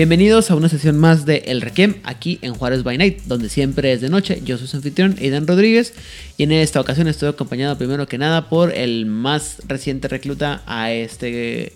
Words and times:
Bienvenidos 0.00 0.50
a 0.50 0.54
una 0.54 0.70
sesión 0.70 0.96
más 0.96 1.26
de 1.26 1.42
El 1.44 1.60
Requiem 1.60 1.96
aquí 2.04 2.38
en 2.40 2.54
Juárez 2.54 2.84
by 2.84 2.96
Night, 2.96 3.24
donde 3.26 3.50
siempre 3.50 3.92
es 3.92 4.00
de 4.00 4.08
noche. 4.08 4.40
Yo 4.42 4.56
soy 4.56 4.66
su 4.66 4.78
anfitrión, 4.78 5.16
Aidan 5.20 5.46
Rodríguez, 5.46 5.92
y 6.38 6.44
en 6.44 6.52
esta 6.52 6.80
ocasión 6.80 7.06
estoy 7.06 7.28
acompañado 7.28 7.76
primero 7.76 8.06
que 8.06 8.16
nada 8.16 8.48
por 8.48 8.72
el 8.72 9.04
más 9.04 9.60
reciente 9.68 10.08
recluta 10.08 10.62
a 10.64 10.90
este 10.90 11.74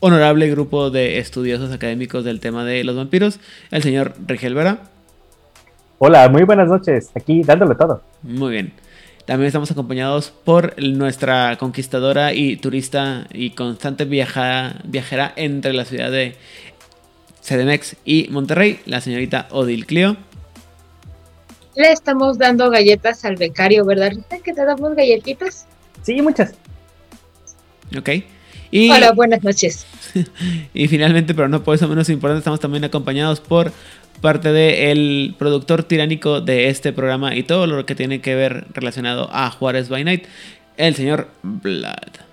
honorable 0.00 0.48
grupo 0.48 0.88
de 0.88 1.18
estudiosos 1.18 1.70
académicos 1.70 2.24
del 2.24 2.40
tema 2.40 2.64
de 2.64 2.82
los 2.82 2.96
vampiros, 2.96 3.40
el 3.70 3.82
señor 3.82 4.14
Rigel 4.26 4.54
Vera. 4.54 4.84
Hola, 5.98 6.30
muy 6.30 6.44
buenas 6.44 6.68
noches, 6.68 7.10
aquí 7.14 7.42
dándole 7.42 7.74
todo. 7.74 8.00
Muy 8.22 8.52
bien. 8.52 8.72
También 9.26 9.48
estamos 9.48 9.70
acompañados 9.70 10.32
por 10.44 10.80
nuestra 10.80 11.56
conquistadora 11.58 12.32
y 12.32 12.56
turista 12.56 13.26
y 13.34 13.50
constante 13.50 14.06
viajera, 14.06 14.80
viajera 14.84 15.32
entre 15.36 15.72
la 15.74 15.84
ciudad 15.84 16.12
de 16.12 16.36
CDMX 17.46 17.96
y 18.04 18.28
Monterrey, 18.30 18.80
la 18.86 19.00
señorita 19.00 19.46
Odil 19.50 19.86
Clio. 19.86 20.16
Le 21.76 21.92
estamos 21.92 22.38
dando 22.38 22.70
galletas 22.70 23.24
al 23.24 23.36
becario, 23.36 23.84
¿verdad, 23.84 24.10
Rita? 24.10 24.38
¿Que 24.38 24.52
te 24.52 24.64
damos 24.64 24.94
galletitas? 24.96 25.66
Sí, 26.02 26.20
muchas. 26.22 26.54
Ok. 27.96 28.10
Y, 28.70 28.90
Hola, 28.90 29.12
buenas 29.12 29.44
noches. 29.44 29.86
y 30.74 30.88
finalmente, 30.88 31.34
pero 31.34 31.48
no 31.48 31.62
por 31.62 31.74
eso 31.74 31.86
menos 31.86 32.08
importante, 32.08 32.38
estamos 32.38 32.60
también 32.60 32.84
acompañados 32.84 33.40
por 33.40 33.72
parte 34.20 34.50
del 34.50 35.34
productor 35.38 35.84
tiránico 35.84 36.40
de 36.40 36.68
este 36.68 36.92
programa 36.92 37.36
y 37.36 37.42
todo 37.42 37.66
lo 37.66 37.84
que 37.86 37.94
tiene 37.94 38.20
que 38.20 38.34
ver 38.34 38.66
relacionado 38.72 39.28
a 39.32 39.50
Juárez 39.50 39.88
by 39.88 40.02
Night, 40.02 40.24
el 40.78 40.94
señor 40.96 41.28
Vlad. 41.42 42.26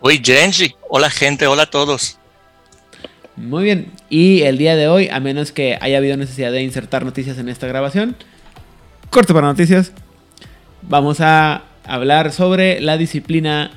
Uy, 0.00 0.20
Genji. 0.22 0.74
Hola, 0.90 1.10
gente. 1.10 1.46
Hola 1.46 1.62
a 1.62 1.70
todos. 1.70 2.18
Muy 3.36 3.64
bien, 3.64 3.92
y 4.08 4.42
el 4.42 4.56
día 4.56 4.76
de 4.76 4.88
hoy, 4.88 5.08
a 5.10 5.20
menos 5.20 5.52
que 5.52 5.76
haya 5.82 5.98
habido 5.98 6.16
necesidad 6.16 6.50
de 6.52 6.62
insertar 6.62 7.04
noticias 7.04 7.36
en 7.36 7.50
esta 7.50 7.66
grabación, 7.66 8.16
corte 9.10 9.34
para 9.34 9.46
noticias, 9.46 9.92
vamos 10.80 11.20
a 11.20 11.64
hablar 11.84 12.32
sobre 12.32 12.80
la 12.80 12.96
disciplina 12.96 13.72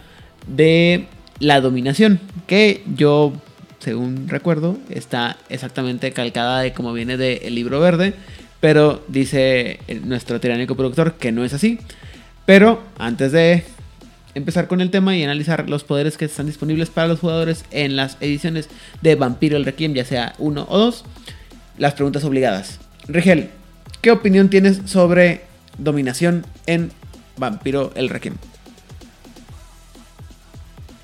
de 0.48 1.08
la 1.40 1.60
dominación, 1.60 2.22
que 2.48 2.84
yo, 2.96 3.34
según 3.80 4.30
recuerdo, 4.30 4.78
está 4.90 5.36
exactamente 5.50 6.14
calcada 6.14 6.62
de 6.62 6.72
como 6.72 6.94
viene 6.94 7.18
del 7.18 7.54
libro 7.54 7.82
verde, 7.82 8.14
pero 8.62 9.04
dice 9.10 9.80
nuestro 10.06 10.40
tiránico 10.40 10.76
productor 10.76 11.16
que 11.16 11.34
no 11.34 11.44
es 11.44 11.54
así. 11.54 11.80
Pero 12.46 12.82
antes 12.98 13.34
de 13.34 13.66
empezar 14.36 14.68
con 14.68 14.82
el 14.82 14.92
tema 14.92 15.16
y 15.16 15.24
analizar 15.24 15.70
los 15.70 15.84
poderes 15.84 16.18
que 16.18 16.26
están 16.26 16.46
disponibles 16.46 16.90
para 16.90 17.08
los 17.08 17.20
jugadores 17.20 17.66
en 17.72 17.96
las 17.96 18.18
ediciones 18.22 18.70
de 19.02 19.16
Vampiro 19.16 19.58
el 19.58 19.66
Requiem, 19.66 19.94
ya 19.94 20.06
sea 20.06 20.34
uno 20.38 20.66
o 20.70 20.78
dos. 20.78 21.06
Las 21.78 21.94
preguntas 21.94 22.24
obligadas. 22.24 22.80
Rigel, 23.08 23.50
¿qué 24.02 24.12
opinión 24.12 24.50
tienes 24.50 24.82
sobre 24.86 25.44
dominación 25.78 26.46
en 26.68 26.92
Vampiro 27.38 27.92
el 27.96 28.10
Requiem? 28.10 28.36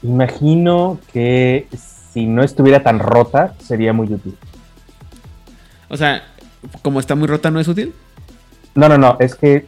Imagino 0.04 1.00
que 1.14 1.68
si 2.14 2.28
no 2.28 2.44
estuviera 2.44 2.84
tan 2.84 3.00
rota, 3.00 3.56
sería 3.60 3.94
muy 3.94 4.08
útil. 4.08 4.38
O 5.90 5.98
sea, 5.98 6.24
como 6.82 7.00
está 7.00 7.16
muy 7.16 7.28
rota, 7.28 7.52
¿no 7.52 7.60
es 7.60 7.68
útil? 7.68 7.94
No, 8.76 8.90
no, 8.90 8.98
no, 8.98 9.18
es 9.20 9.36
que 9.36 9.66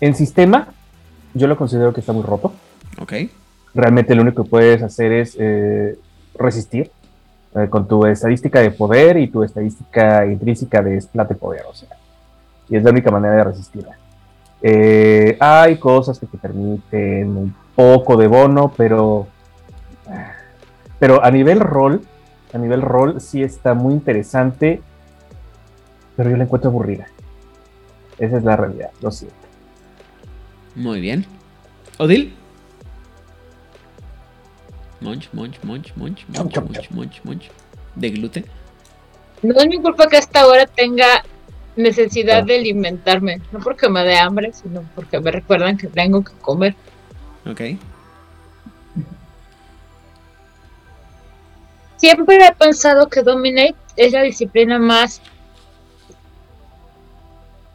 en 0.00 0.14
sistema 0.14 0.68
yo 1.34 1.46
lo 1.46 1.56
considero 1.56 1.92
que 1.92 2.00
está 2.00 2.12
muy 2.12 2.22
roto. 2.22 2.52
Ok. 3.00 3.12
Realmente 3.74 4.14
lo 4.14 4.22
único 4.22 4.44
que 4.44 4.50
puedes 4.50 4.82
hacer 4.82 5.12
es 5.12 5.36
eh, 5.38 5.98
resistir 6.34 6.90
eh, 7.54 7.68
con 7.68 7.88
tu 7.88 8.04
estadística 8.06 8.60
de 8.60 8.70
poder 8.70 9.16
y 9.16 9.28
tu 9.28 9.42
estadística 9.42 10.26
intrínseca 10.26 10.82
de 10.82 11.00
splat 11.00 11.28
de 11.28 11.34
poder, 11.34 11.62
o 11.68 11.74
sea. 11.74 11.88
Y 12.68 12.76
es 12.76 12.82
la 12.82 12.90
única 12.90 13.10
manera 13.10 13.36
de 13.36 13.44
resistirla. 13.44 13.96
Eh, 14.62 15.36
hay 15.40 15.76
cosas 15.76 16.18
que 16.18 16.26
te 16.26 16.38
permiten 16.38 17.36
un 17.36 17.54
poco 17.74 18.16
de 18.16 18.26
bono, 18.26 18.72
pero. 18.76 19.26
Pero 20.98 21.24
a 21.24 21.30
nivel 21.32 21.58
rol, 21.58 22.02
a 22.52 22.58
nivel 22.58 22.80
rol 22.80 23.20
sí 23.20 23.42
está 23.42 23.74
muy 23.74 23.92
interesante, 23.92 24.80
pero 26.16 26.30
yo 26.30 26.36
la 26.36 26.44
encuentro 26.44 26.70
aburrida. 26.70 27.08
Esa 28.18 28.36
es 28.36 28.44
la 28.44 28.54
realidad, 28.56 28.90
lo 29.00 29.10
siento. 29.10 29.41
Muy 30.74 31.00
bien. 31.00 31.26
¿Odil? 31.98 32.34
Munch, 35.00 35.28
munch, 35.32 35.58
munch, 35.64 35.92
munch, 35.96 36.24
munch, 36.28 36.36
Chom, 36.36 36.48
chom, 36.50 36.64
munch, 36.66 36.90
munch, 36.90 37.20
munch. 37.24 37.50
De 37.96 38.10
gluten. 38.10 38.44
No 39.42 39.54
es 39.58 39.66
mi 39.66 39.80
culpa 39.80 40.06
que 40.08 40.16
hasta 40.16 40.40
ahora 40.40 40.66
tenga 40.66 41.24
necesidad 41.76 42.40
No. 42.42 42.46
de 42.46 42.58
alimentarme. 42.58 43.40
No 43.50 43.58
porque 43.58 43.88
me 43.88 44.04
dé 44.04 44.16
hambre, 44.16 44.52
sino 44.52 44.82
porque 44.94 45.18
me 45.20 45.30
recuerdan 45.30 45.76
que 45.76 45.88
tengo 45.88 46.22
que 46.22 46.32
comer. 46.40 46.74
Ok. 47.44 47.60
Siempre 51.96 52.44
he 52.46 52.52
pensado 52.54 53.08
que 53.08 53.22
Dominate 53.22 53.74
es 53.96 54.12
la 54.12 54.22
disciplina 54.22 54.78
más. 54.78 55.20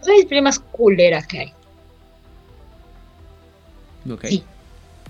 Es 0.01 0.07
la 0.07 0.13
disciplina 0.13 0.43
más 0.43 0.59
culera 0.59 1.21
que 1.21 1.39
hay. 1.39 1.53
Sí. 4.29 4.43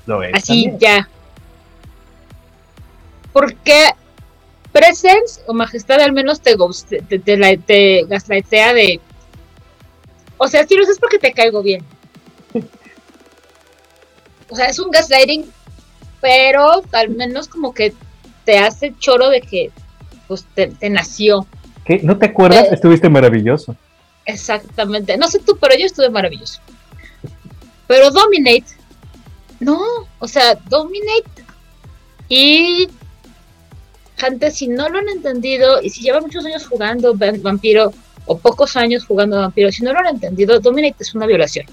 Lo 0.06 0.24
es. 0.24 0.34
Así 0.34 0.64
también. 0.70 0.80
ya. 0.80 1.10
Porque 3.34 3.90
Presence 4.72 5.42
o 5.48 5.54
Majestad 5.54 6.00
al 6.02 6.14
menos 6.14 6.42
te, 6.42 6.56
ghost- 6.56 7.06
te, 7.08 7.20
te, 7.20 7.38
la- 7.38 7.58
te 7.58 8.04
gaslightea 8.06 8.74
de. 8.74 9.00
O 10.38 10.48
sea, 10.48 10.66
si 10.68 10.76
lo 10.76 10.84
haces 10.84 11.00
porque 11.00 11.20
te 11.20 11.32
caigo 11.34 11.62
bien. 11.64 11.84
O 14.50 14.56
sea, 14.56 14.68
es 14.68 14.80
un 14.80 14.90
gaslighting, 14.92 15.46
pero 16.22 16.84
al 16.94 17.10
menos 17.10 17.48
como 17.48 17.74
que 17.74 17.94
te 18.46 18.58
hace 18.60 18.94
choro 18.98 19.30
de 19.30 19.42
que 19.42 19.72
pues 20.28 20.46
te, 20.56 20.68
te 20.68 20.90
nació. 20.90 21.46
¿Qué? 21.86 22.00
¿No 22.04 22.18
te 22.18 22.28
acuerdas? 22.28 22.66
Eh. 22.66 22.70
Estuviste 22.74 23.10
maravilloso. 23.10 23.76
Exactamente. 24.26 25.18
No 25.18 25.28
sé 25.28 25.40
tú, 25.40 25.58
pero 25.60 25.76
yo 25.78 25.86
estuve 25.86 26.10
maravilloso. 26.10 26.60
Pero 27.88 28.12
Dominate, 28.12 28.66
no, 29.60 29.80
o 30.20 30.28
sea, 30.28 30.56
Dominate 30.70 31.46
y 32.30 32.88
gente, 34.18 34.52
si 34.52 34.68
no 34.68 34.90
lo 34.90 35.00
han 35.00 35.10
entendido 35.10 35.82
y 35.82 35.90
si 35.90 36.02
llevan 36.02 36.24
muchos 36.24 36.46
años 36.46 36.66
jugando 36.68 37.18
va- 37.18 37.32
vampiro 37.40 37.94
o 38.26 38.38
pocos 38.38 38.76
años 38.76 39.06
jugando 39.06 39.38
vampiro, 39.40 39.72
si 39.72 39.84
no 39.84 39.94
lo 39.94 40.00
han 40.00 40.08
entendido, 40.08 40.60
Dominate 40.60 40.96
es 41.04 41.14
una 41.16 41.26
violación. 41.26 41.66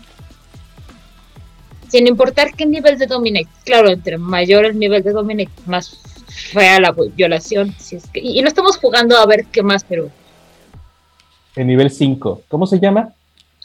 Sin 1.89 2.07
importar 2.07 2.53
qué 2.55 2.67
nivel 2.67 2.99
de 2.99 3.07
Dominate, 3.07 3.49
claro, 3.65 3.89
entre 3.89 4.19
mayor 4.19 4.65
el 4.65 4.79
nivel 4.79 5.03
de 5.03 5.13
Dominate, 5.13 5.51
más 5.67 5.97
fea 6.53 6.81
la 6.81 6.93
violación. 6.93 7.75
Si 7.79 7.97
es 7.97 8.07
que, 8.09 8.21
y, 8.21 8.39
y 8.39 8.43
no 8.43 8.49
estamos 8.49 8.77
jugando 8.79 9.17
a 9.17 9.27
ver 9.27 9.47
qué 9.47 9.63
más, 9.63 9.85
pero 9.85 10.11
En 11.57 11.67
nivel 11.69 11.91
5. 11.91 12.43
¿Cómo 12.49 12.67
se 12.67 12.81
llama? 12.81 13.11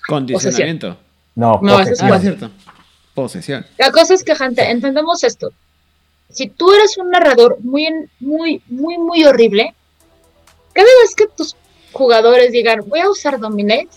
Condicionamiento. 0.08 0.96
No, 1.36 1.60
No, 1.64 1.80
ese 1.80 1.94
es 1.94 2.02
Ah, 2.04 2.08
posesión. 2.10 2.34
es 2.34 2.40
cierto. 2.40 2.56
Posesión. 3.14 3.66
La 3.78 3.92
cosa 3.92 4.14
es 4.14 4.24
que, 4.24 4.36
gente, 4.36 4.70
entendemos 4.70 5.24
esto. 5.24 5.52
Si 6.30 6.48
tú 6.48 6.72
eres 6.74 6.98
un 6.98 7.10
narrador 7.10 7.58
muy, 7.62 7.88
muy, 8.20 8.62
muy, 8.68 8.98
muy 8.98 9.24
horrible, 9.26 9.74
cada 10.74 10.88
vez 11.02 11.16
que 11.16 11.28
tus 11.28 11.56
jugadores 11.92 12.52
digan, 12.52 12.82
voy 12.88 13.00
a 13.00 13.10
usar 13.10 13.40
Dominate, 13.40 13.90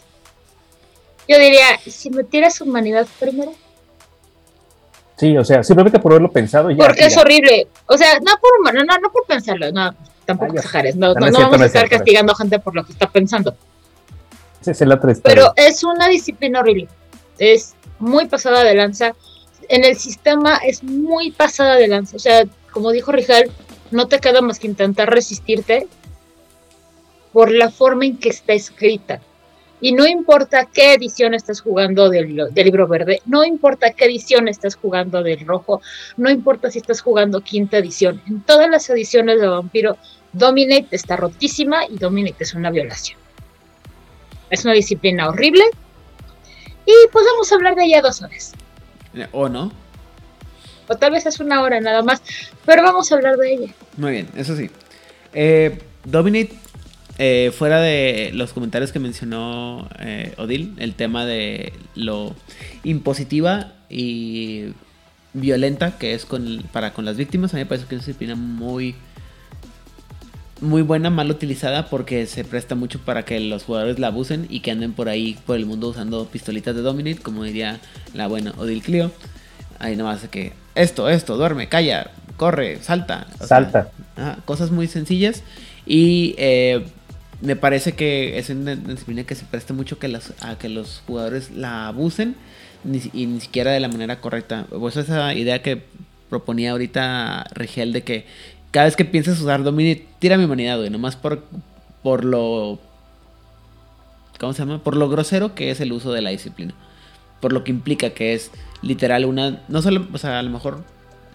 yo 1.29 1.39
diría, 1.39 1.67
¿y 1.85 1.91
si 1.91 2.11
me 2.11 2.25
tiras 2.25 2.61
humanidad 2.61 3.07
primero? 3.21 3.53
Sí, 5.17 5.37
o 5.37 5.45
sea, 5.45 5.63
simplemente 5.63 5.99
por 6.01 6.13
haberlo 6.13 6.33
pensado 6.33 6.71
ya. 6.71 6.85
Porque 6.85 7.07
es 7.07 7.17
horrible. 7.17 7.69
O 7.87 7.97
sea, 7.97 8.19
no 8.19 8.33
por 8.41 8.59
humano, 8.59 8.83
no, 8.85 8.99
no 8.99 9.13
por 9.13 9.25
pensarlo, 9.25 9.71
no, 9.71 9.95
tampoco 10.25 10.53
Ah, 10.55 10.57
exageres. 10.57 10.97
No, 10.97 11.15
No, 11.15 11.15
no, 11.15 11.21
no 11.21 11.27
no 11.27 11.37
cierto, 11.37 11.43
vamos 11.45 11.59
no 11.59 11.63
a 11.63 11.67
es 11.67 11.71
estar 11.71 11.81
cierto, 11.83 11.95
no 11.95 11.99
castigando 11.99 12.33
a 12.33 12.37
gente 12.37 12.59
por 12.59 12.75
lo 12.75 12.85
que 12.85 12.93
está 12.93 13.09
pensando. 13.11 13.55
Esa 14.61 14.71
es 14.73 14.81
la. 14.81 15.01
Pero 15.23 15.53
es 15.57 15.85
una 15.85 16.09
disciplina 16.09 16.61
horrible. 16.61 16.89
Es 17.39 17.75
muy 18.03 18.27
pasada 18.27 18.65
de 18.65 18.75
lanza. 18.75 19.15
En 19.69 19.85
el 19.85 19.97
sistema 19.97 20.57
es 20.57 20.83
muy 20.83 21.31
pasada 21.31 21.77
de 21.77 21.89
lanza. 21.89 22.17
O 22.17 22.21
sea, 22.21 22.45
como 22.73 22.91
dijo 22.91 23.13
Rijal, 23.13 23.51
no 23.91 24.09
te 24.09 24.19
queda 24.19 24.41
más 24.41 24.59
que 24.59 24.67
intentar 24.67 25.11
resistirte 25.11 25.87
por 27.33 27.51
la 27.51 27.71
forma 27.71 28.07
en 28.07 28.19
que 28.19 28.29
está 28.29 28.53
escrita. 28.53 29.21
Y 29.81 29.93
no 29.93 30.07
importa 30.07 30.69
qué 30.73 30.95
edición 30.95 31.35
estás 31.35 31.61
jugando 31.61 32.09
del, 32.09 32.37
libro 32.55 32.87
verde, 32.87 33.21
no 33.27 33.45
importa 33.45 33.93
qué 33.93 34.05
edición 34.05 34.47
estás 34.47 34.77
jugando 34.77 35.25
del 35.25 35.45
rojo, 35.45 35.83
no 36.17 36.31
importa 36.31 36.71
si 36.71 36.79
estás 36.79 37.01
jugando 37.01 37.41
quinta 37.41 37.79
edición. 37.79 38.23
En 38.29 38.43
todas 38.43 38.71
las 38.71 38.89
ediciones 38.91 39.41
de 39.41 39.49
Vampiro, 39.49 39.97
Dominate 40.33 40.87
está 40.93 41.17
rotísima 41.17 41.85
y 41.87 41.99
Dominate 41.99 42.45
es 42.45 42.55
una 42.55 42.71
violación. 42.71 43.19
Es 44.51 44.65
una 44.65 44.75
disciplina 44.75 45.29
horrible. 45.29 45.65
Y 46.87 46.93
podemos 47.13 47.53
hablar 47.53 47.75
de 47.75 47.85
ella 47.85 48.03
dos 48.03 48.23
horas. 48.23 48.53
¿O 49.33 49.49
no? 49.49 49.73
O 50.89 50.97
tal 50.97 51.13
vez 51.13 51.27
es 51.27 51.39
una 51.41 51.63
hora 51.63 51.81
nada 51.81 52.03
más. 52.03 52.23
Pero 52.65 52.83
vamos 52.83 53.11
a 53.11 53.15
hablar 53.15 53.37
de 53.37 53.55
ella. 53.55 53.75
Muy 53.97 54.13
bien, 54.13 54.29
eso 54.37 54.57
sí. 54.57 54.71
Eh, 55.33 55.81
Dominate 56.05 56.53
eh, 57.19 57.53
fuera 57.57 57.81
de 57.81 58.31
los 58.35 58.53
comentarios 58.53 58.91
que 58.91 58.99
mencionó 58.99 59.89
eh, 59.99 60.35
Odil, 60.39 60.75
el 60.79 60.95
tema 60.95 61.27
de 61.27 61.73
lo 61.95 62.35
impositiva 62.85 63.75
y 63.91 64.73
violenta 65.35 65.99
que 65.99 66.15
es 66.15 66.25
con, 66.25 66.65
para 66.73 66.93
con 66.95 67.05
las 67.05 67.17
víctimas, 67.17 67.53
a 67.53 67.57
mí 67.57 67.63
me 67.63 67.67
parece 67.67 67.87
que 67.87 67.95
es 67.95 68.01
una 68.01 68.07
disciplina 68.07 68.35
muy, 68.35 68.95
muy 70.63 70.83
buena, 70.83 71.11
mal 71.11 71.31
utilizada 71.31 71.87
porque 71.87 72.27
se 72.27 72.45
presta 72.45 72.75
mucho 72.75 73.01
para 73.01 73.25
que 73.25 73.39
los 73.41 73.65
jugadores 73.65 73.99
la 73.99 74.07
abusen 74.07 74.47
y 74.49 74.61
que 74.61 74.71
anden 74.71 74.93
por 74.93 75.09
ahí 75.09 75.37
por 75.45 75.57
el 75.57 75.67
mundo 75.67 75.89
usando 75.89 76.25
pistolitas 76.27 76.75
de 76.75 76.83
Dominate, 76.83 77.21
como 77.21 77.45
diría 77.45 77.81
la 78.15 78.29
buena 78.29 78.53
Odil 78.57 78.83
Clio. 78.83 79.11
Ahí 79.79 79.97
nomás 79.97 80.27
que 80.29 80.53
esto, 80.75 81.09
esto, 81.09 81.37
duerme, 81.37 81.69
calla, 81.69 82.13
corre, 82.37 82.79
salta. 82.81 83.27
Salta. 83.41 83.91
Sea, 84.15 84.39
cosas 84.45 84.71
muy 84.71 84.87
sencillas 84.87 85.43
y 85.85 86.35
eh, 86.39 86.85
me 87.41 87.57
parece 87.57 87.93
que 87.93 88.39
es 88.39 88.49
una 88.51 88.77
disciplina 88.77 89.25
que 89.25 89.35
se 89.35 89.45
presta 89.45 89.75
mucho 89.75 89.99
que 89.99 90.09
las, 90.09 90.33
a 90.41 90.57
que 90.57 90.69
los 90.69 91.03
jugadores 91.07 91.51
la 91.51 91.89
abusen 91.89 92.37
ni, 92.85 93.03
y 93.13 93.27
ni 93.27 93.41
siquiera 93.41 93.73
de 93.73 93.81
la 93.81 93.89
manera 93.89 94.21
correcta. 94.21 94.67
Pues 94.71 94.97
esa 94.97 95.35
idea 95.35 95.61
que 95.61 95.83
proponía 96.31 96.71
ahorita 96.71 97.47
Rigel 97.53 97.93
de 97.93 98.03
que 98.05 98.27
cada 98.73 98.87
vez 98.87 98.97
que 98.97 99.05
pienses 99.05 99.41
usar 99.41 99.63
Domini, 99.63 100.03
tira 100.19 100.37
mi 100.37 100.45
humanidad, 100.45 100.79
güey, 100.79 100.91
nomás 100.91 101.15
por, 101.15 101.45
por 102.03 102.25
lo... 102.25 102.81
¿Cómo 104.41 104.55
se 104.55 104.61
llama? 104.61 104.83
Por 104.83 104.97
lo 104.97 105.09
grosero 105.09 105.55
que 105.55 105.71
es 105.71 105.81
el 105.81 105.93
uso 105.93 106.11
de 106.13 106.23
la 106.23 106.31
disciplina. 106.31 106.75
Por 107.41 107.53
lo 107.53 107.63
que 107.63 107.71
implica 107.71 108.11
que 108.11 108.35
es 108.35 108.51
literal 108.81 109.27
una... 109.27 109.63
No 109.69 109.83
solo, 109.83 110.09
o 110.13 110.19
sea, 110.19 110.39
a 110.39 110.43
lo 110.43 110.51
mejor... 110.51 110.83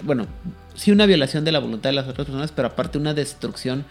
Bueno, 0.01 0.25
sí 0.73 0.91
una 0.91 1.05
violación 1.05 1.45
de 1.45 1.51
la 1.51 1.59
voluntad 1.59 1.91
de 1.91 1.95
las 1.95 2.07
otras 2.07 2.25
personas, 2.25 2.51
pero 2.51 2.69
aparte 2.69 2.97
una 2.97 3.13
destrucción 3.13 3.85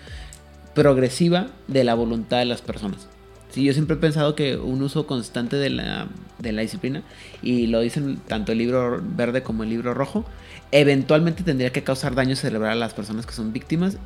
progresiva 0.75 1.47
de 1.69 1.85
la 1.85 1.95
voluntad 1.95 2.39
de 2.39 2.45
las 2.47 2.63
personas. 2.63 3.09
Sí, 3.51 3.65
yo 3.65 3.73
siempre 3.73 3.97
he 3.97 3.99
pensado 3.99 4.35
que 4.35 4.57
un 4.57 4.83
uso 4.83 5.07
constante 5.07 5.57
de 5.57 5.71
la, 5.71 6.09
de 6.41 6.53
la 6.53 6.63
disciplina, 6.63 7.03
y 7.43 7.69
lo 7.69 7.81
dicen 7.81 8.19
tanto 8.27 8.53
el 8.53 8.59
libro 8.59 9.01
verde 9.03 9.43
como 9.43 9.63
el 9.63 9.71
libro 9.71 9.95
rojo, 9.95 10.27
eventualmente 10.73 11.43
tendría 11.43 11.71
que 11.71 11.83
causar 11.83 12.15
daño 12.15 12.37
cerebral 12.37 12.73
a 12.73 12.75
las 12.75 12.95
personas 12.95 13.27
que 13.27 13.33
son 13.33 13.53
víctimas, 13.53 13.99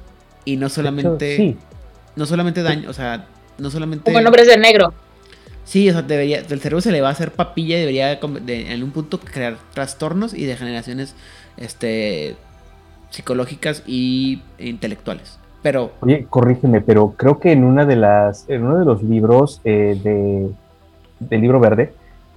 y 0.44 0.56
no 0.56 0.68
solamente... 0.68 1.34
Hecho, 1.34 1.42
sí. 1.42 1.56
No 2.16 2.26
solamente 2.26 2.62
daño, 2.62 2.90
o 2.90 2.92
sea, 2.92 3.26
no 3.58 3.70
solamente... 3.70 4.04
Como 4.04 4.18
en 4.18 4.26
hombres 4.26 4.46
de 4.46 4.58
negro. 4.58 4.92
Sí, 5.64 5.88
o 5.88 5.92
sea, 5.92 6.02
debería, 6.02 6.38
el 6.38 6.60
cerebro 6.60 6.80
se 6.80 6.90
le 6.90 7.00
va 7.00 7.08
a 7.08 7.12
hacer 7.12 7.30
papilla 7.30 7.76
y 7.76 7.80
debería 7.80 8.16
de, 8.16 8.72
en 8.72 8.82
un 8.82 8.90
punto 8.90 9.20
crear 9.20 9.56
trastornos 9.72 10.34
y 10.34 10.44
degeneraciones 10.44 11.14
este, 11.56 12.34
psicológicas 13.10 13.84
y 13.86 14.42
intelectuales. 14.58 15.38
Pero. 15.62 15.92
Oye, 16.00 16.26
corrígeme, 16.28 16.80
pero 16.80 17.12
creo 17.16 17.38
que 17.38 17.52
en 17.52 17.64
una 17.64 17.84
de 17.84 17.96
las. 17.96 18.48
En 18.48 18.64
uno 18.64 18.78
de 18.78 18.84
los 18.84 19.02
libros 19.02 19.60
eh, 19.64 19.98
de, 20.02 20.50
del 21.20 21.40
libro 21.40 21.60
verde. 21.60 21.92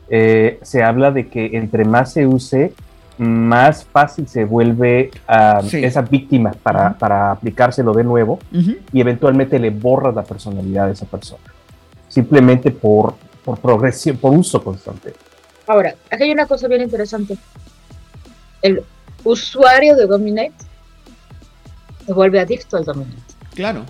Eh, 0.10 0.60
se 0.62 0.84
habla 0.84 1.12
de 1.12 1.30
que 1.30 1.58
entre 1.58 1.86
más 1.86 2.14
se 2.14 2.28
use, 2.28 2.74
más 3.18 3.86
fácil 3.86 4.28
se 4.28 4.46
vuelve 4.46 5.12
a 5.28 5.62
sí. 5.62 5.84
esa 5.84 6.02
víctima 6.02 6.52
para, 6.64 6.80
uh 6.80 6.92
-huh. 6.92 6.98
para, 6.98 7.32
aplicárselo 7.32 7.94
de 7.94 8.04
nuevo 8.04 8.40
uh 8.52 8.58
-huh. 8.58 8.78
y 8.92 9.02
eventualmente 9.02 9.60
le 9.60 9.70
borra 9.70 10.12
la 10.12 10.24
personalidad 10.24 10.88
de 10.88 10.94
esa 10.94 11.06
persona. 11.06 11.44
Simplemente 12.10 12.72
por, 12.72 13.16
por 13.44 13.60
progresión, 13.60 14.18
por 14.18 14.34
uso 14.34 14.64
constante. 14.64 15.14
Ahora, 15.68 15.96
aquí 16.12 16.24
hay 16.24 16.32
una 16.32 16.46
cosa 16.46 16.68
bien 16.68 16.82
interesante. 16.82 17.38
El 18.62 18.84
usuario 19.24 19.96
de 19.96 20.06
Dominate 20.06 20.54
se 22.06 22.14
vuelve 22.14 22.40
adicto 22.40 22.78
al 22.78 22.86
dominante. 22.86 23.34
Claro. 23.56 23.86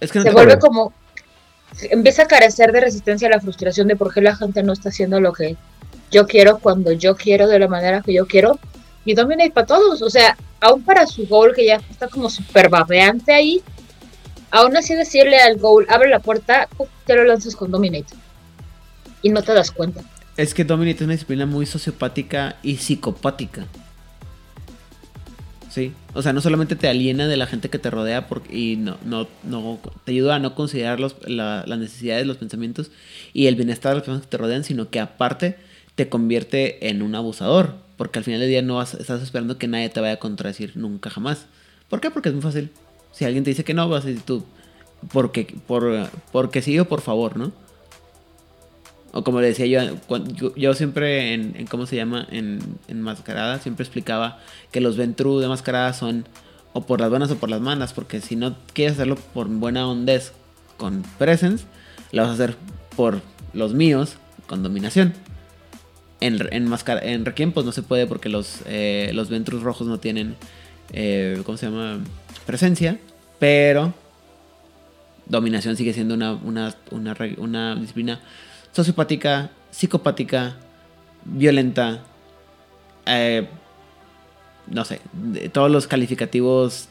Es 0.00 0.10
que 0.10 0.20
no 0.20 0.24
se 0.24 0.30
vuelve 0.30 0.58
como. 0.58 0.92
Empieza 1.90 2.24
a 2.24 2.26
carecer 2.26 2.70
de 2.72 2.80
resistencia 2.80 3.28
a 3.28 3.30
la 3.30 3.40
frustración 3.40 3.88
de 3.88 3.96
por 3.96 4.12
qué 4.12 4.20
la 4.20 4.36
gente 4.36 4.62
no 4.62 4.72
está 4.72 4.90
haciendo 4.90 5.20
lo 5.20 5.32
que 5.32 5.56
yo 6.12 6.26
quiero 6.26 6.58
cuando 6.58 6.92
yo 6.92 7.16
quiero 7.16 7.48
de 7.48 7.58
la 7.58 7.66
manera 7.66 8.02
que 8.02 8.12
yo 8.12 8.26
quiero. 8.26 8.58
Y 9.04 9.14
Dominate 9.14 9.50
para 9.50 9.66
todos. 9.66 10.02
O 10.02 10.10
sea, 10.10 10.36
aún 10.60 10.82
para 10.82 11.06
su 11.06 11.26
goal 11.26 11.52
que 11.54 11.66
ya 11.66 11.76
está 11.90 12.06
como 12.06 12.30
súper 12.30 12.68
babeante 12.68 13.32
ahí, 13.32 13.62
aún 14.50 14.76
así 14.76 14.94
decirle 14.94 15.38
al 15.38 15.58
goal, 15.58 15.86
abre 15.88 16.08
la 16.08 16.20
puerta, 16.20 16.68
te 17.06 17.16
lo 17.16 17.24
lanzas 17.24 17.56
con 17.56 17.70
Dominate. 17.70 18.14
Y 19.22 19.30
no 19.30 19.42
te 19.42 19.54
das 19.54 19.70
cuenta. 19.70 20.02
Es 20.36 20.54
que 20.54 20.64
Dominate 20.64 20.96
es 20.96 21.02
una 21.02 21.12
disciplina 21.12 21.46
muy 21.46 21.66
sociopática 21.66 22.56
y 22.62 22.76
psicopática. 22.76 23.66
Sí, 25.68 25.94
o 26.12 26.20
sea, 26.20 26.34
no 26.34 26.42
solamente 26.42 26.76
te 26.76 26.86
aliena 26.86 27.26
de 27.26 27.38
la 27.38 27.46
gente 27.46 27.70
que 27.70 27.78
te 27.78 27.88
rodea 27.88 28.28
porque, 28.28 28.54
y 28.54 28.76
no, 28.76 28.98
no, 29.06 29.26
no 29.42 29.80
te 30.04 30.12
ayuda 30.12 30.34
a 30.34 30.38
no 30.38 30.54
considerar 30.54 31.00
los, 31.00 31.16
la, 31.26 31.64
las 31.66 31.78
necesidades, 31.78 32.26
los 32.26 32.36
pensamientos 32.36 32.90
y 33.32 33.46
el 33.46 33.56
bienestar 33.56 33.92
de 33.92 33.94
las 33.96 34.02
personas 34.02 34.22
que 34.24 34.28
te 34.28 34.36
rodean, 34.36 34.64
sino 34.64 34.90
que 34.90 35.00
aparte 35.00 35.56
te 35.94 36.08
convierte 36.08 36.88
en 36.88 37.02
un 37.02 37.14
abusador, 37.14 37.74
porque 37.96 38.18
al 38.18 38.24
final 38.24 38.40
del 38.40 38.48
día 38.48 38.62
no 38.62 38.80
estás 38.80 39.22
esperando 39.22 39.58
que 39.58 39.68
nadie 39.68 39.88
te 39.88 40.00
vaya 40.00 40.14
a 40.14 40.18
contradecir 40.18 40.76
nunca 40.76 41.10
jamás. 41.10 41.46
¿Por 41.88 42.00
qué? 42.00 42.10
Porque 42.10 42.30
es 42.30 42.34
muy 42.34 42.42
fácil. 42.42 42.70
Si 43.12 43.24
alguien 43.24 43.44
te 43.44 43.50
dice 43.50 43.64
que 43.64 43.74
no, 43.74 43.88
vas 43.88 44.04
a 44.04 44.08
decir 44.08 44.22
tú, 44.22 44.44
porque, 45.12 45.54
por, 45.66 46.08
porque 46.30 46.62
sí 46.62 46.78
o 46.78 46.86
por 46.86 47.00
favor, 47.00 47.36
¿no? 47.36 47.52
O 49.12 49.22
como 49.24 49.42
le 49.42 49.48
decía 49.48 49.66
yo, 49.66 49.80
yo, 50.56 50.72
siempre 50.72 51.34
en, 51.34 51.54
en, 51.56 51.66
¿cómo 51.66 51.84
se 51.84 51.96
llama? 51.96 52.26
En, 52.30 52.60
en 52.88 53.02
Mascarada, 53.02 53.58
siempre 53.58 53.84
explicaba 53.84 54.40
que 54.70 54.80
los 54.80 54.96
Ventru 54.96 55.38
de 55.38 55.48
Mascarada 55.48 55.92
son 55.92 56.24
o 56.72 56.86
por 56.86 57.00
las 57.00 57.10
buenas 57.10 57.30
o 57.30 57.36
por 57.36 57.50
las 57.50 57.60
malas, 57.60 57.92
porque 57.92 58.22
si 58.22 58.36
no 58.36 58.56
quieres 58.72 58.94
hacerlo 58.94 59.16
por 59.34 59.48
buena 59.48 59.86
hondez 59.86 60.32
con 60.78 61.02
Presence, 61.18 61.66
lo 62.12 62.22
vas 62.22 62.30
a 62.30 62.34
hacer 62.34 62.56
por 62.96 63.20
los 63.52 63.74
míos 63.74 64.16
con 64.46 64.62
Dominación. 64.62 65.12
En, 66.22 66.38
en, 66.52 67.24
Requiem 67.24 67.52
pues 67.52 67.66
no 67.66 67.72
se 67.72 67.82
puede 67.82 68.06
porque 68.06 68.28
los, 68.28 68.60
eh, 68.66 69.10
los 69.12 69.28
Ventrus 69.28 69.62
rojos 69.62 69.86
no 69.88 69.98
tienen, 69.98 70.36
eh, 70.92 71.40
¿cómo 71.44 71.58
se 71.58 71.66
llama? 71.66 71.98
Presencia, 72.46 72.98
pero 73.38 73.92
Dominación 75.26 75.76
sigue 75.76 75.92
siendo 75.92 76.14
una, 76.14 76.32
una, 76.32 76.74
una, 76.90 77.16
una 77.38 77.74
disciplina 77.74 78.20
sociopática, 78.72 79.50
psicopática, 79.70 80.56
violenta, 81.24 82.00
eh, 83.06 83.48
no 84.66 84.84
sé, 84.84 85.00
todos 85.52 85.70
los 85.70 85.86
calificativos 85.86 86.88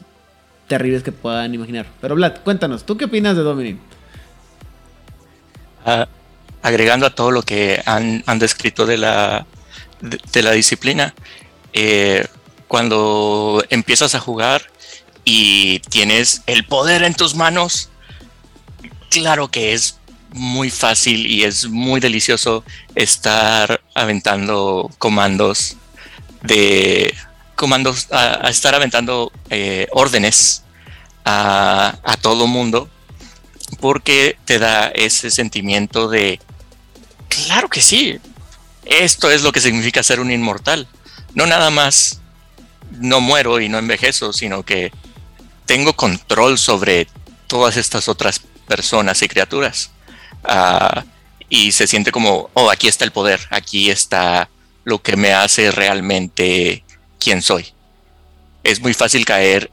terribles 0.68 1.02
que 1.02 1.12
puedan 1.12 1.54
imaginar. 1.54 1.86
Pero 2.00 2.14
Vlad, 2.14 2.38
cuéntanos, 2.44 2.84
¿tú 2.84 2.96
qué 2.96 3.06
opinas 3.06 3.36
de 3.36 3.42
Dominic? 3.42 3.78
Uh, 5.84 6.04
agregando 6.62 7.06
a 7.06 7.14
todo 7.14 7.30
lo 7.30 7.42
que 7.42 7.82
han, 7.84 8.22
han 8.26 8.38
descrito 8.38 8.86
de 8.86 8.96
la, 8.96 9.46
de, 10.00 10.42
la 10.42 10.52
disciplina, 10.52 11.14
eh, 11.72 12.26
cuando 12.68 13.62
empiezas 13.68 14.14
a 14.14 14.20
jugar 14.20 14.62
y 15.24 15.80
tienes 15.80 16.42
el 16.46 16.64
poder 16.64 17.02
en 17.02 17.14
tus 17.14 17.34
manos, 17.34 17.90
claro 19.10 19.48
que 19.48 19.72
es 19.72 19.98
muy 20.32 20.70
fácil 20.70 21.26
y 21.26 21.44
es 21.44 21.68
muy 21.68 22.00
delicioso 22.00 22.64
estar 22.94 23.82
aventando 23.94 24.90
comandos 24.98 25.76
de 26.42 27.14
comandos 27.54 28.08
a, 28.10 28.46
a 28.46 28.50
estar 28.50 28.74
aventando 28.74 29.30
eh, 29.50 29.86
órdenes 29.92 30.64
a, 31.24 31.98
a, 32.02 32.16
todo 32.16 32.46
mundo 32.46 32.88
porque 33.78 34.36
te 34.44 34.58
da 34.58 34.88
ese 34.88 35.30
sentimiento 35.30 36.08
de 36.08 36.40
claro 37.34 37.68
que 37.68 37.80
sí 37.80 38.18
esto 38.84 39.30
es 39.30 39.42
lo 39.42 39.52
que 39.52 39.60
significa 39.60 40.02
ser 40.02 40.20
un 40.20 40.30
inmortal 40.30 40.88
no 41.34 41.46
nada 41.46 41.70
más 41.70 42.20
no 42.90 43.20
muero 43.20 43.60
y 43.60 43.68
no 43.68 43.78
envejezo 43.78 44.32
sino 44.32 44.64
que 44.64 44.92
tengo 45.66 45.94
control 45.94 46.58
sobre 46.58 47.06
todas 47.46 47.76
estas 47.76 48.08
otras 48.08 48.40
personas 48.66 49.22
y 49.22 49.28
criaturas 49.28 49.90
Uh, 50.44 51.02
y 51.48 51.72
se 51.72 51.86
siente 51.86 52.12
como, 52.12 52.50
oh, 52.54 52.70
aquí 52.70 52.88
está 52.88 53.04
el 53.04 53.12
poder, 53.12 53.40
aquí 53.50 53.90
está 53.90 54.48
lo 54.84 55.02
que 55.02 55.16
me 55.16 55.32
hace 55.32 55.70
realmente 55.70 56.84
quien 57.18 57.42
soy. 57.42 57.66
Es 58.64 58.80
muy 58.80 58.94
fácil 58.94 59.24
caer, 59.24 59.70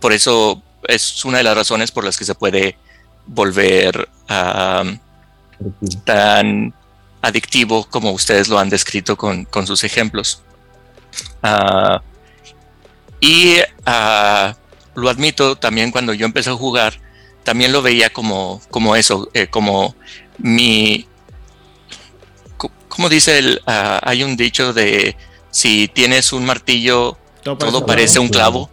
por 0.00 0.12
eso 0.12 0.62
es 0.86 1.24
una 1.24 1.38
de 1.38 1.44
las 1.44 1.56
razones 1.56 1.90
por 1.90 2.04
las 2.04 2.18
que 2.18 2.24
se 2.24 2.34
puede 2.34 2.76
volver 3.26 4.08
uh, 4.28 4.98
Adictivo. 5.80 6.02
tan 6.04 6.74
adictivo 7.22 7.84
como 7.88 8.10
ustedes 8.10 8.48
lo 8.48 8.58
han 8.58 8.68
descrito 8.68 9.16
con, 9.16 9.44
con 9.44 9.66
sus 9.66 9.84
ejemplos. 9.84 10.42
Ah, 11.42 12.02
y 13.20 13.58
ah, 13.86 14.56
lo 14.94 15.08
admito, 15.08 15.56
también 15.56 15.92
cuando 15.92 16.12
yo 16.12 16.26
empecé 16.26 16.50
a 16.50 16.54
jugar, 16.54 17.00
también 17.44 17.72
lo 17.72 17.82
veía 17.82 18.10
como, 18.10 18.60
como 18.70 18.96
eso, 18.96 19.30
eh, 19.32 19.46
como 19.46 19.94
mi... 20.38 21.06
¿Cómo 22.88 23.08
dice 23.08 23.38
el... 23.38 23.62
ah, 23.66 24.00
hay 24.02 24.22
un 24.22 24.36
dicho 24.36 24.72
de 24.72 25.16
si 25.50 25.88
tienes 25.88 26.32
un 26.32 26.44
martillo, 26.44 27.16
todo 27.42 27.86
parece 27.86 28.18
un 28.18 28.28
clavo. 28.28 28.70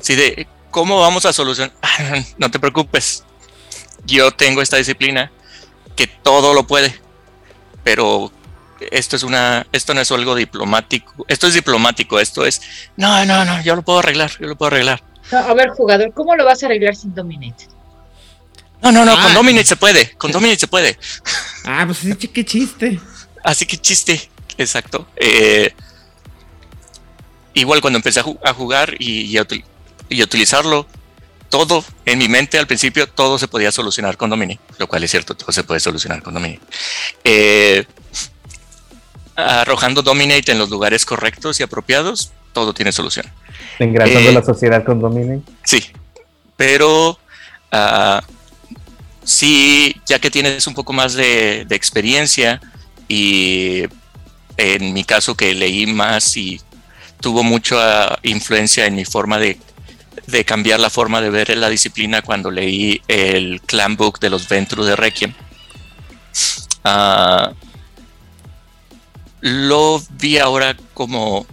Sí, 0.00 0.14
de 0.14 0.46
cómo 0.70 1.00
vamos 1.00 1.26
a 1.26 1.32
solucionar. 1.32 1.74
No 2.38 2.50
te 2.50 2.58
preocupes. 2.58 3.24
Yo 4.06 4.30
tengo 4.30 4.62
esta 4.62 4.76
disciplina 4.76 5.30
que 5.96 6.06
todo 6.06 6.54
lo 6.54 6.66
puede. 6.66 7.00
Pero 7.84 8.32
esto 8.90 9.16
es 9.16 9.22
una, 9.22 9.66
esto 9.72 9.94
no 9.94 10.00
es 10.00 10.10
algo 10.10 10.34
diplomático. 10.34 11.24
Esto 11.28 11.46
es 11.46 11.54
diplomático. 11.54 12.18
Esto 12.20 12.44
es, 12.46 12.60
no, 12.96 13.24
no, 13.26 13.44
no, 13.44 13.62
yo 13.62 13.74
lo 13.76 13.82
puedo 13.82 13.98
arreglar, 14.00 14.30
yo 14.38 14.46
lo 14.46 14.56
puedo 14.56 14.68
arreglar. 14.68 15.02
No, 15.32 15.38
a 15.38 15.54
ver, 15.54 15.68
jugador, 15.70 16.12
¿cómo 16.14 16.34
lo 16.36 16.44
vas 16.44 16.62
a 16.62 16.66
arreglar 16.66 16.96
sin 16.96 17.14
Dominate? 17.14 17.66
No, 18.82 18.90
no, 18.90 19.04
no, 19.04 19.12
Ah. 19.12 19.22
con 19.24 19.34
Dominate 19.34 19.66
se 19.66 19.76
puede, 19.76 20.10
con 20.12 20.32
Dominate 20.32 20.60
se 20.60 20.66
puede. 20.66 20.98
Ah, 21.64 21.84
pues 21.86 21.98
sí, 21.98 22.14
qué 22.16 22.44
chiste. 22.44 22.98
Así 23.44 23.66
que 23.66 23.76
chiste, 23.76 24.30
exacto. 24.58 25.06
Eh, 25.16 25.72
igual 27.54 27.80
cuando 27.80 27.98
empecé 27.98 28.20
a, 28.20 28.24
ju- 28.24 28.38
a 28.44 28.52
jugar 28.54 28.94
y, 28.98 29.22
y 29.22 29.38
a, 29.38 29.46
y 30.08 30.20
a 30.20 30.24
utilizarlo, 30.24 30.86
todo 31.50 31.84
en 32.06 32.18
mi 32.18 32.28
mente 32.28 32.58
al 32.58 32.66
principio, 32.66 33.08
todo 33.08 33.38
se 33.38 33.48
podía 33.48 33.70
solucionar 33.72 34.16
con 34.16 34.30
Domini, 34.30 34.58
lo 34.78 34.86
cual 34.86 35.04
es 35.04 35.10
cierto, 35.10 35.34
todo 35.34 35.52
se 35.52 35.64
puede 35.64 35.80
solucionar 35.80 36.22
con 36.22 36.32
Domini. 36.32 36.58
Eh, 37.24 37.84
arrojando 39.36 40.02
Dominate 40.02 40.52
en 40.52 40.58
los 40.58 40.70
lugares 40.70 41.04
correctos 41.04 41.60
y 41.60 41.64
apropiados, 41.64 42.32
todo 42.52 42.72
tiene 42.72 42.92
solución. 42.92 43.26
Engrasando 43.78 44.30
Eh, 44.30 44.32
la 44.32 44.44
sociedad 44.44 44.84
con 44.84 45.00
Domine. 45.00 45.42
Sí, 45.64 45.90
pero 46.56 47.18
ah, 47.72 48.22
sí, 49.24 50.00
ya 50.06 50.18
que 50.20 50.30
tienes 50.30 50.66
un 50.66 50.74
poco 50.74 50.92
más 50.92 51.14
de, 51.14 51.64
de 51.66 51.74
experiencia 51.74 52.60
y 53.08 53.84
en 54.56 54.92
mi 54.92 55.02
caso 55.02 55.34
que 55.34 55.52
leí 55.54 55.86
más 55.86 56.36
y 56.36 56.60
tuvo 57.20 57.42
mucha 57.42 58.18
influencia 58.22 58.86
en 58.86 58.94
mi 58.94 59.04
forma 59.04 59.38
de, 59.38 59.58
de 60.26 60.44
cambiar 60.44 60.80
la 60.80 60.90
forma 60.90 61.20
de 61.20 61.30
ver 61.30 61.56
la 61.56 61.68
disciplina 61.68 62.22
cuando 62.22 62.50
leí 62.50 63.02
el 63.08 63.60
clan 63.62 63.96
book 63.96 64.20
de 64.20 64.30
los 64.30 64.48
Ventru 64.48 64.84
de 64.84 64.96
Requiem. 64.96 65.32
Ah, 66.84 67.52
lo 69.40 70.02
vi 70.12 70.38
ahora 70.38 70.76
como, 70.94 71.46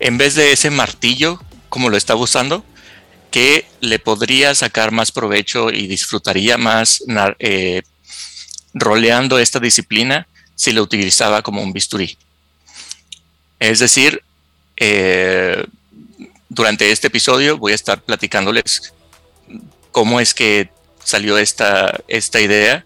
en 0.00 0.18
vez 0.18 0.34
de 0.34 0.52
ese 0.52 0.70
martillo, 0.70 1.40
como 1.68 1.90
lo 1.90 1.96
estaba 1.96 2.20
usando, 2.20 2.64
que 3.30 3.66
le 3.80 3.98
podría 3.98 4.54
sacar 4.54 4.92
más 4.92 5.10
provecho 5.10 5.70
y 5.70 5.86
disfrutaría 5.86 6.58
más 6.58 7.02
eh, 7.38 7.82
roleando 8.74 9.38
esta 9.38 9.58
disciplina 9.58 10.26
si 10.54 10.72
lo 10.72 10.82
utilizaba 10.82 11.42
como 11.42 11.62
un 11.62 11.72
bisturí. 11.72 12.18
Es 13.58 13.78
decir, 13.78 14.22
eh, 14.76 15.64
durante 16.54 16.90
este 16.92 17.06
episodio 17.06 17.56
voy 17.56 17.72
a 17.72 17.74
estar 17.74 18.02
platicándoles 18.02 18.92
cómo 19.90 20.20
es 20.20 20.34
que 20.34 20.68
salió 21.02 21.38
esta, 21.38 22.00
esta 22.08 22.40
idea 22.40 22.84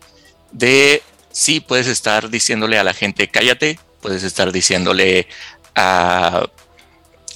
de 0.53 1.03
si 1.33 1.59
puedes 1.61 1.87
estar 1.89 2.31
diciéndole 2.31 2.79
a 2.79 2.85
la 2.85 2.95
gente 2.95 3.29
cállate, 3.29 3.79
puedes 4.01 4.23
estar 4.23 4.53
diciéndole 4.53 5.27
a 5.75 6.47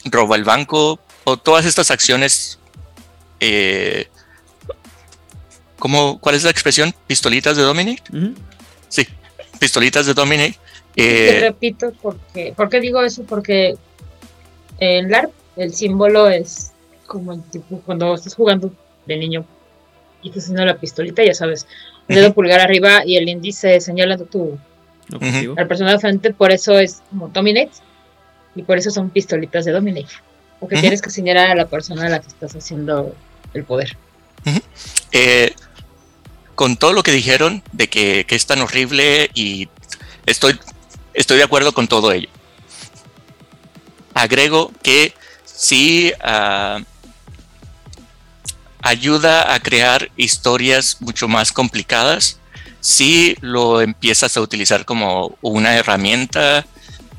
roba 0.04 0.36
el 0.36 0.44
banco 0.44 1.00
o 1.24 1.36
todas 1.36 1.66
estas 1.66 1.90
acciones 1.90 2.58
eh, 3.40 4.06
¿cómo- 5.78 6.20
¿cuál 6.20 6.36
es 6.36 6.44
la 6.44 6.50
expresión? 6.50 6.94
¿Pistolitas 7.06 7.56
de 7.56 7.62
Dominic? 7.64 8.02
Sí, 8.88 9.06
pistolitas 9.58 10.06
de 10.06 10.14
Dominic. 10.14 10.56
Te 10.94 11.38
Eh, 11.38 11.40
repito, 11.40 11.92
porque, 12.00 12.52
¿por 12.56 12.68
qué 12.68 12.80
digo 12.80 13.02
eso? 13.02 13.22
Porque 13.24 13.76
en 14.78 15.10
LARP 15.10 15.32
el 15.56 15.74
símbolo 15.74 16.28
es 16.28 16.72
como 17.06 17.32
el 17.32 17.42
tipo 17.42 17.80
cuando 17.84 18.14
estás 18.14 18.34
jugando 18.34 18.72
de 19.06 19.16
niño 19.16 19.44
y 20.22 20.28
estás 20.28 20.44
haciendo 20.44 20.64
la 20.64 20.78
pistolita, 20.78 21.24
ya 21.24 21.34
sabes, 21.34 21.66
el 22.08 22.16
dedo 22.16 22.34
pulgar 22.34 22.60
arriba 22.60 23.04
y 23.04 23.16
el 23.16 23.28
índice 23.28 23.80
señalando 23.80 24.24
tu, 24.26 24.58
Objetivo. 25.12 25.54
al 25.56 25.66
persona 25.66 25.92
de 25.92 25.98
frente, 25.98 26.32
por 26.32 26.52
eso 26.52 26.78
es 26.78 27.02
como 27.10 27.28
Dominate 27.28 27.70
y 28.54 28.62
por 28.62 28.78
eso 28.78 28.90
son 28.90 29.10
pistolitas 29.10 29.64
de 29.64 29.72
Dominate. 29.72 30.08
Porque 30.58 30.74
Ujú. 30.74 30.82
tienes 30.82 31.00
que 31.00 31.10
señalar 31.10 31.50
a 31.50 31.54
la 31.54 31.66
persona 31.66 32.06
a 32.06 32.08
la 32.10 32.20
que 32.20 32.28
estás 32.28 32.54
haciendo 32.54 33.14
el 33.54 33.64
poder. 33.64 33.96
eh, 35.12 35.52
con 36.54 36.76
todo 36.76 36.92
lo 36.92 37.02
que 37.02 37.12
dijeron 37.12 37.62
de 37.72 37.88
que, 37.88 38.24
que 38.26 38.34
es 38.34 38.44
tan 38.46 38.60
horrible 38.60 39.30
y 39.34 39.68
estoy, 40.26 40.58
estoy 41.14 41.38
de 41.38 41.44
acuerdo 41.44 41.72
con 41.72 41.88
todo 41.88 42.12
ello. 42.12 42.28
Agrego 44.12 44.70
que 44.82 45.14
sí 45.60 46.10
ah, 46.22 46.80
ayuda 48.80 49.52
a 49.52 49.60
crear 49.60 50.10
historias 50.16 50.96
mucho 51.00 51.28
más 51.28 51.52
complicadas 51.52 52.38
si 52.80 53.36
lo 53.42 53.82
empiezas 53.82 54.38
a 54.38 54.40
utilizar 54.40 54.86
como 54.86 55.36
una 55.42 55.76
herramienta 55.76 56.66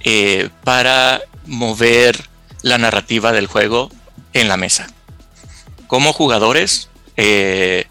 eh, 0.03 0.50
para 0.63 1.21
mover 1.45 2.29
la 2.63 2.79
narrativa 2.79 3.31
del 3.31 3.45
juego 3.45 3.91
en 4.33 4.48
la 4.48 4.57
mesa. 4.57 4.88
Como 5.86 6.12
jugadores, 6.12 6.89
eh, 7.17 7.86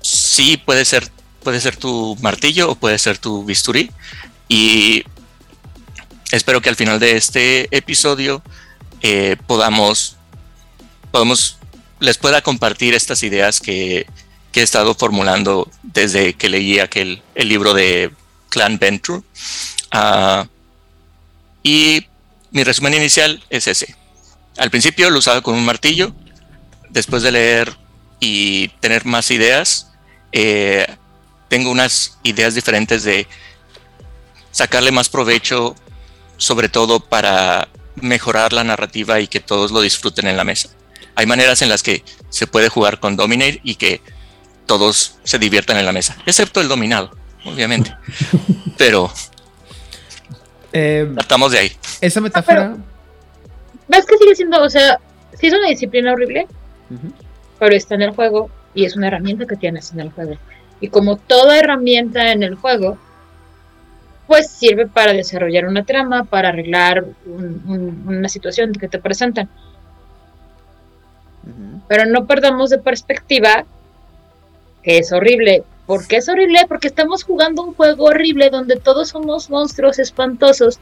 sí 0.00 0.56
puede 0.56 0.86
ser, 0.86 1.10
puede 1.42 1.60
ser 1.60 1.76
tu 1.76 2.16
martillo 2.22 2.70
o 2.70 2.74
puede 2.74 2.98
ser 2.98 3.18
tu 3.18 3.44
bisturí. 3.44 3.90
Y 4.48 5.04
espero 6.30 6.62
que 6.62 6.70
al 6.70 6.76
final 6.76 6.98
de 6.98 7.18
este 7.18 7.68
episodio 7.76 8.42
podamos, 9.46 10.16
podamos, 11.10 11.58
les 12.00 12.18
pueda 12.18 12.42
compartir 12.42 12.94
estas 12.94 13.22
ideas 13.22 13.60
que, 13.60 14.06
que 14.52 14.60
he 14.60 14.64
estado 14.64 14.94
formulando 14.94 15.70
desde 15.82 16.34
que 16.34 16.48
leí 16.48 16.78
aquel 16.78 17.22
el 17.34 17.48
libro 17.48 17.74
de 17.74 18.10
Clan 18.48 18.78
Venture. 18.78 19.22
Ah, 19.90 20.46
y 21.62 22.06
mi 22.52 22.64
resumen 22.64 22.94
inicial 22.94 23.42
es 23.50 23.66
ese. 23.66 23.94
Al 24.56 24.70
principio 24.70 25.10
lo 25.10 25.18
usaba 25.18 25.42
con 25.42 25.54
un 25.54 25.64
martillo. 25.64 26.14
Después 26.88 27.22
de 27.22 27.32
leer 27.32 27.76
y 28.20 28.68
tener 28.80 29.04
más 29.04 29.30
ideas, 29.30 29.92
eh, 30.32 30.86
tengo 31.48 31.70
unas 31.70 32.16
ideas 32.22 32.54
diferentes 32.54 33.04
de 33.04 33.26
sacarle 34.52 34.90
más 34.90 35.08
provecho, 35.08 35.74
sobre 36.38 36.68
todo 36.68 37.00
para 37.00 37.68
mejorar 37.96 38.52
la 38.52 38.64
narrativa 38.64 39.20
y 39.20 39.26
que 39.28 39.40
todos 39.40 39.70
lo 39.72 39.80
disfruten 39.80 40.26
en 40.26 40.36
la 40.36 40.44
mesa. 40.44 40.68
Hay 41.14 41.26
maneras 41.26 41.62
en 41.62 41.68
las 41.68 41.82
que 41.82 42.04
se 42.30 42.46
puede 42.46 42.68
jugar 42.68 43.00
con 43.00 43.16
Dominate 43.16 43.60
y 43.64 43.76
que 43.76 44.00
todos 44.66 45.16
se 45.24 45.38
diviertan 45.38 45.78
en 45.78 45.86
la 45.86 45.92
mesa, 45.92 46.16
excepto 46.26 46.60
el 46.60 46.68
dominado, 46.68 47.10
obviamente. 47.44 47.94
Pero 48.78 49.10
Eh, 50.72 51.10
partamos 51.14 51.52
de 51.52 51.58
ahí. 51.58 51.72
esa 52.00 52.20
metáfora. 52.20 52.76
¿Ves 53.88 54.04
que 54.04 54.18
sigue 54.18 54.34
siendo, 54.34 54.60
o 54.62 54.68
sea, 54.68 54.98
sí 55.38 55.46
es 55.46 55.54
una 55.54 55.68
disciplina 55.68 56.12
horrible, 56.12 56.46
pero 57.58 57.74
está 57.74 57.94
en 57.94 58.02
el 58.02 58.10
juego 58.10 58.50
y 58.74 58.84
es 58.84 58.96
una 58.96 59.06
herramienta 59.06 59.46
que 59.46 59.56
tienes 59.56 59.92
en 59.92 60.00
el 60.00 60.10
juego. 60.10 60.36
Y 60.80 60.88
como 60.88 61.16
toda 61.16 61.58
herramienta 61.58 62.32
en 62.32 62.42
el 62.42 62.56
juego, 62.56 62.98
pues 64.26 64.50
sirve 64.50 64.86
para 64.86 65.12
desarrollar 65.12 65.66
una 65.66 65.84
trama, 65.84 66.24
para 66.24 66.48
arreglar 66.48 67.04
un- 67.26 67.62
un- 67.66 68.04
una 68.08 68.28
situación 68.28 68.72
que 68.72 68.88
te 68.88 68.98
presentan. 68.98 69.48
Pero 71.88 72.06
no 72.06 72.26
perdamos 72.26 72.70
de 72.70 72.78
perspectiva 72.78 73.64
que 74.82 74.98
es 74.98 75.12
horrible. 75.12 75.62
¿Por 75.86 76.06
qué 76.08 76.16
es 76.16 76.28
horrible? 76.28 76.64
Porque 76.66 76.88
estamos 76.88 77.22
jugando 77.22 77.62
un 77.62 77.74
juego 77.74 78.06
horrible 78.06 78.50
donde 78.50 78.76
todos 78.76 79.10
somos 79.10 79.48
monstruos 79.50 79.98
espantosos. 80.00 80.80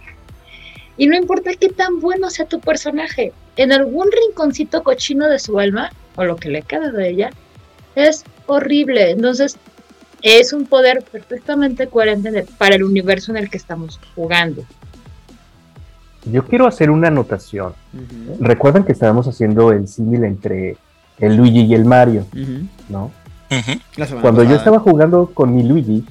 Y 0.96 1.06
no 1.06 1.16
importa 1.16 1.50
qué 1.58 1.68
tan 1.68 2.00
bueno 2.00 2.30
sea 2.30 2.46
tu 2.46 2.60
personaje, 2.60 3.32
en 3.56 3.72
algún 3.72 4.08
rinconcito 4.10 4.82
cochino 4.82 5.28
de 5.28 5.38
su 5.38 5.58
alma, 5.58 5.90
o 6.16 6.24
lo 6.24 6.36
que 6.36 6.48
le 6.48 6.62
queda 6.62 6.90
de 6.90 7.10
ella, 7.10 7.30
es 7.94 8.24
horrible. 8.46 9.10
Entonces, 9.10 9.58
es 10.24 10.54
un 10.54 10.64
poder 10.64 11.04
perfectamente 11.12 11.86
coherente 11.86 12.46
para 12.56 12.76
el 12.76 12.82
universo 12.82 13.30
en 13.30 13.36
el 13.36 13.50
que 13.50 13.58
estamos 13.58 14.00
jugando. 14.14 14.64
Yo 16.24 16.46
quiero 16.46 16.66
hacer 16.66 16.90
una 16.90 17.08
anotación. 17.08 17.74
Recuerdan 18.40 18.84
que 18.84 18.92
estábamos 18.92 19.28
haciendo 19.28 19.70
el 19.70 19.86
símil 19.86 20.24
entre 20.24 20.78
el 21.18 21.36
Luigi 21.36 21.66
y 21.66 21.74
el 21.74 21.84
Mario. 21.84 22.26
¿no? 22.88 23.10
Cuando 24.22 24.42
yo 24.44 24.56
estaba 24.56 24.78
jugando 24.78 25.30
con 25.34 25.54
mi 25.54 25.62
Luigi, 25.62 26.06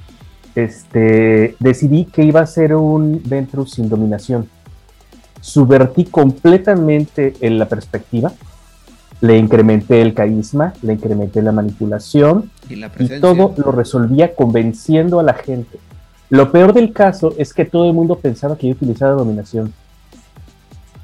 este, 0.54 1.56
decidí 1.58 2.04
que 2.04 2.22
iba 2.22 2.40
a 2.40 2.46
ser 2.46 2.76
un 2.76 3.20
Ventrue 3.24 3.66
sin 3.66 3.88
dominación. 3.88 4.48
Subvertí 5.40 6.04
completamente 6.04 7.34
en 7.40 7.58
la 7.58 7.66
perspectiva, 7.66 8.32
le 9.24 9.38
incrementé 9.38 10.02
el 10.02 10.12
carisma, 10.12 10.74
le 10.82 10.92
incrementé 10.92 11.40
la 11.40 11.50
manipulación 11.50 12.50
Y 12.68 12.76
la 12.76 12.90
y 12.98 13.08
todo 13.20 13.54
lo 13.56 13.72
resolvía 13.72 14.34
convenciendo 14.34 15.18
a 15.18 15.22
la 15.22 15.32
gente. 15.32 15.78
Lo 16.28 16.52
peor 16.52 16.74
del 16.74 16.92
caso 16.92 17.34
es 17.38 17.54
que 17.54 17.64
todo 17.64 17.86
el 17.86 17.94
mundo 17.94 18.18
pensaba 18.18 18.58
que 18.58 18.66
yo 18.66 18.74
utilizaba 18.74 19.12
dominación, 19.12 19.72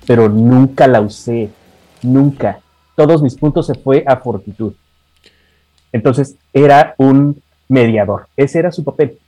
pero 0.07 0.29
nunca 0.29 0.87
la 0.87 1.01
usé, 1.01 1.49
nunca. 2.03 2.61
Todos 2.95 3.23
mis 3.23 3.37
puntos 3.37 3.67
se 3.67 3.75
fue 3.75 4.05
a 4.07 4.19
fortitud. 4.19 4.75
Entonces 5.91 6.37
era 6.53 6.95
un 6.99 7.41
mediador, 7.69 8.29
ese 8.37 8.59
era 8.59 8.71
su 8.71 8.85
papel. 8.85 9.19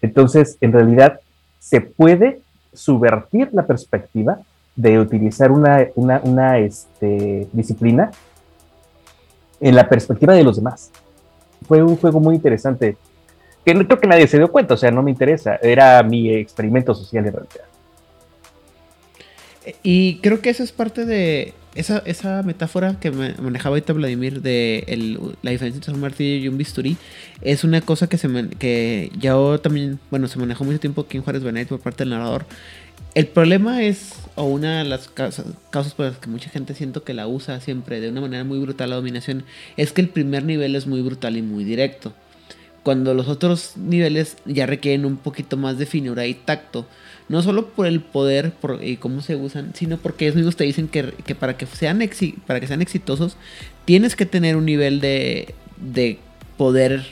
Entonces, 0.00 0.56
en 0.62 0.72
realidad, 0.72 1.20
se 1.58 1.82
puede 1.82 2.40
subvertir 2.72 3.50
la 3.52 3.66
perspectiva 3.66 4.38
de 4.76 4.98
utilizar 5.00 5.50
una, 5.50 5.86
una, 5.94 6.20
una, 6.22 6.58
este, 6.58 7.48
disciplina 7.52 8.10
en 9.60 9.74
la 9.74 9.88
perspectiva 9.88 10.34
de 10.34 10.44
los 10.44 10.56
demás. 10.56 10.90
Fue 11.66 11.82
un 11.82 11.96
juego 11.96 12.20
muy 12.20 12.34
interesante, 12.34 12.96
que 13.64 13.74
no 13.74 13.84
creo 13.86 13.98
que 13.98 14.06
nadie 14.06 14.28
se 14.28 14.36
dio 14.36 14.52
cuenta, 14.52 14.74
o 14.74 14.76
sea, 14.76 14.90
no 14.90 15.02
me 15.02 15.10
interesa, 15.10 15.56
era 15.56 16.02
mi 16.02 16.30
experimento 16.32 16.94
social 16.94 17.26
en 17.26 17.32
realidad. 17.32 17.64
Y 19.82 20.18
creo 20.18 20.40
que 20.40 20.50
eso 20.50 20.62
es 20.62 20.70
parte 20.70 21.04
de 21.06 21.52
esa, 21.74 21.98
esa 22.06 22.42
metáfora 22.44 23.00
que 23.00 23.10
manejaba 23.10 23.74
ahorita 23.74 23.92
Vladimir 23.94 24.40
de 24.40 24.84
el- 24.86 25.18
la 25.42 25.50
diferencia 25.50 25.78
entre 25.78 25.92
un 25.92 26.00
martillo 26.00 26.44
y 26.44 26.48
un 26.48 26.56
bisturí. 26.56 26.96
Es 27.42 27.64
una 27.64 27.80
cosa 27.80 28.08
que, 28.08 28.16
se 28.16 28.28
que 28.58 29.10
yo 29.18 29.58
también, 29.60 29.98
bueno, 30.10 30.28
se 30.28 30.38
manejó 30.38 30.62
mucho 30.64 30.78
tiempo 30.78 31.00
aquí 31.02 31.16
en 31.16 31.24
Juárez 31.24 31.42
Benet 31.42 31.68
por 31.68 31.80
parte 31.80 32.04
del 32.04 32.10
narrador. 32.10 32.44
El 33.16 33.28
problema 33.28 33.82
es, 33.82 34.12
o 34.34 34.44
una 34.44 34.80
de 34.80 34.84
las 34.84 35.08
causas, 35.08 35.46
causas 35.70 35.94
por 35.94 36.04
las 36.04 36.18
que 36.18 36.28
mucha 36.28 36.50
gente 36.50 36.74
siento 36.74 37.02
que 37.02 37.14
la 37.14 37.26
usa 37.26 37.62
siempre 37.62 37.98
de 37.98 38.10
una 38.10 38.20
manera 38.20 38.44
muy 38.44 38.58
brutal 38.58 38.90
la 38.90 38.96
dominación, 38.96 39.44
es 39.78 39.92
que 39.94 40.02
el 40.02 40.10
primer 40.10 40.44
nivel 40.44 40.76
es 40.76 40.86
muy 40.86 41.00
brutal 41.00 41.38
y 41.38 41.40
muy 41.40 41.64
directo. 41.64 42.12
Cuando 42.82 43.14
los 43.14 43.28
otros 43.28 43.78
niveles 43.78 44.36
ya 44.44 44.66
requieren 44.66 45.06
un 45.06 45.16
poquito 45.16 45.56
más 45.56 45.78
de 45.78 45.86
finura 45.86 46.26
y 46.26 46.34
tacto. 46.34 46.86
No 47.30 47.40
solo 47.40 47.68
por 47.70 47.86
el 47.86 48.00
poder 48.00 48.52
por, 48.52 48.84
y 48.84 48.98
cómo 48.98 49.22
se 49.22 49.34
usan, 49.34 49.72
sino 49.74 49.96
porque 49.96 50.26
ellos 50.26 50.36
mismos 50.36 50.56
te 50.56 50.64
dicen 50.64 50.86
que, 50.86 51.14
que 51.24 51.34
para, 51.34 51.56
que 51.56 51.64
sean 51.64 52.00
exi- 52.00 52.34
para 52.46 52.60
que 52.60 52.66
sean 52.66 52.82
exitosos, 52.82 53.38
tienes 53.86 54.14
que 54.14 54.26
tener 54.26 54.56
un 54.56 54.66
nivel 54.66 55.00
de, 55.00 55.54
de 55.78 56.18
poder, 56.58 57.06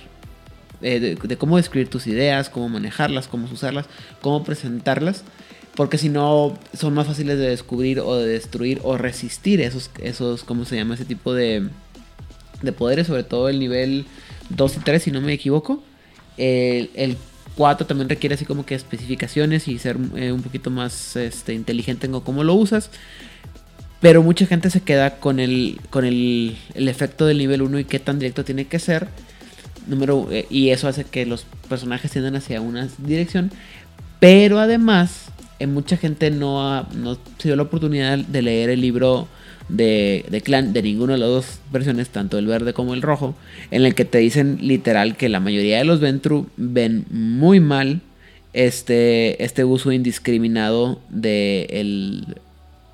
eh, 0.83 1.01
de, 1.01 1.15
de 1.15 1.37
cómo 1.39 1.57
describir 1.57 1.89
tus 1.89 2.07
ideas, 2.07 2.51
cómo 2.51 2.69
manejarlas, 2.69 3.27
cómo 3.27 3.49
usarlas, 3.51 3.87
cómo 4.21 4.45
presentarlas. 4.45 5.25
Porque 5.75 5.99
si 5.99 6.09
no, 6.09 6.57
son 6.73 6.95
más 6.95 7.07
fáciles 7.07 7.39
de 7.39 7.49
descubrir 7.49 8.01
o 8.01 8.17
de 8.17 8.29
destruir 8.29 8.81
o 8.85 8.97
resistir 8.97 9.61
esos, 9.61 9.91
esos 10.01 10.45
¿cómo 10.45 10.65
se 10.65 10.77
llama? 10.77 10.95
Ese 10.95 11.05
tipo 11.05 11.35
de, 11.35 11.69
de 12.63 12.73
poderes, 12.73 13.09
sobre 13.09 13.25
todo 13.25 13.49
el 13.49 13.59
nivel 13.59 14.07
2 14.51 14.77
y 14.77 14.81
3, 14.81 15.03
si 15.03 15.11
no 15.11 15.21
me 15.21 15.33
equivoco. 15.33 15.83
El, 16.37 16.91
el 16.95 17.17
4 17.57 17.87
también 17.87 18.09
requiere 18.09 18.35
así 18.35 18.45
como 18.45 18.65
que 18.67 18.75
especificaciones 18.75 19.69
y 19.69 19.79
ser 19.79 19.97
eh, 20.17 20.33
un 20.33 20.43
poquito 20.43 20.71
más 20.71 21.17
este, 21.17 21.55
inteligente 21.55 22.07
en 22.07 22.21
cómo 22.21 22.45
lo 22.45 22.55
usas. 22.55 22.91
Pero 24.01 24.23
mucha 24.23 24.47
gente 24.47 24.71
se 24.71 24.83
queda 24.83 25.19
con 25.19 25.41
el, 25.41 25.81
con 25.91 26.05
el, 26.05 26.57
el 26.75 26.89
efecto 26.89 27.27
del 27.27 27.39
nivel 27.39 27.63
1 27.63 27.81
y 27.81 27.85
qué 27.85 27.99
tan 27.99 28.19
directo 28.19 28.45
tiene 28.45 28.67
que 28.67 28.79
ser. 28.79 29.09
Número, 29.87 30.29
eh, 30.31 30.47
y 30.51 30.71
eso 30.71 30.89
hace 30.89 31.05
que 31.05 31.27
los 31.27 31.47
personajes 31.69 32.11
tiendan 32.11 32.37
hacia 32.37 32.61
una 32.61 32.89
dirección. 32.99 33.51
Pero 34.21 34.59
además, 34.59 35.27
eh, 35.59 35.67
mucha 35.67 35.97
gente 35.97 36.31
no, 36.31 36.69
ha, 36.69 36.89
no 36.95 37.19
se 37.39 37.55
la 37.55 37.63
oportunidad 37.63 38.19
de 38.19 38.43
leer 38.43 38.71
el 38.71 38.81
libro 38.81 39.29
de, 39.69 40.25
de 40.29 40.41
Clan, 40.41 40.73
de 40.73 40.83
ninguna 40.83 41.15
de 41.15 41.19
las 41.21 41.29
dos 41.29 41.47
versiones, 41.73 42.09
tanto 42.09 42.39
el 42.39 42.47
verde 42.47 42.73
como 42.73 42.95
el 42.95 43.03
rojo, 43.03 43.35
en 43.71 43.85
el 43.85 43.95
que 43.95 44.05
te 44.05 44.19
dicen 44.19 44.59
literal 44.61 45.17
que 45.17 45.29
la 45.29 45.41
mayoría 45.41 45.79
de 45.79 45.85
los 45.85 46.01
Ventru 46.01 46.49
ven 46.57 47.07
muy 47.11 47.61
mal 47.61 48.01
este, 48.53 49.43
este 49.43 49.65
uso 49.65 49.93
indiscriminado 49.93 51.01
de 51.09 51.67
el, 51.71 52.37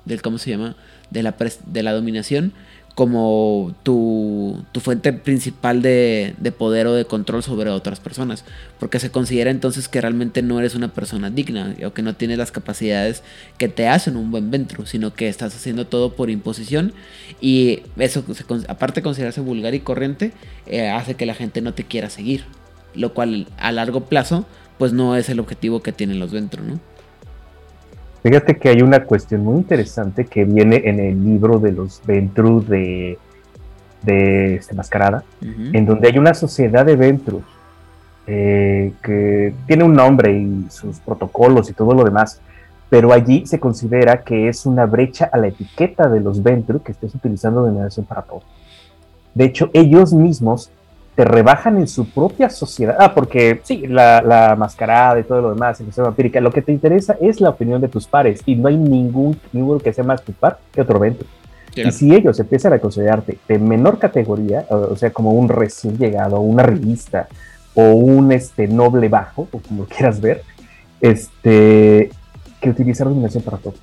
del, 0.05 0.21
¿cómo 0.21 0.37
se 0.37 0.49
llama? 0.49 0.75
De 1.09 1.23
la, 1.23 1.35
de 1.65 1.83
la 1.83 1.93
dominación 1.93 2.53
como 3.01 3.73
tu, 3.81 4.63
fuente 4.79 5.11
principal 5.11 5.81
de, 5.81 6.35
de 6.37 6.51
poder 6.51 6.85
o 6.85 6.93
de 6.93 7.05
control 7.05 7.41
sobre 7.41 7.71
otras 7.71 7.99
personas. 7.99 8.45
Porque 8.79 8.99
se 8.99 9.09
considera 9.09 9.49
entonces 9.49 9.87
que 9.87 9.99
realmente 9.99 10.43
no 10.43 10.59
eres 10.59 10.75
una 10.75 10.89
persona 10.89 11.31
digna 11.31 11.75
o 11.83 11.93
que 11.93 12.03
no 12.03 12.13
tienes 12.13 12.37
las 12.37 12.51
capacidades 12.51 13.23
que 13.57 13.69
te 13.69 13.87
hacen 13.87 14.17
un 14.17 14.29
buen 14.29 14.51
ventru, 14.51 14.85
sino 14.85 15.15
que 15.15 15.29
estás 15.29 15.55
haciendo 15.55 15.87
todo 15.87 16.13
por 16.15 16.29
imposición 16.29 16.93
y 17.41 17.81
eso, 17.97 18.23
se 18.35 18.45
aparte 18.67 18.99
de 18.99 19.03
considerarse 19.03 19.41
vulgar 19.41 19.73
y 19.73 19.79
corriente, 19.79 20.31
eh, 20.67 20.91
hace 20.91 21.15
que 21.15 21.25
la 21.25 21.33
gente 21.33 21.61
no 21.61 21.73
te 21.73 21.85
quiera 21.85 22.11
seguir. 22.11 22.43
Lo 22.93 23.15
cual 23.15 23.47
a 23.57 23.71
largo 23.71 24.05
plazo 24.05 24.45
pues 24.77 24.93
no 24.93 25.15
es 25.15 25.27
el 25.29 25.39
objetivo 25.39 25.81
que 25.81 25.91
tienen 25.91 26.19
los 26.19 26.31
ventru, 26.31 26.63
¿no? 26.63 26.79
Fíjate 28.23 28.57
que 28.57 28.69
hay 28.69 28.81
una 28.81 29.03
cuestión 29.03 29.43
muy 29.43 29.57
interesante 29.57 30.25
que 30.25 30.45
viene 30.45 30.81
en 30.85 30.99
el 30.99 31.23
libro 31.25 31.57
de 31.59 31.71
los 31.71 32.01
Ventru 32.05 32.63
de, 32.63 33.17
de 34.03 34.55
este, 34.55 34.75
Mascarada, 34.75 35.23
Ujú. 35.41 35.71
en 35.73 35.85
donde 35.85 36.07
hay 36.09 36.17
una 36.19 36.33
sociedad 36.33 36.85
de 36.85 36.95
Ventru 36.95 37.41
eh, 38.27 38.93
que 39.03 39.53
tiene 39.65 39.83
un 39.83 39.93
nombre 39.93 40.31
y 40.37 40.67
sus 40.69 40.99
protocolos 40.99 41.69
y 41.69 41.73
todo 41.73 41.93
lo 41.93 42.03
demás, 42.03 42.39
pero 42.89 43.11
allí 43.11 43.47
se 43.47 43.59
considera 43.59 44.21
que 44.21 44.47
es 44.49 44.65
una 44.67 44.85
brecha 44.85 45.27
a 45.31 45.37
la 45.37 45.47
etiqueta 45.47 46.07
de 46.07 46.19
los 46.19 46.43
Ventru 46.43 46.81
que 46.83 46.91
estés 46.91 47.15
utilizando 47.15 47.61
dominación 47.61 48.05
para 48.05 48.21
todo. 48.21 48.43
De 49.33 49.45
hecho, 49.45 49.71
ellos 49.73 50.13
mismos 50.13 50.69
te 51.21 51.25
rebajan 51.25 51.77
en 51.77 51.87
su 51.87 52.09
propia 52.09 52.49
sociedad. 52.49 52.95
Ah, 52.97 53.13
porque 53.13 53.61
sí, 53.63 53.85
la, 53.85 54.23
la 54.23 54.55
mascarada 54.55 55.19
y 55.19 55.23
todo 55.23 55.39
lo 55.39 55.53
demás, 55.53 55.77
cuestión 55.77 56.07
vampírica, 56.07 56.41
lo 56.41 56.51
que 56.51 56.63
te 56.63 56.71
interesa 56.71 57.15
es 57.21 57.39
la 57.39 57.49
opinión 57.49 57.79
de 57.79 57.89
tus 57.89 58.07
pares 58.07 58.41
y 58.47 58.55
no 58.55 58.69
hay 58.69 58.75
ningún 58.75 59.39
ninguno 59.53 59.79
que 59.79 59.93
sea 59.93 60.03
más 60.03 60.23
tu 60.23 60.33
par 60.33 60.57
que 60.71 60.81
otro 60.81 60.97
Ventru. 60.97 61.27
Claro. 61.75 61.89
Y 61.89 61.91
si 61.91 62.15
ellos 62.15 62.39
empiezan 62.39 62.73
a 62.73 62.79
considerarte 62.79 63.37
de 63.47 63.59
menor 63.59 63.99
categoría, 63.99 64.65
o 64.71 64.95
sea, 64.95 65.11
como 65.11 65.33
un 65.33 65.47
recién 65.47 65.95
llegado, 65.99 66.39
una 66.39 66.63
revista, 66.63 67.27
o 67.75 67.91
un 67.91 68.31
este, 68.31 68.67
noble 68.67 69.07
bajo, 69.07 69.47
o 69.51 69.59
como 69.59 69.85
quieras 69.85 70.19
ver, 70.21 70.41
este, 71.01 72.09
que 72.59 72.69
utilizar 72.71 73.07
dominación 73.07 73.43
para 73.43 73.57
todo. 73.57 73.75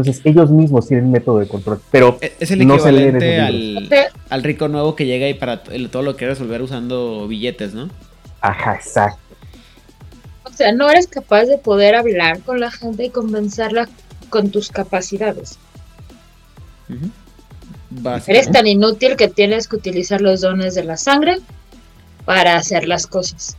Entonces, 0.00 0.22
ellos 0.24 0.50
mismos 0.50 0.88
tienen 0.88 1.10
método 1.10 1.38
de 1.38 1.48
control, 1.48 1.80
pero 1.90 2.18
E- 2.20 2.32
Es 2.40 2.50
el 2.50 2.66
no 2.66 2.78
se 2.78 2.92
leen 2.92 3.16
equivalente 3.16 3.86
esos 3.86 3.92
al, 3.92 4.10
al 4.30 4.42
rico 4.42 4.68
nuevo 4.68 4.94
que 4.96 5.06
llega 5.06 5.28
y 5.28 5.34
para 5.34 5.62
todo 5.62 6.02
lo 6.02 6.16
quiere 6.16 6.34
resolver 6.34 6.62
usando 6.62 7.26
billetes, 7.28 7.74
¿no? 7.74 7.88
ajá, 8.42 8.74
exacto. 8.76 9.18
o 10.44 10.50
sea, 10.50 10.72
no 10.72 10.88
eres 10.90 11.06
capaz 11.06 11.44
de 11.44 11.58
poder 11.58 11.94
hablar 11.94 12.40
con 12.40 12.58
la 12.60 12.70
gente 12.70 13.04
y 13.04 13.10
convencerla 13.10 13.88
con 14.30 14.50
tus 14.50 14.70
capacidades. 14.70 15.58
Eres 18.26 18.50
tan 18.50 18.66
inútil 18.66 19.16
que 19.16 19.28
tienes 19.28 19.68
que 19.68 19.76
utilizar 19.76 20.20
los 20.20 20.40
dones 20.40 20.74
de 20.74 20.84
la 20.84 20.96
sangre 20.96 21.38
para 22.24 22.56
hacer 22.56 22.86
las 22.86 23.06
cosas. 23.06 23.56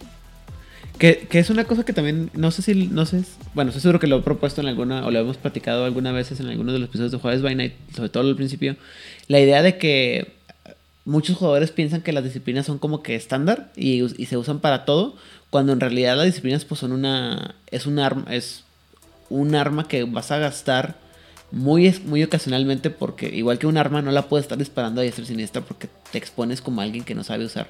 Que, 1.02 1.28
es 1.32 1.50
una 1.50 1.64
cosa 1.64 1.84
que 1.84 1.94
también, 1.94 2.30
no 2.36 2.52
sé 2.52 2.62
si, 2.62 2.86
no 2.86 3.08
sé, 3.08 3.24
bueno, 3.56 3.70
estoy 3.70 3.82
seguro 3.82 4.00
que 4.00 4.06
lo 4.06 4.18
he 4.18 4.22
propuesto 4.22 4.62
en 4.62 4.68
alguna, 4.68 5.04
o 5.04 5.10
lo 5.10 5.18
hemos 5.18 5.36
platicado 5.36 5.84
algunas 5.84 6.14
veces 6.14 6.40
en 6.40 6.46
algunos 6.46 6.74
de 6.74 6.80
los 6.80 6.90
episodios 6.90 7.12
de 7.12 7.18
Jueves 7.18 7.42
by 7.42 7.56
Night, 7.56 7.74
sobre 7.96 8.10
todo 8.10 8.30
al 8.30 8.36
principio, 8.36 8.76
la 9.28 9.40
idea 9.40 9.64
de 9.64 9.80
que 9.80 10.36
muchos 11.04 11.38
jugadores 11.38 11.72
piensan 11.72 12.04
que 12.04 12.12
las 12.12 12.24
disciplinas 12.24 12.68
son 12.68 12.78
como 12.78 13.02
que 13.02 13.16
estándar 13.16 13.72
y, 13.76 14.08
se 14.28 14.38
usan 14.38 14.60
para 14.60 14.86
todo, 14.86 15.16
cuando 15.50 15.74
en 15.74 15.80
realidad 15.80 16.16
las 16.16 16.28
disciplinas 16.28 16.66
pues 16.66 16.80
son 16.80 16.92
una, 16.92 17.56
es 17.72 17.88
un 17.88 17.98
arma, 17.98 18.28
es 18.30 18.64
un 19.32 19.56
arma 19.56 19.88
que 19.88 20.04
vas 20.04 20.30
a 20.30 20.38
gastar 20.38 21.00
muy, 21.52 21.92
muy 22.06 22.22
ocasionalmente 22.22 22.92
porque 22.92 23.28
igual 23.28 23.58
que 23.58 23.66
un 23.66 23.78
arma 23.78 24.04
no 24.04 24.12
la 24.12 24.30
puedes 24.30 24.44
estar 24.44 24.60
disparando 24.60 25.02
a 25.02 25.04
diestra 25.04 25.26
siniestra 25.26 25.64
porque 25.64 25.90
te 26.12 26.20
expones 26.20 26.62
como 26.62 26.80
alguien 26.80 27.04
que 27.04 27.16
no 27.16 27.24
sabe 27.24 27.46
usar 27.46 27.66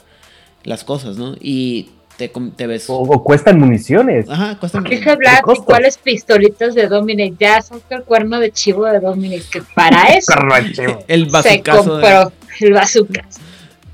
las 0.65 0.83
cosas, 0.83 1.15
¿no? 1.15 1.37
Y 1.39 1.91
te, 2.29 2.67
ves... 2.67 2.89
O, 2.89 2.99
o 2.99 3.23
cuestan 3.23 3.59
municiones. 3.59 4.29
Ajá, 4.29 4.59
cuesta 4.59 4.81
Deja 4.81 5.13
hablar 5.13 5.43
de 5.45 5.55
cuáles 5.65 5.97
pistolitas 5.97 6.75
de 6.75 6.87
Dominic. 6.87 7.35
Ya 7.39 7.61
saca 7.61 7.95
el 7.95 8.03
cuerno 8.03 8.39
de 8.39 8.51
chivo 8.51 8.85
de 8.85 8.99
Dominic, 8.99 9.49
que 9.49 9.61
para 9.75 10.03
eso 10.15 10.33
el 11.07 11.25
se 11.25 11.31
bazucazo 11.31 11.97
de- 11.97 12.01
compró 12.01 12.31
el 12.59 12.73
bazooka. 12.73 13.25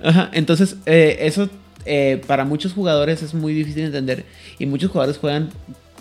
Ajá, 0.04 0.30
entonces 0.34 0.76
eh, 0.86 1.18
eso 1.22 1.50
eh, 1.86 2.22
para 2.28 2.46
muchos 2.46 2.74
jugadores 2.74 3.24
es 3.24 3.34
muy 3.34 3.54
difícil 3.54 3.82
de 3.84 3.88
entender 3.88 4.26
y 4.60 4.66
muchos 4.66 4.92
jugadores 4.92 5.18
juegan 5.18 5.50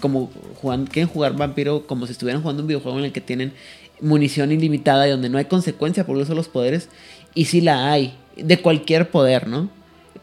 como 0.01 0.31
juegan, 0.61 0.87
quieren 0.87 1.09
jugar 1.11 1.35
vampiro 1.35 1.87
como 1.87 2.07
si 2.07 2.13
estuvieran 2.13 2.43
jugando 2.43 2.63
un 2.63 2.69
videojuego 2.69 2.99
en 2.99 3.05
el 3.07 3.13
que 3.13 3.21
tienen 3.23 3.53
munición 4.01 4.53
ilimitada 4.53 5.09
y 5.09 5.11
donde 5.11 5.31
no 5.31 5.39
hay 5.39 5.47
consecuencia 5.47 6.05
por 6.05 6.17
uso 6.17 6.31
de 6.31 6.35
los 6.37 6.49
poderes 6.49 6.91
y 7.35 7.47
sí 7.47 7.63
la 7.63 7.91
hay 7.91 8.15
de 8.37 8.61
cualquier 8.61 9.11
poder, 9.11 9.47
¿no? 9.49 9.71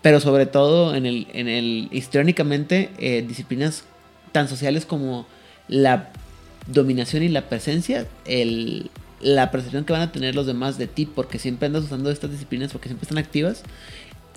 Pero 0.04 0.20
sobre 0.20 0.46
todo 0.46 0.94
en 0.94 1.08
el, 1.08 1.28
en 1.34 1.48
el 1.48 1.88
histriónicamente, 1.92 2.92
eh, 3.00 3.26
disciplinas 3.28 3.86
tan 4.34 4.50
sociales 4.50 4.86
como 4.86 5.26
la 5.70 6.12
dominación 6.68 7.24
y 7.24 7.30
la 7.30 7.48
presencia, 7.48 8.06
el, 8.26 8.92
la 9.22 9.50
percepción 9.50 9.86
que 9.86 9.94
van 9.94 10.02
a 10.02 10.12
tener 10.12 10.36
los 10.36 10.46
demás 10.46 10.78
de 10.78 10.88
ti, 10.88 11.06
porque 11.06 11.40
siempre 11.40 11.68
andas 11.68 11.86
usando 11.86 12.12
estas 12.12 12.32
disciplinas, 12.32 12.74
porque 12.74 12.90
siempre 12.90 13.06
están 13.06 13.18
activas, 13.18 13.64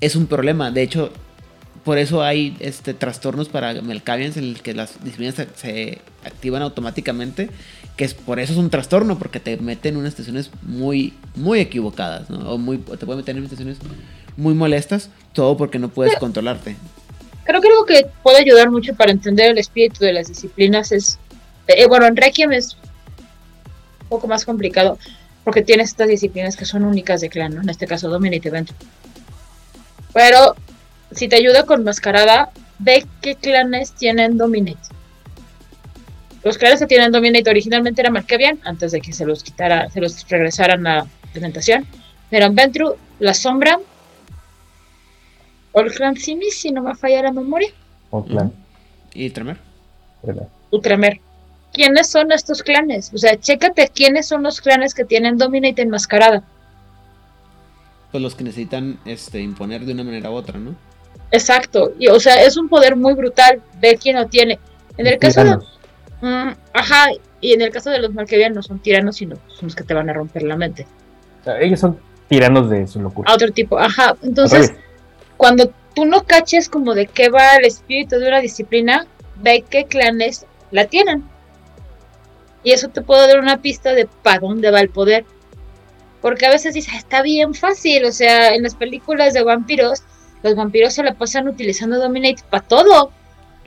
es 0.00 0.14
un 0.14 0.28
problema. 0.28 0.70
De 0.70 0.82
hecho, 0.82 1.10
por 1.84 1.98
eso 1.98 2.22
hay 2.22 2.56
este, 2.60 2.94
trastornos 2.94 3.48
para 3.48 3.82
Melcavians 3.82 4.36
en 4.36 4.44
el 4.44 4.62
que 4.62 4.72
las 4.72 5.02
disciplinas 5.02 5.34
se, 5.56 6.00
activan 6.24 6.62
automáticamente, 6.62 7.50
que 7.96 8.04
es 8.04 8.14
por 8.14 8.38
eso 8.38 8.52
es 8.52 8.58
un 8.58 8.70
trastorno, 8.70 9.18
porque 9.18 9.40
te 9.40 9.56
meten 9.56 9.94
en 9.94 10.00
unas 10.00 10.12
situaciones 10.12 10.52
muy, 10.62 11.12
muy 11.34 11.58
equivocadas, 11.58 12.30
¿no? 12.30 12.52
O 12.52 12.58
muy, 12.58 12.78
te 12.78 13.04
puede 13.04 13.16
meter 13.16 13.36
en 13.36 13.42
situaciones 13.42 13.78
muy 14.36 14.54
molestas, 14.54 15.10
todo 15.32 15.56
porque 15.56 15.78
no 15.78 15.88
puedes 15.88 16.16
controlarte. 16.16 16.76
Creo 17.44 17.60
que 17.60 17.68
algo 17.68 17.86
que 17.86 18.06
puede 18.22 18.38
ayudar 18.38 18.70
mucho 18.70 18.94
para 18.94 19.12
entender 19.12 19.52
el 19.52 19.58
espíritu 19.58 20.04
de 20.04 20.12
las 20.12 20.28
disciplinas 20.28 20.90
es, 20.92 21.18
eh, 21.68 21.86
bueno, 21.86 22.06
en 22.06 22.16
Requiem 22.16 22.52
es 22.52 22.76
un 24.02 24.08
poco 24.08 24.26
más 24.26 24.44
complicado 24.44 24.98
porque 25.44 25.62
tienes 25.62 25.90
estas 25.90 26.08
disciplinas 26.08 26.56
que 26.56 26.64
son 26.64 26.82
únicas 26.84 27.20
de 27.20 27.28
clan, 27.28 27.54
¿no? 27.54 27.62
En 27.62 27.68
este 27.68 27.86
caso 27.86 28.08
Dominate 28.08 28.48
Event. 28.48 28.72
Pero 30.12 30.56
si 31.12 31.28
te 31.28 31.36
ayuda 31.36 31.64
con 31.64 31.84
Mascarada, 31.84 32.50
ve 32.80 33.06
qué 33.22 33.36
clanes 33.36 33.92
tienen 33.92 34.38
Dominate. 34.38 34.80
Los 36.42 36.58
clanes 36.58 36.80
que 36.80 36.86
tienen 36.86 37.12
Dominate 37.12 37.48
originalmente 37.48 38.00
eran 38.00 38.14
Malkavian, 38.14 38.58
antes 38.64 38.92
de 38.92 39.00
que 39.00 39.12
se 39.12 39.24
los 39.24 39.44
quitara, 39.44 39.88
se 39.90 40.00
los 40.00 40.28
regresaran 40.28 40.84
a 40.86 41.06
implementación. 41.26 41.86
Eran 42.30 42.54
Ventru, 42.54 42.96
La 43.20 43.34
Sombra, 43.34 43.78
Olclan 45.76 46.16
Simi, 46.16 46.50
si 46.50 46.72
no 46.72 46.82
me 46.82 46.94
falla 46.94 47.22
la 47.22 47.32
memoria, 47.32 47.68
O 48.10 48.24
clan. 48.24 48.50
¿Y 49.12 49.28
Tremer? 49.28 49.58
Ultramer. 50.70 51.20
¿Quiénes 51.74 52.08
son 52.08 52.32
estos 52.32 52.62
clanes? 52.62 53.12
O 53.12 53.18
sea, 53.18 53.38
chécate 53.38 53.90
quiénes 53.94 54.26
son 54.26 54.42
los 54.42 54.62
clanes 54.62 54.94
que 54.94 55.04
tienen 55.04 55.36
Dominate 55.36 55.82
enmascarada. 55.82 56.42
Pues 58.10 58.22
los 58.22 58.34
que 58.34 58.44
necesitan 58.44 58.98
este, 59.04 59.42
imponer 59.42 59.84
de 59.84 59.92
una 59.92 60.02
manera 60.02 60.30
u 60.30 60.34
otra, 60.34 60.58
¿no? 60.58 60.74
Exacto. 61.30 61.92
Y, 61.98 62.08
o 62.08 62.18
sea, 62.20 62.42
es 62.42 62.56
un 62.56 62.70
poder 62.70 62.96
muy 62.96 63.12
brutal 63.12 63.60
ver 63.78 63.98
quién 63.98 64.16
lo 64.16 64.26
tiene. 64.28 64.58
En 64.96 65.06
el 65.06 65.18
caso 65.18 65.44
de. 65.44 65.56
Mm, 66.22 66.56
ajá. 66.72 67.08
Y 67.42 67.52
en 67.52 67.60
el 67.60 67.70
caso 67.70 67.90
de 67.90 67.98
los 67.98 68.14
Malkavian 68.14 68.54
no 68.54 68.62
son 68.62 68.78
tiranos, 68.78 69.16
sino 69.16 69.36
son 69.48 69.66
los 69.66 69.76
que 69.76 69.84
te 69.84 69.92
van 69.92 70.08
a 70.08 70.14
romper 70.14 70.42
la 70.42 70.56
mente. 70.56 70.86
O 71.42 71.44
sea, 71.44 71.60
ellos 71.60 71.80
son 71.80 71.98
tiranos 72.28 72.70
de 72.70 72.86
su 72.86 73.02
locura. 73.02 73.30
A 73.30 73.34
otro 73.34 73.50
tipo. 73.52 73.78
Ajá. 73.78 74.16
Entonces. 74.22 74.72
Cuando 75.36 75.72
tú 75.94 76.04
no 76.04 76.24
caches 76.24 76.68
como 76.68 76.94
de 76.94 77.06
qué 77.06 77.28
va 77.28 77.56
el 77.56 77.64
espíritu 77.64 78.18
de 78.18 78.28
una 78.28 78.40
disciplina, 78.40 79.06
ve 79.36 79.64
qué 79.68 79.86
clanes 79.86 80.46
la 80.70 80.86
tienen. 80.86 81.24
Y 82.62 82.72
eso 82.72 82.88
te 82.88 83.00
puede 83.00 83.28
dar 83.28 83.38
una 83.38 83.62
pista 83.62 83.94
de 83.94 84.06
para 84.06 84.40
dónde 84.40 84.70
va 84.70 84.80
el 84.80 84.90
poder. 84.90 85.24
Porque 86.20 86.46
a 86.46 86.50
veces 86.50 86.74
dices, 86.74 86.92
"Ah, 86.94 86.98
está 86.98 87.22
bien 87.22 87.54
fácil. 87.54 88.04
O 88.04 88.12
sea, 88.12 88.54
en 88.54 88.62
las 88.64 88.74
películas 88.74 89.34
de 89.34 89.42
vampiros, 89.44 90.02
los 90.42 90.56
vampiros 90.56 90.94
se 90.94 91.02
la 91.02 91.14
pasan 91.14 91.48
utilizando 91.48 91.98
Dominate 91.98 92.42
para 92.50 92.66
todo. 92.66 93.12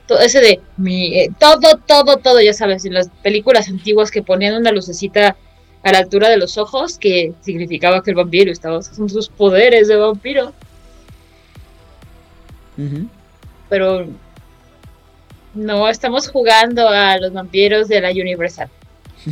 Todo 0.06 0.20
ese 0.20 0.40
de 0.40 0.60
mi, 0.76 1.18
eh, 1.18 1.30
todo, 1.38 1.78
todo, 1.86 2.16
todo, 2.18 2.40
ya 2.40 2.52
sabes, 2.52 2.84
en 2.84 2.94
las 2.94 3.08
películas 3.22 3.68
antiguas 3.68 4.10
que 4.10 4.22
ponían 4.22 4.56
una 4.56 4.72
lucecita 4.72 5.36
a 5.82 5.92
la 5.92 5.98
altura 5.98 6.28
de 6.28 6.36
los 6.36 6.58
ojos, 6.58 6.98
que 6.98 7.32
significaba 7.40 8.02
que 8.02 8.10
el 8.10 8.16
vampiro 8.16 8.52
estaba 8.52 8.78
usando 8.78 9.08
sus 9.08 9.28
poderes 9.28 9.88
de 9.88 9.96
vampiro. 9.96 10.52
Pero 13.68 14.06
no 15.54 15.88
estamos 15.88 16.28
jugando 16.28 16.88
a 16.88 17.18
los 17.18 17.32
vampiros 17.32 17.88
de 17.88 18.00
la 18.00 18.10
Universal. 18.10 18.68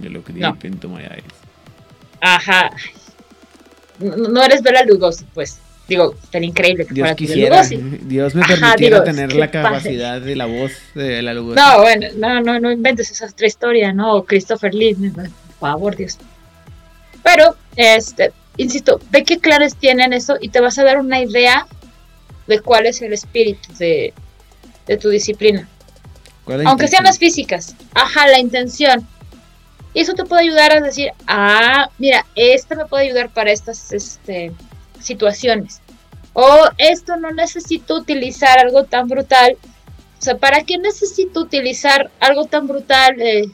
You 0.00 0.08
look 0.08 0.30
No. 0.30 0.52
deep 0.52 0.64
into 0.64 0.88
my 0.88 1.02
eyes. 1.02 1.24
Ajá. 2.20 2.70
No, 3.98 4.16
no 4.16 4.42
eres 4.42 4.62
Bela 4.62 4.82
Lugosi, 4.84 5.24
pues. 5.34 5.58
Digo, 5.88 6.14
tan 6.30 6.44
increíble 6.44 6.86
que 6.86 6.94
Dios 6.94 7.04
fuera 7.04 7.16
quisiera, 7.16 7.56
Lugosi. 7.56 7.76
Dios 8.02 8.34
me 8.34 8.42
Ajá, 8.42 8.54
permitiera 8.54 9.00
digo, 9.00 9.04
tener 9.04 9.34
la 9.34 9.50
capacidad 9.50 10.20
de 10.20 10.36
la 10.36 10.46
voz 10.46 10.70
de 10.94 11.20
la 11.20 11.34
Lugosi. 11.34 11.60
No, 11.60 11.80
bueno, 11.82 12.06
no, 12.16 12.40
no, 12.40 12.60
no 12.60 12.70
inventes 12.70 13.10
esa 13.10 13.26
otra 13.26 13.46
historia, 13.46 13.92
¿no? 13.92 14.22
Christopher 14.24 14.72
Lee, 14.72 14.94
por 14.94 15.28
favor, 15.58 15.96
Dios. 15.96 16.16
Pero, 17.24 17.56
este, 17.76 18.32
insisto, 18.56 19.00
ve 19.10 19.24
qué 19.24 19.38
clanes 19.38 19.74
tienen 19.76 20.12
eso 20.12 20.36
y 20.40 20.48
te 20.50 20.60
vas 20.60 20.78
a 20.78 20.84
dar 20.84 20.98
una 20.98 21.20
idea 21.20 21.66
de 22.50 22.60
cuál 22.60 22.86
es 22.86 23.00
el 23.00 23.12
espíritu 23.12 23.72
de, 23.78 24.12
de 24.86 24.96
tu 24.96 25.08
disciplina. 25.08 25.68
¿Cuál 26.44 26.58
es 26.58 26.64
la 26.64 26.70
Aunque 26.70 26.88
sean 26.88 27.04
las 27.04 27.18
físicas. 27.18 27.76
Ajá, 27.94 28.26
la 28.26 28.40
intención. 28.40 29.06
Y 29.94 30.00
eso 30.00 30.14
te 30.14 30.24
puede 30.24 30.42
ayudar 30.42 30.72
a 30.72 30.80
decir, 30.80 31.12
ah, 31.28 31.88
mira, 31.98 32.26
esto 32.34 32.74
me 32.74 32.86
puede 32.86 33.04
ayudar 33.04 33.30
para 33.30 33.52
estas 33.52 33.92
este, 33.92 34.52
situaciones. 35.00 35.80
O 36.32 36.68
esto 36.76 37.16
no 37.16 37.30
necesito 37.30 37.94
utilizar 37.94 38.58
algo 38.58 38.84
tan 38.84 39.06
brutal. 39.06 39.56
O 40.18 40.22
sea, 40.22 40.36
¿para 40.36 40.64
qué 40.64 40.76
necesito 40.76 41.40
utilizar 41.40 42.10
algo 42.18 42.46
tan 42.46 42.66
brutal 42.66 43.16
de, 43.16 43.48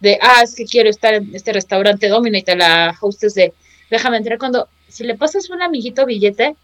de 0.00 0.18
ah, 0.20 0.40
es 0.42 0.56
que 0.56 0.64
quiero 0.64 0.90
estar 0.90 1.14
en 1.14 1.34
este 1.34 1.52
restaurante 1.52 2.08
Dominate, 2.08 2.56
la 2.56 2.96
hostess 3.00 3.34
de 3.34 3.54
déjame 3.90 4.16
entrar 4.16 4.38
cuando, 4.38 4.68
si 4.88 5.04
le 5.04 5.16
pasas 5.16 5.50
un 5.50 5.62
amiguito 5.62 6.04
billete, 6.04 6.56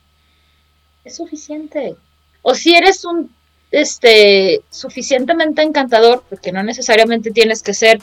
es 1.04 1.16
suficiente. 1.16 1.96
O 2.42 2.54
si 2.54 2.74
eres 2.74 3.04
un 3.04 3.30
este 3.70 4.62
suficientemente 4.70 5.62
encantador, 5.62 6.22
porque 6.28 6.52
no 6.52 6.62
necesariamente 6.62 7.30
tienes 7.30 7.62
que 7.62 7.74
ser 7.74 8.00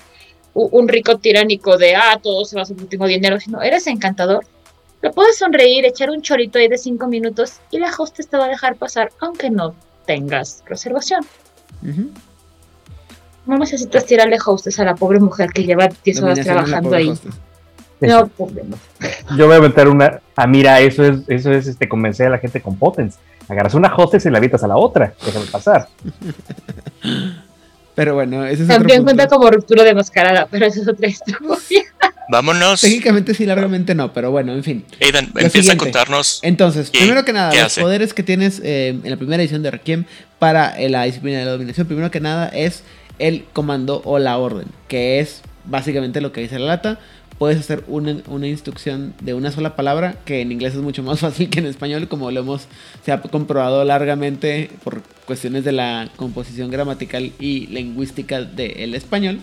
un 0.53 0.87
rico 0.87 1.17
tiránico 1.17 1.77
de 1.77 1.95
ah, 1.95 2.17
todo 2.21 2.45
se 2.45 2.55
va 2.55 2.61
a 2.61 2.65
su 2.65 2.73
último 2.73 3.07
dinero, 3.07 3.39
sino 3.39 3.61
eres 3.61 3.87
encantador. 3.87 4.45
Le 5.01 5.11
puedes 5.11 5.37
sonreír, 5.37 5.85
echar 5.85 6.09
un 6.09 6.21
chorito 6.21 6.59
ahí 6.59 6.67
de 6.67 6.77
cinco 6.77 7.07
minutos 7.07 7.59
y 7.71 7.79
la 7.79 7.93
hostess 7.95 8.29
te 8.29 8.37
va 8.37 8.45
a 8.45 8.47
dejar 8.47 8.77
pasar, 8.77 9.11
aunque 9.19 9.49
no 9.49 9.75
tengas 10.05 10.63
reservación. 10.65 11.25
No 13.45 13.57
necesitas 13.57 14.05
tirarle 14.05 14.37
hostess 14.43 14.79
a 14.79 14.85
la 14.85 14.95
pobre 14.95 15.19
mujer 15.19 15.49
que 15.51 15.63
lleva 15.63 15.89
10 16.03 16.21
horas 16.21 16.39
trabajando 16.39 16.95
ahí. 16.95 17.09
hostess. 17.09 17.35
No, 18.01 18.29
mujer. 18.37 18.63
Yo 19.37 19.47
voy 19.47 19.55
a 19.55 19.61
meter 19.61 19.87
una. 19.87 20.19
Ah, 20.35 20.47
mira, 20.47 20.79
eso 20.81 21.03
es, 21.05 21.19
eso 21.27 21.51
es 21.51 21.67
este, 21.67 21.87
convencer 21.87 22.27
a 22.27 22.31
la 22.31 22.37
gente 22.39 22.61
con 22.61 22.77
potens. 22.77 23.17
Agarras 23.47 23.73
una 23.75 23.93
hostess 23.95 24.25
y 24.25 24.29
la 24.29 24.37
avientas 24.37 24.63
a 24.63 24.67
la 24.67 24.75
otra. 24.75 25.13
Déjame 25.25 25.45
pasar. 25.45 25.87
Pero 27.95 28.13
bueno, 28.13 28.45
ese 28.45 28.63
es 28.63 28.67
También 28.67 29.03
cuenta 29.03 29.27
como 29.27 29.49
ruptura 29.49 29.83
de 29.83 29.95
mascarada, 29.95 30.47
pero 30.51 30.65
eso 30.65 30.81
es 30.81 30.87
otra 30.87 31.07
historia. 31.07 31.39
Vámonos. 32.29 32.81
Técnicamente 32.81 33.33
sí, 33.33 33.45
largamente 33.45 33.93
no, 33.95 34.11
pero 34.11 34.31
bueno, 34.31 34.51
en 34.51 34.63
fin. 34.63 34.83
Aidan, 34.99 35.25
empieza 35.27 35.49
siguiente. 35.49 35.73
a 35.73 35.77
contarnos. 35.77 36.39
Entonces, 36.41 36.89
¿Qué- 36.89 36.97
primero 36.99 37.23
que 37.23 37.31
nada, 37.31 37.53
los 37.53 37.63
hace? 37.63 37.79
poderes 37.81 38.13
que 38.15 38.23
tienes 38.23 38.59
eh, 38.63 38.99
en 39.01 39.09
la 39.09 39.15
primera 39.15 39.41
edición 39.41 39.61
de 39.63 39.69
Requiem 39.71 40.05
para 40.39 40.77
eh, 40.77 40.89
la 40.89 41.03
disciplina 41.03 41.37
de 41.39 41.45
la 41.45 41.51
dominación, 41.51 41.85
primero 41.87 42.09
que 42.11 42.19
nada 42.19 42.47
es 42.49 42.83
el 43.19 43.45
comando 43.53 44.01
o 44.05 44.17
la 44.19 44.39
orden, 44.39 44.65
que 44.87 45.19
es 45.19 45.41
básicamente 45.65 46.19
lo 46.19 46.31
que 46.33 46.41
dice 46.41 46.57
la 46.59 46.65
lata. 46.65 46.99
Puedes 47.37 47.59
hacer 47.59 47.83
una, 47.87 48.17
una 48.27 48.47
instrucción 48.47 49.13
de 49.21 49.33
una 49.33 49.51
sola 49.51 49.75
palabra, 49.75 50.15
que 50.25 50.41
en 50.41 50.51
inglés 50.51 50.73
es 50.75 50.81
mucho 50.81 51.03
más 51.03 51.19
fácil 51.21 51.49
que 51.49 51.59
en 51.59 51.65
español, 51.65 52.07
como 52.07 52.31
lo 52.31 52.39
hemos 52.39 52.67
se 53.03 53.11
ha 53.11 53.21
comprobado 53.21 53.83
largamente 53.83 54.69
por 54.83 55.01
cuestiones 55.25 55.63
de 55.63 55.73
la 55.73 56.09
composición 56.15 56.71
gramatical 56.71 57.31
y 57.39 57.67
lingüística 57.67 58.41
del 58.41 58.95
español. 58.95 59.39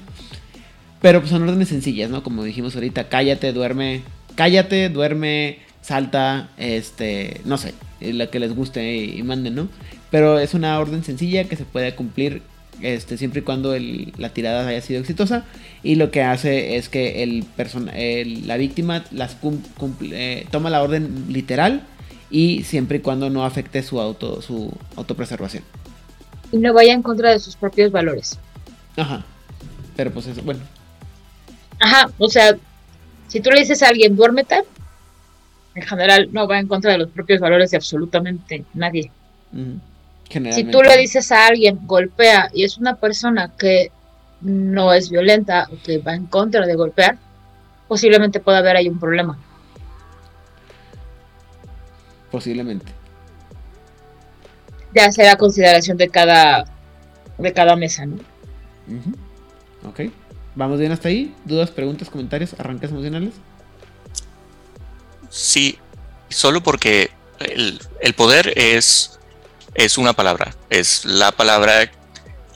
Pero 1.01 1.21
pues 1.21 1.31
son 1.31 1.43
órdenes 1.43 1.69
sencillas, 1.69 2.11
¿no? 2.11 2.23
Como 2.23 2.45
dijimos 2.45 2.75
ahorita, 2.77 3.09
cállate, 3.09 3.53
duerme, 3.53 4.03
cállate, 4.37 4.89
duerme, 4.89 5.59
salta, 5.81 6.51
este, 6.57 7.41
no 7.45 7.59
sé, 7.59 7.75
la 8.01 8.29
que 8.29 8.39
les 8.39 8.55
guste 8.55 8.97
y, 8.97 9.19
y 9.19 9.23
manden, 9.25 9.57
¿no? 9.57 9.69
Pero 10.11 10.39
es 10.39 10.55
una 10.55 10.79
orden 10.79 11.03
sencilla 11.03 11.45
que 11.45 11.57
se 11.57 11.65
puede 11.65 11.95
cumplir 11.95 12.43
este, 12.81 13.19
siempre 13.19 13.41
y 13.41 13.45
cuando 13.45 13.75
el- 13.75 14.13
la 14.17 14.31
tirada 14.31 14.67
haya 14.67 14.81
sido 14.81 15.01
exitosa. 15.01 15.45
Y 15.83 15.97
lo 15.97 16.11
que 16.11 16.23
hace 16.23 16.77
es 16.77 16.89
que 16.89 17.23
el 17.23 17.45
persona, 17.57 17.93
el- 17.93 18.47
la 18.49 18.57
víctima 18.57 19.05
las 19.11 19.35
cum- 19.35 19.63
cumple- 19.79 20.13
eh, 20.13 20.47
toma 20.51 20.71
la 20.71 20.83
orden 20.83 21.27
literal 21.29 21.83
y 22.31 22.63
siempre 22.65 22.99
y 22.99 23.01
cuando 23.01 23.31
no 23.31 23.45
afecte 23.45 23.83
su 23.83 24.01
auto 24.01 24.41
su 24.43 24.73
autopreservación. 24.97 25.65
Y 26.51 26.57
no 26.59 26.73
vaya 26.73 26.93
en 26.93 27.03
contra 27.03 27.31
de 27.31 27.39
sus 27.41 27.57
propios 27.57 27.91
valores. 27.93 28.39
Ajá. 28.97 29.25
Pero 29.97 30.11
pues 30.11 30.27
eso, 30.27 30.43
bueno. 30.43 30.61
Ajá, 31.81 32.11
o 32.19 32.29
sea, 32.29 32.57
si 33.29 33.41
tú 33.41 33.51
le 33.51 33.61
dices 33.61 33.83
a 33.83 33.89
alguien, 33.89 34.15
duérmete, 34.17 34.63
en 35.75 35.83
general 35.83 36.29
no 36.33 36.47
va 36.47 36.59
en 36.59 36.69
contra 36.69 36.93
de 36.93 36.99
los 36.99 37.09
propios 37.11 37.41
valores 37.41 37.71
de 37.71 37.77
absolutamente 37.79 38.65
nadie. 38.75 39.11
ujú, 39.53 39.79
Si 40.33 40.65
tú 40.65 40.83
le 40.83 40.97
dices 40.97 41.31
a 41.31 41.47
alguien, 41.47 41.81
golpea, 41.87 42.51
y 42.55 42.65
es 42.65 42.79
una 42.79 42.97
persona 42.97 43.53
que 43.59 43.93
no 44.41 44.93
es 44.93 45.11
violenta 45.11 45.69
o 45.71 45.83
que 45.83 45.99
va 45.99 46.15
en 46.15 46.27
contra 46.27 46.67
de 46.67 46.75
golpear, 46.75 47.19
posiblemente 47.87 48.41
pueda 48.41 48.59
haber 48.59 48.77
ahí 48.77 48.89
un 48.89 48.99
problema. 48.99 49.39
Posiblemente. 52.31 52.91
ya 54.95 55.13
será 55.13 55.37
consideración 55.37 55.97
de 55.97 56.09
cada 56.09 56.65
de 57.39 57.53
cada 57.53 57.77
mesa, 57.77 58.07
¿no? 58.07 58.17
Ujú. 58.89 59.89
Ok. 59.89 60.01
¿Vamos 60.55 60.79
bien 60.79 60.93
hasta 60.93 61.09
ahí? 61.09 61.35
¿Dudas, 61.45 61.71
preguntas, 61.71 62.11
comentarios, 62.11 62.55
arranques 62.59 62.91
emocionales? 62.91 63.35
Sí, 65.31 65.79
solo 66.29 66.63
porque 66.63 67.11
el, 67.41 67.81
el 68.01 68.15
poder 68.15 68.53
es, 68.57 69.19
es 69.75 69.99
una 69.99 70.13
palabra, 70.13 70.55
es 70.71 71.05
la 71.05 71.33
palabra 71.33 71.91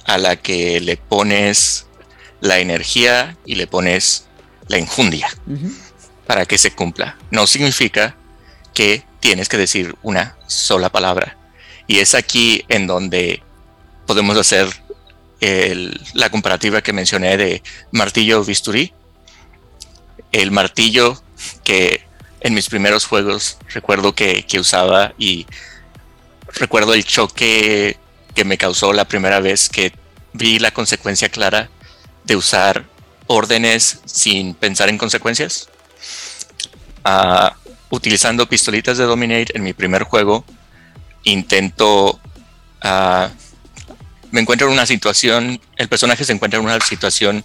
a 0.05 0.19
la 0.19 0.37
que 0.37 0.81
le 0.81 0.97
pones 0.97 1.87
la 2.41 2.59
energía 2.59 3.37
y 3.47 3.55
le 3.57 3.67
pones 3.67 4.27
la 4.69 4.77
enjundia 4.79 5.29
Ujú. 5.47 5.73
para 6.27 6.45
que 6.47 6.59
se 6.59 6.73
cumpla. 6.73 7.17
No 7.31 7.47
significa 7.47 8.17
que 8.75 9.03
tienes 9.21 9.49
que 9.49 9.57
decir 9.57 9.97
una 10.03 10.37
sola 10.47 10.91
palabra. 10.91 11.37
Y 11.87 11.99
es 12.01 12.15
aquí 12.15 12.65
en 12.69 12.87
donde 12.87 13.43
podemos 14.07 14.37
hacer 14.37 14.69
el- 15.41 16.01
la 16.15 16.31
comparativa 16.31 16.83
que 16.83 16.93
mencioné 16.93 17.37
de 17.37 17.63
martillo 17.93 18.45
bisturí. 18.45 18.93
El 20.33 20.51
martillo 20.51 21.21
que 21.65 22.05
en 22.41 22.55
mis 22.55 22.69
primeros 22.69 23.07
juegos 23.07 23.57
recuerdo 23.73 24.15
que, 24.15 24.45
que 24.45 24.61
usaba 24.61 25.15
y 25.19 25.47
recuerdo 26.57 26.95
el 26.95 27.05
choque 27.05 27.97
que 28.35 28.45
me 28.45 28.59
causó 28.59 28.93
la 28.93 29.07
primera 29.07 29.41
vez 29.41 29.69
que 29.69 29.93
vi 30.33 30.59
la 30.59 30.71
consecuencia 30.71 31.29
clara 31.29 31.71
de 32.25 32.37
usar 32.37 32.85
órdenes 33.27 34.01
sin 34.05 34.55
pensar 34.55 34.89
en 34.89 34.99
consecuencias. 34.99 35.69
Ah, 37.05 37.57
utilizando 37.91 38.49
pistolitas 38.49 38.99
de 38.99 39.05
Dominate 39.05 39.57
en 39.57 39.63
mi 39.63 39.73
primer 39.73 40.03
juego, 40.03 40.45
intento. 41.25 42.21
ah, 42.83 43.31
me 44.31 44.41
encuentro 44.41 44.67
en 44.67 44.75
una 44.75 44.87
situación. 44.87 45.61
El 45.77 45.89
personaje 45.89 46.25
se 46.25 46.33
encuentra 46.33 46.59
en 46.59 46.67
una 46.67 46.81
situación 46.81 47.45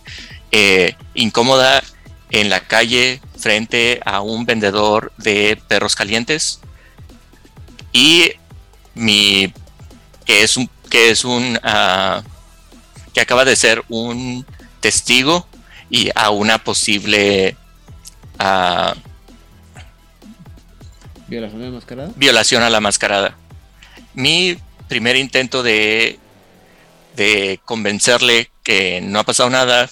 eh, 0.52 0.95
incómoda 1.13 1.82
en 2.32 2.50
la 2.50 2.62
calle 2.62 3.21
frente 3.38 4.02
a 4.04 4.21
un 4.21 4.45
vendedor 4.45 5.13
de 5.17 5.62
perros 5.67 5.95
calientes. 5.95 6.60
Y 7.93 8.32
mi. 8.95 9.54
que 10.25 10.43
es 10.43 10.58
un. 10.58 10.69
que 10.89 11.10
es 11.12 11.25
un. 11.25 11.60
ah, 11.63 12.23
que 13.13 13.21
acaba 13.21 13.43
de 13.45 13.56
ser 13.56 13.84
un 13.89 14.45
testigo 14.80 15.47
y 15.89 16.10
a 16.15 16.30
una 16.30 16.63
posible 16.63 17.58
ah, 18.39 18.95
Violación 21.27 21.62
de 21.62 21.69
mascarada. 21.69 22.12
violación 22.15 22.63
a 22.63 22.69
la 22.69 22.80
mascarada. 22.82 23.38
Mi 24.13 24.58
primer 24.89 25.15
intento 25.15 25.63
de, 25.63 26.19
de 27.15 27.60
convencerle 27.63 28.51
que 28.63 28.99
no 29.01 29.19
ha 29.19 29.23
pasado 29.23 29.49
nada, 29.49 29.89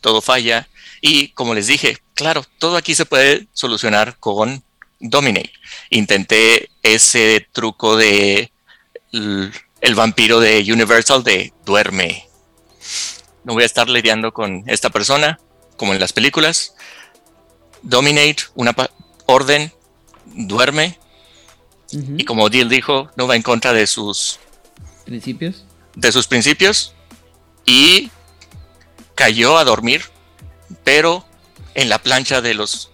todo 0.00 0.20
falla. 0.20 0.68
Y 1.00 1.28
como 1.28 1.54
les 1.54 1.68
dije, 1.68 1.98
claro, 2.14 2.44
todo 2.58 2.76
aquí 2.76 2.94
se 2.94 3.06
puede 3.06 3.46
solucionar 3.52 4.16
con 4.18 4.64
Dominate. 5.00 5.52
Intenté 5.90 6.70
ese 6.82 7.46
truco 7.52 7.96
de 7.96 8.52
el 9.12 9.94
vampiro 9.94 10.40
de 10.40 10.60
Universal 10.72 11.24
de 11.24 11.52
duerme. 11.64 12.28
No 13.44 13.54
voy 13.54 13.62
a 13.62 13.66
estar 13.66 13.88
lidiando 13.88 14.32
con 14.32 14.64
esta 14.66 14.90
persona, 14.90 15.40
como 15.76 15.94
en 15.94 16.00
las 16.00 16.12
películas. 16.12 16.74
Dominate, 17.82 18.44
una 18.54 18.74
orden, 19.26 19.72
duerme. 20.26 20.98
Y 21.92 22.24
como 22.24 22.48
Deal 22.50 22.68
dijo, 22.68 23.10
no 23.16 23.26
va 23.26 23.34
en 23.34 23.42
contra 23.42 23.72
de 23.72 23.86
sus, 23.86 24.38
Principios. 25.04 25.64
de 25.96 26.12
sus 26.12 26.28
principios. 26.28 26.94
Y 27.66 28.10
cayó 29.16 29.58
a 29.58 29.64
dormir, 29.64 30.04
pero 30.84 31.26
en 31.74 31.88
la 31.88 31.98
plancha 31.98 32.40
de 32.40 32.54
los 32.54 32.90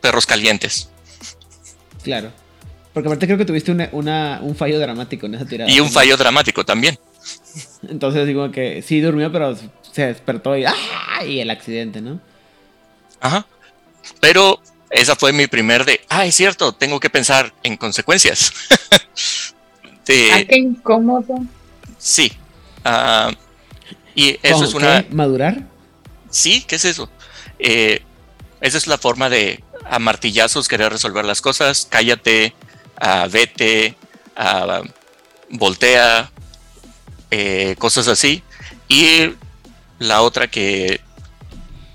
perros 0.00 0.26
calientes. 0.26 0.89
Claro. 2.02 2.32
Porque 2.92 3.08
aparte 3.08 3.26
creo 3.26 3.38
que 3.38 3.44
tuviste 3.44 3.70
una, 3.70 3.88
una- 3.92 4.40
un 4.42 4.56
fallo 4.56 4.78
dramático 4.80 5.26
en 5.26 5.34
esa 5.34 5.46
tirada. 5.46 5.70
Y 5.70 5.78
un 5.80 5.90
fallo 5.90 6.16
dramático 6.16 6.64
también. 6.64 6.98
Entonces 7.88 8.26
digo 8.26 8.50
que 8.50 8.82
sí 8.82 9.00
durmió, 9.00 9.30
pero 9.30 9.56
se 9.92 10.06
despertó 10.06 10.56
y 10.56 10.64
¡ah! 10.64 10.74
y 11.26 11.40
el 11.40 11.50
accidente, 11.50 12.00
¿no? 12.00 12.20
Ajá. 13.20 13.46
Pero 14.20 14.60
esa 14.90 15.14
fue 15.14 15.32
mi 15.32 15.46
primer 15.46 15.84
de, 15.84 16.00
ah, 16.08 16.26
es 16.26 16.34
cierto, 16.34 16.72
tengo 16.72 16.98
que 17.00 17.10
pensar 17.10 17.52
en 17.62 17.76
consecuencias. 17.76 18.52
De- 20.06 20.30
Ah, 20.32 20.42
qué 20.48 20.56
incómodo. 20.56 21.38
sí. 21.98 22.32
Ah, 22.84 23.30
y 24.14 24.30
eso 24.42 24.54
¿Cómo? 24.54 24.64
es 24.64 24.74
una... 24.74 25.04
¿Madurar? 25.10 25.62
Sí, 26.30 26.64
¿qué 26.66 26.76
es 26.76 26.84
eso? 26.84 27.08
Eh, 27.58 28.02
esa 28.60 28.78
es 28.78 28.86
la 28.86 28.98
forma 28.98 29.28
de 29.28 29.62
a 29.84 29.98
martillazos 29.98 30.68
querer 30.68 30.92
resolver 30.92 31.24
las 31.24 31.40
cosas. 31.40 31.86
Cállate, 31.90 32.54
ah, 33.00 33.28
vete, 33.30 33.96
ah, 34.36 34.82
voltea, 35.50 36.30
eh, 37.30 37.76
cosas 37.78 38.08
así. 38.08 38.42
Y 38.88 39.34
la 39.98 40.22
otra 40.22 40.48
que, 40.48 41.00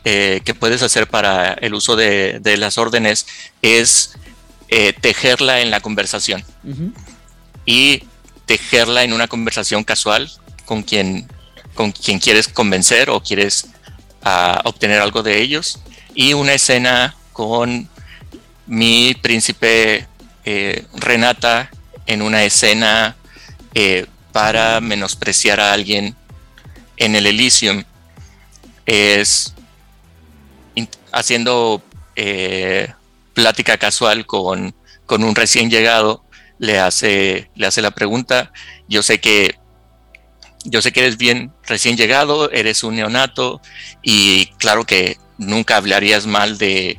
eh, 0.04 0.42
que 0.46 0.54
puedes 0.54 0.82
hacer 0.82 1.08
para 1.08 1.54
el 1.54 1.74
uso 1.74 1.96
de, 1.96 2.40
de 2.40 2.58
las 2.58 2.78
órdenes 2.78 3.26
es 3.62 4.16
eh, 4.70 4.94
tejerla 4.94 5.62
en 5.62 5.70
la 5.70 5.80
conversación 5.80 6.44
y 7.66 8.04
tejerla 8.46 9.04
en 9.04 9.14
una 9.14 9.28
conversación 9.28 9.84
casual 9.84 10.32
con 10.66 10.82
quien, 10.84 11.32
con 11.76 11.92
quien 11.92 12.20
quieres 12.20 12.48
convencer 12.48 13.10
o 13.10 13.22
quieres 13.22 13.68
ah, 14.24 14.62
obtener 14.66 15.02
algo 15.02 15.24
de 15.24 15.42
ellos. 15.42 15.80
Y 16.14 16.34
una 16.34 16.54
escena 16.54 17.16
con 17.36 17.90
mi 18.66 19.14
príncipe 19.14 20.08
eh, 20.46 20.86
Renata 20.94 21.70
en 22.06 22.22
una 22.22 22.46
escena 22.46 23.18
eh, 23.74 24.06
para 24.32 24.80
menospreciar 24.80 25.60
a 25.60 25.74
alguien 25.74 26.16
en 26.96 27.14
el 27.14 27.28
Elysium 27.28 27.84
es 28.86 29.54
haciendo 31.12 31.84
eh, 32.16 32.94
plática 33.34 33.78
casual 33.78 34.26
con, 34.26 34.74
con 35.06 35.22
un 35.26 35.36
recién 35.36 35.70
llegado 35.70 36.24
le 36.58 36.80
hace, 36.80 37.50
le 37.56 37.68
hace 37.68 37.82
la 37.82 37.92
pregunta. 37.92 38.54
Yo 38.88 39.04
sé 39.04 39.20
que 39.20 39.60
yo 40.64 40.82
sé 40.82 40.94
que 40.94 41.02
eres 41.02 41.18
bien 41.18 41.52
recién 41.68 41.98
llegado, 41.98 42.50
eres 42.50 42.84
un 42.84 42.96
neonato 42.96 43.62
y 44.02 44.46
claro 44.58 44.86
que 44.86 45.18
nunca 45.38 45.78
hablarías 45.78 46.26
mal 46.26 46.58
de, 46.58 46.98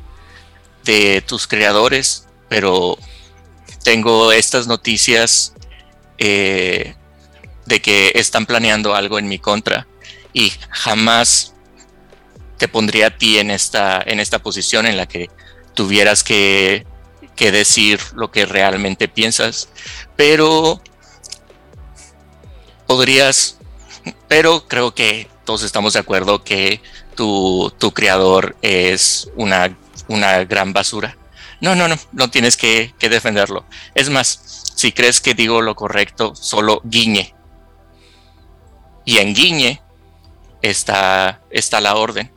de 0.87 1.21
tus 1.21 1.45
creadores, 1.45 2.27
pero 2.49 2.97
tengo 3.83 4.31
estas 4.31 4.65
noticias 4.65 5.53
eh, 6.17 6.95
de 7.67 7.79
que 7.79 8.13
están 8.15 8.47
planeando 8.47 8.95
algo 8.95 9.19
en 9.19 9.27
mi 9.27 9.37
contra 9.37 9.85
y 10.33 10.51
jamás 10.71 11.53
te 12.57 12.67
pondría 12.67 13.07
a 13.07 13.17
ti 13.17 13.37
en 13.37 13.51
esta, 13.51 14.01
en 14.03 14.19
esta 14.19 14.39
posición 14.39 14.87
en 14.87 14.97
la 14.97 15.05
que 15.05 15.29
tuvieras 15.75 16.23
que 16.23 16.87
que 17.37 17.51
decir 17.51 18.01
lo 18.15 18.31
que 18.31 18.45
realmente 18.45 19.07
piensas, 19.07 19.69
pero 20.17 20.81
podrías, 22.87 23.59
pero 24.27 24.67
creo 24.67 24.93
que 24.93 25.29
todos 25.45 25.63
estamos 25.63 25.93
de 25.93 25.99
acuerdo 25.99 26.43
que 26.43 26.81
tu, 27.15 27.71
tu 27.77 27.93
creador 27.93 28.57
es 28.61 29.29
una, 29.35 29.77
una 30.07 30.43
gran 30.45 30.73
basura. 30.73 31.17
No, 31.59 31.75
no, 31.75 31.87
no, 31.87 31.95
no 32.11 32.29
tienes 32.29 32.55
que, 32.57 32.93
que 32.99 33.09
defenderlo. 33.09 33.65
Es 33.95 34.09
más, 34.09 34.63
si 34.75 34.91
crees 34.91 35.21
que 35.21 35.33
digo 35.33 35.61
lo 35.61 35.75
correcto, 35.75 36.35
solo 36.35 36.81
guiñe. 36.83 37.33
Y 39.05 39.17
en 39.17 39.33
guiñe 39.33 39.81
está, 40.61 41.41
está 41.49 41.81
la 41.81 41.95
orden. 41.95 42.31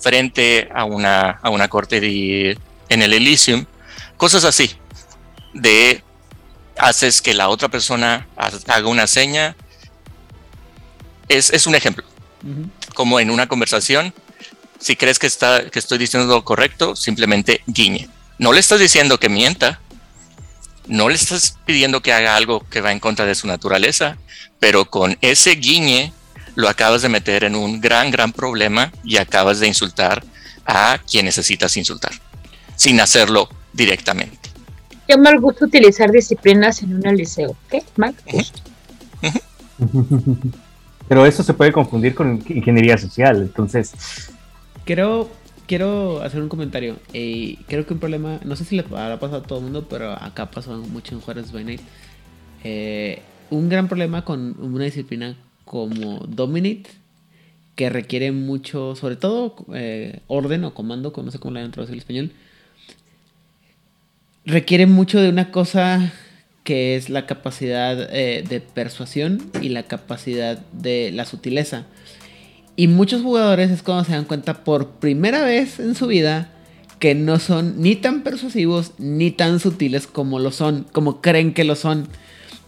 Frente 0.00 0.68
a 0.74 0.84
una, 0.84 1.30
a 1.42 1.50
una 1.50 1.68
corte 1.68 2.00
de, 2.00 2.58
en 2.88 3.02
el 3.02 3.12
Elysium, 3.12 3.66
cosas 4.16 4.44
así. 4.44 4.76
De 5.54 6.02
haces 6.78 7.22
que 7.22 7.32
la 7.34 7.48
otra 7.48 7.68
persona 7.68 8.26
ha- 8.36 8.50
haga 8.74 8.88
una 8.88 9.06
seña. 9.06 9.56
Es, 11.28 11.50
es 11.50 11.66
un 11.66 11.74
ejemplo. 11.74 12.04
Como 12.94 13.20
en 13.20 13.30
una 13.30 13.46
conversación, 13.48 14.12
si 14.78 14.96
crees 14.96 15.18
que, 15.18 15.26
está, 15.26 15.68
que 15.70 15.78
estoy 15.78 15.98
diciendo 15.98 16.32
lo 16.32 16.44
correcto, 16.44 16.96
simplemente 16.96 17.62
guiñe. 17.66 18.08
No 18.38 18.52
le 18.52 18.60
estás 18.60 18.80
diciendo 18.80 19.18
que 19.18 19.28
mienta. 19.28 19.80
No 20.86 21.08
le 21.08 21.16
estás 21.16 21.58
pidiendo 21.64 22.00
que 22.00 22.12
haga 22.12 22.36
algo 22.36 22.64
que 22.70 22.80
va 22.80 22.92
en 22.92 23.00
contra 23.00 23.26
de 23.26 23.34
su 23.34 23.46
naturaleza. 23.46 24.18
Pero 24.60 24.84
con 24.84 25.16
ese 25.20 25.52
guiñe 25.52 26.12
lo 26.54 26.68
acabas 26.68 27.02
de 27.02 27.08
meter 27.08 27.44
en 27.44 27.54
un 27.54 27.80
gran, 27.80 28.10
gran 28.10 28.32
problema 28.32 28.92
y 29.04 29.16
acabas 29.16 29.60
de 29.60 29.68
insultar 29.68 30.24
a 30.64 30.98
quien 31.10 31.26
necesitas 31.26 31.76
insultar. 31.76 32.12
Sin 32.76 33.00
hacerlo 33.00 33.48
directamente. 33.72 34.50
Qué 35.06 35.16
mal 35.16 35.38
gusto 35.40 35.66
utilizar 35.66 36.10
disciplinas 36.10 36.82
en 36.82 36.94
un 36.94 37.16
liceo. 37.16 37.56
¿Qué? 37.70 37.82
Mal 37.96 38.14
gusto. 38.26 38.60
Pero 41.08 41.24
eso 41.24 41.42
se 41.42 41.54
puede 41.54 41.72
confundir 41.72 42.14
con 42.14 42.42
ingeniería 42.48 42.98
social, 42.98 43.36
entonces... 43.42 43.92
Quiero, 44.86 45.28
quiero 45.66 46.22
hacer 46.22 46.40
un 46.40 46.48
comentario. 46.48 46.96
Eh, 47.12 47.58
creo 47.66 47.84
que 47.86 47.92
un 47.92 47.98
problema, 47.98 48.40
no 48.44 48.54
sé 48.54 48.64
si 48.64 48.76
le 48.76 48.82
habrá 48.82 49.18
pasado 49.18 49.42
a 49.42 49.42
todo 49.42 49.58
el 49.58 49.64
mundo, 49.64 49.88
pero 49.90 50.12
acá 50.12 50.50
pasó 50.50 50.78
mucho 50.78 51.14
en 51.14 51.20
Juárez 51.20 51.50
by 51.50 51.64
Night. 51.64 51.80
Eh, 52.62 53.20
un 53.50 53.68
gran 53.68 53.88
problema 53.88 54.24
con 54.24 54.56
una 54.60 54.84
disciplina 54.84 55.36
como 55.64 56.20
Dominate, 56.28 56.84
que 57.74 57.90
requiere 57.90 58.30
mucho, 58.30 58.94
sobre 58.94 59.16
todo 59.16 59.56
eh, 59.74 60.20
orden 60.28 60.64
o 60.64 60.72
comando, 60.72 61.12
no 61.16 61.30
sé 61.32 61.40
cómo 61.40 61.54
le 61.54 61.60
han 61.60 61.72
traducido 61.72 61.94
el 61.94 61.98
español, 61.98 62.32
requiere 64.44 64.86
mucho 64.86 65.20
de 65.20 65.28
una 65.28 65.50
cosa 65.50 66.12
que 66.62 66.96
es 66.96 67.10
la 67.10 67.26
capacidad 67.26 68.08
eh, 68.14 68.44
de 68.48 68.60
persuasión 68.60 69.50
y 69.60 69.68
la 69.68 69.82
capacidad 69.84 70.58
de 70.72 71.10
la 71.12 71.24
sutileza. 71.24 71.86
Y 72.76 72.88
muchos 72.88 73.22
jugadores 73.22 73.70
es 73.70 73.82
cuando 73.82 74.04
se 74.04 74.12
dan 74.12 74.24
cuenta 74.24 74.64
por 74.64 74.90
primera 74.90 75.42
vez 75.42 75.80
en 75.80 75.94
su 75.94 76.06
vida 76.06 76.50
que 76.98 77.14
no 77.14 77.38
son 77.38 77.80
ni 77.80 77.96
tan 77.96 78.22
persuasivos 78.22 78.92
ni 78.98 79.30
tan 79.30 79.60
sutiles 79.60 80.06
como 80.06 80.38
lo 80.38 80.50
son, 80.50 80.86
como 80.92 81.20
creen 81.20 81.54
que 81.54 81.64
lo 81.64 81.74
son. 81.74 82.06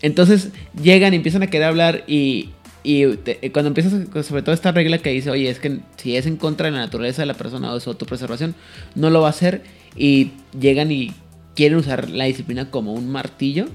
Entonces 0.00 0.50
llegan 0.82 1.12
y 1.12 1.16
empiezan 1.16 1.42
a 1.42 1.48
querer 1.48 1.68
hablar 1.68 2.04
y, 2.06 2.50
y 2.84 3.16
cuando 3.50 3.68
empiezas, 3.68 3.92
sobre 4.26 4.42
todo 4.42 4.54
esta 4.54 4.72
regla 4.72 4.98
que 4.98 5.10
dice, 5.10 5.30
oye, 5.30 5.50
es 5.50 5.58
que 5.58 5.80
si 5.96 6.16
es 6.16 6.26
en 6.26 6.36
contra 6.36 6.66
de 6.66 6.72
la 6.72 6.78
naturaleza 6.78 7.22
de 7.22 7.26
la 7.26 7.34
persona 7.34 7.70
o 7.70 7.74
de 7.74 7.80
su 7.80 7.90
autopreservación, 7.90 8.54
no 8.94 9.10
lo 9.10 9.20
va 9.20 9.28
a 9.28 9.30
hacer. 9.30 9.62
Y 9.96 10.32
llegan 10.58 10.92
y 10.92 11.12
quieren 11.54 11.78
usar 11.78 12.08
la 12.08 12.24
disciplina 12.24 12.70
como 12.70 12.92
un 12.92 13.10
martillo 13.10 13.66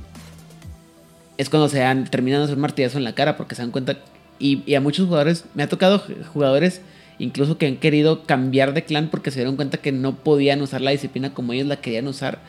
es 1.38 1.50
cuando 1.50 1.70
se 1.70 1.84
han 1.84 2.06
terminado 2.06 2.48
de 2.48 2.54
un 2.54 2.60
martillazo 2.60 2.98
en 2.98 3.04
la 3.04 3.16
cara 3.16 3.38
porque 3.38 3.56
se 3.56 3.62
dan 3.62 3.72
cuenta. 3.72 3.98
Y, 4.46 4.76
a 4.76 4.82
muchos 4.82 5.06
jugadores, 5.06 5.46
me 5.54 5.64
ha 5.64 5.70
tocado 5.70 6.04
jugadores 6.34 6.82
incluso 7.18 7.58
que 7.58 7.66
han 7.66 7.78
querido 7.78 8.26
cambiar 8.26 8.74
de 8.74 8.84
clan 8.84 9.08
porque 9.08 9.32
se 9.32 9.40
dieron 9.40 9.56
cuenta 9.56 9.78
que 9.78 9.94
no 9.94 10.16
podían 10.16 10.62
usar 10.62 10.82
la 10.82 10.92
disciplina 10.92 11.34
como 11.34 11.54
ellos 11.54 11.68
la 11.68 11.78
querían 11.78 12.10
usar. 12.10 12.40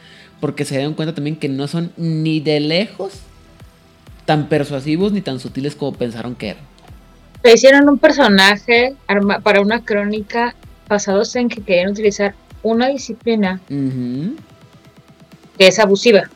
Porque 0.40 0.64
se 0.64 0.76
dieron 0.76 0.94
cuenta 0.94 1.14
también 1.14 1.36
que 1.36 1.48
no 1.48 1.68
son 1.68 1.92
ni 1.96 2.40
de 2.40 2.58
lejos 2.58 3.20
tan 4.24 4.48
persuasivos 4.48 5.12
ni 5.12 5.20
tan 5.20 5.38
sutiles 5.38 5.76
como 5.76 5.92
pensaron 5.92 6.34
que 6.34 6.48
eran. 6.48 6.64
Le 7.44 7.52
hicieron 7.52 7.88
un 7.88 7.98
personaje 7.98 8.96
para 9.44 9.60
una 9.60 9.84
crónica 9.84 10.56
basados 10.88 11.36
en 11.36 11.48
que 11.48 11.62
querían 11.62 11.92
utilizar 11.92 12.34
una 12.64 12.88
disciplina 12.88 13.60
que 13.68 15.68
es 15.68 15.78
abusiva. 15.78 16.28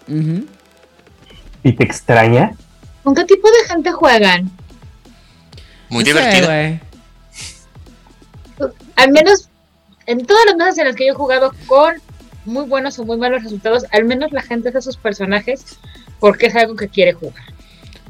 ¿Y 1.65 1.73
te 1.73 1.83
extraña? 1.83 2.53
¿Con 3.03 3.17
qué 3.17 3.25
tipo 3.25 3.49
de 3.51 3.75
gente 3.75 3.91
juegan? 3.91 4.53
Muy 5.89 6.05
divertido. 6.05 6.49
al 8.97 9.13
menos 9.13 9.49
en 10.07 10.25
todas 10.27 10.45
las 10.47 10.57
mesas 10.57 10.79
en 10.79 10.87
las 10.87 10.97
que 10.97 11.07
yo 11.07 11.13
he 11.13 11.17
jugado 11.17 11.53
con 11.67 11.95
muy 12.45 12.65
buenos 12.65 12.99
o 12.99 13.05
muy 13.05 13.17
malos 13.17 13.43
resultados, 13.45 13.85
al 13.93 14.05
menos 14.05 14.33
la 14.33 14.43
gente 14.43 14.71
hace 14.71 14.83
sus 14.83 14.97
personajes 14.97 15.79
porque 16.19 16.47
es 16.47 16.57
algo 16.57 16.77
que 16.77 16.89
quiere 16.89 17.13
jugar. 17.13 17.45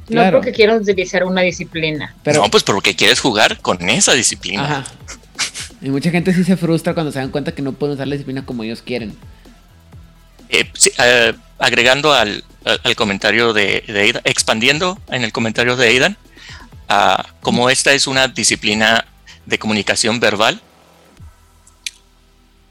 No 0.08 0.30
porque 0.30 0.52
quiera 0.52 0.74
utilizar 0.74 1.24
una 1.24 1.42
disciplina. 1.42 2.14
Pero, 2.22 2.42
no, 2.42 2.50
pues 2.50 2.62
porque 2.62 2.96
quieres 2.96 3.20
jugar 3.20 3.58
con 3.60 3.88
esa 3.90 4.14
disciplina. 4.14 4.64
Ajá. 4.64 4.84
Y 5.80 5.90
mucha 5.90 6.10
gente 6.10 6.32
sí 6.34 6.44
se 6.44 6.56
frustra 6.56 6.94
cuando 6.94 7.12
se 7.12 7.18
dan 7.18 7.30
cuenta 7.30 7.52
que 7.52 7.62
no 7.62 7.72
pueden 7.72 7.94
usar 7.94 8.08
la 8.08 8.14
disciplina 8.14 8.44
como 8.44 8.64
ellos 8.64 8.82
quieren. 8.82 9.14
Eh, 10.48 10.64
eh, 10.98 11.34
agregando 11.58 12.12
al, 12.12 12.42
comentario 12.96 13.52
de, 13.52 13.84
Aidan, 13.88 14.22
expandiendo 14.24 14.98
en 15.08 15.24
el 15.24 15.32
comentario 15.32 15.76
de 15.76 15.88
Aidan, 15.88 16.16
como 17.40 17.70
esta 17.70 17.92
es 17.92 18.06
una 18.06 18.28
disciplina 18.28 19.04
de 19.46 19.58
comunicación 19.58 20.20
verbal, 20.20 20.60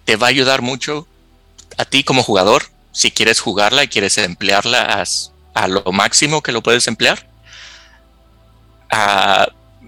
te 0.05 0.15
va 0.15 0.27
a 0.27 0.29
ayudar 0.29 0.61
mucho 0.61 1.07
a 1.77 1.85
ti 1.85 2.03
como 2.03 2.23
jugador, 2.23 2.63
si 2.91 3.11
quieres 3.11 3.39
jugarla 3.39 3.83
y 3.83 3.87
quieres 3.87 4.17
emplearla 4.17 5.03
a, 5.53 5.67
lo 5.67 5.83
máximo 5.91 6.41
que 6.41 6.51
lo 6.51 6.63
puedes 6.63 6.87
emplear. 6.87 7.27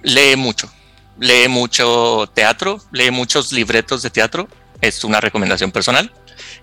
Lee 0.03 0.35
mucho, 0.35 0.71
lee 1.19 1.47
mucho 1.47 2.29
teatro, 2.33 2.81
lee 2.91 3.11
muchos 3.11 3.51
libretos 3.51 4.01
de 4.01 4.09
teatro, 4.09 4.47
es 4.81 5.03
una 5.03 5.19
recomendación 5.19 5.71
personal 5.71 6.11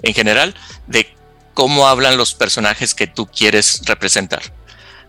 en 0.02 0.14
general 0.14 0.54
de 0.86 1.14
cómo 1.54 1.88
hablan 1.88 2.16
los 2.16 2.34
personajes 2.34 2.94
que 2.94 3.06
tú 3.06 3.26
quieres 3.26 3.82
representar. 3.86 4.42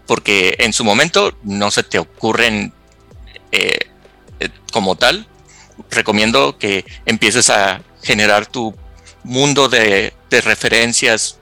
Porque 0.08 0.56
en 0.60 0.74
su 0.74 0.84
momento 0.84 1.38
no 1.44 1.70
se 1.70 1.84
te 1.84 2.00
ocurren 2.00 2.74
eh, 3.52 3.80
eh, 4.40 4.50
como 4.72 4.96
tal. 4.96 5.28
Recomiendo 5.92 6.58
que 6.58 6.86
empieces 7.06 7.50
a 7.50 7.82
generar 8.02 8.46
tu 8.46 8.74
mundo 9.24 9.70
de, 9.70 10.14
referencias 10.30 11.40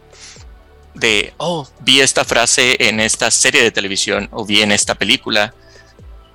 de, 0.96 1.34
oh, 1.38 1.68
vi 1.82 2.02
esta 2.02 2.26
frase 2.26 2.76
en 2.80 3.00
esta 3.00 3.30
serie 3.30 3.62
de 3.62 3.72
televisión 3.72 4.30
o 4.32 4.46
vi 4.46 4.62
en 4.62 4.72
esta 4.72 4.96
película. 4.96 5.54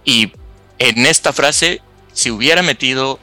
Y 0.04 0.32
en 0.78 1.06
esta 1.06 1.32
frase, 1.32 1.82
si 2.12 2.30
hubiera 2.30 2.62
metido 2.62 3.18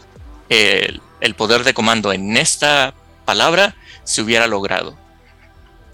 el, 0.49 1.01
el 1.21 1.35
poder 1.35 1.63
de 1.63 1.73
comando 1.73 2.11
en 2.11 2.37
esta 2.37 2.93
palabra, 3.25 3.75
se 4.03 4.21
hubiera 4.21 4.47
logrado. 4.47 4.97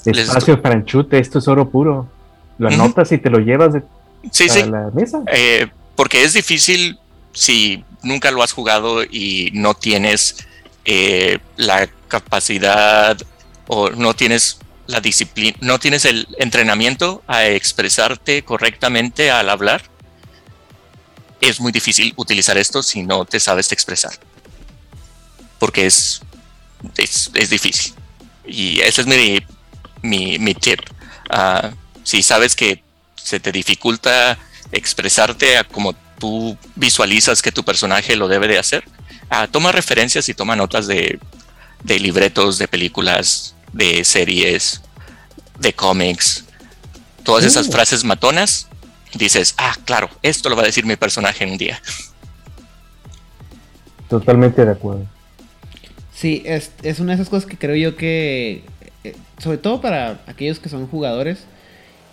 Espacio 0.05 0.57
franchute, 0.57 1.17
esto 1.19 1.39
es 1.39 1.47
oro 1.47 1.69
puro. 1.69 2.09
Lo 2.63 2.69
anotas 2.69 3.11
y 3.11 3.17
te 3.17 3.29
lo 3.29 3.39
llevas 3.39 3.73
de 3.73 3.81
a 3.81 4.65
la 4.65 4.91
mesa. 4.93 5.21
Eh, 5.27 5.67
porque 5.95 6.23
es 6.23 6.33
difícil 6.33 6.97
si 7.33 7.83
nunca 8.01 8.31
lo 8.31 8.43
has 8.43 8.51
jugado 8.51 9.03
y 9.03 9.51
no 9.53 9.73
tienes 9.73 10.37
eh, 10.85 11.39
la 11.57 11.87
capacidad 12.07 13.17
o 13.67 13.89
no 13.89 14.13
tienes 14.13 14.59
la 14.87 15.01
disciplina, 15.01 15.57
no 15.61 15.79
tienes 15.79 16.05
el 16.05 16.27
entrenamiento 16.39 17.23
a 17.27 17.45
expresarte 17.47 18.43
correctamente 18.43 19.31
al 19.31 19.49
hablar. 19.49 19.83
Es 21.41 21.59
muy 21.59 21.71
difícil 21.71 22.13
utilizar 22.15 22.57
esto 22.57 22.83
si 22.83 23.03
no 23.03 23.25
te 23.25 23.39
sabes 23.39 23.71
expresar. 23.71 24.13
Porque 25.59 25.85
es, 25.85 26.21
es, 26.97 27.31
es 27.33 27.49
difícil. 27.49 27.93
Y 28.45 28.79
ese 28.81 29.01
es 29.01 29.07
mi 29.07 29.39
mi, 30.01 30.37
mi 30.37 30.53
tip. 30.53 30.79
Ah, 31.29 31.71
si 32.03 32.23
sabes 32.23 32.55
que 32.55 32.83
se 33.15 33.39
te 33.39 33.51
dificulta 33.51 34.37
expresarte 34.71 35.57
a 35.57 35.63
como 35.63 35.93
tú 36.19 36.57
visualizas 36.75 37.41
que 37.41 37.51
tu 37.51 37.63
personaje 37.63 38.15
lo 38.15 38.27
debe 38.27 38.47
de 38.47 38.59
hacer, 38.59 38.83
uh, 39.31 39.47
toma 39.49 39.71
referencias 39.71 40.29
y 40.29 40.33
toma 40.33 40.55
notas 40.55 40.87
de, 40.87 41.19
de 41.83 41.99
libretos, 41.99 42.57
de 42.57 42.67
películas, 42.67 43.55
de 43.71 44.03
series, 44.03 44.81
de 45.59 45.73
cómics, 45.73 46.45
todas 47.23 47.45
esas 47.45 47.67
uh. 47.67 47.71
frases 47.71 48.03
matonas, 48.03 48.67
dices, 49.13 49.55
ah, 49.57 49.75
claro, 49.85 50.09
esto 50.21 50.49
lo 50.49 50.55
va 50.55 50.63
a 50.63 50.65
decir 50.65 50.85
mi 50.85 50.95
personaje 50.95 51.43
en 51.43 51.51
un 51.51 51.57
día. 51.57 51.81
Totalmente 54.09 54.65
de 54.65 54.71
acuerdo. 54.71 55.05
Sí, 56.13 56.43
es, 56.45 56.71
es 56.83 56.99
una 56.99 57.13
de 57.13 57.15
esas 57.15 57.29
cosas 57.29 57.49
que 57.49 57.57
creo 57.57 57.75
yo 57.75 57.95
que 57.95 58.63
eh, 59.03 59.15
sobre 59.37 59.57
todo 59.57 59.81
para 59.81 60.21
aquellos 60.27 60.59
que 60.59 60.69
son 60.69 60.87
jugadores 60.87 61.39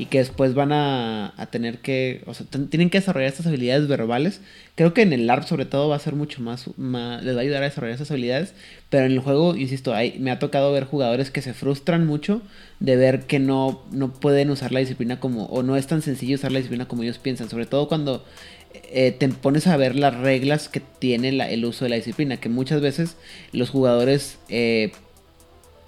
y 0.00 0.06
que 0.06 0.16
después 0.16 0.54
van 0.54 0.72
a, 0.72 1.34
tener 1.50 1.80
que, 1.80 2.22
o 2.24 2.32
sea, 2.32 2.46
tienen 2.70 2.88
que 2.88 2.98
desarrollar 2.98 3.28
estas 3.28 3.46
habilidades 3.46 3.86
verbales. 3.86 4.40
Creo 4.74 4.94
que 4.94 5.02
en 5.02 5.12
el 5.12 5.26
LARP 5.26 5.44
sobre 5.44 5.66
todo 5.66 5.90
va 5.90 5.96
a 5.96 5.98
ser 5.98 6.14
mucho 6.14 6.40
más, 6.40 6.68
les 6.68 7.36
va 7.36 7.40
a 7.40 7.42
ayudar 7.42 7.62
a 7.62 7.66
desarrollar 7.66 7.96
esas 7.96 8.10
habilidades, 8.10 8.54
pero 8.88 9.04
en 9.04 9.12
el 9.12 9.18
juego, 9.18 9.54
insisto, 9.56 9.92
me 10.18 10.30
ha 10.30 10.38
tocado 10.38 10.72
ver 10.72 10.84
jugadores 10.84 11.30
que 11.30 11.42
se 11.42 11.52
frustran 11.52 12.06
mucho 12.06 12.40
de 12.78 12.96
ver 12.96 13.26
que 13.26 13.40
no, 13.40 13.82
no 13.92 14.10
pueden 14.10 14.48
usar 14.48 14.72
la 14.72 14.80
disciplina 14.80 15.20
como, 15.20 15.44
o 15.44 15.62
no 15.62 15.76
es 15.76 15.86
tan 15.86 16.00
sencillo 16.00 16.36
usar 16.36 16.50
la 16.50 16.60
disciplina 16.60 16.88
como 16.88 17.02
ellos 17.02 17.18
piensan, 17.18 17.50
sobre 17.50 17.66
todo 17.66 17.86
cuando 17.86 18.24
eh, 18.72 19.12
te 19.12 19.28
pones 19.28 19.66
a 19.66 19.76
ver 19.76 19.96
las 19.96 20.16
reglas 20.16 20.70
que 20.70 20.80
tiene 20.80 21.28
el 21.28 21.64
uso 21.66 21.84
de 21.84 21.90
la 21.90 21.96
disciplina, 21.96 22.38
que 22.38 22.48
muchas 22.48 22.80
veces 22.80 23.18
los 23.52 23.68
jugadores... 23.68 24.38
Eh, 24.48 24.92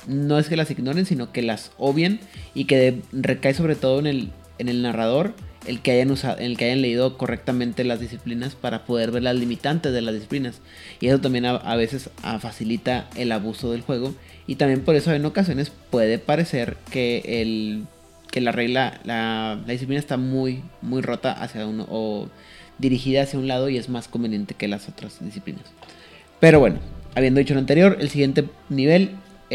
no 0.07 0.39
es 0.39 0.49
que 0.49 0.57
las 0.57 0.71
ignoren, 0.71 1.07
sino 1.07 1.33
que 1.33 1.43
las 1.43 1.73
obvien 1.79 2.21
y 2.55 2.65
que 2.65 3.01
recae 3.13 3.55
sobre 3.55 3.77
todo 3.77 3.99
en 3.99 4.07
el, 4.07 4.31
en 4.59 4.69
el 4.69 4.83
narrador 4.83 5.35
el 5.67 5.81
que 5.81 5.93
hayan 5.93 6.11
usado, 6.11 6.39
el 6.39 6.57
que 6.57 6.67
hayan 6.67 6.83
leído 6.83 7.17
correctamente 7.17 7.85
las 7.85 8.01
disciplinas 8.01 8.55
para 8.55 8.85
poder 8.85 9.11
ver 9.11 9.23
las 9.23 9.37
limitantes 9.37 9.93
de 9.93 10.03
las 10.03 10.15
disciplinas. 10.15 10.61
Y 11.01 11.09
eso 11.09 11.21
también 11.21 11.47
a, 11.47 11.77
veces 11.77 12.11
facilita 12.41 13.09
el 13.17 13.33
abuso 13.33 13.71
del 13.71 13.83
juego. 13.83 14.15
Y 14.47 14.57
también 14.57 14.83
por 14.83 14.97
eso 14.97 15.13
en 15.13 15.25
ocasiones 15.25 15.71
puede 15.91 16.19
parecer 16.19 16.77
que 16.91 17.23
el 17.41 17.85
que 18.31 18.41
la 18.41 18.51
regla, 18.51 18.99
la, 19.05 19.61
la 19.67 19.73
disciplina 19.73 20.01
está 20.01 20.17
muy, 20.17 20.63
muy 20.81 21.03
rota 21.03 21.33
hacia 21.33 21.67
uno 21.67 21.87
o 21.91 22.31
dirigida 22.79 23.23
hacia 23.23 23.39
un 23.39 23.47
lado 23.47 23.69
y 23.69 23.77
es 23.77 23.91
más 23.91 24.09
conveniente 24.09 24.55
que 24.55 24.69
las 24.69 24.89
otras 24.89 25.23
disciplinas. 25.23 25.65
Pero 26.41 26.59
bueno, 26.59 26.79
habiendo 27.15 27.41
dicho 27.41 27.53
lo 27.53 27.61
anterior, 27.61 27.99
el 28.01 28.09
siguiente 28.09 28.47
nivel 28.71 29.11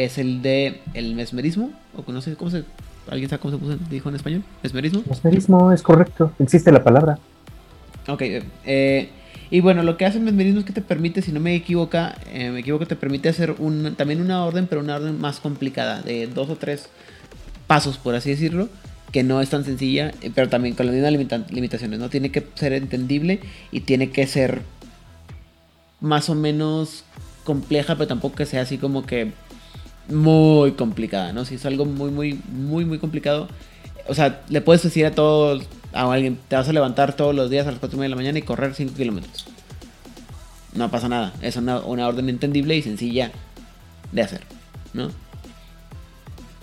es 0.05 0.17
el 0.17 0.41
de 0.41 0.81
el 0.93 1.15
mesmerismo, 1.15 1.71
o 1.95 2.11
no 2.11 2.21
sé 2.21 2.35
cómo 2.35 2.51
se 2.51 2.63
¿Alguien 3.09 3.29
sabe 3.29 3.39
cómo 3.41 3.57
se 3.57 3.63
puso- 3.63 3.79
dijo 3.89 4.09
en 4.09 4.15
español? 4.15 4.43
¿Mesmerismo? 4.63 5.01
Mesmerismo 5.07 5.71
es 5.71 5.81
correcto, 5.81 6.33
existe 6.39 6.73
la 6.73 6.83
palabra. 6.83 7.19
Ok, 8.09 8.21
eh, 8.65 9.09
y 9.49 9.61
bueno, 9.61 9.81
lo 9.81 9.95
que 9.95 10.05
hace 10.05 10.17
el 10.17 10.25
mesmerismo 10.25 10.59
es 10.59 10.65
que 10.65 10.73
te 10.73 10.81
permite, 10.81 11.21
si 11.21 11.31
no 11.31 11.39
me 11.39 11.55
equivoca, 11.55 12.17
eh, 12.33 12.49
me 12.49 12.59
equivoco, 12.59 12.85
te 12.85 12.97
permite 12.97 13.29
hacer 13.29 13.55
un, 13.59 13.95
también 13.95 14.19
una 14.19 14.43
orden, 14.43 14.67
pero 14.67 14.81
una 14.81 14.97
orden 14.97 15.21
más 15.21 15.39
complicada, 15.39 16.01
de 16.01 16.27
dos 16.27 16.49
o 16.49 16.57
tres 16.57 16.89
pasos, 17.65 17.97
por 17.97 18.13
así 18.13 18.29
decirlo, 18.29 18.67
que 19.13 19.23
no 19.23 19.39
es 19.39 19.49
tan 19.49 19.63
sencilla, 19.63 20.11
eh, 20.21 20.29
pero 20.35 20.49
también 20.49 20.75
con 20.75 20.85
las 20.87 20.93
mismas 20.95 21.13
limita- 21.13 21.45
limitaciones, 21.49 21.99
¿no? 21.99 22.09
Tiene 22.09 22.29
que 22.29 22.45
ser 22.55 22.73
entendible 22.73 23.39
y 23.71 23.79
tiene 23.81 24.09
que 24.09 24.27
ser 24.27 24.63
más 26.01 26.29
o 26.29 26.35
menos 26.35 27.05
compleja, 27.45 27.95
pero 27.95 28.07
tampoco 28.07 28.35
que 28.35 28.45
sea 28.45 28.63
así 28.63 28.77
como 28.77 29.05
que 29.05 29.31
muy 30.09 30.73
complicada, 30.73 31.33
¿no? 31.33 31.45
Si 31.45 31.55
es 31.55 31.65
algo 31.65 31.85
muy, 31.85 32.11
muy, 32.11 32.39
muy, 32.51 32.85
muy 32.85 32.99
complicado, 32.99 33.47
o 34.07 34.13
sea, 34.13 34.41
le 34.49 34.61
puedes 34.61 34.83
decir 34.83 35.05
a 35.05 35.11
todos, 35.11 35.63
a 35.93 36.11
alguien, 36.11 36.37
te 36.47 36.55
vas 36.55 36.69
a 36.69 36.73
levantar 36.73 37.15
todos 37.15 37.35
los 37.35 37.49
días 37.49 37.67
a 37.67 37.71
las 37.71 37.79
4 37.79 37.95
y 37.95 37.99
media 37.99 38.05
de 38.05 38.09
la 38.09 38.15
mañana 38.15 38.39
y 38.39 38.41
correr 38.41 38.73
5 38.73 38.93
kilómetros. 38.95 39.45
No 40.73 40.89
pasa 40.91 41.09
nada, 41.09 41.33
es 41.41 41.55
una, 41.55 41.79
una 41.79 42.07
orden 42.07 42.29
entendible 42.29 42.75
y 42.75 42.81
sencilla 42.81 43.31
de 44.11 44.21
hacer, 44.21 44.41
¿no? 44.93 45.09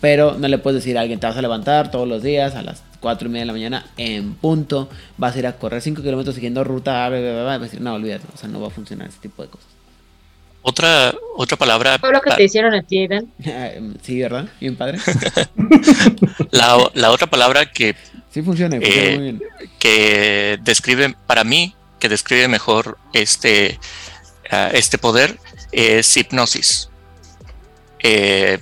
Pero 0.00 0.36
no 0.38 0.48
le 0.48 0.58
puedes 0.58 0.82
decir 0.82 0.98
a 0.98 1.02
alguien, 1.02 1.20
te 1.20 1.26
vas 1.26 1.36
a 1.36 1.42
levantar 1.42 1.90
todos 1.90 2.06
los 2.06 2.22
días 2.22 2.54
a 2.54 2.62
las 2.62 2.82
4 3.00 3.28
y 3.28 3.30
media 3.30 3.42
de 3.42 3.46
la 3.46 3.52
mañana 3.52 3.86
en 3.96 4.34
punto, 4.34 4.88
vas 5.18 5.34
a 5.36 5.38
ir 5.38 5.46
a 5.46 5.56
correr 5.56 5.82
5 5.82 6.02
kilómetros 6.02 6.34
siguiendo 6.34 6.64
ruta, 6.64 7.08
bla, 7.08 7.20
bla, 7.20 7.42
bla, 7.42 7.58
bla, 7.58 7.80
no, 7.80 7.94
olvídate, 7.94 8.26
o 8.32 8.36
sea, 8.36 8.48
no 8.48 8.60
va 8.60 8.68
a 8.68 8.70
funcionar 8.70 9.08
ese 9.08 9.18
tipo 9.18 9.42
de 9.42 9.48
cosas. 9.48 9.73
Otra, 10.66 11.14
otra 11.36 11.58
palabra, 11.58 11.98
Fue 11.98 12.10
lo 12.10 12.22
que 12.22 12.30
pa- 12.30 12.36
te 12.36 12.44
hicieron 12.44 12.72
a 12.74 12.82
ti, 12.82 13.04
Eden. 13.04 13.30
sí, 14.02 14.20
¿verdad? 14.20 14.46
Bien 14.60 14.74
padre. 14.76 14.98
la, 16.50 16.90
la 16.94 17.10
otra 17.10 17.26
palabra 17.28 17.70
que, 17.70 17.94
Sí 18.32 18.42
funciona, 18.42 18.76
funciona 18.76 19.02
Eh, 19.02 19.14
muy 19.14 19.22
bien. 19.24 19.42
que 19.78 20.58
describe, 20.62 21.14
para 21.26 21.44
mí, 21.44 21.76
que 22.00 22.08
describe 22.08 22.48
mejor 22.48 22.98
este, 23.12 23.78
ah, 24.50 24.70
este 24.72 24.98
poder 24.98 25.38
es 25.70 26.16
hipnosis. 26.16 26.88
Eh, 28.02 28.58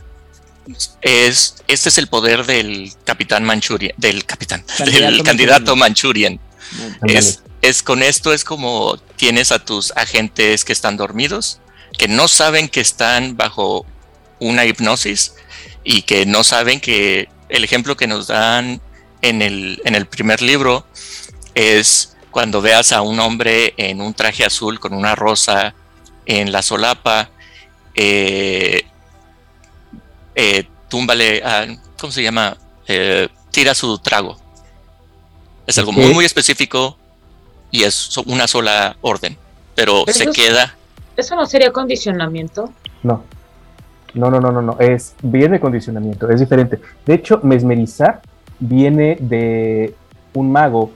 es, 1.02 1.56
este 1.68 1.88
es 1.88 1.98
el 1.98 2.08
poder 2.08 2.44
del 2.46 2.92
capitán 3.04 3.44
Manchurian, 3.44 3.94
del 3.96 4.24
capitán, 4.26 4.64
Candidato 4.76 5.06
del 5.12 5.22
candidato 5.22 5.76
Manchurian. 5.76 6.38
Ándale. 7.00 7.18
Es, 7.18 7.42
es 7.62 7.82
con 7.82 8.02
esto 8.02 8.32
es 8.32 8.44
como 8.44 8.96
tienes 9.16 9.52
a 9.52 9.58
tus 9.64 9.92
agentes 9.96 10.64
que 10.64 10.72
están 10.72 10.96
dormidos, 10.96 11.60
que 11.98 12.08
no 12.08 12.28
saben 12.28 12.68
que 12.68 12.80
están 12.80 13.36
bajo 13.36 13.86
una 14.38 14.64
hipnosis 14.64 15.34
y 15.84 16.02
que 16.02 16.26
no 16.26 16.42
saben 16.44 16.80
que 16.80 17.28
el 17.48 17.64
ejemplo 17.64 17.96
que 17.96 18.06
nos 18.06 18.26
dan 18.28 18.80
en 19.20 19.42
el, 19.42 19.80
en 19.84 19.94
el 19.94 20.06
primer 20.06 20.42
libro 20.42 20.86
es 21.54 22.16
cuando 22.30 22.60
veas 22.62 22.92
a 22.92 23.02
un 23.02 23.20
hombre 23.20 23.74
en 23.76 24.00
un 24.00 24.14
traje 24.14 24.44
azul 24.44 24.80
con 24.80 24.94
una 24.94 25.14
rosa 25.14 25.74
en 26.26 26.50
la 26.50 26.62
solapa, 26.62 27.30
eh, 27.94 28.84
eh, 30.34 30.64
túmbale, 30.88 31.42
a- 31.44 31.66
¿cómo 31.98 32.12
se 32.12 32.22
llama? 32.22 32.56
Eh, 32.88 33.28
tira 33.50 33.74
su 33.74 33.98
trago. 33.98 34.40
Es 35.66 35.78
algo 35.78 35.92
muy, 35.92 36.06
muy 36.14 36.24
específico 36.24 36.98
y 37.70 37.84
es 37.84 38.16
una 38.26 38.48
sola 38.48 38.96
orden, 39.02 39.36
pero 39.74 40.04
se 40.12 40.24
queda. 40.32 40.76
¿Eso 41.16 41.36
no 41.36 41.46
sería 41.46 41.72
condicionamiento? 41.72 42.72
No. 43.02 43.22
No, 44.14 44.30
no, 44.30 44.40
no, 44.40 44.52
no, 44.52 44.62
no. 44.62 44.78
Es, 44.78 45.14
viene 45.22 45.54
de 45.54 45.60
condicionamiento, 45.60 46.28
es 46.28 46.40
diferente. 46.40 46.78
De 47.06 47.14
hecho, 47.14 47.40
mesmerizar 47.42 48.20
viene 48.58 49.16
de 49.20 49.94
un 50.34 50.52
mago 50.52 50.92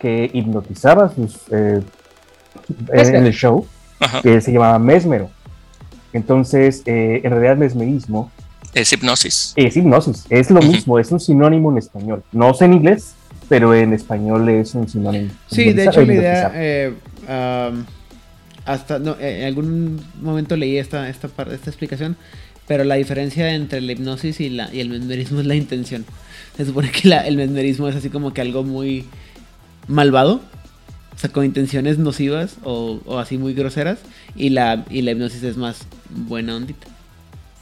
que 0.00 0.30
hipnotizaba 0.32 1.08
sus, 1.14 1.38
eh, 1.50 1.82
en, 2.92 3.26
el 3.26 3.32
show, 3.32 3.66
Ajá, 4.00 4.20
que 4.20 4.40
se 4.40 4.52
llamaba 4.52 4.78
Mesmero. 4.78 5.30
Entonces, 6.12 6.82
eh, 6.86 7.20
en 7.22 7.30
realidad, 7.30 7.56
mesmerismo 7.56 8.30
es 8.76 8.92
hipnosis. 8.92 9.54
es 9.56 9.74
hipnosis, 9.74 10.26
es 10.28 10.50
lo 10.50 10.60
mismo, 10.60 10.98
es 10.98 11.10
un 11.10 11.18
sinónimo 11.18 11.72
en 11.72 11.78
español. 11.78 12.22
No 12.30 12.52
sé 12.52 12.66
en 12.66 12.74
inglés, 12.74 13.14
pero 13.48 13.74
en 13.74 13.94
español 13.94 14.46
es 14.50 14.74
un 14.74 14.86
sinónimo. 14.86 15.30
Sí, 15.46 15.72
de 15.72 15.84
hecho 15.86 16.02
la 16.02 16.12
idea, 16.12 16.52
eh, 16.54 16.94
am, 17.26 17.86
hasta, 18.66 18.98
no, 18.98 19.12
eh, 19.20 19.40
en 19.40 19.46
algún 19.46 20.00
momento 20.20 20.56
leí 20.56 20.76
esta, 20.78 21.08
esta, 21.08 21.28
esta 21.52 21.70
explicación, 21.70 22.16
pero 22.68 22.84
la 22.84 22.96
diferencia 22.96 23.54
entre 23.54 23.80
la 23.80 23.92
hipnosis 23.92 24.40
y, 24.40 24.50
la, 24.50 24.68
y 24.74 24.80
el 24.80 24.88
mesmerismo 24.90 25.40
es 25.40 25.46
la 25.46 25.54
intención. 25.54 26.04
Se 26.56 26.64
supone 26.66 26.90
que 26.90 27.08
la- 27.08 27.26
el 27.26 27.36
mesmerismo 27.36 27.88
es 27.88 27.96
así 27.96 28.10
como 28.10 28.32
que 28.34 28.40
algo 28.40 28.64
muy 28.64 29.04
malvado, 29.88 30.40
o 31.14 31.18
sea, 31.18 31.30
con 31.30 31.44
intenciones 31.44 31.98
nocivas 31.98 32.56
o, 32.64 33.00
o 33.06 33.18
así 33.18 33.38
muy 33.38 33.54
groseras, 33.54 33.98
y 34.34 34.50
la, 34.50 34.84
y 34.90 35.02
la 35.02 35.12
hipnosis 35.12 35.42
es 35.42 35.56
más 35.56 35.86
buena 36.10 36.56
ondita. 36.56 36.86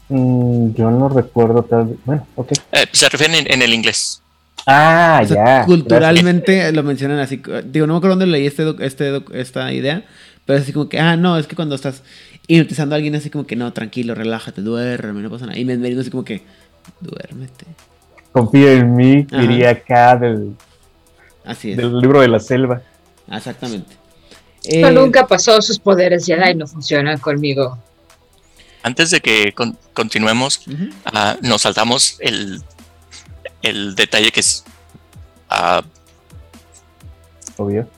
Mm, 0.08 0.74
yo 0.74 0.90
no 0.90 1.08
recuerdo 1.08 1.62
tal 1.62 1.86
vez. 1.86 1.96
Bueno, 2.04 2.26
ok. 2.36 2.52
Eh, 2.72 2.86
se 2.92 3.08
refieren 3.08 3.36
en, 3.46 3.52
en 3.52 3.62
el 3.62 3.72
inglés. 3.72 4.20
Ah, 4.66 5.20
O 5.22 5.26
sea, 5.26 5.60
ya. 5.60 5.64
culturalmente 5.66 6.72
lo 6.72 6.82
mencionan 6.82 7.18
así. 7.18 7.40
Digo, 7.66 7.86
no 7.86 7.94
me 7.94 7.98
acuerdo 7.98 8.16
dónde 8.16 8.26
leí 8.26 8.46
este, 8.46 8.62
doc- 8.64 8.80
este 8.80 9.22
esta 9.34 9.72
idea, 9.72 10.04
pero 10.46 10.56
es 10.58 10.62
así 10.64 10.72
como 10.72 10.88
que, 10.88 10.98
ah, 11.00 11.16
no, 11.16 11.38
es 11.38 11.46
que 11.46 11.56
cuando 11.56 11.74
estás 11.74 12.02
hipnotizando 12.46 12.94
a 12.94 12.96
alguien, 12.96 13.14
así 13.14 13.30
como 13.30 13.46
que, 13.46 13.56
no, 13.56 13.72
tranquilo, 13.72 14.14
relájate, 14.14 14.60
duerme, 14.62 15.22
no 15.22 15.30
pasa 15.30 15.46
nada. 15.46 15.58
Y 15.58 15.64
mesmerismo 15.64 16.02
así 16.02 16.10
como 16.10 16.24
que, 16.24 16.42
duérmete. 17.00 17.64
Confía 18.32 18.72
en 18.72 18.94
mí, 18.96 19.26
Ajá. 19.30 19.40
diría 19.40 19.70
acá 19.70 20.16
del, 20.16 20.54
Así 21.44 21.70
es, 21.72 21.76
del 21.76 21.98
libro 21.98 22.20
de 22.20 22.28
la 22.28 22.40
selva. 22.40 22.82
exactamente. 23.30 23.94
Esto 24.64 24.88
Eh, 24.88 24.92
nunca 24.92 25.26
pasó, 25.26 25.60
sus 25.62 25.78
poderes 25.78 26.24
Jedi 26.26 26.54
no 26.54 26.66
funcionan 26.66 27.18
conmigo. 27.18 27.78
Antes 28.82 29.10
de 29.10 29.20
que 29.20 29.52
con- 29.52 29.78
continuemos, 29.94 30.62
ah, 31.06 31.36
nos 31.42 31.62
saltamos 31.62 32.16
el, 32.20 32.60
el 33.62 33.94
detalle 33.94 34.30
que 34.32 34.40
es 34.40 34.64
ah, 35.48 35.82
Obvio. 37.56 37.88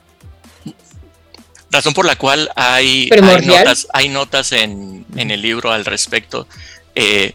Razón 1.71 1.93
por 1.93 2.05
la 2.05 2.15
cual 2.15 2.49
hay, 2.55 3.09
hay 3.11 3.45
notas, 3.45 3.87
hay 3.93 4.09
notas 4.09 4.51
en, 4.51 5.05
en 5.15 5.31
el 5.31 5.41
libro 5.41 5.71
al 5.71 5.85
respecto. 5.85 6.47
Eh, 6.95 7.33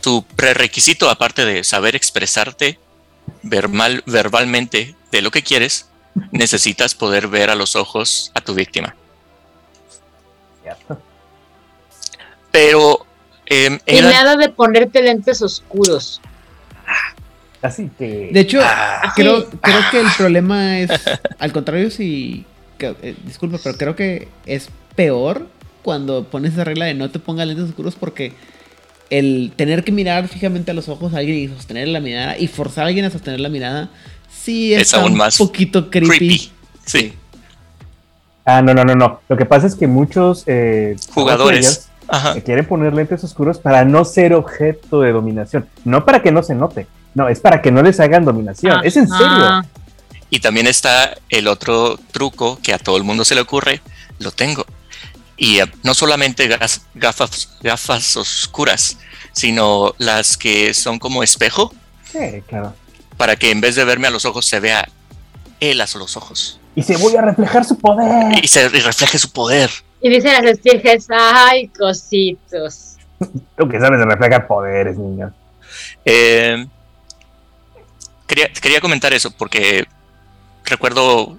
tu 0.00 0.24
prerequisito, 0.24 1.10
aparte 1.10 1.44
de 1.44 1.64
saber 1.64 1.96
expresarte 1.96 2.78
verbal, 3.42 4.02
verbalmente 4.06 4.94
de 5.10 5.22
lo 5.22 5.30
que 5.30 5.42
quieres, 5.42 5.88
necesitas 6.30 6.94
poder 6.94 7.28
ver 7.28 7.50
a 7.50 7.54
los 7.54 7.74
ojos 7.76 8.30
a 8.34 8.40
tu 8.40 8.54
víctima. 8.54 8.94
Cierto. 10.62 11.00
Pero 12.50 13.04
em, 13.46 13.78
Y 13.86 13.96
era- 13.98 14.10
nada 14.10 14.36
de 14.36 14.48
ponerte 14.48 15.02
lentes 15.02 15.42
oscuros. 15.42 16.20
Así 17.62 17.90
que. 17.98 18.28
De 18.32 18.40
hecho, 18.40 18.60
Ah. 18.62 19.12
creo, 19.16 19.48
creo 19.60 19.80
que 19.90 20.00
el 20.00 20.06
problema 20.16 20.78
es, 20.78 20.90
al 21.38 21.52
contrario, 21.52 21.90
si, 21.90 22.44
que- 22.78 22.96
eh, 23.02 23.16
disculpa, 23.24 23.58
pero 23.62 23.76
creo 23.76 23.96
que 23.96 24.28
es 24.46 24.68
peor 24.94 25.46
cuando 25.82 26.24
pones 26.24 26.52
esa 26.54 26.64
regla 26.64 26.84
de 26.86 26.94
no 26.94 27.10
te 27.10 27.18
pongas 27.18 27.46
lentes 27.46 27.66
oscuros 27.68 27.94
porque 27.94 28.32
el 29.10 29.52
tener 29.56 29.84
que 29.84 29.92
mirar 29.92 30.26
fijamente 30.28 30.72
a 30.72 30.74
los 30.74 30.88
ojos 30.88 31.14
a 31.14 31.18
alguien 31.18 31.36
y 31.38 31.48
sostener 31.48 31.88
la 31.88 32.00
mirada 32.00 32.36
y 32.38 32.48
forzar 32.48 32.84
a 32.84 32.86
alguien 32.88 33.04
a 33.04 33.10
sostener 33.10 33.38
la 33.40 33.48
mirada, 33.48 33.88
sí 34.32 34.74
Es 34.74 34.92
aún 34.94 35.12
un 35.12 35.18
más 35.18 35.38
poquito 35.38 35.90
creepy. 35.90 36.08
creepy. 36.18 36.50
Sí, 36.84 37.12
Ah, 38.48 38.62
no, 38.62 38.72
no, 38.74 38.84
no, 38.84 38.94
no. 38.94 39.20
Lo 39.28 39.36
que 39.36 39.44
pasa 39.44 39.66
es 39.66 39.74
que 39.74 39.86
muchos 39.88 40.44
eh, 40.46 40.94
jugadores. 41.12 41.88
Ajá. 42.08 42.40
quieren 42.40 42.64
poner 42.66 42.94
lentes 42.94 43.24
oscuros 43.24 43.58
para 43.58 43.84
no 43.84 44.04
ser 44.04 44.32
objeto 44.34 45.00
de 45.00 45.10
dominación. 45.10 45.66
No 45.84 46.04
para 46.04 46.22
que 46.22 46.30
no 46.30 46.44
se 46.44 46.54
note. 46.54 46.86
No, 47.16 47.28
es 47.28 47.40
para 47.40 47.60
que 47.60 47.72
no 47.72 47.82
les 47.82 47.98
hagan 47.98 48.24
dominación. 48.24 48.74
Ah, 48.76 48.80
es 48.84 48.96
en 48.96 49.08
serio. 49.08 49.26
ah, 49.26 49.64
Y 50.30 50.40
también 50.40 50.66
está 50.66 51.16
el 51.28 51.46
otro 51.48 51.98
truco 52.12 52.58
que 52.62 52.72
a 52.74 52.78
todo 52.78 52.96
el 52.96 53.04
mundo 53.04 53.24
se 53.24 53.34
le 53.34 53.40
ocurre, 53.42 53.80
lo 54.18 54.30
tengo. 54.32 54.66
Y 55.36 55.60
eh, 55.60 55.70
no 55.82 55.94
solamente 55.94 56.48
gas- 56.48 56.82
gafas, 56.94 57.50
gafas 57.62 58.16
oscuras, 58.16 58.98
sino 59.32 59.94
las 59.98 60.36
que 60.36 60.74
son 60.74 60.98
como 60.98 61.22
espejo, 61.22 61.72
Sí, 62.10 62.42
claro. 62.48 62.74
para 63.16 63.36
que 63.36 63.50
en 63.50 63.60
vez 63.60 63.74
de 63.76 63.84
verme 63.84 64.08
a 64.08 64.10
los 64.10 64.24
ojos 64.24 64.46
se 64.46 64.60
vea 64.60 64.88
él 65.60 65.80
a 65.80 65.86
los 65.96 66.16
ojos 66.16 66.58
Y 66.74 66.82
se 66.82 66.96
voy 66.96 67.14
a 67.16 67.22
reflejar 67.22 67.64
su 67.64 67.78
poder. 67.78 68.42
y 68.44 68.48
se 68.48 68.64
y 68.64 68.68
refleje 68.80 69.18
su 69.18 69.30
poder. 69.30 69.70
Y 70.02 70.08
dicen 70.10 70.32
las 70.32 70.44
estirges, 70.52 71.06
ay, 71.10 71.68
cositos. 71.68 72.96
Tú 73.56 73.68
que 73.68 73.78
sabes 73.80 73.98
de 73.98 74.04
reflejar 74.06 74.46
poderes, 74.46 74.96
niño. 74.96 75.32
Eh, 76.04 76.66
quería, 78.26 78.52
quería 78.52 78.80
comentar 78.80 79.12
eso 79.12 79.30
porque 79.30 79.86
recuerdo, 80.66 81.38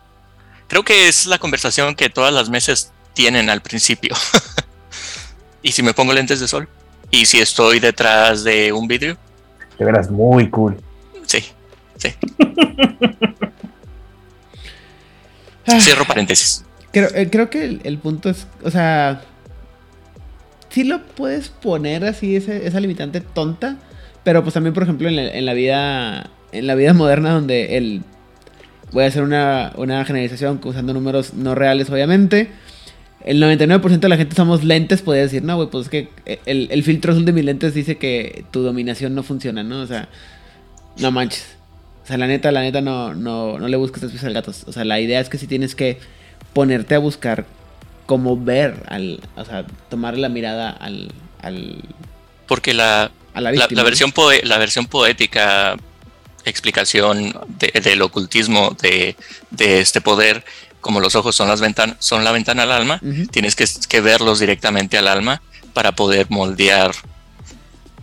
creo 0.67 0.83
que 0.83 1.07
es 1.07 1.25
la 1.25 1.37
conversación 1.39 1.95
que 1.95 2.09
todas 2.09 2.33
las 2.33 2.49
mesas 2.49 2.91
tienen 3.13 3.49
al 3.49 3.61
principio. 3.61 4.15
y 5.61 5.71
si 5.71 5.83
me 5.83 5.93
pongo 5.93 6.13
lentes 6.13 6.39
de 6.39 6.47
sol 6.47 6.67
y 7.11 7.25
si 7.25 7.39
estoy 7.39 7.79
detrás 7.79 8.43
de 8.43 8.71
un 8.73 8.87
vidrio, 8.87 9.17
De 9.79 9.85
veras, 9.85 10.09
muy 10.09 10.49
cool. 10.49 10.77
Sí, 11.25 11.43
sí. 11.97 12.13
Cierro 15.81 16.05
paréntesis. 16.05 16.63
creo, 16.93 17.09
eh, 17.13 17.29
creo 17.29 17.49
que 17.49 17.63
el, 17.65 17.81
el 17.83 17.97
punto 17.97 18.29
es, 18.29 18.47
o 18.63 18.71
sea, 18.71 19.21
sí 20.69 20.83
lo 20.85 21.03
puedes 21.05 21.49
poner 21.49 22.05
así, 22.05 22.35
ese- 22.37 22.65
esa 22.65 22.79
limitante 22.79 23.19
tonta, 23.21 23.77
pero 24.23 24.43
pues 24.43 24.53
también, 24.53 24.73
por 24.73 24.83
ejemplo, 24.83 25.09
en 25.09 25.15
la, 25.17 25.23
en 25.29 25.45
la 25.45 25.53
vida, 25.53 26.29
en 26.53 26.67
la 26.67 26.75
vida 26.75 26.93
moderna 26.93 27.31
donde 27.31 27.77
el, 27.77 28.03
voy 28.91 29.03
a 29.03 29.07
hacer 29.07 29.23
una, 29.23 29.73
una 29.75 30.03
generalización 30.05 30.59
usando 30.63 30.93
números 30.93 31.33
no 31.33 31.55
reales, 31.55 31.89
obviamente. 31.89 32.49
El 33.25 33.41
99% 33.41 33.99
de 33.99 34.09
la 34.09 34.15
gente 34.17 34.33
usamos 34.33 34.63
lentes, 34.63 35.01
podría 35.01 35.23
decir, 35.23 35.43
no, 35.43 35.55
güey, 35.57 35.69
pues 35.69 35.85
es 35.85 35.89
que 35.89 36.09
el, 36.45 36.69
el 36.71 36.83
filtro 36.83 37.11
azul 37.11 37.25
de 37.25 37.33
mis 37.33 37.43
lentes 37.43 37.73
dice 37.73 37.97
que 37.97 38.45
tu 38.51 38.61
dominación 38.61 39.13
no 39.15 39.23
funciona, 39.23 39.63
¿no? 39.63 39.81
O 39.81 39.87
sea, 39.87 40.07
no 40.97 41.11
manches. 41.11 41.45
O 42.03 42.07
sea, 42.07 42.17
la 42.17 42.27
neta, 42.27 42.51
la 42.53 42.61
neta 42.61 42.79
no, 42.79 43.13
no, 43.13 43.59
no 43.59 43.67
le 43.67 43.75
busques 43.75 43.99
tres 43.99 44.11
pies 44.13 44.23
al 44.23 44.33
gato. 44.33 44.53
O 44.65 44.71
sea, 44.71 44.85
la 44.85 44.99
idea 45.01 45.19
es 45.19 45.27
que 45.27 45.37
sí 45.37 45.45
tienes 45.47 45.75
que 45.75 45.97
ponerte 46.53 46.95
a 46.95 46.99
buscar 46.99 47.45
cómo 48.05 48.37
ver 48.41 48.75
al, 48.87 49.19
o 49.35 49.43
sea, 49.43 49.65
tomar 49.89 50.17
la 50.17 50.29
mirada 50.29 50.69
al, 50.69 51.11
al 51.41 51.81
Porque 52.47 52.73
la, 52.73 53.11
a 53.33 53.41
la 53.41 53.51
la, 53.51 53.67
la 53.69 53.83
versión 53.83 54.13
poe- 54.13 54.41
la 54.43 54.57
versión 54.57 54.85
poética, 54.85 55.75
explicación 56.49 57.33
de- 57.59 57.79
del 57.81 58.01
ocultismo 58.01 58.75
de, 58.81 59.15
de 59.51 59.81
este 59.81 60.01
poder, 60.01 60.43
como 60.81 60.99
los 60.99 61.15
ojos 61.15 61.35
son, 61.35 61.47
las 61.47 61.61
ventan- 61.61 61.95
son 61.99 62.23
la 62.23 62.31
ventana 62.31 62.63
al 62.63 62.71
alma, 62.71 62.99
tienes 63.31 63.55
que, 63.55 63.65
que 63.89 64.01
verlos 64.01 64.39
directamente 64.39 64.97
al 64.97 65.07
alma 65.07 65.41
para 65.73 65.91
poder 65.93 66.27
moldear 66.29 66.91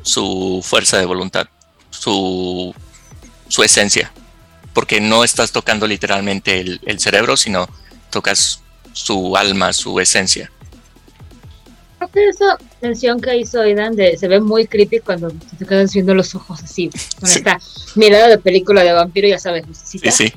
su 0.02 0.60
fuerza 0.64 0.98
de 0.98 1.06
voluntad, 1.06 1.46
su, 1.90 2.74
su 3.48 3.62
esencia. 3.62 4.12
Porque 4.72 5.00
no 5.00 5.22
estás 5.24 5.52
tocando 5.52 5.86
literalmente 5.86 6.60
el, 6.60 6.80
el 6.84 6.98
cerebro, 7.00 7.36
sino 7.36 7.68
tocas 8.10 8.60
su 8.92 9.36
alma, 9.36 9.72
su 9.72 9.98
esencia. 10.00 10.50
Creo 12.04 12.08
que 12.24 12.28
esa 12.28 12.58
mención 12.82 13.20
que 13.20 13.36
hizo 13.36 13.60
Aidan 13.60 13.96
de 13.96 14.16
se 14.18 14.28
ve 14.28 14.40
muy 14.40 14.66
creepy 14.66 15.00
cuando 15.00 15.30
te 15.58 15.64
quedan 15.64 15.88
viendo 15.92 16.14
los 16.14 16.34
ojos 16.34 16.62
así, 16.62 16.90
con 17.18 17.28
Sí. 17.28 17.38
esta 17.38 17.58
mirada 17.94 18.28
de 18.28 18.38
película 18.38 18.82
de 18.82 18.92
vampiro, 18.92 19.28
ya 19.28 19.38
sabes. 19.38 19.64
Sí, 19.72 19.98
sí. 19.98 20.32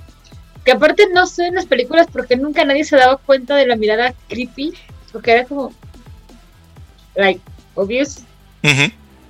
Que 0.63 0.71
aparte 0.71 1.07
no 1.13 1.25
sé 1.27 1.47
en 1.47 1.55
las 1.55 1.65
películas 1.65 2.07
porque 2.11 2.35
nunca 2.37 2.63
nadie 2.63 2.83
se 2.83 2.95
daba 2.95 3.17
cuenta 3.17 3.55
de 3.55 3.67
la 3.67 3.75
mirada 3.75 4.13
creepy, 4.29 4.73
porque 5.11 5.31
era 5.31 5.45
como, 5.45 5.73
like, 7.15 7.41
obvious. 7.75 8.19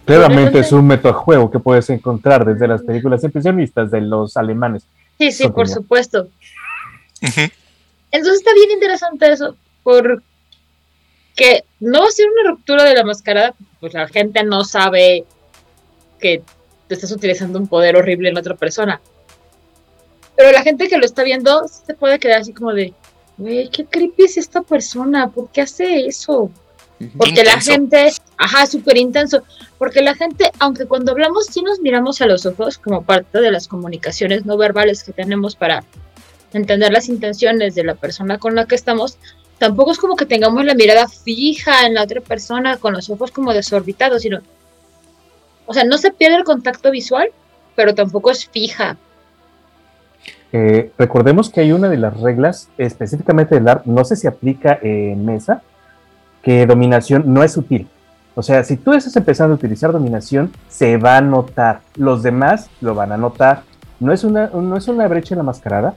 Claramente 0.05 0.59
es 0.59 0.71
un 0.71 0.87
metajuego 0.87 1.49
que 1.51 1.59
puedes 1.59 1.89
encontrar 1.89 2.45
desde 2.45 2.67
las 2.67 2.81
películas 2.83 3.23
impresionistas 3.23 3.91
de 3.91 4.01
los 4.01 4.37
alemanes. 4.37 4.83
Sí, 5.17 5.31
sí, 5.31 5.49
por 5.49 5.67
supuesto. 5.67 6.27
Entonces 7.21 8.39
está 8.39 8.53
bien 8.53 8.71
interesante 8.71 9.31
eso, 9.31 9.55
porque 9.83 10.17
no 11.79 12.01
va 12.01 12.07
a 12.07 12.11
ser 12.11 12.27
una 12.29 12.51
ruptura 12.51 12.83
de 12.83 12.95
la 12.95 13.03
mascarada, 13.03 13.53
pues 13.79 13.93
la 13.93 14.07
gente 14.07 14.43
no 14.43 14.63
sabe 14.63 15.25
que 16.19 16.41
te 16.87 16.95
estás 16.95 17.11
utilizando 17.11 17.59
un 17.59 17.67
poder 17.67 17.95
horrible 17.95 18.29
en 18.29 18.37
otra 18.37 18.55
persona. 18.55 18.99
Pero 20.35 20.51
la 20.51 20.63
gente 20.63 20.87
que 20.87 20.97
lo 20.97 21.05
está 21.05 21.23
viendo 21.23 21.67
se 21.67 21.93
puede 21.93 22.19
quedar 22.19 22.41
así 22.41 22.53
como 22.53 22.73
de, 22.73 22.93
güey, 23.37 23.69
qué 23.69 23.85
creepy 23.85 24.23
es 24.23 24.37
esta 24.37 24.61
persona, 24.61 25.29
¿por 25.29 25.49
qué 25.51 25.61
hace 25.61 26.05
eso? 26.07 26.51
Porque 27.15 27.43
la 27.43 27.59
gente, 27.61 28.11
ajá, 28.37 28.65
súper 28.65 28.97
intenso. 28.97 29.43
Porque 29.77 30.01
la 30.01 30.15
gente, 30.15 30.51
aunque 30.59 30.85
cuando 30.85 31.11
hablamos 31.11 31.45
sí 31.45 31.61
nos 31.61 31.79
miramos 31.79 32.21
a 32.21 32.25
los 32.25 32.45
ojos 32.45 32.79
como 32.79 33.03
parte 33.03 33.39
de 33.39 33.51
las 33.51 33.67
comunicaciones 33.67 34.45
no 34.45 34.57
verbales 34.57 35.03
que 35.03 35.13
tenemos 35.13 35.55
para 35.55 35.83
entender 36.53 36.91
las 36.91 37.09
intenciones 37.09 37.75
de 37.75 37.83
la 37.83 37.95
persona 37.95 38.39
con 38.39 38.55
la 38.55 38.65
que 38.65 38.75
estamos, 38.75 39.17
tampoco 39.57 39.91
es 39.91 39.97
como 39.97 40.15
que 40.15 40.25
tengamos 40.25 40.63
la 40.65 40.75
mirada 40.75 41.07
fija 41.07 41.85
en 41.85 41.95
la 41.95 42.03
otra 42.03 42.21
persona 42.21 42.77
con 42.77 42.93
los 42.93 43.09
ojos 43.09 43.31
como 43.31 43.53
desorbitados, 43.53 44.21
sino, 44.21 44.39
o 45.65 45.73
sea, 45.73 45.83
no 45.83 45.97
se 45.97 46.11
pierde 46.11 46.37
el 46.37 46.43
contacto 46.43 46.91
visual, 46.91 47.29
pero 47.75 47.93
tampoco 47.93 48.31
es 48.31 48.47
fija. 48.47 48.97
Eh, 50.53 50.91
recordemos 50.97 51.49
que 51.49 51.61
hay 51.61 51.71
una 51.71 51.89
de 51.89 51.97
las 51.97 52.19
reglas 52.19 52.69
específicamente 52.77 53.55
del 53.55 53.67
ARP, 53.67 53.85
no 53.85 54.05
sé 54.05 54.15
si 54.15 54.27
aplica 54.27 54.79
en 54.81 55.25
mesa, 55.25 55.61
que 56.41 56.65
dominación 56.65 57.23
no 57.33 57.43
es 57.43 57.53
sutil. 57.53 57.87
O 58.35 58.43
sea, 58.43 58.63
si 58.63 58.77
tú 58.77 58.93
estás 58.93 59.15
empezando 59.15 59.53
a 59.53 59.57
utilizar 59.57 59.91
dominación, 59.91 60.53
se 60.69 60.97
va 60.97 61.17
a 61.17 61.21
notar. 61.21 61.81
Los 61.95 62.21
demás 62.21 62.69
lo 62.81 62.93
van 62.93 63.11
a 63.11 63.17
notar. 63.17 63.63
No 63.99 64.13
es 64.13 64.23
una, 64.23 64.47
no 64.47 64.77
es 64.77 64.87
una 64.87 65.07
brecha 65.07 65.33
en 65.33 65.39
la 65.39 65.43
mascarada, 65.43 65.95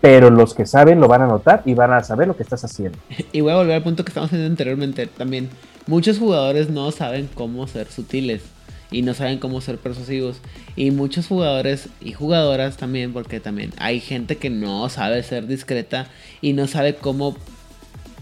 pero 0.00 0.30
los 0.30 0.54
que 0.54 0.66
saben 0.66 1.00
lo 1.00 1.08
van 1.08 1.22
a 1.22 1.26
notar 1.26 1.62
y 1.64 1.74
van 1.74 1.92
a 1.92 2.02
saber 2.02 2.28
lo 2.28 2.36
que 2.36 2.42
estás 2.42 2.64
haciendo. 2.64 2.98
Y 3.32 3.40
voy 3.40 3.52
a 3.52 3.56
volver 3.56 3.76
al 3.76 3.82
punto 3.82 4.04
que 4.04 4.10
estamos 4.10 4.28
haciendo 4.28 4.46
anteriormente 4.46 5.06
también. 5.06 5.48
Muchos 5.86 6.18
jugadores 6.18 6.68
no 6.70 6.90
saben 6.90 7.28
cómo 7.32 7.66
ser 7.66 7.90
sutiles 7.90 8.42
y 8.90 9.02
no 9.02 9.14
saben 9.14 9.38
cómo 9.38 9.60
ser 9.60 9.78
persuasivos. 9.78 10.40
Y 10.74 10.90
muchos 10.90 11.26
jugadores 11.26 11.88
y 12.00 12.12
jugadoras 12.12 12.76
también, 12.76 13.12
porque 13.12 13.40
también 13.40 13.72
hay 13.78 14.00
gente 14.00 14.36
que 14.36 14.50
no 14.50 14.88
sabe 14.88 15.22
ser 15.22 15.46
discreta 15.46 16.06
y 16.40 16.52
no 16.52 16.66
sabe 16.66 16.96
cómo, 16.96 17.36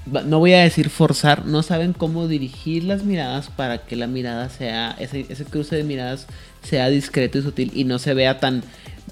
no 0.06 0.38
voy 0.38 0.54
a 0.54 0.62
decir 0.62 0.90
forzar, 0.90 1.46
no 1.46 1.62
saben 1.62 1.92
cómo 1.92 2.28
dirigir 2.28 2.84
las 2.84 3.04
miradas 3.04 3.48
para 3.48 3.78
que 3.78 3.96
la 3.96 4.06
mirada 4.06 4.48
sea, 4.48 4.94
ese, 4.98 5.26
ese 5.28 5.44
cruce 5.44 5.76
de 5.76 5.84
miradas 5.84 6.26
sea 6.62 6.88
discreto 6.88 7.38
y 7.38 7.42
sutil 7.42 7.72
y 7.74 7.84
no 7.84 7.98
se 7.98 8.14
vea 8.14 8.40
tan 8.40 8.62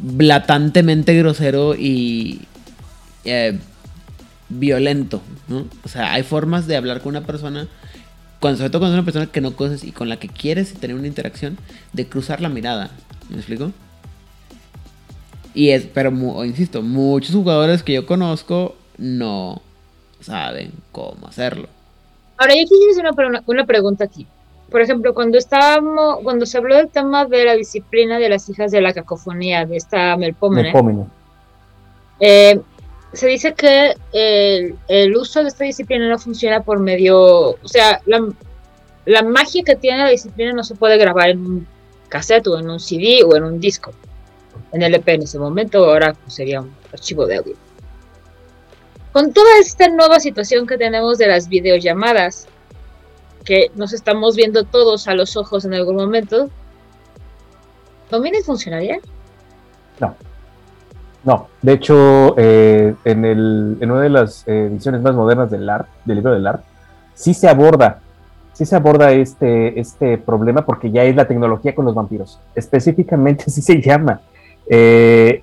blatantemente 0.00 1.14
grosero 1.14 1.74
y 1.74 2.42
eh, 3.24 3.58
violento, 4.48 5.22
¿no? 5.48 5.66
O 5.84 5.88
sea, 5.88 6.12
hay 6.12 6.22
formas 6.22 6.66
de 6.66 6.76
hablar 6.76 7.00
con 7.00 7.10
una 7.16 7.26
persona, 7.26 7.68
cuando, 8.40 8.58
sobre 8.58 8.70
todo 8.70 8.80
cuando 8.80 8.96
es 8.96 9.00
una 9.00 9.04
persona 9.04 9.26
que 9.32 9.40
no 9.40 9.54
conoces 9.56 9.84
y 9.84 9.92
con 9.92 10.08
la 10.08 10.18
que 10.18 10.28
quieres 10.28 10.74
tener 10.74 10.96
una 10.96 11.06
interacción, 11.06 11.58
de 11.92 12.06
cruzar 12.08 12.40
la 12.40 12.48
mirada. 12.48 12.90
¿Me 13.30 13.36
explico? 13.36 13.72
Y 15.54 15.70
es, 15.70 15.84
pero 15.84 16.10
mu- 16.10 16.42
insisto, 16.44 16.82
muchos 16.82 17.34
jugadores 17.34 17.82
que 17.82 17.92
yo 17.92 18.06
conozco 18.06 18.74
no 18.98 19.60
saben 20.20 20.72
cómo 20.92 21.26
hacerlo. 21.26 21.68
Ahora, 22.38 22.54
yo 22.54 22.62
quisiera 22.62 22.90
hacer 22.92 23.04
una, 23.04 23.12
pre- 23.12 23.42
una 23.46 23.66
pregunta 23.66 24.04
aquí. 24.04 24.26
Por 24.70 24.80
ejemplo, 24.80 25.12
cuando 25.12 25.36
estábamos, 25.36 26.20
cuando 26.22 26.46
se 26.46 26.56
habló 26.56 26.76
del 26.76 26.88
tema 26.88 27.26
de 27.26 27.44
la 27.44 27.54
disciplina 27.54 28.18
de 28.18 28.30
las 28.30 28.48
hijas 28.48 28.70
de 28.72 28.80
la 28.80 28.94
cacofonía, 28.94 29.66
de 29.66 29.76
esta 29.76 30.16
Melpómene, 30.16 30.62
Melpómene. 30.72 31.04
eh, 32.20 32.58
se 33.12 33.26
dice 33.26 33.54
que 33.54 33.94
el, 34.12 34.76
el 34.88 35.16
uso 35.16 35.42
de 35.42 35.48
esta 35.48 35.64
disciplina 35.64 36.08
no 36.08 36.18
funciona 36.18 36.62
por 36.62 36.78
medio, 36.78 37.50
o 37.50 37.68
sea, 37.68 38.00
la, 38.06 39.22
magia 39.22 39.62
que 39.64 39.76
tiene 39.76 39.98
la 39.98 40.08
disciplina 40.08 40.52
no 40.52 40.64
se 40.64 40.74
puede 40.74 40.96
grabar 40.96 41.30
en 41.30 41.44
un 41.44 41.66
cassette 42.08 42.46
o 42.46 42.58
en 42.58 42.70
un 42.70 42.80
CD 42.80 43.22
o 43.22 43.36
en 43.36 43.44
un 43.44 43.60
disco, 43.60 43.92
en 44.72 44.82
LP 44.82 45.14
en 45.14 45.22
ese 45.22 45.38
momento, 45.38 45.84
ahora 45.84 46.14
pues, 46.14 46.34
sería 46.34 46.62
un 46.62 46.74
archivo 46.92 47.26
de 47.26 47.36
audio. 47.36 47.56
Con 49.12 49.32
toda 49.34 49.58
esta 49.60 49.88
nueva 49.88 50.20
situación 50.20 50.66
que 50.66 50.78
tenemos 50.78 51.18
de 51.18 51.26
las 51.26 51.48
videollamadas, 51.48 52.46
que 53.44 53.70
nos 53.74 53.92
estamos 53.92 54.36
viendo 54.36 54.64
todos 54.64 55.06
a 55.06 55.14
los 55.14 55.36
ojos 55.36 55.66
en 55.66 55.74
algún 55.74 55.96
momento, 55.96 56.48
¿Dominic 58.10 58.44
funcionaría? 58.44 59.00
No, 59.98 60.14
de 61.62 61.72
hecho, 61.72 62.34
eh, 62.36 62.94
en, 63.04 63.24
el, 63.24 63.76
en 63.80 63.90
una 63.90 64.00
de 64.02 64.10
las 64.10 64.46
ediciones 64.46 65.02
más 65.02 65.14
modernas 65.14 65.50
del 65.50 65.68
ARP, 65.68 65.86
del 66.04 66.16
libro 66.16 66.32
del 66.32 66.46
ARP, 66.46 66.62
sí 67.14 67.34
se 67.34 67.48
aborda, 67.48 68.00
sí 68.52 68.66
se 68.66 68.74
aborda 68.76 69.12
este, 69.12 69.78
este 69.78 70.18
problema 70.18 70.64
porque 70.64 70.90
ya 70.90 71.04
es 71.04 71.14
la 71.14 71.26
tecnología 71.28 71.74
con 71.74 71.84
los 71.84 71.94
vampiros. 71.94 72.40
Específicamente 72.54 73.44
así 73.48 73.62
se 73.62 73.80
llama. 73.80 74.20
Eh, 74.68 75.42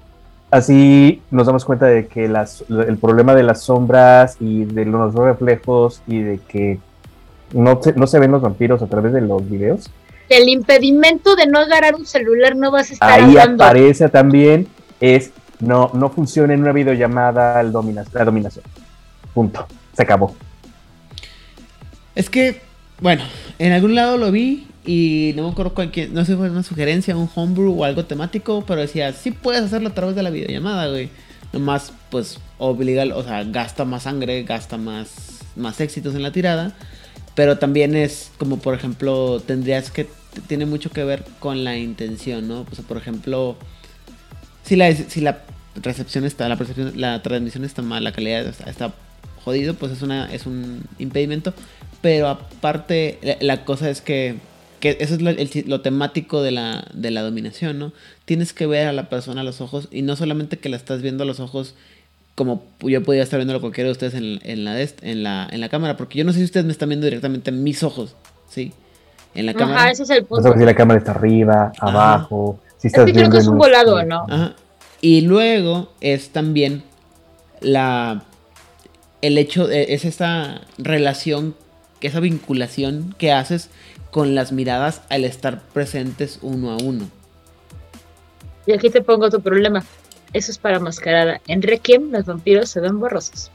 así 0.52 1.22
nos 1.32 1.48
damos 1.48 1.64
cuenta 1.64 1.86
de 1.86 2.08
que 2.08 2.28
las, 2.28 2.64
el 2.70 2.98
problema 2.98 3.36
de 3.36 3.44
las 3.44 3.62
sombras 3.62 4.38
y 4.40 4.66
de 4.66 4.86
los 4.86 5.14
reflejos 5.14 6.02
y 6.08 6.22
de 6.22 6.40
que 6.40 6.80
no 7.54 7.82
se, 7.82 7.94
no 7.94 8.08
se 8.08 8.20
ven 8.20 8.32
los 8.32 8.42
vampiros 8.42 8.82
a 8.82 8.88
través 8.88 9.14
de 9.14 9.22
los 9.22 9.50
videos. 9.50 9.90
El 10.28 10.48
impedimento 10.48 11.36
de 11.36 11.48
no 11.48 11.60
agarrar 11.60 11.96
un 11.96 12.06
celular 12.06 12.56
no 12.56 12.70
vas 12.70 12.92
a 12.92 12.94
estar 12.94 13.12
Ahí 13.12 13.38
hablando. 13.38 13.64
aparece 13.64 14.10
también, 14.10 14.68
es 15.00 15.32
no, 15.60 15.92
no 15.94 16.10
funciona 16.10 16.54
en 16.54 16.62
una 16.62 16.72
videollamada 16.72 17.60
el 17.62 17.72
domina- 17.72 18.06
la 18.14 18.26
dominación. 18.26 18.64
Punto. 19.34 19.68
Se 19.94 20.04
acabó. 20.04 20.36
Es 22.16 22.30
que, 22.30 22.62
bueno, 23.00 23.24
en 23.60 23.72
algún 23.74 23.96
lado 23.96 24.18
lo 24.18 24.32
vi 24.32 24.68
y 24.86 25.34
no 25.36 25.44
me 25.44 25.50
acuerdo 25.52 25.74
cualquier, 25.74 26.12
no 26.12 26.26
sé 26.26 26.34
si 26.34 26.38
fue 26.38 26.50
una 26.50 26.64
sugerencia, 26.64 27.16
un 27.16 27.30
homebrew 27.34 27.80
o 27.80 27.84
algo 27.84 28.06
temático, 28.06 28.64
pero 28.66 28.82
decía, 28.82 29.14
sí 29.14 29.32
puedes 29.32 29.62
hacerlo 29.64 29.90
a 29.90 29.94
través 29.94 30.16
de 30.16 30.24
la 30.24 30.30
videollamada, 30.30 30.88
güey. 30.90 31.10
Nomás, 31.52 31.94
pues, 32.10 32.40
obliga, 32.58 33.04
o 33.16 33.24
sea, 33.24 33.44
gasta 33.44 33.84
más 33.86 34.04
sangre, 34.04 34.44
gasta 34.44 34.78
más, 34.78 35.40
más 35.56 35.80
éxitos 35.82 36.16
en 36.16 36.24
la 36.24 36.32
tirada. 36.32 36.74
Pero 37.36 37.58
también 37.58 37.96
es 37.96 38.32
como, 38.38 38.58
por 38.60 38.76
ejemplo, 38.76 39.40
tendrías 39.40 39.92
que, 39.92 40.08
tiene 40.48 40.66
mucho 40.66 40.90
que 40.92 41.04
ver 41.04 41.24
con 41.40 41.64
la 41.64 41.78
intención, 41.78 42.48
¿no? 42.48 42.66
O 42.72 42.76
sea, 42.76 42.86
por 42.86 42.98
ejemplo, 42.98 43.56
si 44.70 44.76
la, 44.76 44.94
si 44.94 45.20
la 45.22 45.40
recepción 45.82 46.24
está, 46.26 46.48
la 46.48 46.56
percepción, 46.58 46.94
la 46.96 47.22
transmisión 47.22 47.66
está 47.66 47.82
mal, 47.82 48.04
la 48.04 48.12
calidad 48.12 48.46
está, 48.46 48.70
está 48.70 48.94
jodido, 49.44 49.74
pues 49.74 49.92
es 49.92 50.02
una, 50.02 50.32
es 50.32 50.46
un 50.46 50.84
impedimento. 51.00 51.54
Pero 52.02 52.28
aparte, 52.28 53.18
la, 53.22 53.36
la 53.42 53.66
cosa 53.66 53.90
es 53.90 54.02
que, 54.02 54.36
que 54.80 54.98
eso 55.00 55.16
es 55.16 55.22
lo, 55.22 55.32
el- 55.32 55.50
lo 55.68 55.82
temático 55.82 56.42
de 56.42 56.52
la, 56.52 56.86
de 56.94 57.12
la 57.12 57.22
dominación, 57.22 57.80
¿no? 57.80 57.92
Tienes 58.26 58.54
que 58.54 58.68
ver 58.68 58.88
a 58.88 58.94
la 58.94 59.10
persona 59.10 59.42
a 59.42 59.44
los 59.44 59.60
ojos 59.60 59.88
y 59.92 60.02
no 60.04 60.16
solamente 60.16 60.60
que 60.60 60.70
la 60.70 60.78
estás 60.78 61.02
viendo 61.02 61.24
a 61.24 61.28
los 61.28 61.40
ojos 61.40 61.76
como 62.36 62.64
yo 62.80 63.04
podría 63.04 63.24
estar 63.24 63.38
viéndolo 63.38 63.60
cualquiera 63.60 63.90
de 63.90 63.92
ustedes 63.92 64.14
en, 64.14 64.40
en 64.44 64.64
la, 64.64 64.80
en, 64.82 65.24
la, 65.24 65.48
en 65.52 65.60
la 65.60 65.68
cámara, 65.68 65.98
porque 65.98 66.20
yo 66.20 66.24
no 66.24 66.32
sé 66.32 66.38
si 66.40 66.46
ustedes 66.46 66.66
me 66.66 66.72
están 66.72 66.88
viendo 66.88 67.06
directamente 67.06 67.50
en 67.50 67.64
mis 67.64 67.84
ojos, 67.84 68.16
¿sí? 68.48 68.72
En 69.36 69.46
la 69.46 69.54
cámara. 69.54 69.82
Ajá, 69.82 69.92
ese 69.92 70.04
es 70.04 70.10
el 70.12 70.22
No 70.22 70.28
punto. 70.28 70.44
sabes 70.44 70.60
si 70.60 70.66
la 70.66 70.74
cámara 70.74 71.00
está 71.00 71.12
arriba, 71.12 71.74
abajo, 71.80 72.62
si 72.80 72.88
Es 72.88 72.94
estás 72.94 73.06
que 73.06 73.14
creo 73.14 73.30
que 73.30 73.38
es 73.38 73.46
un 73.48 73.54
un- 73.54 73.60
volado, 73.60 74.04
¿no? 74.04 74.26
Ajá. 74.30 74.56
Y 75.02 75.22
luego 75.22 75.92
es 76.02 76.30
también 76.32 76.84
la 77.62 78.24
el 79.22 79.38
hecho 79.38 79.70
eh, 79.70 79.94
es 79.94 80.04
esta 80.06 80.62
relación, 80.78 81.56
esa 82.02 82.20
vinculación 82.20 83.14
que 83.18 83.32
haces 83.32 83.70
con 84.12 84.34
las 84.34 84.52
miradas 84.52 85.02
al 85.10 85.24
estar 85.26 85.62
presentes 85.62 86.40
uno 86.42 86.72
a 86.72 86.78
uno. 86.78 87.08
Y 88.66 88.74
aquí 88.74 88.90
te 88.90 89.02
pongo 89.02 89.30
tu 89.30 89.42
problema. 89.42 89.84
Eso 90.34 90.52
es 90.52 90.58
para 90.58 90.80
mascarada. 90.80 91.42
En 91.48 91.62
Requiem 91.62 92.12
los 92.12 92.26
vampiros 92.26 92.70
se 92.70 92.80
ven 92.80 93.00
borrosos. 93.00 93.52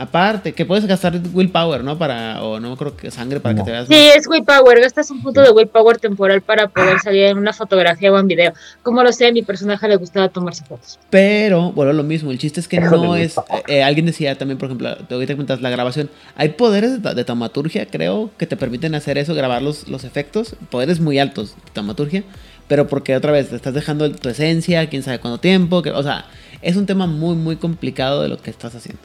Aparte, 0.00 0.54
que 0.54 0.64
puedes 0.64 0.86
gastar 0.86 1.20
willpower, 1.34 1.84
¿no? 1.84 1.98
Para, 1.98 2.42
o 2.42 2.58
no 2.58 2.74
creo 2.78 2.96
que 2.96 3.10
sangre 3.10 3.38
para 3.38 3.52
No. 3.52 3.60
que 3.62 3.66
te 3.66 3.72
veas. 3.72 3.86
Sí, 3.86 3.94
es 4.16 4.26
willpower. 4.26 4.80
Gastas 4.80 5.10
un 5.10 5.22
punto 5.22 5.42
de 5.42 5.50
willpower 5.50 5.98
temporal 5.98 6.40
para 6.40 6.68
poder 6.68 6.98
salir 7.00 7.24
en 7.24 7.36
una 7.36 7.52
fotografía 7.52 8.10
o 8.10 8.18
en 8.18 8.26
video. 8.26 8.54
Como 8.82 9.02
lo 9.02 9.12
sé, 9.12 9.26
a 9.26 9.32
mi 9.32 9.42
personaje 9.42 9.86
le 9.88 9.96
gustaba 9.96 10.30
tomarse 10.30 10.64
fotos. 10.64 10.98
Pero, 11.10 11.72
bueno, 11.72 11.92
lo 11.92 12.02
mismo, 12.02 12.30
el 12.30 12.38
chiste 12.38 12.60
es 12.60 12.66
que 12.68 12.80
no 12.80 13.14
es... 13.14 13.34
papá. 13.34 13.60
eh, 13.68 13.82
alguien 13.82 14.06
decía 14.06 14.38
también, 14.38 14.56
por 14.56 14.68
ejemplo, 14.68 14.96
te 14.96 15.12
ahorita 15.12 15.34
comentas 15.34 15.60
la 15.60 15.68
grabación. 15.68 16.08
Hay 16.34 16.48
poderes 16.50 17.02
de, 17.02 17.14
de 17.14 17.24
taumaturgia, 17.24 17.84
creo, 17.84 18.30
que 18.38 18.46
te 18.46 18.56
permiten 18.56 18.94
hacer 18.94 19.18
eso, 19.18 19.34
grabar 19.34 19.60
los, 19.60 19.86
los 19.86 20.04
efectos. 20.04 20.56
Poderes 20.70 20.98
muy 20.98 21.18
altos 21.18 21.56
de 21.56 21.70
taumaturgia. 21.74 22.24
Pero 22.68 22.86
porque 22.86 23.16
otra 23.16 23.32
vez 23.32 23.50
te 23.50 23.56
estás 23.56 23.74
dejando 23.74 24.10
tu 24.12 24.28
esencia, 24.30 24.88
quién 24.88 25.02
sabe 25.02 25.18
cuánto 25.18 25.40
tiempo. 25.40 25.82
Que, 25.82 25.90
o 25.90 26.02
sea, 26.02 26.24
es 26.62 26.76
un 26.76 26.86
tema 26.86 27.06
muy, 27.06 27.34
muy 27.36 27.56
complicado 27.56 28.22
de 28.22 28.28
lo 28.28 28.38
que 28.38 28.48
estás 28.48 28.74
haciendo. 28.74 29.02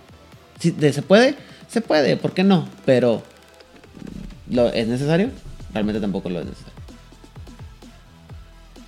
Si, 0.66 0.72
de- 0.72 0.92
¿Se 0.92 1.04
puede? 1.04 1.36
Se 1.68 1.80
puede, 1.82 2.18
¿por 2.18 2.32
qué 2.34 2.44
no? 2.44 2.68
Pero, 2.86 3.22
¿lo, 4.50 4.68
¿es 4.74 4.88
necesario? 4.88 5.30
Realmente 5.72 6.02
tampoco 6.02 6.28
lo 6.28 6.40
es 6.40 6.48
necesario. 6.48 6.74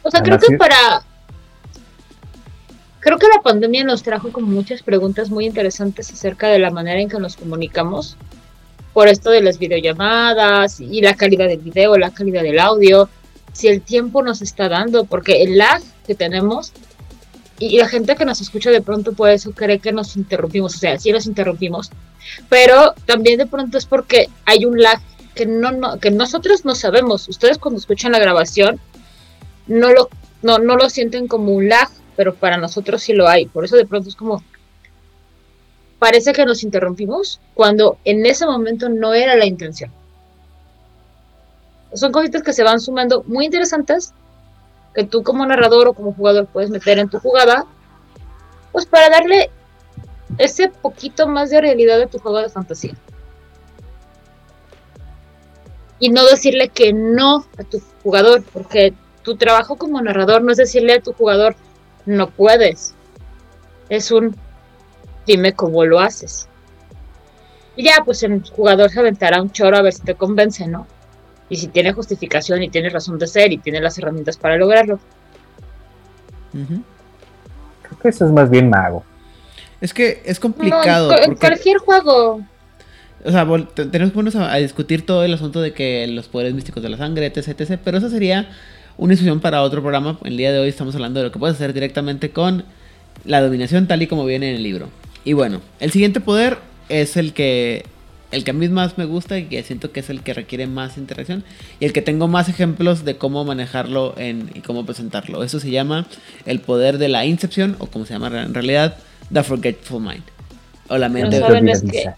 O 0.01 0.09
sea, 0.09 0.21
creo 0.23 0.39
que 0.39 0.57
para. 0.57 1.03
Creo 2.99 3.19
que 3.19 3.27
la 3.27 3.43
pandemia 3.43 3.83
nos 3.83 4.01
trajo 4.01 4.31
como 4.31 4.47
muchas 4.47 4.81
preguntas 4.81 5.29
muy 5.29 5.45
interesantes 5.45 6.11
acerca 6.11 6.47
de 6.47 6.57
la 6.57 6.71
manera 6.71 6.99
en 6.99 7.09
que 7.09 7.19
nos 7.19 7.35
comunicamos. 7.35 8.17
Por 8.93 9.07
esto 9.07 9.29
de 9.29 9.41
las 9.41 9.59
videollamadas 9.59 10.79
y 10.79 11.01
la 11.01 11.13
calidad 11.13 11.47
del 11.47 11.59
video, 11.59 11.95
la 11.95 12.09
calidad 12.09 12.41
del 12.41 12.57
audio, 12.57 13.07
si 13.53 13.67
el 13.67 13.81
tiempo 13.81 14.23
nos 14.23 14.41
está 14.41 14.67
dando, 14.67 15.03
porque 15.05 15.43
el 15.43 15.59
lag 15.59 15.83
que 16.07 16.15
tenemos 16.15 16.73
y 17.59 17.77
la 17.77 17.87
gente 17.87 18.15
que 18.15 18.25
nos 18.25 18.41
escucha 18.41 18.69
de 18.69 18.81
pronto 18.81 19.13
puede 19.13 19.33
eso 19.33 19.51
cree 19.51 19.79
que 19.79 19.91
nos 19.91 20.15
interrumpimos, 20.15 20.75
o 20.75 20.77
sea, 20.77 20.99
sí 20.99 21.11
nos 21.11 21.25
interrumpimos, 21.25 21.91
pero 22.49 22.93
también 23.05 23.37
de 23.37 23.47
pronto 23.47 23.77
es 23.77 23.85
porque 23.85 24.29
hay 24.45 24.65
un 24.65 24.81
lag 24.81 24.99
que 25.33 25.45
no, 25.45 25.71
no 25.71 25.99
que 25.99 26.11
nosotros 26.11 26.65
no 26.65 26.75
sabemos. 26.75 27.29
Ustedes 27.29 27.57
cuando 27.57 27.79
escuchan 27.79 28.11
la 28.11 28.19
grabación 28.19 28.79
no 29.67 29.91
lo, 29.91 30.09
no, 30.41 30.59
no 30.59 30.75
lo 30.75 30.89
sienten 30.89 31.27
como 31.27 31.53
un 31.53 31.69
lag, 31.69 31.89
pero 32.15 32.33
para 32.35 32.57
nosotros 32.57 33.01
sí 33.03 33.13
lo 33.13 33.27
hay. 33.27 33.45
Por 33.45 33.65
eso 33.65 33.75
de 33.75 33.85
pronto 33.85 34.09
es 34.09 34.15
como, 34.15 34.43
parece 35.99 36.33
que 36.33 36.45
nos 36.45 36.63
interrumpimos 36.63 37.39
cuando 37.53 37.97
en 38.03 38.25
ese 38.25 38.45
momento 38.45 38.89
no 38.89 39.13
era 39.13 39.35
la 39.35 39.45
intención. 39.45 39.91
Son 41.93 42.11
cositas 42.11 42.43
que 42.43 42.53
se 42.53 42.63
van 42.63 42.79
sumando 42.79 43.23
muy 43.27 43.45
interesantes, 43.45 44.13
que 44.97 45.03
tú 45.03 45.21
como 45.21 45.45
narrador 45.45 45.89
o 45.89 45.93
como 45.93 46.11
jugador 46.11 46.47
puedes 46.47 46.71
meter 46.71 46.97
en 46.97 47.07
tu 47.07 47.19
jugada, 47.19 47.67
pues 48.71 48.87
para 48.87 49.11
darle 49.11 49.51
ese 50.39 50.69
poquito 50.69 51.27
más 51.27 51.51
de 51.51 51.61
realidad 51.61 52.01
a 52.01 52.07
tu 52.07 52.17
juego 52.17 52.39
de 52.39 52.49
fantasía. 52.49 52.95
Y 55.99 56.09
no 56.09 56.25
decirle 56.25 56.69
que 56.69 56.93
no 56.93 57.45
a 57.59 57.63
tu 57.63 57.79
jugador, 58.01 58.43
porque 58.51 58.95
tu 59.21 59.37
trabajo 59.37 59.75
como 59.75 60.01
narrador 60.01 60.41
no 60.41 60.51
es 60.51 60.57
decirle 60.57 60.93
a 60.93 61.03
tu 61.03 61.13
jugador, 61.13 61.55
no 62.07 62.31
puedes. 62.31 62.95
Es 63.89 64.09
un, 64.09 64.35
dime 65.27 65.53
cómo 65.53 65.85
lo 65.85 65.99
haces. 65.99 66.49
Y 67.75 67.83
ya, 67.83 68.01
pues 68.03 68.23
el 68.23 68.41
jugador 68.49 68.89
se 68.89 68.99
aventará 68.99 69.43
un 69.43 69.51
choro 69.51 69.77
a 69.77 69.83
ver 69.83 69.93
si 69.93 70.01
te 70.01 70.15
convence, 70.15 70.65
¿no? 70.65 70.87
Y 71.49 71.55
si 71.57 71.67
tiene 71.67 71.93
justificación 71.93 72.61
y 72.63 72.69
tiene 72.69 72.89
razón 72.89 73.17
de 73.19 73.27
ser 73.27 73.51
y 73.53 73.57
tiene 73.57 73.79
las 73.81 73.97
herramientas 73.97 74.37
para 74.37 74.57
lograrlo. 74.57 74.99
Creo 76.51 77.99
que 78.01 78.09
eso 78.09 78.25
es 78.25 78.31
más 78.31 78.49
bien 78.49 78.69
mago. 78.69 79.03
Es 79.79 79.93
que 79.93 80.21
es 80.25 80.39
complicado. 80.39 81.11
en 81.11 81.17
cu- 81.17 81.23
en 81.23 81.29
porque- 81.31 81.39
cualquier 81.47 81.77
juego. 81.77 82.41
O 83.25 83.31
sea, 83.31 83.45
tenemos 83.75 84.11
que 84.11 84.15
ponernos 84.15 84.35
a, 84.35 84.53
a 84.53 84.57
discutir 84.57 85.05
todo 85.05 85.23
el 85.23 85.33
asunto 85.33 85.59
de 85.61 85.73
que 85.73 86.05
los 86.07 86.27
poderes 86.27 86.53
místicos 86.53 86.83
de 86.83 86.89
la 86.89 86.97
sangre, 86.97 87.25
etc, 87.25 87.47
etc. 87.59 87.79
Pero 87.83 87.97
eso 87.97 88.09
sería 88.09 88.49
una 88.97 89.11
discusión 89.11 89.39
para 89.39 89.61
otro 89.63 89.81
programa. 89.81 90.17
El 90.23 90.37
día 90.37 90.51
de 90.51 90.59
hoy 90.59 90.69
estamos 90.69 90.95
hablando 90.95 91.19
de 91.19 91.25
lo 91.27 91.31
que 91.31 91.39
puedes 91.39 91.55
hacer 91.55 91.73
directamente 91.73 92.31
con 92.31 92.63
la 93.25 93.41
dominación 93.41 93.87
tal 93.87 94.01
y 94.01 94.07
como 94.07 94.25
viene 94.25 94.49
en 94.49 94.55
el 94.57 94.63
libro. 94.63 94.89
Y 95.23 95.33
bueno, 95.33 95.61
el 95.79 95.91
siguiente 95.91 96.19
poder 96.21 96.57
es 96.89 97.17
el 97.17 97.33
que 97.33 97.85
el 98.31 98.43
que 98.43 98.51
a 98.51 98.53
mí 98.53 98.67
más 98.67 98.97
me 98.97 99.05
gusta 99.05 99.37
y 99.37 99.45
que 99.45 99.63
siento 99.63 99.91
que 99.91 100.01
es 100.01 100.09
el 100.09 100.21
que 100.21 100.33
requiere 100.33 100.67
más 100.67 100.97
interacción 100.97 101.43
y 101.79 101.85
el 101.85 101.93
que 101.93 102.01
tengo 102.01 102.27
más 102.27 102.49
ejemplos 102.49 103.05
de 103.05 103.17
cómo 103.17 103.45
manejarlo 103.45 104.13
en, 104.17 104.49
y 104.53 104.59
cómo 104.61 104.85
presentarlo. 104.85 105.43
Eso 105.43 105.59
se 105.59 105.71
llama 105.71 106.05
el 106.45 106.59
poder 106.59 106.97
de 106.97 107.07
la 107.07 107.25
incepción 107.25 107.75
o 107.79 107.87
como 107.87 108.05
se 108.05 108.13
llama 108.13 108.27
en 108.43 108.53
realidad, 108.53 108.97
The 109.33 109.43
Forgetful 109.43 110.01
Mind. 110.01 110.23
O 110.89 110.97
la 110.97 111.09
mente, 111.09 111.39
No 111.39 111.47
olvidadiza. 111.47 112.15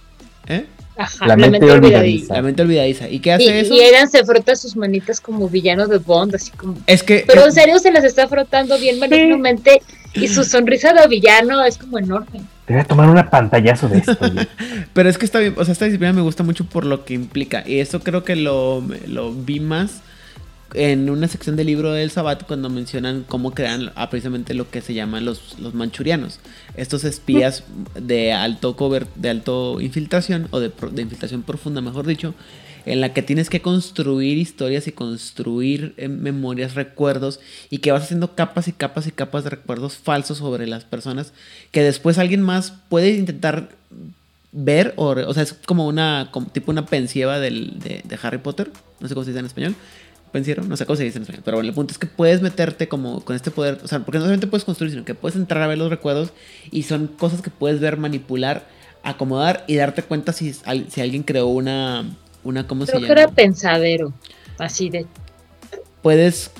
¿eh? 0.48 0.66
Ajá, 0.98 1.28
La 1.28 1.28
la, 1.28 1.36
mente 1.38 1.60
mente 1.60 1.72
olvidadiza. 1.72 2.00
olvidadiza. 2.00 2.34
La 2.34 2.42
mente 2.42 2.62
olvidadiza. 2.62 3.10
¿Y 3.10 3.20
qué 3.20 3.30
Y, 3.30 3.34
hace 3.34 3.60
eso? 3.62 3.74
y 3.74 3.80
Aidan 3.80 4.10
se 4.12 4.24
frota 4.26 4.56
sus 4.56 4.76
manitas 4.76 5.22
como 5.22 5.48
villano 5.48 5.88
de 5.88 5.98
Bond, 5.98 6.36
así 6.36 6.52
como. 6.52 6.76
Es 6.88 7.04
que. 7.04 7.24
Pero 7.26 7.46
en 7.46 7.52
serio 7.54 7.80
se 7.80 7.92
las 7.92 8.04
está 8.04 8.28
frotando 8.28 8.78
bien 8.78 9.00
malignamente 9.00 9.82
y 10.14 10.28
su 10.28 10.44
sonrisa 10.44 10.92
de 10.94 11.08
villano 11.08 11.64
es 11.64 11.78
como 11.78 12.00
enorme. 12.00 12.42
Te 12.70 12.74
voy 12.74 12.84
a 12.84 12.86
tomar 12.86 13.10
una 13.10 13.32
pantallazo 13.32 13.90
de 13.90 13.98
esto. 13.98 14.16
pero 14.94 15.10
es 15.10 15.18
que 15.18 15.26
está 15.26 15.40
bien. 15.40 15.56
O 15.58 15.66
sea, 15.66 15.72
esta 15.72 15.86
disciplina 15.86 16.14
me 16.14 16.22
gusta 16.22 16.44
mucho 16.44 16.66
por 16.66 16.86
lo 16.86 17.04
que 17.04 17.16
implica. 17.16 17.64
Y 17.66 17.80
eso 17.80 18.02
creo 18.02 18.24
que 18.24 18.36
lo, 18.36 18.84
lo 19.08 19.34
vi 19.34 19.60
más 19.60 20.04
en 20.76 21.10
una 21.10 21.28
sección 21.28 21.56
del 21.56 21.66
libro 21.66 21.94
del 21.94 22.12
Sabat 22.12 22.46
cuando 22.46 22.70
mencionan 22.70 23.26
cómo 23.28 23.56
crean 23.56 23.92
ah, 23.96 24.12
precisamente 24.12 24.54
lo 24.54 24.70
que 24.70 24.82
se 24.82 24.94
llaman 24.94 25.26
los, 25.26 25.58
los 25.58 25.74
manchurianos. 25.74 26.42
Estos 26.76 27.06
espías 27.06 27.64
de 28.00 28.34
alto 28.34 28.76
cover, 28.76 29.08
de 29.16 29.32
alto 29.32 29.82
infiltración, 29.82 30.48
o 30.52 30.60
de, 30.60 30.72
de 30.92 31.02
infiltración 31.02 31.42
profunda, 31.42 31.82
mejor 31.82 32.06
dicho, 32.06 32.36
en 32.86 33.02
la 33.02 33.14
que 33.14 33.22
tienes 33.22 33.50
que 33.50 33.62
construir 33.62 34.38
historias 34.38 34.88
y 34.88 34.92
construir 34.92 35.94
eh, 35.98 36.08
memorias, 36.08 36.76
recuerdos, 36.76 37.40
y 37.70 37.80
que 37.80 37.92
vas 37.92 38.04
haciendo 38.04 38.36
capas 38.36 38.68
y 38.68 38.72
capas 38.72 39.08
y 39.08 39.12
capas 39.12 39.44
de 39.44 39.52
recuerdos 39.52 39.98
falsos 39.98 40.38
sobre 40.40 40.68
las 40.68 40.86
personas, 40.86 41.34
que 41.72 41.84
después 41.84 42.18
alguien 42.18 42.42
más 42.42 42.74
puede 42.90 43.12
intentar 43.12 43.70
ver, 44.52 44.94
o, 44.98 45.10
o 45.10 45.34
sea, 45.34 45.44
es 45.44 45.54
como 45.54 45.88
una, 45.88 46.32
tipo 46.52 46.72
una 46.72 46.86
pensieva 46.86 47.40
del, 47.40 47.80
de, 47.80 48.02
de 48.04 48.20
Harry 48.22 48.40
Potter, 48.40 48.72
no 49.00 49.08
sé 49.08 49.14
cómo 49.14 49.24
se 49.24 49.32
dice 49.32 49.40
en 49.40 49.46
español, 49.46 49.76
pensiero, 50.32 50.64
no 50.64 50.78
sé 50.78 50.86
cómo 50.86 50.98
se 50.98 51.04
dice 51.04 51.18
en 51.18 51.24
español, 51.24 51.44
pero 51.46 51.58
bueno, 51.58 51.70
el 51.70 51.76
punto 51.76 51.92
es 51.92 51.98
que 51.98 52.08
puedes 52.08 52.42
meterte 52.42 52.88
como 52.88 53.22
con 53.22 53.36
este 53.36 53.52
poder, 53.52 53.80
o 53.84 53.88
sea, 53.88 54.00
porque 54.00 54.18
no 54.18 54.24
solamente 54.24 54.48
puedes 54.48 54.66
construir, 54.66 54.92
sino 54.92 55.06
que 55.06 55.16
puedes 55.16 55.36
entrar 55.36 55.62
a 55.62 55.68
ver 55.68 55.78
los 55.78 55.90
recuerdos 55.90 56.32
y 56.72 56.84
son 56.84 57.08
cosas 57.08 57.42
que 57.42 57.50
puedes 57.50 57.80
ver, 57.80 57.98
manipular, 57.98 58.68
acomodar 59.04 59.64
y 59.68 59.76
darte 59.76 60.04
cuenta 60.04 60.34
si, 60.34 60.54
si 60.54 61.02
alguien 61.02 61.24
creó 61.24 61.48
una, 61.48 62.06
una 62.44 62.68
¿cómo 62.68 62.86
Creo 62.86 63.00
se 63.00 63.06
que 63.06 63.10
llama? 63.10 63.22
era 63.24 63.32
pensadero. 63.32 64.14
Así 64.58 64.90
de. 64.90 65.06
puedes 66.02 66.52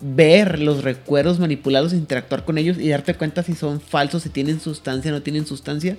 ver 0.00 0.60
los 0.60 0.84
recuerdos 0.84 1.38
manipulados, 1.38 1.92
interactuar 1.92 2.44
con 2.44 2.58
ellos 2.58 2.78
y 2.78 2.88
darte 2.88 3.14
cuenta 3.14 3.42
si 3.42 3.54
son 3.54 3.80
falsos, 3.80 4.22
si 4.22 4.28
tienen 4.28 4.60
sustancia, 4.60 5.10
no 5.10 5.22
tienen 5.22 5.46
sustancia. 5.46 5.96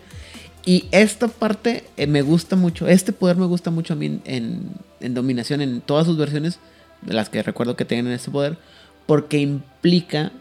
Y 0.66 0.88
esta 0.92 1.28
parte 1.30 1.86
eh, 1.98 2.08
me 2.08 2.22
gusta 2.22 2.56
mucho, 2.56 2.88
este 2.88 3.14
poder 3.14 3.38
me 3.38 3.46
gusta 3.46 3.72
mucho 3.72 3.94
a 3.94 3.96
mí 3.96 4.06
en, 4.08 4.22
en- 4.26 4.70
en 5.00 5.14
dominación, 5.14 5.62
en 5.62 5.82
todas 5.82 6.06
sus 6.06 6.18
versiones, 6.18 6.60
de 7.02 7.14
las 7.14 7.30
que 7.30 7.42
recuerdo 7.44 7.76
que 7.76 7.86
tienen 7.86 8.12
este 8.12 8.32
poder, 8.32 8.58
porque 9.06 9.38
implica 9.40 10.32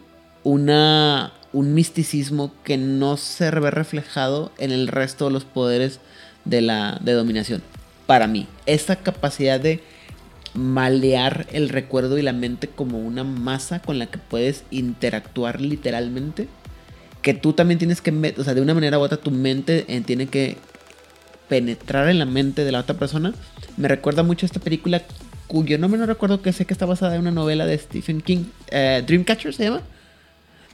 una, 0.42 1.32
un 1.52 1.74
misticismo 1.74 2.52
que 2.64 2.76
no 2.76 3.16
se 3.16 3.50
ve 3.50 3.70
reflejado 3.70 4.52
en 4.58 4.72
el 4.72 4.88
resto 4.88 5.26
de 5.26 5.30
los 5.32 5.44
poderes 5.44 6.00
de 6.44 6.60
la 6.62 6.98
de 7.02 7.12
dominación. 7.12 7.62
Para 8.06 8.26
mí, 8.26 8.46
esta 8.66 8.96
capacidad 8.96 9.60
de 9.60 9.80
malear 10.54 11.46
el 11.52 11.68
recuerdo 11.68 12.18
y 12.18 12.22
la 12.22 12.32
mente 12.32 12.68
como 12.68 12.98
una 12.98 13.24
masa 13.24 13.80
con 13.80 13.98
la 13.98 14.06
que 14.06 14.18
puedes 14.18 14.64
interactuar 14.70 15.60
literalmente. 15.60 16.48
Que 17.22 17.34
tú 17.34 17.52
también 17.52 17.78
tienes 17.78 18.00
que, 18.00 18.34
o 18.38 18.44
sea, 18.44 18.54
de 18.54 18.60
una 18.60 18.74
manera 18.74 18.98
u 18.98 19.02
otra 19.02 19.18
tu 19.18 19.30
mente 19.30 19.84
eh, 19.88 20.00
tiene 20.00 20.26
que 20.26 20.56
penetrar 21.48 22.08
en 22.08 22.18
la 22.18 22.24
mente 22.26 22.64
de 22.64 22.72
la 22.72 22.80
otra 22.80 22.96
persona. 22.96 23.34
Me 23.76 23.88
recuerda 23.88 24.22
mucho 24.22 24.46
a 24.46 24.48
esta 24.48 24.60
película 24.60 25.02
cuyo 25.46 25.78
nombre 25.78 25.98
no 25.98 26.06
recuerdo 26.06 26.42
que 26.42 26.52
sé 26.52 26.64
que 26.64 26.74
está 26.74 26.86
basada 26.86 27.14
en 27.14 27.22
una 27.22 27.30
novela 27.30 27.66
de 27.66 27.78
Stephen 27.78 28.20
King, 28.20 28.44
eh, 28.70 29.02
Dreamcatcher 29.06 29.54
se 29.54 29.64
llama. 29.64 29.82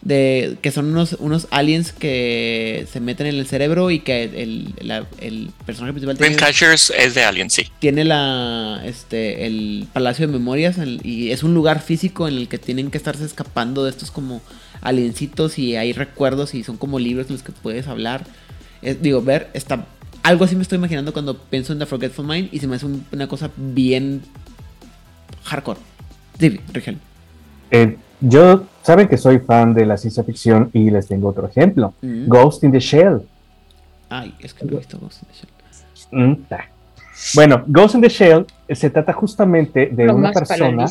De, 0.05 0.57
que 0.63 0.73
son 0.73 0.87
unos, 0.87 1.13
unos 1.21 1.47
aliens 1.53 1.93
que 1.93 2.89
se 2.91 2.99
meten 2.99 3.29
en 3.29 3.37
el 3.37 3.47
cerebro 3.47 3.93
y 3.93 4.01
que 4.01 4.25
el, 4.25 4.75
la- 4.81 5.07
el 5.21 5.51
personaje 5.65 5.93
principal 5.93 6.17
tiene, 6.19 6.35
Dreamcatchers 6.35 6.91
es 6.99 7.15
de 7.15 7.23
Alien, 7.23 7.51
sí. 7.51 7.67
tiene 7.79 8.05
la, 8.05 8.83
este, 8.85 9.47
el 9.47 9.87
Palacio 9.93 10.27
de 10.27 10.33
Memorias 10.33 10.79
el- 10.79 11.01
y 11.07 11.31
es 11.31 11.45
un 11.45 11.55
lugar 11.55 11.81
físico 11.81 12.27
en 12.27 12.35
el 12.35 12.49
que 12.49 12.59
tienen 12.59 12.91
que 12.91 12.99
estarse 12.99 13.25
escapando 13.25 13.85
de 13.85 13.91
estos 13.91 14.11
como 14.11 14.43
aliencitos 14.81 15.57
y 15.61 15.77
hay 15.77 15.93
recuerdos 15.93 16.55
y 16.57 16.65
son 16.65 16.79
como 16.79 16.99
libros 16.99 17.29
en 17.29 17.35
los 17.35 17.45
que 17.45 17.53
puedes 17.53 17.87
hablar. 17.87 18.25
Es- 18.83 19.01
digo, 19.01 19.23
ver, 19.23 19.51
está, 19.55 19.87
algo 20.25 20.45
así 20.45 20.57
me 20.57 20.63
estoy 20.63 20.79
imaginando 20.79 21.13
cuando 21.13 21.39
pienso 21.39 21.73
en 21.73 21.79
The 21.79 21.87
Forgetful 21.87 22.27
Mind 22.27 22.49
y 22.51 22.59
se 22.59 22.67
me 22.67 22.75
hace 22.75 22.87
un- 22.87 23.07
una 23.13 23.29
cosa 23.29 23.53
bien 23.57 24.23
hardcore. 25.45 25.79
Sí, 26.41 26.59
Rigel. 26.73 26.99
Eh, 27.71 27.97
yo, 28.23 28.65
saben 28.83 29.09
que 29.09 29.17
soy 29.17 29.41
fan 29.41 29.75
de 29.75 29.85
la 29.85 29.97
ciencia 29.97 30.23
ficción 30.23 30.71
y 30.73 30.91
les 30.91 31.09
tengo 31.09 31.29
otro 31.29 31.47
ejemplo. 31.47 31.95
Mm. 32.01 32.29
Ghost 32.29 32.65
in 32.65 32.73
the 32.73 32.79
Shell. 32.79 33.23
Ay, 34.09 34.35
es 34.41 34.55
que 34.55 34.65
no 34.65 34.73
he 34.73 34.77
visto 34.77 34.99
Ghost 34.99 35.23
in 35.23 35.29
the 35.29 35.35
Shell. 35.35 35.49
Mm. 36.13 36.37
Bueno, 37.35 37.65
Ghost 37.67 37.95
in 37.97 38.01
the 38.01 38.09
Shell 38.09 38.47
eh, 38.69 38.75
se 38.75 38.91
trata 38.91 39.13
justamente 39.13 39.91
de 39.93 40.07
Lo 40.07 40.17
una 40.17 40.33
persona, 40.33 40.87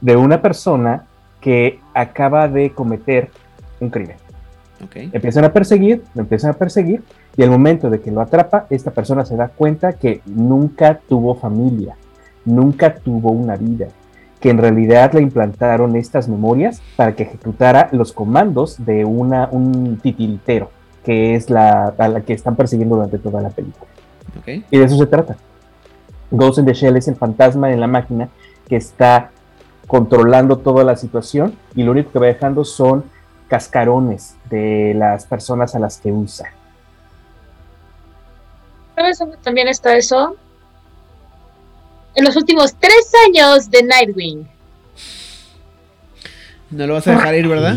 de 0.00 0.16
una 0.16 0.42
persona 0.42 1.06
que 1.40 1.80
acaba 1.94 2.48
de 2.48 2.70
cometer 2.70 3.30
un 3.80 3.90
crimen. 3.90 4.16
Ok. 4.84 4.96
Empiezan 5.12 5.44
a 5.44 5.52
perseguir, 5.52 6.02
lo 6.14 6.22
empiezan 6.22 6.50
a 6.50 6.54
perseguir, 6.54 7.02
y 7.36 7.42
al 7.42 7.50
momento 7.50 7.90
de 7.90 8.00
que 8.00 8.10
lo 8.10 8.20
atrapa, 8.20 8.66
esta 8.70 8.90
persona 8.90 9.24
se 9.24 9.36
da 9.36 9.48
cuenta 9.48 9.92
que 9.94 10.20
nunca 10.26 11.00
tuvo 11.08 11.34
familia, 11.34 11.96
nunca 12.44 12.94
tuvo 12.94 13.30
una 13.30 13.56
vida, 13.56 13.88
que 14.40 14.50
en 14.50 14.58
realidad 14.58 15.12
le 15.12 15.20
implantaron 15.20 15.96
estas 15.96 16.28
memorias 16.28 16.80
para 16.96 17.14
que 17.14 17.24
ejecutara 17.24 17.88
los 17.92 18.12
comandos 18.12 18.84
de 18.84 19.04
una, 19.04 19.48
un 19.50 19.98
titiritero, 19.98 20.70
que 21.04 21.34
es 21.34 21.50
la, 21.50 21.94
a 21.98 22.08
la 22.08 22.20
que 22.22 22.32
están 22.32 22.56
persiguiendo 22.56 22.96
durante 22.96 23.18
toda 23.18 23.42
la 23.42 23.50
película. 23.50 23.90
Y 24.46 24.78
de 24.78 24.84
eso 24.84 24.96
se 24.96 25.06
trata. 25.06 25.36
Ghost 26.30 26.58
in 26.58 26.64
the 26.64 26.72
Shell 26.72 26.96
es 26.96 27.08
el 27.08 27.16
fantasma 27.16 27.72
en 27.72 27.80
la 27.80 27.86
máquina 27.86 28.28
que 28.68 28.76
está 28.76 29.30
controlando 29.86 30.58
toda 30.58 30.84
la 30.84 30.96
situación 30.96 31.56
y 31.74 31.82
lo 31.82 31.90
único 31.90 32.12
que 32.12 32.20
va 32.20 32.26
dejando 32.26 32.64
son 32.64 33.04
cascarones 33.48 34.36
de 34.48 34.94
las 34.94 35.26
personas 35.26 35.74
a 35.74 35.80
las 35.80 35.98
que 35.98 36.12
usa. 36.12 36.52
¿Sabes 38.94 39.18
dónde 39.18 39.36
también 39.38 39.66
está 39.66 39.96
eso? 39.96 40.36
En 42.14 42.24
los 42.24 42.36
últimos 42.36 42.74
tres 42.78 43.12
años 43.26 43.70
de 43.70 43.82
Nightwing. 43.82 44.48
No 46.70 46.86
lo 46.86 46.94
vas 46.94 47.06
a 47.08 47.12
dejar 47.12 47.34
ir, 47.34 47.48
¿verdad? 47.48 47.76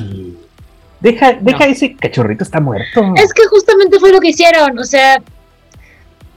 Deja, 0.99 1.33
deja 1.33 1.65
No. 1.65 1.71
ese 1.71 1.95
cachorrito, 1.95 2.43
está 2.43 2.59
muerto. 2.59 3.13
Es 3.15 3.33
que 3.33 3.45
justamente 3.47 3.99
fue 3.99 4.11
lo 4.11 4.19
que 4.19 4.29
hicieron, 4.29 4.77
o 4.77 4.83
sea, 4.83 5.21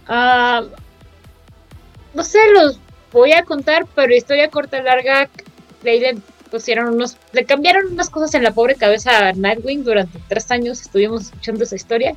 ah, 0.09 0.63
no 2.15 2.25
sé, 2.25 2.39
los 2.53 2.79
voy 3.13 3.33
a 3.33 3.45
contar, 3.45 3.87
pero 3.95 4.15
historia 4.15 4.49
corta 4.51 4.83
larga, 4.83 5.29
ahí 5.85 6.01
le 6.01 6.17
pusieron 6.51 6.95
unos, 6.95 7.17
le 7.33 7.45
cambiaron 7.45 7.93
unas 7.93 8.11
cosas 8.11 8.35
en 8.35 8.43
la 8.43 8.53
pobre 8.53 8.75
cabeza 8.75 9.29
a 9.29 9.33
Nightwing 9.33 9.85
durante 9.85 10.19
tres 10.29 10.51
años, 10.51 10.81
estuvimos 10.81 11.25
escuchando 11.27 11.65
esa 11.65 11.77
historia. 11.77 12.17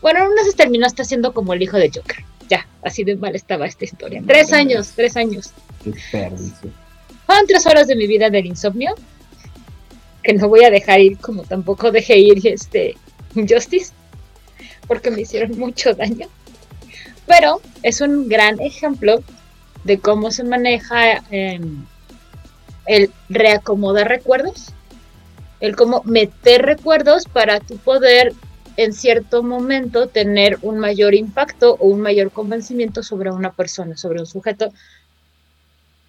Bueno, 0.00 0.20
en 0.24 0.30
una 0.32 0.44
se 0.44 0.52
terminó 0.54 0.86
hasta 0.86 1.04
siendo 1.04 1.32
como 1.34 1.52
el 1.52 1.62
hijo 1.62 1.76
de 1.76 1.90
Joker. 1.94 2.24
Ya, 2.48 2.66
así 2.82 3.04
de 3.04 3.16
mal 3.16 3.34
estaba 3.34 3.66
esta 3.66 3.84
historia. 3.84 4.22
Tres 4.26 4.50
Madre 4.50 4.62
años, 4.62 4.92
tres 4.94 5.16
años. 5.16 5.52
Qué. 5.82 5.94
Fueron 7.26 7.46
tres 7.46 7.66
horas 7.66 7.86
de 7.88 7.96
mi 7.96 8.06
vida 8.06 8.30
del 8.30 8.46
insomnio. 8.46 8.94
Que 10.22 10.34
no 10.34 10.48
voy 10.48 10.64
a 10.64 10.70
dejar 10.70 11.00
ir, 11.00 11.18
como 11.18 11.42
tampoco 11.42 11.90
dejé 11.90 12.18
ir 12.18 12.46
este 12.46 12.96
Injustice. 13.34 13.92
Porque 14.86 15.10
me 15.10 15.22
hicieron 15.22 15.58
mucho 15.58 15.94
daño. 15.94 16.28
Pero 17.26 17.60
es 17.82 18.00
un 18.00 18.28
gran 18.28 18.60
ejemplo 18.60 19.22
de 19.84 19.98
cómo 19.98 20.30
se 20.30 20.44
maneja 20.44 21.22
em, 21.30 21.84
el 22.86 23.10
reacomodar 23.28 24.08
recuerdos. 24.08 24.72
El 25.58 25.74
cómo 25.74 26.02
meter 26.04 26.62
recuerdos 26.62 27.24
para 27.24 27.60
tu 27.60 27.76
poder 27.78 28.34
en 28.76 28.92
cierto 28.92 29.42
momento 29.42 30.08
tener 30.08 30.58
un 30.62 30.78
mayor 30.78 31.14
impacto 31.14 31.76
o 31.80 31.86
un 31.86 32.00
mayor 32.00 32.30
convencimiento 32.30 33.02
sobre 33.02 33.30
una 33.30 33.52
persona, 33.52 33.96
sobre 33.96 34.20
un 34.20 34.26
sujeto. 34.26 34.72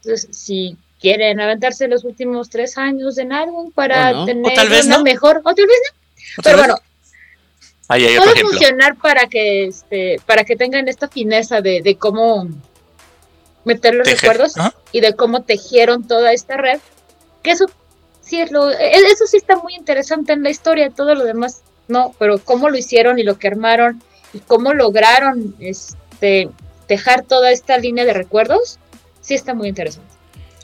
Entonces, 0.04 0.28
si 0.36 0.78
quieren 1.00 1.40
aventarse 1.40 1.88
los 1.88 2.04
últimos 2.04 2.50
tres 2.50 2.78
años 2.78 3.16
de 3.16 3.26
Nightwing 3.26 3.72
para 3.72 4.26
tener 4.26 4.54
tal 4.56 4.70
vez 4.70 4.86
una 4.86 4.98
no. 4.98 5.04
mejor, 5.04 5.42
o 5.44 5.54
tal 5.54 5.66
vez 5.68 5.78
no, 5.92 5.98
¿Otra 6.40 6.52
pero 6.54 6.58
vez? 6.58 6.68
bueno, 6.68 6.82
Ahí 7.90 8.06
hay 8.06 8.18
puede 8.18 8.32
ejemplo. 8.32 8.50
funcionar 8.50 8.98
para 8.98 9.28
que 9.28 9.66
este, 9.68 10.20
para 10.26 10.44
que 10.44 10.56
tengan 10.58 10.88
esta 10.90 11.08
fineza 11.08 11.62
de, 11.62 11.82
de 11.82 11.96
cómo 11.98 12.48
meter 13.64 13.96
los 13.96 14.06
Tejer. 14.06 14.22
recuerdos 14.32 14.58
Ajá. 14.58 14.74
y 14.92 15.00
de 15.00 15.14
cómo 15.16 15.44
tejieron 15.44 16.06
toda 16.06 16.34
esta 16.34 16.58
red. 16.58 16.80
Que 17.44 17.52
eso 17.52 17.66
sí 18.22 18.42
es 18.42 18.52
lo, 18.52 18.70
e- 18.72 18.92
eso 19.12 19.26
sí 19.26 19.38
está 19.38 19.56
muy 19.58 19.74
interesante 19.76 20.34
en 20.34 20.44
la 20.44 20.50
historia, 20.50 20.90
todo 20.90 21.16
lo 21.16 21.24
demás 21.24 21.62
no, 21.88 22.14
pero 22.20 22.40
cómo 22.40 22.70
lo 22.70 22.78
hicieron 22.78 23.20
y 23.20 23.24
lo 23.24 23.38
que 23.38 23.48
armaron 23.48 24.02
y 24.34 24.40
cómo 24.40 24.74
lograron 24.74 25.56
este 25.60 26.50
tejar 26.88 27.24
toda 27.24 27.52
esta 27.52 27.78
línea 27.78 28.06
de 28.06 28.14
recuerdos, 28.14 28.80
sí 29.22 29.34
está 29.34 29.54
muy 29.54 29.68
interesante. 29.68 30.08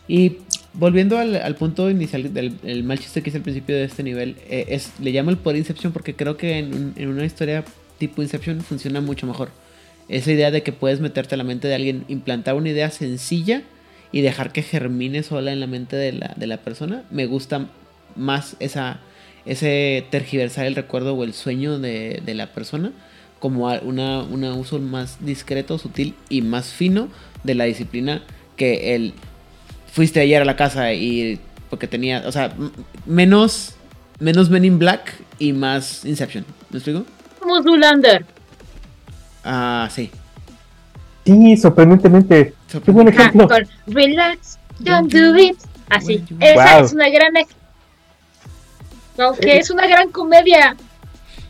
Y 0.07 0.38
volviendo 0.74 1.17
al, 1.17 1.55
punto 1.55 1.89
inicial 1.89 2.34
del 2.34 2.57
el 2.63 2.84
mal 2.84 2.99
chiste 2.99 3.21
que 3.21 3.30
hice 3.30 3.38
al 3.38 3.43
principio 3.43 3.76
de 3.76 3.84
este 3.84 4.03
nivel, 4.03 4.38
eh, 4.49 4.65
es, 4.69 4.91
le 4.99 5.11
llamo 5.11 5.30
el 5.30 5.38
poder 5.38 5.57
Inception 5.57 5.93
porque 5.93 6.15
creo 6.15 6.38
que 6.38 6.57
en 6.57 7.07
una 7.07 7.26
historia 7.26 7.63
tipo 7.97 8.21
Inception 8.21 8.61
funciona 8.61 9.01
mucho 9.01 9.28
mejor. 9.28 9.49
Esa 10.09 10.32
idea 10.32 10.51
de 10.51 10.63
que 10.63 10.74
puedes 10.74 10.99
meterte 10.99 11.36
a 11.36 11.38
la 11.38 11.43
mente 11.43 11.67
de 11.67 11.76
alguien, 11.76 12.05
implantar 12.07 12.55
una 12.55 12.69
idea 12.69 12.91
sencilla 12.91 13.63
y 14.11 14.21
dejar 14.21 14.51
que 14.51 14.61
germine 14.61 15.24
sola 15.24 15.53
en 15.53 15.59
la 15.59 15.67
mente 15.67 15.95
de 15.95 16.11
la, 16.11 16.34
de 16.36 16.47
la 16.47 16.57
persona, 16.57 17.03
me 17.09 17.26
gusta 17.26 17.69
más 18.15 18.55
esa, 18.59 18.99
ese 19.46 20.06
tergiversar 20.10 20.66
el 20.66 20.76
recuerdo 20.76 21.14
o 21.16 21.24
el 21.24 21.34
sueño 21.34 21.80
de, 21.80 22.22
de 22.26 22.34
la 22.34 22.48
persona 22.48 22.91
como 23.39 23.68
una, 23.84 24.22
una 24.22 24.54
uso 24.54 24.80
más 24.80 25.18
discreto, 25.26 25.78
sutil 25.78 26.16
y 26.30 26.41
más 26.41 26.68
fino 26.74 27.10
de 27.44 27.56
la 27.56 27.66
disciplina 27.66 28.22
que 28.56 28.96
el 28.96 29.14
fuiste 29.91 30.22
ayer 30.22 30.41
a 30.41 30.46
la 30.46 30.56
casa 30.56 30.94
y 30.94 31.39
porque 31.70 31.88
tenía, 31.88 32.24
o 32.26 32.32
sea, 32.32 32.54
menos 33.06 33.76
menos 34.20 34.50
Men 34.50 34.64
in 34.64 34.80
Black 34.80 35.14
y 35.39 35.52
más 35.54 36.06
Inception. 36.06 36.46
¿Me 36.70 36.78
explico? 36.78 37.04
Como 37.39 37.62
Zoolander. 37.62 38.26
Ah, 39.44 39.89
sí. 39.91 40.10
Sí, 41.26 41.58
sorprendentemente. 41.58 42.54
Qué 42.86 42.91
buen 42.91 43.10
Ajá, 43.10 43.24
ejemplo. 43.24 43.48
con 43.48 43.64
Relax, 43.88 44.58
don't 44.80 45.12
do 45.12 45.38
it. 45.38 45.58
Así. 45.89 46.24
Esa 46.39 46.78
Wow. 46.78 46.86
es 46.86 46.94
una 46.94 47.10
gran. 47.10 47.34
Ej- 49.14 49.18
No, 49.18 49.34
que 49.34 49.57
es 49.57 49.70
una 49.70 49.88
gran 49.88 50.11
comedia. 50.11 50.76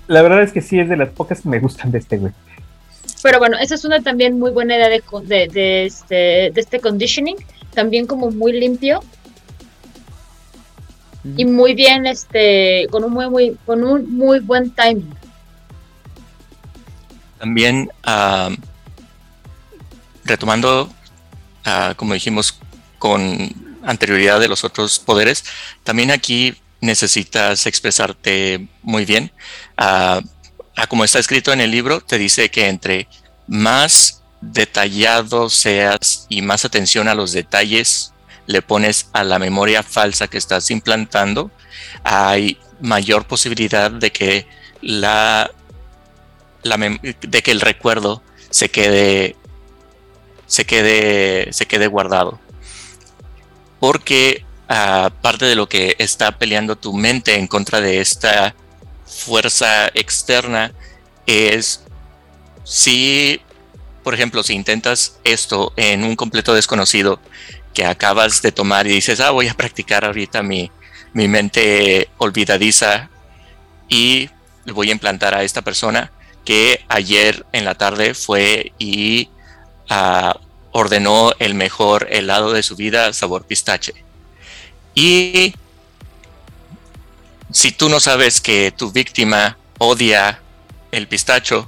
La 0.08 0.22
verdad 0.22 0.44
es 0.44 0.52
que 0.52 0.62
sí 0.62 0.80
es 0.80 0.90
de 0.90 0.98
las 0.98 1.10
pocas 1.10 1.42
que 1.42 1.50
me 1.50 1.60
gustan 1.60 1.92
de 1.92 2.00
este 2.00 2.18
güey. 2.18 2.34
Pero 3.22 3.40
bueno, 3.40 3.58
esa 3.58 3.76
es 3.76 3.86
una 3.86 4.02
también 4.02 4.38
muy 4.38 4.52
buena 4.52 4.76
idea 4.76 4.90
de, 4.90 5.00
co- 5.02 5.22
de, 5.22 5.48
de 5.48 5.86
este, 5.86 6.16
de 6.52 6.54
este 6.56 6.80
conditioning. 6.82 7.38
También 7.74 8.06
como 8.06 8.30
muy 8.32 8.52
limpio 8.54 9.02
y 11.38 11.46
muy 11.46 11.74
bien, 11.74 12.06
este, 12.06 12.86
con 12.92 13.04
un 13.06 13.14
muy, 13.14 13.30
muy, 13.30 13.58
con 13.66 13.82
un 13.84 14.14
muy 14.14 14.40
buen 14.42 14.72
timing. 14.72 15.16
También, 17.40 17.90
retomando, 20.26 20.90
ah, 21.66 21.94
como 21.96 22.14
dijimos, 22.14 22.60
con 23.00 23.50
anterioridad 23.84 24.40
de 24.40 24.48
los 24.48 24.64
otros 24.64 25.00
poderes, 25.00 25.44
también 25.84 26.12
aquí 26.12 26.56
necesitas 26.84 27.66
expresarte 27.66 28.68
muy 28.82 29.06
bien. 29.06 29.32
Ah, 29.78 30.22
ah, 30.76 30.88
como 30.88 31.04
está 31.04 31.18
escrito 31.18 31.54
en 31.54 31.62
el 31.62 31.72
libro, 31.72 32.02
te 32.02 32.18
dice 32.18 32.52
que 32.52 32.68
entre 32.68 33.08
más 33.48 34.22
detallado 34.42 35.50
seas 35.50 36.26
y 36.30 36.42
más 36.42 36.66
atención 36.66 37.08
a 37.08 37.16
los 37.16 37.32
detalles 37.32 38.14
le 38.46 38.62
pones 38.62 39.10
a 39.14 39.24
la 39.24 39.40
memoria 39.40 39.82
falsa 39.82 40.28
que 40.28 40.38
estás 40.38 40.70
implantando, 40.70 41.50
hay 42.04 42.58
mayor 42.82 43.26
posibilidad 43.26 43.90
de 43.90 44.12
que 44.12 44.46
la 44.82 45.50
la 46.64 46.78
de 46.78 47.42
que 47.42 47.52
el 47.52 47.62
recuerdo 47.62 48.22
se 48.50 48.70
quede 48.70 49.38
se 50.48 50.66
quede 50.66 51.54
se 51.54 51.66
quede 51.66 51.88
guardado 51.88 52.40
porque 53.80 54.46
aparte 54.76 55.46
de 55.46 55.56
lo 55.56 55.70
que 55.70 55.96
está 56.00 56.32
peleando 56.40 56.76
tu 56.76 56.94
mente 56.94 57.36
en 57.36 57.46
contra 57.46 57.80
de 57.80 58.02
esta 58.02 58.56
fuerza 59.06 59.88
externa 59.90 60.72
es 61.28 61.84
si, 62.64 63.40
por 64.04 64.16
ejemplo, 64.16 64.42
si 64.42 64.54
intentas 64.54 65.20
esto 65.24 65.74
en 65.76 66.04
un 66.04 66.16
completo 66.16 66.56
desconocido 66.56 67.20
que 67.76 67.86
acabas 67.86 68.42
de 68.42 68.52
tomar 68.52 68.88
y 68.88 68.94
dices, 68.94 69.20
ah, 69.20 69.30
voy 69.30 69.48
a 69.48 69.54
practicar 69.54 70.06
ahorita 70.06 70.42
mi, 70.42 70.72
mi 71.14 71.28
mente 71.28 72.10
olvidadiza 72.18 73.12
y 73.88 74.32
le 74.66 74.74
voy 74.74 74.90
a 74.90 74.94
implantar 74.94 75.36
a 75.36 75.44
esta 75.44 75.62
persona 75.62 76.12
que 76.46 76.84
ayer 76.90 77.46
en 77.52 77.66
la 77.66 77.76
tarde 77.76 78.16
fue 78.16 78.74
y 78.80 79.30
ah, 79.88 80.40
ordenó 80.72 81.32
el 81.38 81.54
mejor 81.54 82.08
helado 82.10 82.54
de 82.54 82.64
su 82.64 82.76
vida, 82.76 83.14
sabor 83.14 83.46
pistache. 83.46 84.04
Y 84.96 85.54
si 87.52 87.72
tú 87.72 87.90
no 87.90 88.00
sabes 88.00 88.42
que 88.42 88.72
tu 88.72 88.92
víctima 88.92 89.58
odia 89.78 90.40
el 90.92 91.08
pistacho, 91.08 91.68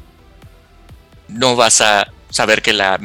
no 1.28 1.56
vas 1.56 1.82
a 1.82 2.12
saber 2.30 2.62
que 2.62 2.74
la, 2.74 3.00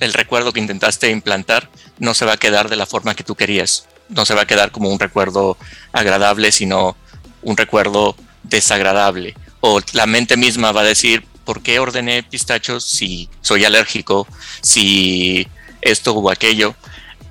el 0.00 0.12
recuerdo 0.12 0.52
que 0.52 0.60
intentaste 0.60 1.10
implantar 1.10 1.68
no 1.98 2.14
se 2.14 2.24
va 2.24 2.32
a 2.34 2.38
quedar 2.38 2.68
de 2.68 2.76
la 2.76 2.86
forma 2.86 3.14
que 3.14 3.24
tú 3.24 3.34
querías. 3.34 3.88
No 4.08 4.24
se 4.24 4.34
va 4.34 4.42
a 4.42 4.46
quedar 4.46 4.70
como 4.70 4.90
un 4.90 4.98
recuerdo 4.98 5.56
agradable, 5.92 6.52
sino 6.52 6.96
un 7.42 7.56
recuerdo 7.56 8.16
desagradable. 8.42 9.34
O 9.60 9.80
la 9.92 10.06
mente 10.06 10.36
misma 10.36 10.72
va 10.72 10.82
a 10.82 10.84
decir, 10.84 11.24
¿por 11.44 11.62
qué 11.62 11.78
ordené 11.78 12.22
pistachos 12.22 12.84
si 12.84 13.28
soy 13.40 13.64
alérgico? 13.64 14.26
Si 14.62 15.48
esto 15.80 16.12
o 16.12 16.30
aquello. 16.30 16.74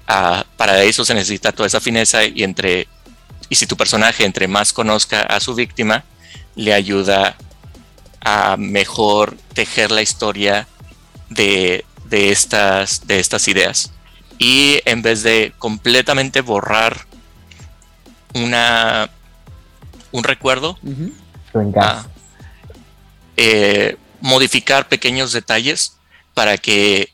Para 0.06 0.84
eso 0.84 1.04
se 1.04 1.14
necesita 1.14 1.52
toda 1.52 1.68
esa 1.68 1.82
fineza 1.82 2.24
y 2.24 2.44
entre 2.44 2.88
y 3.50 3.56
si 3.56 3.68
tu 3.68 3.78
personaje 3.78 4.26
entre 4.26 4.48
más 4.48 4.74
conozca 4.74 5.22
a 5.22 5.40
su 5.40 5.54
víctima 5.54 6.04
le 6.56 6.74
ayuda 6.74 7.36
a 8.22 8.58
mejor 8.58 9.38
tejer 9.54 9.92
la 9.92 10.02
historia 10.02 10.68
de, 11.30 11.86
de 12.06 12.32
estas 12.32 13.06
de 13.08 13.20
estas 13.20 13.48
ideas. 13.48 13.92
Y 14.38 14.82
en 14.86 15.02
vez 15.02 15.24
de 15.24 15.54
completamente 15.58 16.42
borrar 16.42 17.06
una 18.34 19.10
un 20.12 20.24
recuerdo 20.24 20.78
eh, 23.38 23.98
modificar 24.22 24.88
pequeños 24.88 25.32
detalles 25.32 25.98
para 26.34 26.58
que 26.58 27.10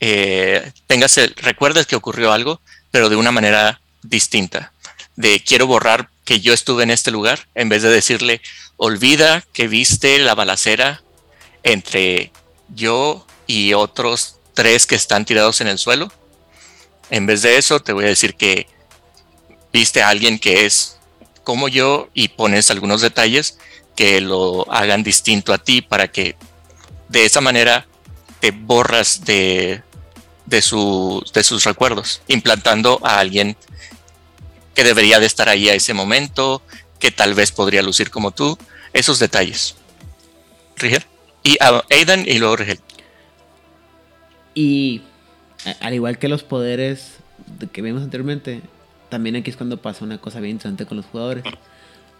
eh, 0.00 0.72
tengas 0.86 1.16
el, 1.18 1.34
recuerdes 1.36 1.86
que 1.86 1.96
ocurrió 1.96 2.32
algo, 2.32 2.60
pero 2.90 3.08
de 3.08 3.16
una 3.16 3.32
manera 3.32 3.80
distinta. 4.02 4.72
De 5.16 5.40
quiero 5.40 5.66
borrar 5.66 6.08
que 6.24 6.40
yo 6.40 6.52
estuve 6.52 6.82
en 6.82 6.90
este 6.90 7.10
lugar, 7.10 7.46
en 7.54 7.68
vez 7.68 7.82
de 7.82 7.90
decirle, 7.90 8.40
olvida 8.76 9.44
que 9.52 9.68
viste 9.68 10.18
la 10.18 10.34
balacera 10.34 11.02
entre 11.62 12.32
yo 12.74 13.26
y 13.46 13.74
otros 13.74 14.36
tres 14.54 14.86
que 14.86 14.94
están 14.94 15.24
tirados 15.24 15.60
en 15.60 15.68
el 15.68 15.78
suelo. 15.78 16.12
En 17.10 17.26
vez 17.26 17.42
de 17.42 17.58
eso, 17.58 17.80
te 17.80 17.92
voy 17.92 18.04
a 18.04 18.08
decir 18.08 18.34
que 18.34 18.66
viste 19.72 20.02
a 20.02 20.08
alguien 20.08 20.38
que 20.38 20.66
es 20.66 20.98
como 21.42 21.68
yo 21.68 22.08
y 22.14 22.28
pones 22.28 22.70
algunos 22.70 23.00
detalles 23.00 23.58
que 23.96 24.20
lo 24.20 24.70
hagan 24.72 25.02
distinto 25.02 25.52
a 25.52 25.58
ti 25.58 25.82
para 25.82 26.08
que 26.08 26.36
de 27.08 27.24
esa 27.24 27.40
manera 27.40 27.86
borras 28.50 29.24
de, 29.24 29.82
de, 30.46 30.56
de 30.56 31.42
sus 31.42 31.64
recuerdos, 31.64 32.22
implantando 32.28 33.00
a 33.02 33.18
alguien 33.18 33.56
que 34.74 34.84
debería 34.84 35.20
de 35.20 35.26
estar 35.26 35.48
ahí 35.48 35.68
a 35.68 35.74
ese 35.74 35.94
momento, 35.94 36.62
que 36.98 37.10
tal 37.10 37.34
vez 37.34 37.52
podría 37.52 37.82
lucir 37.82 38.10
como 38.10 38.32
tú, 38.32 38.58
esos 38.92 39.18
detalles. 39.18 39.76
Rigel. 40.76 41.04
Y 41.42 41.56
a 41.60 41.82
Aidan 41.90 42.24
y 42.26 42.38
luego 42.38 42.56
Rigel. 42.56 42.80
Y 44.54 45.02
al 45.80 45.94
igual 45.94 46.18
que 46.18 46.28
los 46.28 46.42
poderes 46.42 47.18
que 47.72 47.82
vimos 47.82 48.02
anteriormente, 48.02 48.62
también 49.08 49.36
aquí 49.36 49.50
es 49.50 49.56
cuando 49.56 49.76
pasa 49.76 50.04
una 50.04 50.18
cosa 50.18 50.40
bien 50.40 50.56
interesante 50.56 50.86
con 50.86 50.96
los 50.96 51.06
jugadores. 51.06 51.44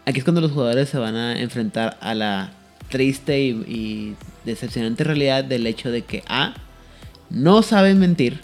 Aquí 0.07 0.19
es 0.19 0.25
cuando 0.25 0.41
los 0.41 0.53
jugadores 0.53 0.89
se 0.89 0.99
van 0.99 1.17
a 1.17 1.41
enfrentar 1.41 1.97
a 2.01 2.15
la 2.15 2.53
triste 2.89 3.41
y, 3.41 4.17
decepcionante 4.45 5.05
realidad 5.05 5.43
del 5.43 5.67
hecho 5.67 5.91
de 5.91 6.03
que 6.03 6.23
A, 6.27 6.55
no 7.31 7.63
saben 7.63 7.99
mentir 7.99 8.41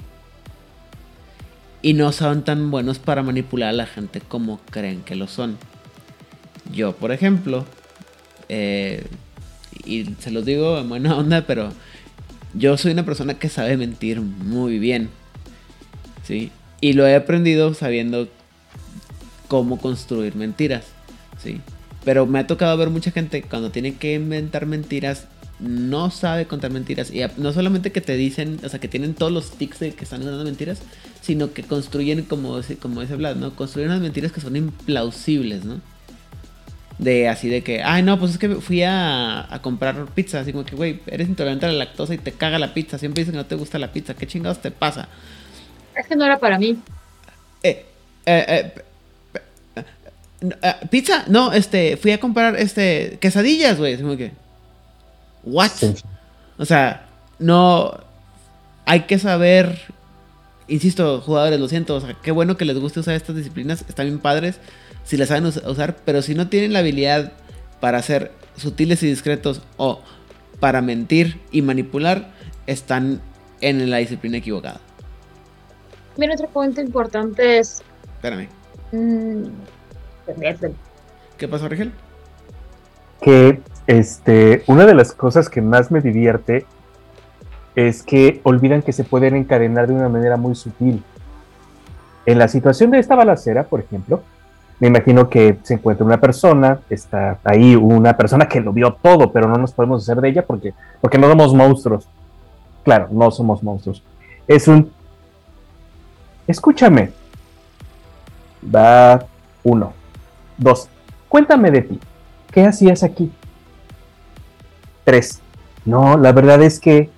y 1.83 1.93
no 1.93 2.11
son 2.13 2.43
tan 2.43 2.71
buenos 2.71 2.99
para 2.99 3.23
manipular 3.23 3.69
a 3.69 3.73
la 3.73 3.87
gente 3.87 4.21
como 4.21 4.61
creen 4.71 5.03
que 5.03 5.15
lo 5.15 5.29
son. 5.29 5.59
Yo, 6.73 6.97
por 6.97 7.13
ejemplo, 7.13 7.67
eh, 8.49 9.05
y 9.85 10.07
se 10.21 10.31
los 10.31 10.45
digo 10.45 10.79
en 10.79 10.89
buena 10.89 11.17
onda, 11.17 11.47
pero 11.47 11.71
yo 12.55 12.77
soy 12.77 12.93
una 12.93 13.05
persona 13.05 13.35
que 13.35 13.49
sabe 13.49 13.77
mentir 13.77 14.21
muy 14.21 14.79
bien. 14.79 15.11
¿Sí? 16.27 16.51
Y 16.81 16.95
lo 16.95 17.07
he 17.07 17.15
aprendido 17.15 17.75
sabiendo 17.75 18.29
cómo 19.49 19.79
construir 19.79 20.35
mentiras. 20.35 20.87
¿Sí? 21.43 21.61
Pero 22.05 22.27
me 22.27 22.39
ha 22.39 22.47
tocado 22.47 22.77
ver 22.77 22.91
mucha 22.91 23.11
gente 23.11 23.43
cuando 23.43 23.71
tiene 23.71 23.95
que 23.97 24.15
inventar 24.15 24.67
mentiras, 24.67 25.27
no 25.59 26.11
sabe 26.11 26.47
contar 26.47 26.71
mentiras. 26.71 27.11
Y 27.13 27.21
no 27.37 27.53
solamente 27.53 27.93
que 27.93 28.01
te 28.01 28.17
dicen, 28.17 28.59
o 28.65 28.69
sea, 28.69 28.81
que 28.81 28.89
tienen 28.89 29.15
todos 29.15 29.31
los 29.31 29.53
tics 29.53 29.81
de 29.81 29.93
que 29.93 30.05
están 30.05 30.25
dando 30.25 30.45
mentiras, 30.45 30.81
sino 31.21 31.53
que 31.53 31.63
construyen, 31.63 32.23
como, 32.25 32.59
como 32.81 33.01
dice 33.03 33.17
Vlad, 33.17 33.37
¿no? 33.37 33.55
Construyen 33.55 33.91
unas 33.91 34.01
mentiras 34.01 34.33
que 34.33 34.41
son 34.41 34.57
implausibles, 34.57 35.65
¿no? 35.65 35.81
De 36.99 37.29
así 37.29 37.49
de 37.49 37.63
que, 37.63 37.83
ay, 37.83 38.03
no, 38.03 38.19
pues 38.19 38.33
es 38.33 38.39
que 38.39 38.49
fui 38.57 38.83
a, 38.83 39.55
a 39.55 39.63
comprar 39.63 40.07
pizza. 40.15 40.41
Así 40.41 40.53
como 40.53 40.65
que, 40.65 40.77
güey, 40.77 41.01
eres 41.07 41.29
intolerante 41.29 41.67
a 41.67 41.73
la 41.73 41.79
lactosa 41.79 42.15
y 42.15 42.19
te 42.19 42.33
caga 42.33 42.59
la 42.59 42.73
pizza. 42.73 42.99
Siempre 42.99 43.23
dicen 43.23 43.33
que 43.33 43.39
no 43.39 43.47
te 43.47 43.55
gusta 43.55 43.79
la 43.79 43.93
pizza. 43.93 44.15
¿Qué 44.15 44.27
chingados 44.27 44.61
te 44.61 44.71
pasa? 44.71 45.09
Es 45.95 46.07
que 46.07 46.17
no 46.17 46.25
era 46.25 46.39
para 46.39 46.59
mí. 46.59 46.79
Eh, 47.63 47.85
eh, 48.27 48.45
eh 48.49 48.85
Ah, 50.63 50.81
¿Pizza? 50.91 51.25
No, 51.27 51.53
este, 51.53 51.97
fui 51.97 52.13
a 52.13 52.21
comprar 52.21 52.57
este 52.57 53.19
quesadillas, 53.21 53.79
güey. 53.79 53.97
Como 53.99 54.17
que. 54.17 54.33
¿What? 55.45 55.71
O 56.59 56.65
sea, 56.65 57.07
no. 57.39 57.93
Hay 58.87 59.03
que 59.03 59.19
saber. 59.19 59.79
Insisto, 60.69 61.21
jugadores, 61.21 61.61
lo 61.61 61.69
siento. 61.69 61.97
O 61.97 62.01
sea, 62.01 62.17
qué 62.23 62.31
bueno 62.31 62.57
que 62.57 62.65
les 62.65 62.79
guste 62.79 63.01
usar 63.01 63.15
estas 63.15 63.37
disciplinas. 63.37 63.85
Están 63.89 64.07
bien 64.07 64.19
padres. 64.19 64.59
Si 65.05 65.17
las 65.17 65.29
saben 65.29 65.47
usar. 65.47 65.97
Pero 66.05 66.23
si 66.23 66.35
no 66.35 66.49
tienen 66.49 66.73
la 66.73 66.79
habilidad 66.79 67.33
para 67.81 68.03
ser 68.03 68.33
sutiles 68.57 69.03
y 69.03 69.07
discretos 69.07 69.63
o 69.77 70.01
para 70.59 70.83
mentir 70.83 71.41
y 71.51 71.63
manipular, 71.63 72.31
están 72.67 73.21
en 73.61 73.91
la 73.91 73.99
disciplina 73.99 74.39
equivocada. 74.39 74.81
Mira, 76.17 76.35
otro 76.35 76.49
punto 76.49 76.81
importante 76.81 77.59
es. 77.59 77.83
Espérame. 78.17 78.49
Mm, 78.93 79.45
¿Qué 81.37 81.49
pasó, 81.49 81.69
Rigel? 81.69 81.93
Que 83.21 83.61
este, 83.87 84.63
una 84.67 84.87
de 84.87 84.95
las 84.95 85.13
cosas 85.13 85.49
que 85.49 85.61
más 85.61 85.91
me 85.91 86.01
divierte 86.01 86.67
es 87.75 88.03
que 88.03 88.41
olvidan 88.43 88.83
que 88.83 88.93
se 88.93 89.05
pueden 89.05 89.37
encadenar 89.37 89.87
de 89.87 89.95
una 89.95 90.09
manera 90.09 90.37
muy 90.37 90.55
sutil. 90.55 91.03
En 92.27 92.39
la 92.39 92.49
situación 92.49 92.91
de 92.91 92.99
esta 92.99 93.15
balacera, 93.15 93.65
por 93.65 93.81
ejemplo, 93.81 94.23
me 94.79 94.89
imagino 94.89 95.29
que 95.29 95.59
se 95.63 95.75
encuentra 95.75 96.07
una 96.07 96.21
persona, 96.21 96.81
está 96.89 97.39
ahí 97.45 97.77
una 97.77 98.17
persona 98.17 98.49
que 98.49 98.61
lo 98.61 98.73
vio 98.73 98.95
todo, 98.95 99.31
pero 99.31 99.47
no 99.47 99.57
nos 99.57 99.73
podemos 99.73 100.03
hacer 100.03 100.21
de 100.23 100.29
ella 100.31 100.47
porque, 100.47 100.73
porque 101.01 101.19
no 101.19 101.29
somos 101.29 101.55
monstruos. 101.55 102.09
Claro, 102.83 103.09
no 103.11 103.31
somos 103.31 103.63
monstruos. 103.63 104.03
Es 104.49 104.69
un... 104.69 104.91
Escúchame. 106.47 107.13
Va 108.75 109.25
uno. 109.63 110.00
Dos, 110.61 110.89
cuéntame 111.31 111.71
de 111.71 111.81
ti. 111.81 111.99
¿Qué 112.53 112.67
hacías 112.67 113.03
aquí? 113.03 113.33
Tres, 115.05 115.41
no, 115.87 116.19
la 116.19 116.33
verdad 116.33 116.63
es 116.63 116.79
que 116.79 117.09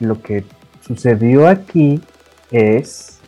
lo 0.00 0.20
que 0.20 0.44
sucedió 0.82 1.48
aquí 1.48 2.02
es 2.50 3.18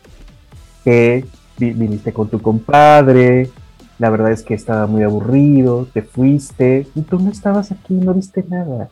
que 0.83 1.25
viniste 1.57 2.13
con 2.13 2.29
tu 2.29 2.39
compadre, 2.39 3.49
la 3.97 4.11
verdad 4.11 4.31
es 4.31 4.43
que 4.43 4.53
estaba 4.53 4.85
muy 4.85 5.01
aburrido, 5.01 5.87
te 5.91 6.03
fuiste 6.03 6.85
y 6.93 7.01
tú 7.01 7.17
no 7.17 7.31
estabas 7.31 7.71
aquí, 7.71 7.95
no 7.95 8.13
viste 8.13 8.45
nada. 8.47 8.89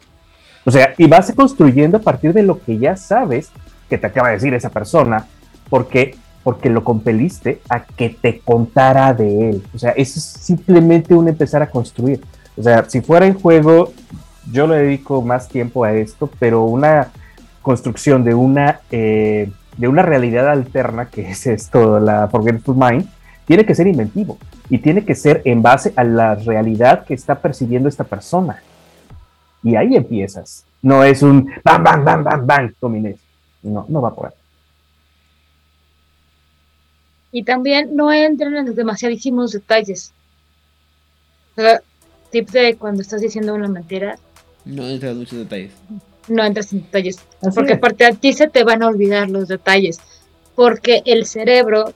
O 0.65 0.71
sea, 0.71 0.95
y 0.97 1.07
vas 1.07 1.31
construyendo 1.35 1.97
a 1.97 2.01
partir 2.01 2.33
de 2.33 2.41
lo 2.41 2.59
que 2.59 2.79
ya 2.79 2.95
sabes 2.95 3.51
que 3.87 3.99
te 3.99 4.07
acaba 4.07 4.29
de 4.29 4.35
decir 4.35 4.55
esa 4.55 4.71
persona, 4.71 5.27
porque 5.69 6.15
porque 6.43 6.69
lo 6.69 6.83
compeliste 6.83 7.61
a 7.69 7.83
que 7.83 8.09
te 8.09 8.39
contara 8.39 9.13
de 9.13 9.49
él. 9.49 9.63
O 9.73 9.77
sea, 9.77 9.91
eso 9.91 10.19
es 10.19 10.25
simplemente 10.25 11.13
un 11.13 11.27
empezar 11.27 11.61
a 11.61 11.69
construir. 11.69 12.21
O 12.57 12.63
sea, 12.63 12.87
si 12.89 13.01
fuera 13.01 13.25
en 13.25 13.33
juego, 13.33 13.93
yo 14.51 14.67
le 14.67 14.77
dedico 14.77 15.21
más 15.21 15.47
tiempo 15.47 15.83
a 15.83 15.93
esto, 15.93 16.29
pero 16.39 16.63
una 16.63 17.11
construcción 17.61 18.23
de 18.23 18.33
una 18.33 18.81
eh, 18.91 19.49
de 19.77 19.87
una 19.87 20.03
realidad 20.03 20.49
alterna, 20.49 21.07
que 21.07 21.21
es 21.31 21.47
esto, 21.47 21.99
la 21.99 22.27
Forgetful 22.27 22.75
Mind, 22.75 23.07
tiene 23.45 23.65
que 23.65 23.75
ser 23.75 23.87
inventivo 23.87 24.37
y 24.69 24.77
tiene 24.77 25.03
que 25.03 25.15
ser 25.15 25.41
en 25.45 25.61
base 25.61 25.93
a 25.95 26.03
la 26.03 26.35
realidad 26.35 27.05
que 27.05 27.13
está 27.13 27.35
percibiendo 27.35 27.89
esta 27.89 28.03
persona. 28.03 28.61
Y 29.61 29.75
ahí 29.75 29.95
empiezas. 29.95 30.65
No 30.81 31.03
es 31.03 31.23
un 31.23 31.49
bam, 31.63 31.83
bam, 31.83 32.03
bam, 32.03 32.23
bam, 32.23 32.45
bam, 32.45 32.73
Dominés. 32.81 33.17
No, 33.61 33.85
no 33.87 34.01
va 34.01 34.13
por 34.13 34.27
ahí. 34.27 34.33
Y 37.33 37.43
también 37.43 37.95
no 37.95 38.13
entren 38.13 38.55
en 38.55 38.67
los 38.67 38.75
demasiadísimos 38.75 39.51
detalles. 39.51 40.13
O 41.57 41.61
sea, 41.61 41.81
tip 42.31 42.49
de 42.51 42.75
cuando 42.77 43.01
estás 43.01 43.19
diciendo 43.21 43.53
una 43.53 43.67
mentira, 43.67 44.17
No 44.65 44.87
entras 44.87 45.11
en 45.13 45.17
muchos 45.17 45.39
detalles. 45.39 45.71
no 46.27 46.45
entras 46.45 46.71
en 46.71 46.83
detalles. 46.83 47.17
Así 47.41 47.55
porque 47.55 47.73
es. 47.73 47.77
aparte 47.79 48.05
a 48.05 48.13
ti 48.13 48.31
se 48.33 48.47
te 48.47 48.63
van 48.63 48.81
a 48.83 48.87
olvidar 48.87 49.29
los 49.29 49.47
detalles. 49.49 49.99
Porque 50.55 51.01
el 51.05 51.25
cerebro 51.25 51.93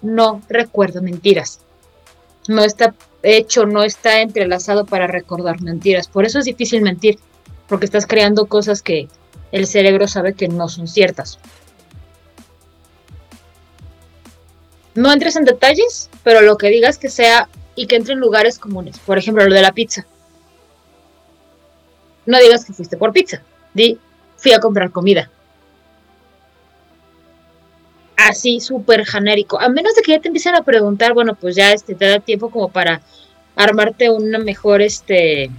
no 0.00 0.40
recuerda 0.48 1.00
mentiras. 1.00 1.60
No 2.48 2.64
está 2.64 2.94
hecho, 3.22 3.66
no 3.66 3.84
está 3.84 4.20
entrelazado 4.22 4.84
para 4.86 5.06
recordar 5.06 5.60
mentiras. 5.60 6.08
Por 6.08 6.24
eso 6.24 6.38
es 6.38 6.46
difícil 6.46 6.80
mentir. 6.82 7.18
Porque 7.68 7.84
estás 7.84 8.06
creando 8.06 8.46
cosas 8.46 8.82
que 8.82 9.08
el 9.52 9.66
cerebro 9.66 10.08
sabe 10.08 10.32
que 10.32 10.48
no 10.48 10.68
son 10.70 10.88
ciertas. 10.88 11.38
No 14.94 15.12
entres 15.12 15.36
en 15.36 15.44
detalles, 15.44 16.10
pero 16.22 16.42
lo 16.42 16.58
que 16.58 16.68
digas 16.68 16.98
que 16.98 17.08
sea 17.08 17.48
y 17.74 17.86
que 17.86 17.96
entre 17.96 18.12
en 18.14 18.20
lugares 18.20 18.58
comunes. 18.58 18.98
Por 18.98 19.18
ejemplo, 19.18 19.44
lo 19.44 19.54
de 19.54 19.62
la 19.62 19.72
pizza. 19.72 20.06
No 22.26 22.38
digas 22.38 22.64
que 22.64 22.72
fuiste 22.72 22.96
por 22.96 23.12
pizza. 23.12 23.42
Di, 23.74 23.98
fui 24.36 24.52
a 24.52 24.60
comprar 24.60 24.90
comida. 24.90 25.30
Así, 28.16 28.60
súper 28.60 29.06
genérico. 29.06 29.60
A 29.60 29.68
menos 29.68 29.94
de 29.94 30.02
que 30.02 30.12
ya 30.12 30.20
te 30.20 30.28
empiecen 30.28 30.54
a 30.54 30.62
preguntar, 30.62 31.14
bueno, 31.14 31.34
pues 31.34 31.56
ya 31.56 31.72
este, 31.72 31.94
te 31.94 32.06
da 32.06 32.20
tiempo 32.20 32.50
como 32.50 32.68
para 32.68 33.00
armarte 33.56 34.10
una 34.10 34.38
mejor 34.38 34.82
este, 34.82 35.50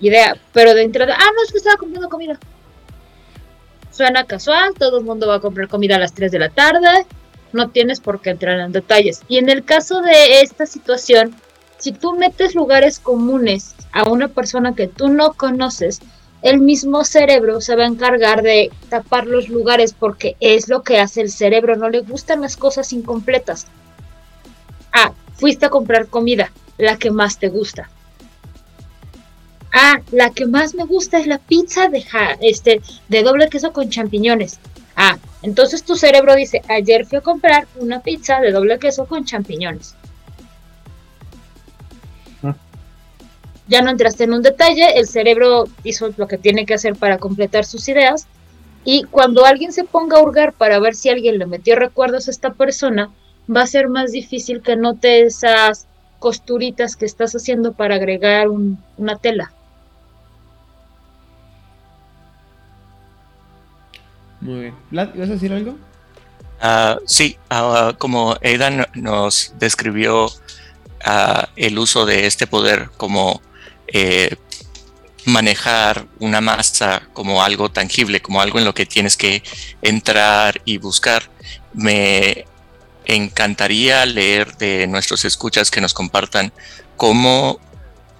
idea. 0.00 0.36
Pero 0.52 0.74
de 0.74 0.82
entrada, 0.82 1.16
ah, 1.16 1.30
no, 1.34 1.42
es 1.42 1.52
que 1.52 1.58
estaba 1.58 1.76
comprando 1.76 2.08
comida. 2.08 2.38
Suena 3.90 4.24
casual, 4.24 4.74
todo 4.74 4.98
el 4.98 5.04
mundo 5.04 5.28
va 5.28 5.36
a 5.36 5.40
comprar 5.40 5.68
comida 5.68 5.96
a 5.96 6.00
las 6.00 6.14
3 6.14 6.32
de 6.32 6.38
la 6.38 6.48
tarde. 6.48 7.06
No 7.54 7.70
tienes 7.70 8.00
por 8.00 8.20
qué 8.20 8.30
entrar 8.30 8.58
en 8.58 8.72
detalles. 8.72 9.22
Y 9.28 9.38
en 9.38 9.48
el 9.48 9.64
caso 9.64 10.02
de 10.02 10.40
esta 10.42 10.66
situación, 10.66 11.34
si 11.78 11.92
tú 11.92 12.14
metes 12.16 12.54
lugares 12.54 12.98
comunes 12.98 13.74
a 13.92 14.08
una 14.10 14.28
persona 14.28 14.74
que 14.74 14.88
tú 14.88 15.08
no 15.08 15.34
conoces, 15.34 16.00
el 16.42 16.58
mismo 16.58 17.04
cerebro 17.04 17.60
se 17.60 17.76
va 17.76 17.84
a 17.84 17.86
encargar 17.86 18.42
de 18.42 18.70
tapar 18.90 19.26
los 19.26 19.48
lugares 19.48 19.94
porque 19.94 20.36
es 20.40 20.68
lo 20.68 20.82
que 20.82 20.98
hace 20.98 21.22
el 21.22 21.30
cerebro, 21.30 21.76
no 21.76 21.88
le 21.88 22.00
gustan 22.00 22.42
las 22.42 22.56
cosas 22.56 22.92
incompletas. 22.92 23.66
Ah, 24.92 25.12
fuiste 25.36 25.66
a 25.66 25.70
comprar 25.70 26.08
comida, 26.08 26.52
la 26.76 26.98
que 26.98 27.10
más 27.10 27.38
te 27.38 27.48
gusta. 27.48 27.88
Ah, 29.72 30.00
la 30.10 30.30
que 30.30 30.46
más 30.46 30.74
me 30.74 30.84
gusta 30.84 31.18
es 31.18 31.26
la 31.26 31.38
pizza 31.38 31.88
de, 31.88 32.04
este, 32.40 32.82
de 33.08 33.22
doble 33.22 33.48
queso 33.48 33.72
con 33.72 33.90
champiñones. 33.90 34.58
Ah, 34.96 35.18
entonces 35.44 35.84
tu 35.84 35.94
cerebro 35.94 36.34
dice, 36.34 36.62
ayer 36.68 37.04
fui 37.06 37.18
a 37.18 37.20
comprar 37.20 37.66
una 37.76 38.00
pizza 38.00 38.40
de 38.40 38.50
doble 38.50 38.78
queso 38.78 39.06
con 39.06 39.24
champiñones. 39.24 39.94
ya 43.66 43.80
no 43.80 43.90
entraste 43.90 44.24
en 44.24 44.34
un 44.34 44.42
detalle, 44.42 44.98
el 44.98 45.06
cerebro 45.08 45.64
hizo 45.84 46.10
lo 46.18 46.28
que 46.28 46.36
tiene 46.36 46.66
que 46.66 46.74
hacer 46.74 46.96
para 46.96 47.16
completar 47.16 47.64
sus 47.64 47.88
ideas 47.88 48.26
y 48.84 49.04
cuando 49.04 49.46
alguien 49.46 49.72
se 49.72 49.84
ponga 49.84 50.18
a 50.18 50.22
hurgar 50.22 50.52
para 50.52 50.78
ver 50.78 50.94
si 50.94 51.08
alguien 51.08 51.38
le 51.38 51.46
metió 51.46 51.74
recuerdos 51.74 52.28
a 52.28 52.30
esta 52.30 52.52
persona, 52.52 53.10
va 53.54 53.62
a 53.62 53.66
ser 53.66 53.88
más 53.88 54.12
difícil 54.12 54.60
que 54.60 54.76
note 54.76 55.22
esas 55.22 55.86
costuritas 56.18 56.94
que 56.96 57.06
estás 57.06 57.34
haciendo 57.34 57.72
para 57.72 57.94
agregar 57.94 58.48
un- 58.48 58.78
una 58.98 59.16
tela. 59.16 59.52
Muy 64.44 64.60
bien. 64.60 64.74
Vlad, 64.90 65.14
¿ibas 65.14 65.30
a 65.30 65.32
decir 65.32 65.52
algo? 65.52 65.74
Ah, 66.60 66.98
sí, 67.06 67.38
ah, 67.48 67.94
como 67.98 68.36
Aidan 68.44 68.86
nos 68.94 69.54
describió 69.58 70.30
ah, 71.04 71.48
el 71.56 71.78
uso 71.78 72.04
de 72.04 72.26
este 72.26 72.46
poder 72.46 72.90
como 72.98 73.40
eh, 73.88 74.36
manejar 75.24 76.06
una 76.20 76.42
masa 76.42 77.08
como 77.14 77.42
algo 77.42 77.70
tangible, 77.70 78.20
como 78.20 78.42
algo 78.42 78.58
en 78.58 78.66
lo 78.66 78.74
que 78.74 78.84
tienes 78.84 79.16
que 79.16 79.42
entrar 79.80 80.60
y 80.66 80.76
buscar, 80.76 81.22
me 81.72 82.44
encantaría 83.06 84.04
leer 84.04 84.58
de 84.58 84.86
nuestros 84.86 85.24
escuchas 85.24 85.70
que 85.70 85.80
nos 85.80 85.94
compartan 85.94 86.52
cómo, 86.98 87.60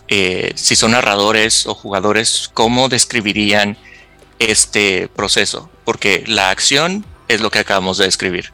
eh, 0.08 0.52
si 0.54 0.74
son 0.74 0.92
narradores 0.92 1.66
o 1.66 1.74
jugadores, 1.74 2.50
cómo 2.54 2.88
describirían 2.88 3.76
este 4.38 5.08
proceso, 5.08 5.70
porque 5.84 6.24
la 6.26 6.50
acción 6.50 7.04
es 7.28 7.40
lo 7.40 7.50
que 7.50 7.60
acabamos 7.60 7.98
de 7.98 8.04
describir, 8.04 8.52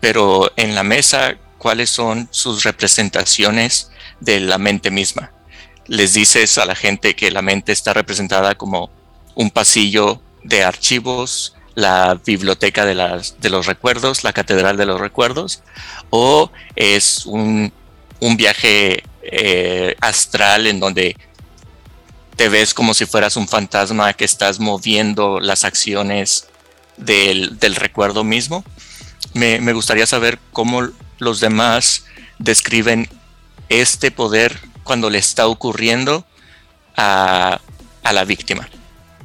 pero 0.00 0.52
en 0.56 0.74
la 0.74 0.82
mesa, 0.82 1.36
¿cuáles 1.58 1.90
son 1.90 2.28
sus 2.30 2.64
representaciones 2.64 3.90
de 4.20 4.40
la 4.40 4.58
mente 4.58 4.90
misma? 4.90 5.32
Les 5.86 6.14
dices 6.14 6.58
a 6.58 6.66
la 6.66 6.74
gente 6.74 7.14
que 7.14 7.30
la 7.30 7.42
mente 7.42 7.72
está 7.72 7.92
representada 7.92 8.54
como 8.54 8.90
un 9.34 9.50
pasillo 9.50 10.20
de 10.42 10.64
archivos, 10.64 11.54
la 11.74 12.20
biblioteca 12.24 12.84
de, 12.84 12.94
las, 12.94 13.38
de 13.40 13.50
los 13.50 13.66
recuerdos, 13.66 14.24
la 14.24 14.32
catedral 14.32 14.76
de 14.76 14.86
los 14.86 15.00
recuerdos, 15.00 15.62
o 16.10 16.50
es 16.74 17.26
un, 17.26 17.72
un 18.20 18.36
viaje 18.36 19.02
eh, 19.22 19.94
astral 20.00 20.66
en 20.66 20.80
donde 20.80 21.16
te 22.36 22.48
ves 22.48 22.74
como 22.74 22.94
si 22.94 23.06
fueras 23.06 23.36
un 23.36 23.48
fantasma 23.48 24.12
que 24.12 24.24
estás 24.24 24.60
moviendo 24.60 25.40
las 25.40 25.64
acciones 25.64 26.48
del, 26.96 27.58
del 27.58 27.74
recuerdo 27.74 28.24
mismo. 28.24 28.64
Me, 29.34 29.60
me 29.60 29.72
gustaría 29.72 30.06
saber 30.06 30.38
cómo 30.52 30.88
los 31.18 31.40
demás 31.40 32.04
describen 32.38 33.08
este 33.68 34.10
poder 34.10 34.58
cuando 34.84 35.10
le 35.10 35.18
está 35.18 35.48
ocurriendo 35.48 36.26
a, 36.96 37.60
a 38.02 38.12
la 38.12 38.24
víctima. 38.24 38.68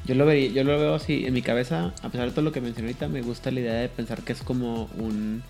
Yo 0.06 0.16
lo, 0.16 0.26
vería, 0.26 0.50
yo 0.50 0.64
lo 0.64 0.80
veo 0.80 0.96
así 0.96 1.26
en 1.26 1.34
mi 1.34 1.42
cabeza, 1.42 1.94
a 2.02 2.10
pesar 2.10 2.28
de 2.28 2.32
todo 2.32 2.42
lo 2.42 2.52
que 2.52 2.60
mencioné 2.60 2.90
ahorita, 2.90 3.08
me 3.08 3.22
gusta 3.22 3.52
la 3.52 3.60
idea 3.60 3.74
de 3.74 3.88
pensar 3.88 4.24
que 4.24 4.34
es 4.34 4.42
como 4.42 4.86
un, 4.98 5.44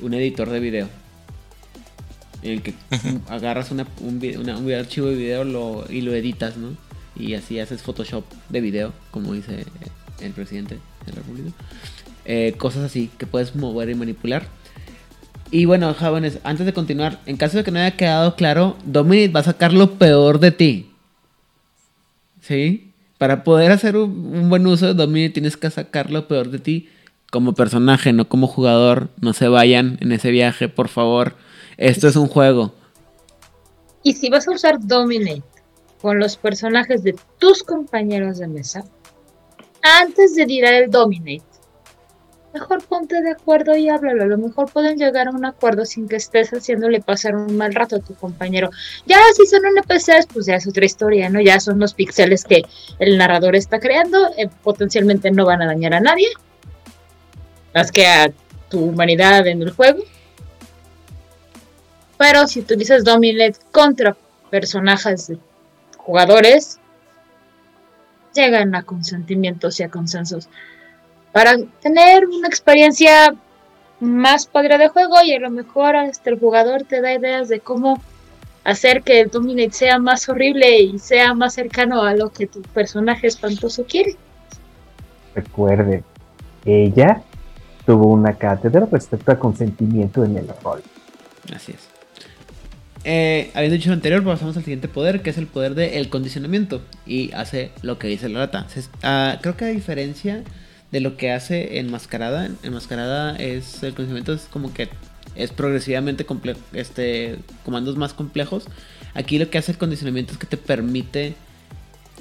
un 0.00 0.14
editor 0.14 0.48
de 0.48 0.60
video. 0.60 0.88
En 2.44 2.50
el 2.52 2.62
que 2.62 2.74
agarras 3.28 3.70
una, 3.72 3.86
un, 4.00 4.20
una- 4.38 4.58
un 4.58 4.72
archivo 4.72 5.08
de 5.08 5.16
video 5.16 5.44
lo, 5.44 5.84
y 5.90 6.02
lo 6.02 6.14
editas, 6.14 6.56
¿no? 6.56 6.76
Y 7.16 7.34
así 7.34 7.58
haces 7.58 7.82
Photoshop 7.82 8.24
de 8.50 8.60
video, 8.60 8.92
como 9.10 9.32
dice 9.32 9.64
el 10.20 10.32
presidente 10.32 10.74
de 11.06 11.12
la 11.12 11.16
República. 11.18 11.50
Eh, 12.26 12.54
cosas 12.58 12.84
así 12.84 13.10
que 13.18 13.26
puedes 13.26 13.56
mover 13.56 13.88
y 13.90 13.94
manipular. 13.94 14.46
Y 15.50 15.64
bueno, 15.66 15.94
jóvenes, 15.94 16.38
antes 16.44 16.66
de 16.66 16.72
continuar, 16.72 17.20
en 17.26 17.36
caso 17.36 17.56
de 17.58 17.64
que 17.64 17.70
no 17.70 17.78
haya 17.78 17.96
quedado 17.96 18.34
claro, 18.36 18.76
Dominic 18.84 19.34
va 19.34 19.40
a 19.40 19.44
sacar 19.44 19.72
lo 19.72 19.92
peor 19.94 20.38
de 20.40 20.50
ti. 20.50 20.90
¿Sí? 22.40 22.90
Para 23.18 23.44
poder 23.44 23.70
hacer 23.72 23.96
un, 23.96 24.10
un 24.34 24.48
buen 24.50 24.66
uso 24.66 24.86
de 24.86 24.94
Dominic 24.94 25.32
tienes 25.32 25.56
que 25.56 25.70
sacar 25.70 26.10
lo 26.10 26.28
peor 26.28 26.50
de 26.50 26.58
ti 26.58 26.88
como 27.30 27.54
personaje, 27.54 28.12
no 28.12 28.28
como 28.28 28.46
jugador. 28.46 29.08
No 29.20 29.32
se 29.32 29.48
vayan 29.48 29.98
en 30.00 30.12
ese 30.12 30.30
viaje, 30.30 30.68
por 30.68 30.88
favor. 30.88 31.36
Esto 31.76 32.08
es 32.08 32.16
un 32.16 32.28
juego. 32.28 32.72
Y 34.02 34.12
si 34.14 34.30
vas 34.30 34.46
a 34.46 34.52
usar 34.52 34.78
Dominate 34.80 35.42
con 36.00 36.18
los 36.18 36.36
personajes 36.36 37.02
de 37.02 37.16
tus 37.38 37.62
compañeros 37.62 38.38
de 38.38 38.48
mesa, 38.48 38.84
antes 39.82 40.34
de 40.34 40.46
tirar 40.46 40.74
el 40.74 40.90
Dominate, 40.90 41.42
mejor 42.54 42.84
ponte 42.84 43.20
de 43.20 43.32
acuerdo 43.32 43.76
y 43.76 43.88
háblalo. 43.88 44.22
A 44.22 44.26
lo 44.26 44.38
mejor 44.38 44.70
pueden 44.70 44.96
llegar 44.96 45.26
a 45.26 45.30
un 45.32 45.44
acuerdo 45.44 45.84
sin 45.84 46.06
que 46.06 46.16
estés 46.16 46.50
haciéndole 46.50 47.00
pasar 47.00 47.34
un 47.34 47.56
mal 47.56 47.74
rato 47.74 47.96
a 47.96 48.00
tu 48.00 48.14
compañero. 48.14 48.70
Ya 49.06 49.18
si 49.34 49.44
son 49.46 49.62
NPCs, 49.66 50.28
pues 50.32 50.46
ya 50.46 50.54
es 50.56 50.66
otra 50.66 50.84
historia, 50.84 51.28
¿no? 51.28 51.40
Ya 51.40 51.58
son 51.58 51.80
los 51.80 51.94
píxeles 51.94 52.44
que 52.44 52.62
el 53.00 53.18
narrador 53.18 53.56
está 53.56 53.80
creando, 53.80 54.30
eh, 54.36 54.48
potencialmente 54.62 55.30
no 55.32 55.44
van 55.44 55.62
a 55.62 55.66
dañar 55.66 55.94
a 55.94 56.00
nadie, 56.00 56.28
más 57.74 57.90
que 57.90 58.06
a 58.06 58.30
tu 58.68 58.84
humanidad 58.84 59.46
en 59.46 59.62
el 59.62 59.70
juego. 59.70 60.04
Pero 62.18 62.46
si 62.46 62.60
utilizas 62.60 63.04
Dominate 63.04 63.58
contra 63.72 64.16
personajes 64.50 65.28
de 65.28 65.38
jugadores, 65.98 66.78
llegan 68.34 68.74
a 68.74 68.82
consentimientos 68.82 69.80
y 69.80 69.82
a 69.82 69.90
consensos 69.90 70.48
para 71.32 71.56
tener 71.80 72.26
una 72.26 72.46
experiencia 72.46 73.34
más 74.00 74.46
padre 74.46 74.78
de 74.78 74.88
juego 74.88 75.16
y 75.24 75.34
a 75.34 75.40
lo 75.40 75.50
mejor 75.50 75.96
hasta 75.96 76.30
el 76.30 76.38
jugador 76.38 76.84
te 76.84 77.00
da 77.00 77.12
ideas 77.12 77.48
de 77.48 77.60
cómo 77.60 78.00
hacer 78.62 79.02
que 79.02 79.20
el 79.20 79.30
Dominate 79.30 79.72
sea 79.72 79.98
más 79.98 80.28
horrible 80.28 80.78
y 80.78 80.98
sea 80.98 81.34
más 81.34 81.54
cercano 81.54 82.02
a 82.02 82.14
lo 82.14 82.30
que 82.30 82.46
tu 82.46 82.62
personaje 82.62 83.26
espantoso 83.26 83.84
quiere. 83.84 84.16
Recuerde, 85.34 86.04
ella 86.64 87.22
tuvo 87.84 88.06
una 88.06 88.34
cátedra 88.34 88.86
respecto 88.90 89.32
al 89.32 89.38
consentimiento 89.38 90.24
en 90.24 90.38
el 90.38 90.48
rol. 90.62 90.82
Así 91.54 91.72
es. 91.72 91.93
Eh, 93.04 93.50
habiendo 93.54 93.76
dicho 93.76 93.90
lo 93.90 93.94
anterior, 93.94 94.24
pasamos 94.24 94.56
al 94.56 94.64
siguiente 94.64 94.88
poder, 94.88 95.20
que 95.22 95.30
es 95.30 95.38
el 95.38 95.46
poder 95.46 95.74
del 95.74 96.08
condicionamiento. 96.08 96.82
Y 97.06 97.32
hace 97.32 97.70
lo 97.82 97.98
que 97.98 98.08
dice 98.08 98.28
la 98.28 98.40
lata. 98.40 98.66
Ah, 99.02 99.38
creo 99.42 99.56
que 99.56 99.66
a 99.66 99.68
diferencia 99.68 100.42
de 100.90 101.00
lo 101.00 101.16
que 101.16 101.30
hace 101.32 101.78
Enmascarada, 101.78 102.48
Enmascarada 102.62 103.36
es 103.36 103.82
el 103.82 103.94
condicionamiento 103.94 104.32
es 104.32 104.42
como 104.50 104.72
que 104.72 104.88
es 105.34 105.50
progresivamente 105.50 106.24
este, 106.72 107.36
comandos 107.64 107.96
más 107.96 108.14
complejos. 108.14 108.64
Aquí 109.14 109.38
lo 109.38 109.50
que 109.50 109.58
hace 109.58 109.72
el 109.72 109.78
condicionamiento 109.78 110.32
es 110.32 110.38
que 110.38 110.46
te 110.46 110.56
permite 110.56 111.34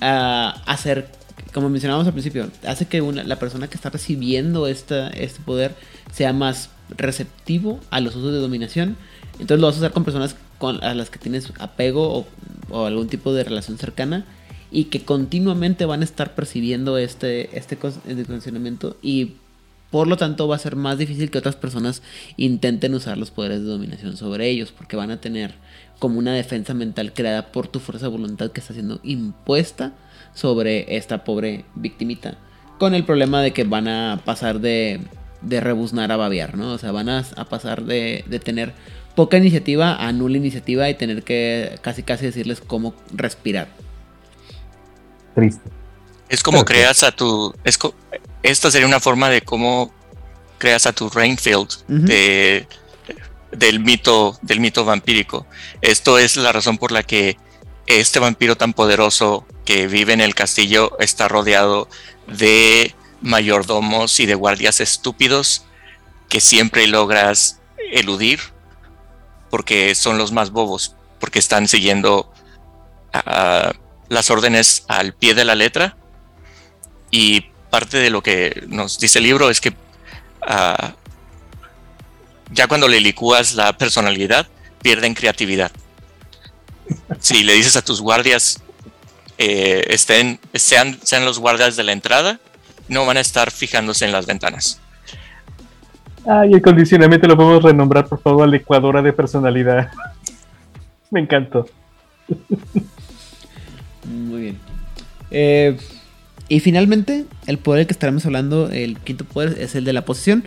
ah, 0.01 0.61
hacer, 0.65 1.07
como 1.53 1.69
mencionábamos 1.69 2.07
al 2.07 2.13
principio, 2.13 2.49
hace 2.67 2.87
que 2.87 3.01
una- 3.01 3.23
la 3.23 3.37
persona 3.37 3.67
que 3.67 3.75
está 3.75 3.89
recibiendo 3.89 4.67
esta, 4.67 5.09
este 5.09 5.39
poder 5.41 5.75
sea 6.11 6.33
más 6.33 6.69
receptivo 6.97 7.79
a 7.89 7.99
los 8.01 8.15
usos 8.15 8.33
de 8.33 8.39
dominación. 8.39 8.97
Entonces 9.33 9.59
lo 9.59 9.67
vas 9.67 9.75
a 9.75 9.79
usar 9.79 9.91
con 9.91 10.03
personas 10.03 10.35
con, 10.63 10.81
a 10.81 10.93
las 10.93 11.09
que 11.09 11.19
tienes 11.19 11.51
apego 11.59 12.25
o, 12.69 12.85
algún 12.85 13.09
tipo 13.09 13.33
de 13.33 13.43
relación 13.43 13.77
cercana 13.77 14.23
y 14.71 14.85
que 14.85 15.03
continuamente 15.03 15.83
van 15.83 15.99
a 15.99 16.05
estar 16.05 16.35
percibiendo 16.35 16.97
este, 16.97 17.57
este 17.57 17.77
este 18.07 18.25
condicionamiento 18.25 18.95
y 19.01 19.33
por 19.91 20.07
lo 20.07 20.15
tanto 20.15 20.47
va 20.47 20.55
a 20.55 20.59
ser 20.59 20.77
más 20.77 20.97
difícil 20.97 21.31
que 21.31 21.37
otras 21.37 21.57
personas 21.57 22.01
intenten 22.37 22.93
usar 22.93 23.17
los 23.17 23.29
poderes 23.29 23.59
de 23.59 23.65
dominación 23.65 24.15
sobre 24.15 24.47
ellos 24.47 24.71
porque 24.71 24.95
van 24.95 25.11
a 25.11 25.19
tener 25.19 25.53
como 25.99 26.17
una 26.17 26.33
defensa 26.33 26.73
mental 26.73 27.11
creada 27.11 27.51
por 27.51 27.67
tu 27.67 27.81
fuerza 27.81 28.05
de 28.05 28.13
voluntad 28.13 28.51
que 28.51 28.61
está 28.61 28.73
siendo 28.73 29.01
impuesta 29.03 29.91
sobre 30.33 30.95
esta 30.95 31.25
pobre 31.25 31.65
victimita 31.75 32.37
con 32.79 32.95
el 32.95 33.03
problema 33.03 33.41
de 33.41 33.51
que 33.51 33.65
van 33.65 33.89
a 33.89 34.21
pasar 34.23 34.61
de, 34.61 35.01
de 35.41 35.59
rebuznar 35.59 36.13
a 36.13 36.15
babear, 36.15 36.55
¿no? 36.55 36.71
O 36.71 36.77
sea, 36.77 36.93
van 36.93 37.09
a, 37.09 37.25
a 37.35 37.43
pasar 37.49 37.83
de, 37.83 38.23
de 38.27 38.39
tener 38.39 38.73
poca 39.15 39.37
iniciativa 39.37 39.95
a 39.95 40.11
nula 40.11 40.37
iniciativa 40.37 40.89
y 40.89 40.95
tener 40.95 41.23
que 41.23 41.77
casi 41.81 42.03
casi 42.03 42.25
decirles 42.25 42.61
cómo 42.65 42.95
respirar. 43.13 43.67
Triste. 45.35 45.69
Es 46.29 46.41
como 46.43 46.65
creas 46.65 47.03
a 47.03 47.11
tu. 47.11 47.53
Es 47.63 47.77
co- 47.77 47.93
esta 48.41 48.71
sería 48.71 48.87
una 48.87 48.99
forma 48.99 49.29
de 49.29 49.41
cómo 49.41 49.93
creas 50.57 50.85
a 50.85 50.93
tu 50.93 51.09
Rainfield 51.09 51.69
de, 51.87 52.67
del 53.51 53.79
mito 53.79 54.37
del 54.41 54.59
mito 54.59 54.85
vampírico. 54.85 55.45
Esto 55.81 56.17
es 56.17 56.37
la 56.37 56.51
razón 56.51 56.77
por 56.77 56.91
la 56.91 57.03
que 57.03 57.37
este 57.85 58.19
vampiro 58.19 58.55
tan 58.55 58.73
poderoso 58.73 59.45
que 59.65 59.87
vive 59.87 60.13
en 60.13 60.21
el 60.21 60.35
castillo 60.35 60.97
está 60.99 61.27
rodeado 61.27 61.87
de 62.27 62.95
mayordomos 63.21 64.19
y 64.19 64.25
de 64.25 64.35
guardias 64.35 64.79
estúpidos 64.79 65.65
que 66.29 66.39
siempre 66.41 66.87
logras 66.87 67.59
eludir 67.91 68.39
porque 69.53 69.93
son 69.93 70.17
los 70.17 70.31
más 70.31 70.49
bobos, 70.49 70.95
porque 71.19 71.37
están 71.37 71.67
siguiendo 71.67 72.33
las 74.09 74.31
órdenes 74.31 74.83
al 74.87 75.13
pie 75.13 75.35
de 75.35 75.45
la 75.45 75.53
letra 75.53 75.95
y 77.11 77.41
parte 77.69 77.97
de 77.99 78.09
lo 78.09 78.23
que 78.23 78.63
nos 78.65 78.97
dice 78.97 79.19
el 79.19 79.25
libro 79.25 79.51
es 79.51 79.61
que 79.61 79.75
ah, 80.41 80.95
ya 82.49 82.67
cuando 82.67 82.87
le 82.87 82.99
licúas 82.99 83.53
la 83.53 83.77
personalidad 83.77 84.47
pierden 84.81 85.13
creatividad. 85.13 85.71
Si 87.19 87.43
le 87.43 87.53
dices 87.53 87.75
a 87.75 87.83
tus 87.83 88.01
guardias 88.01 88.59
eh, 89.37 89.83
estén, 89.89 90.39
sean, 90.55 90.99
sean 91.03 91.25
los 91.25 91.37
guardias 91.37 91.75
de 91.75 91.83
la 91.83 91.91
entrada, 91.91 92.39
no 92.87 93.05
van 93.05 93.17
a 93.17 93.21
estar 93.21 93.51
fijándose 93.51 94.03
en 94.03 94.13
las 94.13 94.25
ventanas. 94.25 94.79
Ay, 96.25 96.53
el 96.53 96.61
condicionamiento 96.61 97.27
lo 97.27 97.35
podemos 97.35 97.63
renombrar, 97.63 98.07
por 98.07 98.21
favor, 98.21 98.47
licuadora 98.47 99.01
de 99.01 99.11
personalidad. 99.13 99.89
Me 101.11 101.19
encantó. 101.19 101.67
Muy 104.09 104.41
bien. 104.41 104.57
Eh, 105.31 105.77
y 106.49 106.59
finalmente, 106.59 107.25
el 107.47 107.57
poder 107.57 107.79
del 107.79 107.87
que 107.87 107.93
estaremos 107.93 108.25
hablando, 108.25 108.69
el 108.69 108.97
quinto 108.99 109.25
poder, 109.25 109.57
es 109.59 109.75
el 109.75 109.83
de 109.85 109.93
la 109.93 110.05
posesión. 110.05 110.43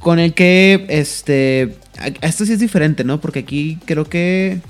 Con 0.00 0.18
el 0.18 0.34
que, 0.34 0.86
este, 0.88 1.76
a- 1.98 2.26
esto 2.26 2.44
sí 2.44 2.52
es 2.54 2.60
diferente, 2.60 3.04
¿no? 3.04 3.20
Porque 3.20 3.40
aquí 3.40 3.78
creo 3.84 4.04
que 4.04 4.60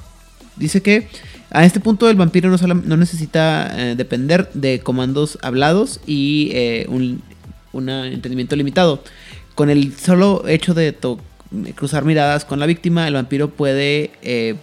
dice 0.57 0.83
que 0.83 1.09
a 1.51 1.65
este 1.65 1.81
punto 1.81 2.09
el 2.11 2.17
vampiro 2.17 2.51
no, 2.51 2.59
solam- 2.59 2.83
no 2.85 2.97
necesita 2.97 3.71
eh, 3.75 3.95
depender 3.97 4.51
de 4.55 4.81
comandos 4.81 5.39
hablados 5.43 6.01
y 6.07 6.51
eh, 6.53 6.87
un 6.89 7.23
entendimiento 7.89 8.55
limitado. 8.57 9.03
Con 9.55 9.71
el 9.71 9.95
solo 9.97 10.47
hecho 10.49 10.75
de 10.75 10.97
cruzar 11.75 12.05
miradas 12.05 12.45
con 12.45 12.59
la 12.59 12.67
víctima, 12.67 13.07
el 13.07 13.15
vampiro 13.15 13.49
puede 13.51 14.11
eh, 14.23 14.57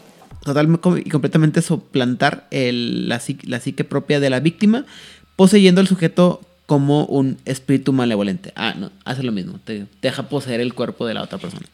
y 1.06 1.10
completamente 1.10 1.62
suplantar 1.62 2.48
el- 2.52 3.08
la, 3.08 3.22
la 3.44 3.60
psique 3.60 3.84
propia 3.84 4.20
de 4.20 4.30
la 4.30 4.40
víctima, 4.40 4.86
poseyendo 5.36 5.80
al 5.82 5.88
sujeto 5.88 6.42
como 6.66 7.06
un 7.06 7.38
espíritu 7.46 7.94
malevolente. 7.94 8.52
Ah, 8.56 8.74
no, 8.78 8.92
hace 9.06 9.24
lo 9.24 9.32
mismo, 9.32 9.60
te 9.64 9.86
deja 10.02 10.30
poseer 10.30 10.60
el 10.62 10.74
cuerpo 10.74 11.06
de 11.06 11.14
la 11.14 11.22
otra 11.24 11.38
persona. 11.38 11.66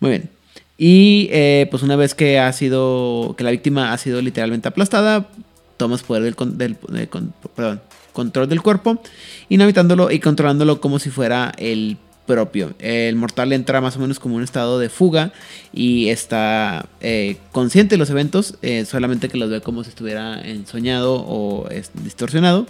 Muy 0.00 0.10
bien. 0.10 0.30
Y 0.76 1.28
eh, 1.32 1.66
pues 1.70 1.82
una 1.82 1.96
vez 1.96 2.14
que 2.14 2.38
ha 2.38 2.52
sido, 2.52 3.34
que 3.38 3.44
la 3.44 3.50
víctima 3.50 3.92
ha 3.92 3.98
sido 3.98 4.20
literalmente 4.20 4.68
aplastada, 4.68 5.28
tomas 5.76 6.02
poder 6.02 6.22
del, 6.22 6.34
del- 6.58 6.76
del 6.88 7.08
control 8.12 8.48
del 8.48 8.62
cuerpo, 8.62 9.00
inhabitándolo 9.48 10.10
y 10.10 10.18
controlándolo 10.20 10.80
como 10.80 10.98
si 10.98 11.10
fuera 11.10 11.52
el 11.58 11.96
propio. 12.26 12.74
El 12.78 13.16
mortal 13.16 13.52
entra 13.52 13.80
más 13.80 13.96
o 13.96 14.00
menos 14.00 14.18
como 14.18 14.36
un 14.36 14.42
estado 14.42 14.78
de 14.78 14.88
fuga 14.88 15.32
y 15.72 16.08
está 16.08 16.86
eh, 17.00 17.36
consciente 17.52 17.94
de 17.94 17.98
los 17.98 18.10
eventos, 18.10 18.56
eh, 18.62 18.84
solamente 18.84 19.28
que 19.28 19.38
los 19.38 19.50
ve 19.50 19.60
como 19.60 19.84
si 19.84 19.90
estuviera 19.90 20.40
ensoñado 20.40 21.24
o 21.26 21.68
distorsionado, 22.02 22.66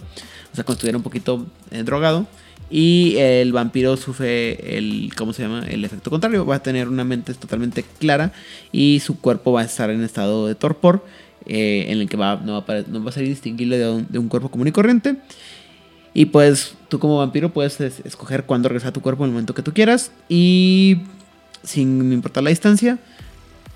o 0.51 0.55
sea, 0.55 0.63
como 0.63 0.73
si 0.73 0.79
estuviera 0.79 0.97
un 0.97 1.03
poquito 1.03 1.45
eh, 1.71 1.83
drogado. 1.83 2.27
Y 2.67 3.17
el 3.17 3.53
vampiro 3.53 3.95
sufre 3.95 4.77
el, 4.77 5.11
¿cómo 5.15 5.33
se 5.33 5.43
llama? 5.43 5.63
El 5.69 5.85
efecto 5.85 6.09
contrario. 6.09 6.47
Va 6.47 6.55
a 6.55 6.63
tener 6.63 6.87
una 6.87 7.03
mente 7.03 7.31
totalmente 7.35 7.85
clara 7.99 8.33
y 8.71 9.01
su 9.01 9.19
cuerpo 9.19 9.51
va 9.51 9.61
a 9.61 9.65
estar 9.65 9.91
en 9.91 10.03
estado 10.03 10.47
de 10.47 10.55
torpor, 10.55 11.05
en 11.45 11.99
el 11.99 12.09
que 12.09 12.17
va, 12.17 12.41
no, 12.43 12.65
va 12.65 12.73
a, 12.73 12.81
no 12.87 13.03
va 13.03 13.11
a 13.11 13.13
ser 13.13 13.23
distinguible 13.23 13.77
de 13.77 14.17
un 14.17 14.29
cuerpo 14.29 14.49
común 14.49 14.67
y 14.67 14.71
corriente. 14.71 15.17
Y 16.15 16.25
pues 16.27 16.73
tú 16.89 16.97
como 16.97 17.17
vampiro 17.19 17.53
puedes 17.53 17.79
es- 17.81 17.99
escoger 18.05 18.45
cuándo 18.45 18.69
regresar 18.69 18.89
a 18.89 18.93
tu 18.93 19.01
cuerpo 19.01 19.23
en 19.23 19.29
el 19.29 19.33
momento 19.33 19.53
que 19.53 19.61
tú 19.61 19.73
quieras 19.73 20.11
y 20.29 20.99
sin 21.61 22.11
importar 22.13 22.41
la 22.43 22.49
distancia. 22.49 22.97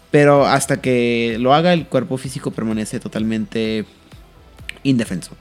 Pero 0.10 0.48
hasta 0.48 0.82
que 0.82 1.38
lo 1.40 1.54
haga, 1.54 1.74
el 1.74 1.86
cuerpo 1.86 2.18
físico 2.18 2.50
permanece 2.50 3.00
totalmente 3.00 3.86
indefenso. 4.84 5.32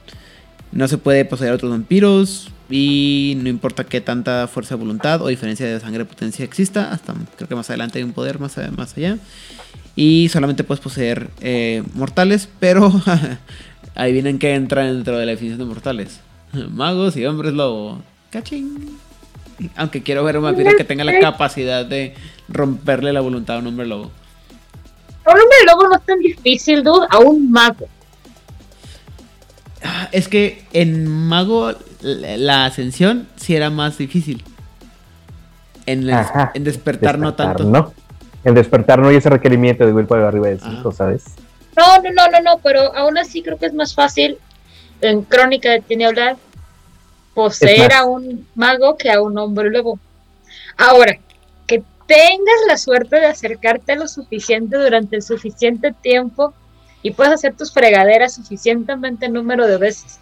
No 0.71 0.87
se 0.87 0.97
puede 0.99 1.25
poseer 1.25 1.53
otros 1.53 1.71
vampiros 1.71 2.51
y 2.69 3.35
no 3.41 3.49
importa 3.49 3.85
qué 3.85 4.01
tanta 4.01 4.47
fuerza 4.47 4.75
de 4.75 4.81
voluntad 4.81 5.21
o 5.23 5.27
diferencia 5.29 5.65
de 5.65 5.79
sangre 5.79 6.05
potencia 6.05 6.45
exista. 6.45 6.91
Hasta 6.91 7.15
creo 7.37 7.47
que 7.47 7.55
más 7.55 7.69
adelante 7.69 7.97
hay 7.97 8.03
un 8.03 8.13
poder 8.13 8.39
más, 8.39 8.57
más 8.77 8.95
allá. 8.97 9.17
Y 9.95 10.29
solamente 10.29 10.63
puedes 10.63 10.83
poseer 10.83 11.29
eh, 11.41 11.81
mortales, 11.95 12.47
pero 12.59 12.91
adivinen 13.95 14.37
que 14.37 14.53
entra 14.53 14.83
dentro 14.83 15.17
de 15.17 15.25
la 15.25 15.31
definición 15.31 15.59
de 15.59 15.65
mortales. 15.65 16.19
Magos 16.53 17.15
y 17.17 17.25
hombres 17.25 17.53
lobo. 17.53 18.01
Cachín. 18.31 18.97
Aunque 19.75 20.01
quiero 20.03 20.23
ver 20.23 20.37
un 20.37 20.43
vampiro 20.43 20.71
que 20.77 20.83
tenga 20.83 21.03
la 21.03 21.19
capacidad 21.19 21.85
de 21.85 22.15
romperle 22.47 23.11
la 23.13 23.21
voluntad 23.21 23.57
a 23.57 23.59
un 23.59 23.67
hombre 23.67 23.85
lobo. 23.87 24.11
Un 25.25 25.31
hombre 25.33 25.57
lobo 25.67 25.87
no 25.89 25.95
es 25.97 26.05
tan 26.05 26.19
difícil, 26.19 26.83
dude, 26.83 27.05
a 27.09 27.19
un 27.19 27.51
mago. 27.51 27.87
Ah, 29.83 30.09
Es 30.11 30.27
que 30.27 30.65
en 30.73 31.07
Mago 31.07 31.73
la 32.01 32.65
ascensión 32.65 33.27
sí 33.35 33.55
era 33.55 33.69
más 33.69 33.97
difícil. 33.97 34.43
En, 35.85 36.03
el- 36.03 36.13
Ajá. 36.13 36.51
en 36.53 36.63
despertar, 36.63 37.17
no 37.19 37.33
tanto. 37.33 37.63
No. 37.63 37.93
En 38.43 38.53
despertar 38.55 38.99
no 38.99 39.07
hay 39.09 39.17
ese 39.17 39.29
requerimiento 39.29 39.85
de 39.85 39.93
willpower 39.93 40.23
arriba 40.23 40.47
de 40.47 40.59
5, 40.59 40.89
Ajá. 40.89 40.91
¿sabes? 40.97 41.25
No, 41.77 41.97
no, 42.01 42.09
no, 42.11 42.29
no, 42.31 42.41
no, 42.41 42.59
pero 42.63 42.93
aún 42.95 43.17
así 43.17 43.41
creo 43.41 43.57
que 43.57 43.65
es 43.67 43.73
más 43.73 43.93
fácil 43.93 44.37
en 45.01 45.23
Crónica 45.23 45.71
de 45.71 45.81
Tinieblas 45.81 46.37
poseer 47.33 47.93
a 47.93 48.05
un 48.05 48.47
mago 48.55 48.97
que 48.97 49.11
a 49.11 49.21
un 49.21 49.37
hombre 49.37 49.69
lobo. 49.69 49.99
Ahora, 50.77 51.17
que 51.67 51.83
tengas 52.07 52.61
la 52.67 52.77
suerte 52.77 53.17
de 53.17 53.27
acercarte 53.27 53.95
lo 53.95 54.07
suficiente 54.07 54.77
durante 54.77 55.15
el 55.15 55.21
suficiente 55.21 55.93
tiempo 55.93 56.53
y 57.01 57.11
puedas 57.11 57.33
hacer 57.33 57.55
tus 57.55 57.71
fregaderas 57.71 58.35
suficientemente 58.35 59.29
número 59.29 59.67
de 59.67 59.77
veces 59.77 60.19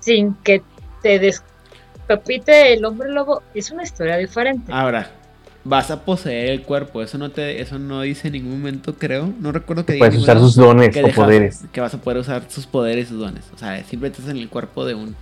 sin 0.00 0.34
que 0.36 0.62
te 1.02 1.18
descapite 1.18 2.74
el 2.74 2.84
hombre 2.84 3.10
lobo, 3.10 3.42
es 3.54 3.70
una 3.70 3.82
historia 3.82 4.16
diferente. 4.16 4.70
Ahora, 4.72 5.10
vas 5.64 5.90
a 5.90 6.04
poseer 6.04 6.50
el 6.50 6.62
cuerpo. 6.62 7.02
Eso 7.02 7.18
no 7.18 7.30
te, 7.30 7.60
eso 7.60 7.78
no 7.78 8.02
dice 8.02 8.28
en 8.28 8.34
ningún 8.34 8.52
momento, 8.60 8.94
creo. 8.94 9.32
No 9.40 9.50
recuerdo 9.52 9.84
que 9.86 9.94
diga 9.94 10.06
Puedes 10.06 10.22
usar 10.22 10.38
sus 10.38 10.54
dones 10.56 10.90
que 10.90 11.02
o 11.02 11.06
dejas- 11.06 11.24
poderes. 11.24 11.60
Que 11.72 11.80
vas 11.80 11.94
a 11.94 11.98
poder 11.98 12.18
usar 12.18 12.42
sus 12.48 12.66
poderes 12.66 13.06
y 13.06 13.08
sus 13.10 13.18
dones. 13.20 13.44
O 13.54 13.58
sea, 13.58 13.82
siempre 13.84 14.10
estás 14.10 14.28
en 14.28 14.36
el 14.36 14.48
cuerpo 14.48 14.84
de 14.84 14.94
un 14.94 15.16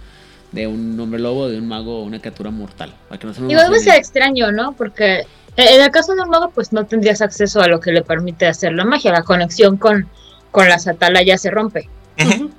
de 0.52 0.66
un 0.66 1.00
hombre 1.00 1.18
lobo, 1.18 1.48
de 1.48 1.56
un 1.58 1.66
mago 1.66 2.00
o 2.00 2.02
una 2.04 2.18
criatura 2.18 2.50
mortal. 2.50 2.92
Para 3.08 3.18
que 3.18 3.26
no 3.26 3.32
se 3.32 3.40
debe 3.42 3.78
ser 3.80 3.94
extraño, 3.94 4.52
¿no? 4.52 4.72
Porque 4.74 5.20
en 5.56 5.80
el 5.82 5.90
caso 5.90 6.14
de 6.14 6.20
un 6.20 6.28
mago, 6.28 6.50
pues 6.50 6.74
no 6.74 6.84
tendrías 6.84 7.22
acceso 7.22 7.62
a 7.62 7.68
lo 7.68 7.80
que 7.80 7.90
le 7.90 8.02
permite 8.02 8.46
hacer 8.46 8.72
la 8.74 8.84
magia. 8.84 9.12
La 9.12 9.22
conexión 9.22 9.78
con, 9.78 10.06
con 10.50 10.68
las 10.68 10.86
atalayas 10.86 11.40
se 11.40 11.50
rompe. 11.50 11.88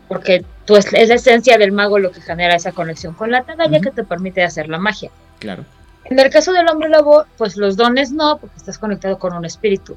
Porque 0.08 0.44
tú 0.66 0.76
es, 0.76 0.92
es 0.94 1.10
la 1.10 1.16
esencia 1.16 1.58
del 1.60 1.72
mago 1.72 2.00
lo 2.00 2.12
que 2.12 2.20
genera 2.22 2.56
esa 2.56 2.72
conexión 2.72 3.14
con 3.14 3.30
la 3.30 3.40
atalaya 3.40 3.78
Ujú. 3.78 3.84
que 3.84 3.92
te 3.92 4.04
permite 4.04 4.42
hacer 4.44 4.70
la 4.70 4.80
magia. 4.80 5.12
Claro. 5.40 5.64
En 6.06 6.20
el 6.20 6.30
caso 6.30 6.52
del 6.52 6.68
hombre 6.68 6.90
lobo, 6.90 7.26
pues 7.38 7.56
los 7.58 7.78
dones 7.78 8.12
no, 8.12 8.38
porque 8.38 8.58
estás 8.58 8.78
conectado 8.78 9.18
con 9.18 9.34
un 9.34 9.46
espíritu. 9.46 9.96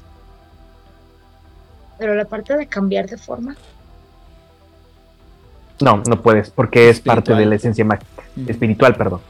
Pero 1.99 2.15
la 2.15 2.25
parte 2.25 2.55
de 2.55 2.67
cambiar 2.67 3.07
de 3.09 3.17
forma. 3.17 3.55
No, 5.79 6.01
no 6.07 6.21
puedes, 6.21 6.49
porque 6.49 6.89
es 6.89 6.99
parte 6.99 7.19
Espiritual. 7.19 7.39
de 7.39 7.45
la 7.45 7.55
esencia 7.55 7.85
mágica. 7.85 8.23
Espiritual, 8.47 8.95
perdón. 8.95 9.21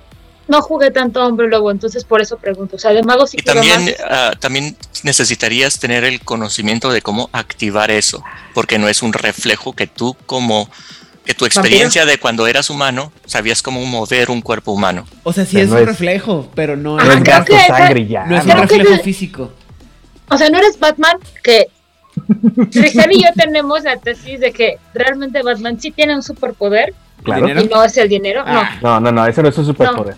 No 0.47 0.61
jugué 0.61 0.91
tanto 0.91 1.21
a 1.21 1.27
hombre 1.27 1.49
lobo, 1.49 1.71
entonces 1.71 2.05
por 2.05 2.21
eso 2.21 2.37
pregunto. 2.37 2.77
O 2.77 2.79
sea, 2.79 2.91
de 2.93 3.03
mago 3.03 3.27
sí 3.27 3.35
Y 3.37 3.43
también, 3.43 3.83
más. 3.83 3.95
ah, 4.09 4.31
también 4.39 4.77
necesitarías 5.03 5.77
tener 5.77 6.05
el 6.05 6.21
conocimiento 6.21 6.89
de 6.89 7.01
cómo 7.01 7.29
activar 7.33 7.91
eso, 7.91 8.23
porque 8.53 8.79
no 8.79 8.87
es 8.87 9.01
un 9.03 9.11
reflejo 9.11 9.73
que 9.73 9.87
tú 9.87 10.15
como 10.25 10.69
tu 11.33 11.45
experiencia 11.45 12.05
de 12.05 12.17
cuando 12.19 12.47
eras 12.47 12.69
humano 12.69 13.11
sabías 13.25 13.61
cómo 13.61 13.83
mover 13.85 14.29
un 14.31 14.41
cuerpo 14.41 14.71
humano. 14.71 15.05
O 15.23 15.33
sea, 15.33 15.45
sí 15.45 15.53
Pero 15.55 15.63
es 15.65 15.69
no 15.69 15.75
un 15.75 15.81
es- 15.81 15.87
reflejo, 15.87 16.51
pero 16.55 16.75
no 16.77 16.97
No 16.97 17.11
es 17.11 17.21
creo 17.23 17.45
que 17.45 17.59
sangre 17.59 18.05
ya. 18.07 18.25
no 18.25 18.37
es 18.37 18.43
un 18.45 18.51
Creo 18.51 18.61
que 18.67 18.75
reflejo 18.77 18.93
es- 18.95 19.01
físico. 19.01 19.51
O 20.29 20.37
sea, 20.37 20.49
no 20.49 20.57
eres 20.57 20.77
Batman, 20.79 21.17
que 21.43 21.67
Rizal 22.71 23.11
y 23.11 23.21
yo 23.23 23.29
tenemos 23.35 23.83
la 23.83 23.97
tesis 23.97 24.39
de 24.39 24.51
que 24.51 24.77
realmente 24.93 25.41
Batman 25.43 25.79
sí 25.79 25.91
tiene 25.91 26.15
un 26.15 26.23
superpoder 26.23 26.93
Claro. 27.23 27.49
Y 27.49 27.67
no 27.67 27.83
es 27.83 27.97
el 27.97 28.07
dinero. 28.09 28.43
Ah, 28.45 28.77
No, 28.81 28.99
no, 28.99 29.11
no, 29.11 29.25
eso 29.25 29.41
no 29.41 29.49
es 29.49 29.57
un 29.57 29.65
superpoder. 29.65 30.15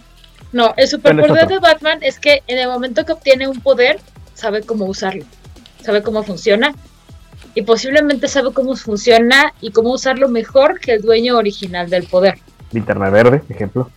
No, 0.51 0.67
no, 0.67 0.73
el 0.77 0.87
superpoder 0.87 1.47
de 1.47 1.59
Batman 1.59 1.99
es 2.01 2.19
que 2.19 2.43
en 2.47 2.59
el 2.59 2.67
momento 2.67 3.05
que 3.05 3.13
obtiene 3.13 3.47
un 3.47 3.59
poder, 3.61 3.99
sabe 4.35 4.61
cómo 4.63 4.85
usarlo, 4.85 5.23
sabe 5.83 6.03
cómo 6.03 6.23
funciona 6.23 6.73
y 7.55 7.61
posiblemente 7.63 8.27
sabe 8.27 8.53
cómo 8.53 8.75
funciona 8.75 9.53
y 9.61 9.71
cómo 9.71 9.91
usarlo 9.91 10.29
mejor 10.29 10.79
que 10.79 10.93
el 10.93 11.01
dueño 11.01 11.37
original 11.37 11.89
del 11.89 12.03
poder. 12.07 12.39
Linterna 12.71 13.09
verde, 13.09 13.41
ejemplo. 13.49 13.89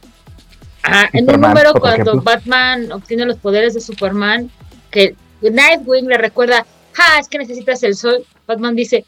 Ah, 0.82 1.08
en 1.12 1.30
un 1.30 1.40
número 1.40 1.72
cuando 1.74 2.12
ejemplo. 2.12 2.22
Batman 2.22 2.90
obtiene 2.92 3.24
los 3.24 3.36
poderes 3.36 3.74
de 3.74 3.80
Superman, 3.80 4.50
que 4.90 5.14
Nightwing 5.42 6.06
le 6.08 6.18
recuerda, 6.18 6.66
ah, 6.98 7.18
es 7.20 7.28
que 7.28 7.38
necesitas 7.38 7.82
el 7.82 7.94
sol, 7.94 8.24
Batman 8.46 8.74
dice, 8.74 9.04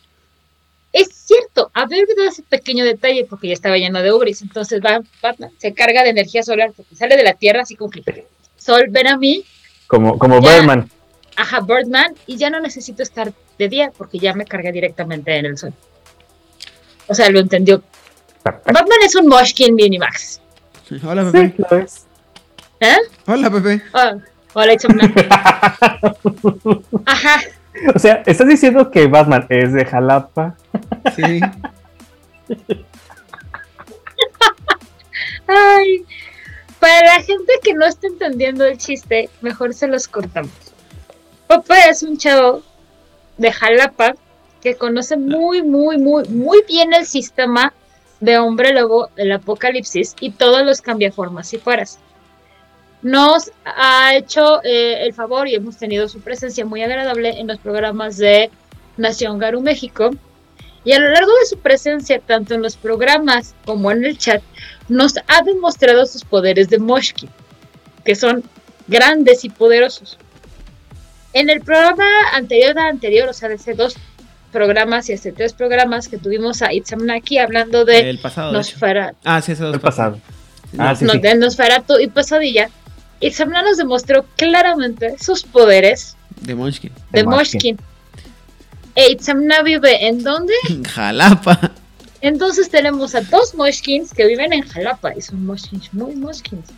es 0.93 1.09
cierto, 1.13 1.71
había 1.75 2.03
olvidado 2.03 2.29
ese 2.29 2.43
pequeño 2.43 2.85
detalle 2.85 3.27
porque 3.29 3.49
ya 3.49 3.55
estaba 3.55 3.77
lleno 3.77 4.01
de 4.03 4.13
ubris, 4.13 4.43
entonces 4.43 4.81
va, 4.85 5.01
Batman 5.21 5.51
se 5.59 5.75
carga 5.75 6.05
de 6.05 6.11
energía 6.11 6.43
solar 6.45 6.73
porque 6.77 6.95
sale 6.95 7.17
de 7.17 7.25
la 7.25 7.35
Tierra 7.35 7.63
así 7.63 7.75
como 7.75 7.91
que, 7.91 8.27
sol, 8.57 8.87
ven 8.91 9.09
a 9.09 9.17
mí, 9.17 9.45
Como, 9.89 10.17
como 10.19 10.41
Ya. 10.41 10.57
Birdman. 10.59 10.89
ajá, 11.37 11.61
Birdman, 11.61 12.15
y 12.27 12.37
ya 12.37 12.51
no 12.51 12.61
necesito 12.61 13.03
estar 13.03 13.33
de 13.59 13.69
día 13.69 13.93
porque 13.97 14.19
ya 14.19 14.35
me 14.35 14.45
cargué 14.45 14.73
directamente 14.73 15.37
en 15.37 15.47
el 15.47 15.59
sol. 15.59 15.73
O 17.07 17.15
sea, 17.15 17.31
lo 17.31 17.41
entendió. 17.41 17.83
Perfecto. 18.43 18.73
Batman 18.73 18.99
es 19.05 19.15
un 19.15 19.29
Moshkin 19.29 19.75
Minimax. 19.75 20.41
Hola, 21.03 21.31
Pepe. 21.31 21.55
Sí, 21.57 21.63
lo 21.71 21.79
es. 21.79 22.07
¿Eh? 22.81 22.97
Hola, 23.27 23.51
Pepe. 23.51 23.83
Ah, 23.93 24.15
hola. 24.53 24.77
Ajá. 27.07 27.41
O 27.95 27.99
sea, 27.99 28.23
estás 28.27 28.47
diciendo 28.47 28.91
que 28.91 29.07
Batman 29.07 29.47
es 29.49 29.73
de 29.73 29.85
Jalapa. 29.85 30.57
Sí. 31.17 31.41
Ay, 35.47 36.05
para 36.79 37.07
la 37.07 37.23
gente 37.23 37.53
que 37.63 37.75
no 37.75 37.87
está 37.87 38.07
entendiendo 38.07 38.65
el 38.65 38.79
chiste, 38.79 39.29
mejor 39.41 39.75
se 39.75 39.87
los 39.87 40.09
cortamos. 40.09 40.53
Papá 41.47 41.79
es 41.91 42.03
un 42.03 42.17
chavo 42.17 42.63
de 43.39 43.53
Jalapa 43.53 44.15
que 44.63 44.77
conoce 44.77 45.17
muy, 45.17 45.63
muy, 45.63 45.99
muy, 45.99 46.25
muy 46.29 46.63
bien 46.67 46.95
el 46.95 47.05
sistema 47.05 47.73
de 48.21 48.39
hombre 48.39 48.73
lobo 48.73 49.11
del 49.17 49.33
apocalipsis 49.33 50.17
y 50.21 50.31
todos 50.31 50.65
los 50.65 50.81
cambiaformas 50.81 51.53
y 51.53 51.59
fueras. 51.59 51.99
Nos 53.03 53.53
ha 53.65 54.17
hecho 54.17 54.65
eh, 54.65 55.05
el 55.05 55.13
favor 55.13 55.47
y 55.47 55.55
hemos 55.55 55.77
tenido 55.77 56.09
su 56.09 56.21
presencia 56.21 56.65
muy 56.65 56.83
agradable 56.83 57.39
en 57.39 57.49
los 57.49 57.59
programas 57.59 58.17
de 58.17 58.51
Nación 58.97 59.39
Garu 59.39 59.61
México. 59.61 60.11
Y 60.85 60.93
a 60.93 60.99
lo 60.99 61.11
largo 61.11 61.33
de 61.41 61.47
su 61.47 61.59
presencia, 61.59 62.19
tanto 62.21 62.55
en 62.55 62.63
los 62.63 62.77
programas 62.77 63.55
como 63.67 63.91
en 63.91 64.05
el 64.05 64.17
chat, 64.17 64.43
nos 64.89 65.15
ha 65.29 65.43
demostrado 65.43 66.07
sus 66.07 66.25
poderes 66.25 66.69
de 66.69 66.79
Moshki, 66.79 67.29
que 68.05 68.15
son 68.15 68.43
grandes 68.87 69.45
y 69.45 69.51
poderosos. 69.51 70.19
En 71.35 71.51
el 71.51 71.61
programa 71.61 72.05
anterior 72.33 72.79
a 72.79 72.89
anterior, 72.89 73.29
o 73.29 73.33
sea, 73.35 73.49
de 73.51 73.57
hace 73.57 73.75
dos 73.75 73.97
programas 74.53 75.09
y 75.11 75.13
hace 75.15 75.33
tres 75.33 75.53
programas 75.53 76.09
que 76.09 76.17
tuvimos 76.17 76.63
a 76.63 76.73
Itzamnaki 76.73 77.39
hablando 77.39 77.85
de 77.85 78.09
El 78.09 78.19
pasado. 78.19 78.53
de 78.53 78.61
hecho. 78.61 78.77
Nosfera- 78.79 79.15
Ah, 79.25 79.41
sí, 79.43 79.53
eso 79.53 79.71
El 79.73 79.81
pasado. 79.81 80.19
Ah, 80.79 80.95
sí, 80.95 81.05
no, 81.05 81.13
sí. 81.13 81.19
de 81.19 81.35
Nosferatu 81.35 81.99
y 81.99 82.07
Pesadilla, 82.09 82.69
Itzamna 83.21 83.63
nos 83.63 83.77
demostró 83.77 84.25
claramente 84.37 85.17
sus 85.19 85.43
poderes 85.45 86.17
De 86.41 86.55
Munchkin. 86.55 86.93
de 87.11 87.21
De 87.21 87.25
Moshkin. 87.25 87.77
Moshkin. 87.77 87.79
E 88.97 89.11
Itzamna 89.11 89.63
vive 89.63 90.07
en 90.07 90.23
dónde? 90.23 90.53
Jalapa. 90.89 91.73
Entonces 92.21 92.71
tenemos 92.71 93.15
a 93.15 93.21
dos 93.23 93.55
Moshkins 93.55 94.13
que 94.15 94.25
viven 94.27 94.53
en 94.53 94.63
Jalapa 94.63 95.15
y 95.17 95.21
son 95.21 95.45
Moshkins 95.45 95.93
muy 95.93 96.15
Moshkins. 96.15 96.71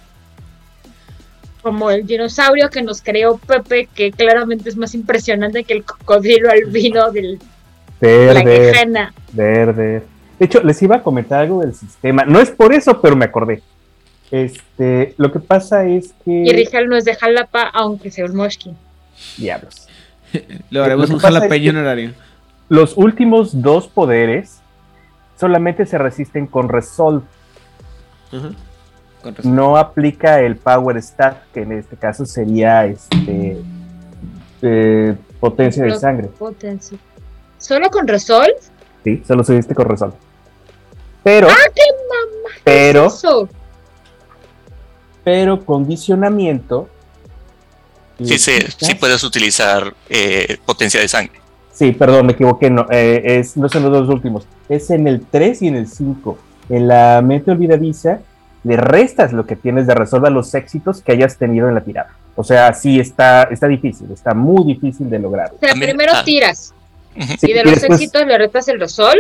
Como 1.67 1.91
el 1.91 2.07
dinosaurio 2.07 2.71
que 2.71 2.81
nos 2.81 3.03
creó 3.03 3.39
Pepe, 3.39 3.89
que 3.93 4.13
claramente 4.13 4.69
es 4.69 4.77
más 4.77 4.95
impresionante 4.95 5.65
que 5.65 5.75
el 5.75 5.83
cocodrilo 5.83 6.49
albino 6.49 7.11
de 7.11 7.23
la 7.23 7.39
Verde, 8.01 8.45
quejana. 8.45 9.13
verde. 9.33 10.03
De 10.39 10.47
hecho, 10.47 10.63
les 10.63 10.81
iba 10.83 10.95
a 10.95 11.03
comentar 11.03 11.41
algo 11.41 11.63
del 11.63 11.75
sistema. 11.75 12.25
No 12.25 12.41
es 12.41 12.53
por 12.53 12.73
eso, 12.73 13.01
pero 13.01 13.17
me 13.17 13.25
acordé. 13.25 13.65
Este, 14.31 15.17
lo 15.17 15.33
que 15.33 15.41
pasa 15.41 15.85
es 15.87 16.15
Y 16.25 16.45
que. 16.45 16.53
Rigel 16.53 16.89
no 16.89 16.95
es 16.95 17.05
de 17.05 17.17
Jalapa, 17.17 17.63
aunque 17.75 18.13
sea 18.13 18.27
un 18.27 18.37
Moshkin. 18.37 18.77
Diablos. 19.37 19.89
Le 20.71 20.79
haremos 20.79 21.09
Lo 21.09 21.09
que 21.09 21.15
un 21.15 21.19
jalapeño 21.19 21.71
honorario. 21.71 22.13
Los 22.69 22.97
últimos 22.97 23.61
dos 23.61 23.89
poderes 23.89 24.61
solamente 25.37 25.85
se 25.85 25.99
resisten 25.99 26.47
con 26.47 26.69
Resolve. 26.69 27.25
Razón. 28.31 28.57
No 29.45 29.77
aplica 29.77 30.41
el 30.41 30.57
Power 30.57 31.01
Stat, 31.03 31.39
que 31.53 31.63
en 31.63 31.73
este 31.73 31.97
caso 31.97 32.27
sería 32.27 32.87
este 32.87 33.63
eh, 34.63 35.15
potencia 35.41 35.85
de 35.85 35.99
sangre. 35.99 36.29
Potencia. 36.29 36.99
¿Solo 37.59 37.91
con 37.91 38.07
Resol? 38.07 38.53
Sí, 39.05 39.23
solo 39.27 39.45
se 39.45 39.55
viste 39.55 39.75
con 39.75 39.87
Resolve. 39.89 40.17
Pero, 41.23 41.49
¡Ah, 41.49 41.71
qué 41.75 41.83
mamá! 42.09 42.55
pero, 42.65 43.07
Eso. 43.07 43.49
pero 45.25 45.65
condicionamiento. 45.65 46.89
Sí, 48.23 48.39
sí, 48.39 48.53
sí 48.79 48.95
puedes 48.95 49.23
utilizar 49.25 49.93
eh, 50.09 50.57
potencia 50.65 51.01
de 51.01 51.09
sangre. 51.09 51.41
Sí, 51.73 51.93
perdón, 51.93 52.27
me 52.27 52.33
equivoqué. 52.33 52.71
No, 52.71 52.87
eh, 52.91 53.23
es, 53.39 53.57
no 53.57 53.69
son 53.69 53.83
los 53.83 53.93
dos 53.93 54.09
últimos. 54.09 54.47
Es 54.69 54.89
en 54.91 55.07
el 55.07 55.27
3 55.27 55.63
y 55.63 55.69
en 55.69 55.77
el 55.77 55.87
5. 55.87 56.39
En 56.71 56.89
la 56.89 57.21
mente 57.23 57.51
olvidadiza, 57.51 58.21
le 58.65 58.77
restas 58.77 59.33
lo 59.33 59.47
que 59.47 59.57
tienes 59.57 59.87
de 59.87 59.95
resolver 59.95 60.33
los 60.33 60.55
éxitos 60.55 61.01
que 61.03 61.13
hayas 61.13 61.37
tenido 61.37 61.69
en 61.69 61.75
la 61.75 61.83
tirada. 61.83 62.11
O 62.35 62.45
sea, 62.45 62.73
sí 62.75 62.99
está, 63.01 63.45
está 63.45 63.67
difícil, 63.69 64.11
está 64.13 64.35
muy 64.35 64.65
difícil 64.65 65.09
de 65.09 65.19
lograr. 65.19 65.53
O 65.55 65.59
sea, 65.59 65.71
También- 65.71 65.91
primero 65.97 66.13
ah. 66.17 66.25
tiras. 66.25 66.75
Sí, 67.39 67.47
y 67.51 67.53
de 67.55 67.61
y 67.61 67.65
los 67.65 67.75
después- 67.75 68.01
éxitos 68.01 68.27
le 68.27 68.37
retas 68.39 68.69
el 68.69 68.79
Resol. 68.81 69.19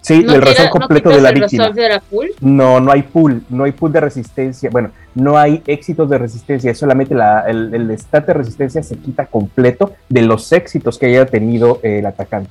Sí, 0.00 0.22
no 0.22 0.34
el 0.34 0.40
tira- 0.40 0.50
resol 0.52 0.64
no 0.66 0.70
completo 0.70 1.08
de 1.08 1.20
la 1.22 1.28
el 1.30 1.40
víctima. 1.40 1.70
De 1.70 1.88
la 1.88 2.00
pool. 2.00 2.30
No, 2.40 2.78
no 2.78 2.92
hay 2.92 3.02
pool, 3.02 3.42
no 3.48 3.64
hay 3.64 3.72
pool 3.72 3.90
de 3.90 4.00
resistencia. 4.00 4.68
Bueno, 4.70 4.90
no 5.14 5.38
hay 5.38 5.62
éxitos 5.66 6.10
de 6.10 6.18
resistencia, 6.18 6.70
es 6.70 6.78
solamente 6.78 7.14
la, 7.14 7.40
el, 7.48 7.74
el 7.74 7.90
stat 7.98 8.26
de 8.26 8.34
resistencia 8.34 8.82
se 8.82 8.96
quita 8.98 9.24
completo 9.24 9.92
de 10.10 10.20
los 10.20 10.52
éxitos 10.52 10.98
que 10.98 11.06
haya 11.06 11.24
tenido 11.24 11.80
eh, 11.82 12.00
el 12.00 12.06
atacante. 12.06 12.50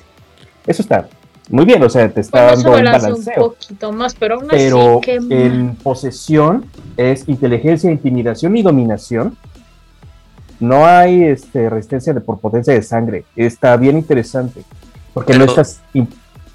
Eso 0.66 0.82
está 0.82 1.08
muy 1.49 1.65
bien, 1.65 1.84
o 1.84 1.90
sea, 1.90 2.10
te 2.10 2.22
está 2.22 2.53
Bueno, 2.56 2.74
dando 2.74 2.78
un 2.78 2.84
balanceo. 3.02 3.36
poquito 3.52 3.91
más, 3.91 4.15
pero 4.15 4.36
aún 4.36 4.48
Pero 4.49 4.99
así, 5.02 5.11
en 5.30 5.76
posesión 5.76 6.65
es 6.98 7.28
inteligencia, 7.28 7.91
intimidación 7.91 8.56
y 8.57 8.61
dominación. 8.64 9.38
No 10.60 10.86
hay 10.86 11.24
este, 11.24 11.70
resistencia 11.70 12.14
de 12.14 12.22
por 12.22 12.40
potencia 12.40 12.74
de 12.74 12.82
sangre. 12.82 13.26
Está 13.36 13.76
bien 13.76 13.98
interesante. 13.98 14.64
Porque 15.14 15.38
no 15.38 15.44
estás, 15.45 15.82
im- 15.94 16.07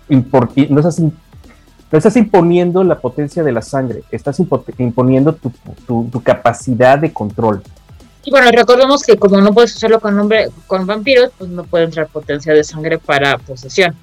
impor- 0.09 0.51
i- 0.55 0.67
no, 0.73 0.81
estás 0.81 0.99
im- 1.01 1.13
no 1.93 1.99
estás 1.99 2.17
imponiendo 2.17 2.83
la 2.85 2.99
potencia 2.99 3.43
de 3.43 3.53
la 3.53 3.61
sangre. 3.63 4.03
Estás 4.11 4.41
impo- 4.41 4.65
imponiendo 4.79 5.35
tu, 5.35 5.53
tu- 5.87 6.09
tu 6.11 6.23
capacidad 6.23 6.99
de 6.99 7.13
control. 7.13 7.63
Y 8.25 8.31
bueno, 8.31 8.51
recordemos 8.51 9.03
que 9.03 9.17
como 9.17 9.41
no 9.41 9.53
puedes 9.53 9.75
usarlo 9.77 10.01
con 10.01 10.19
hombre, 10.19 10.49
con 10.67 10.87
vampiros, 10.87 11.31
pues 11.37 11.51
no 11.51 11.65
puede 11.65 11.85
entrar 11.85 12.07
potencia 12.09 12.53
de 12.55 12.65
sangre 12.65 12.99
para 12.99 13.37
posesión. 13.39 13.95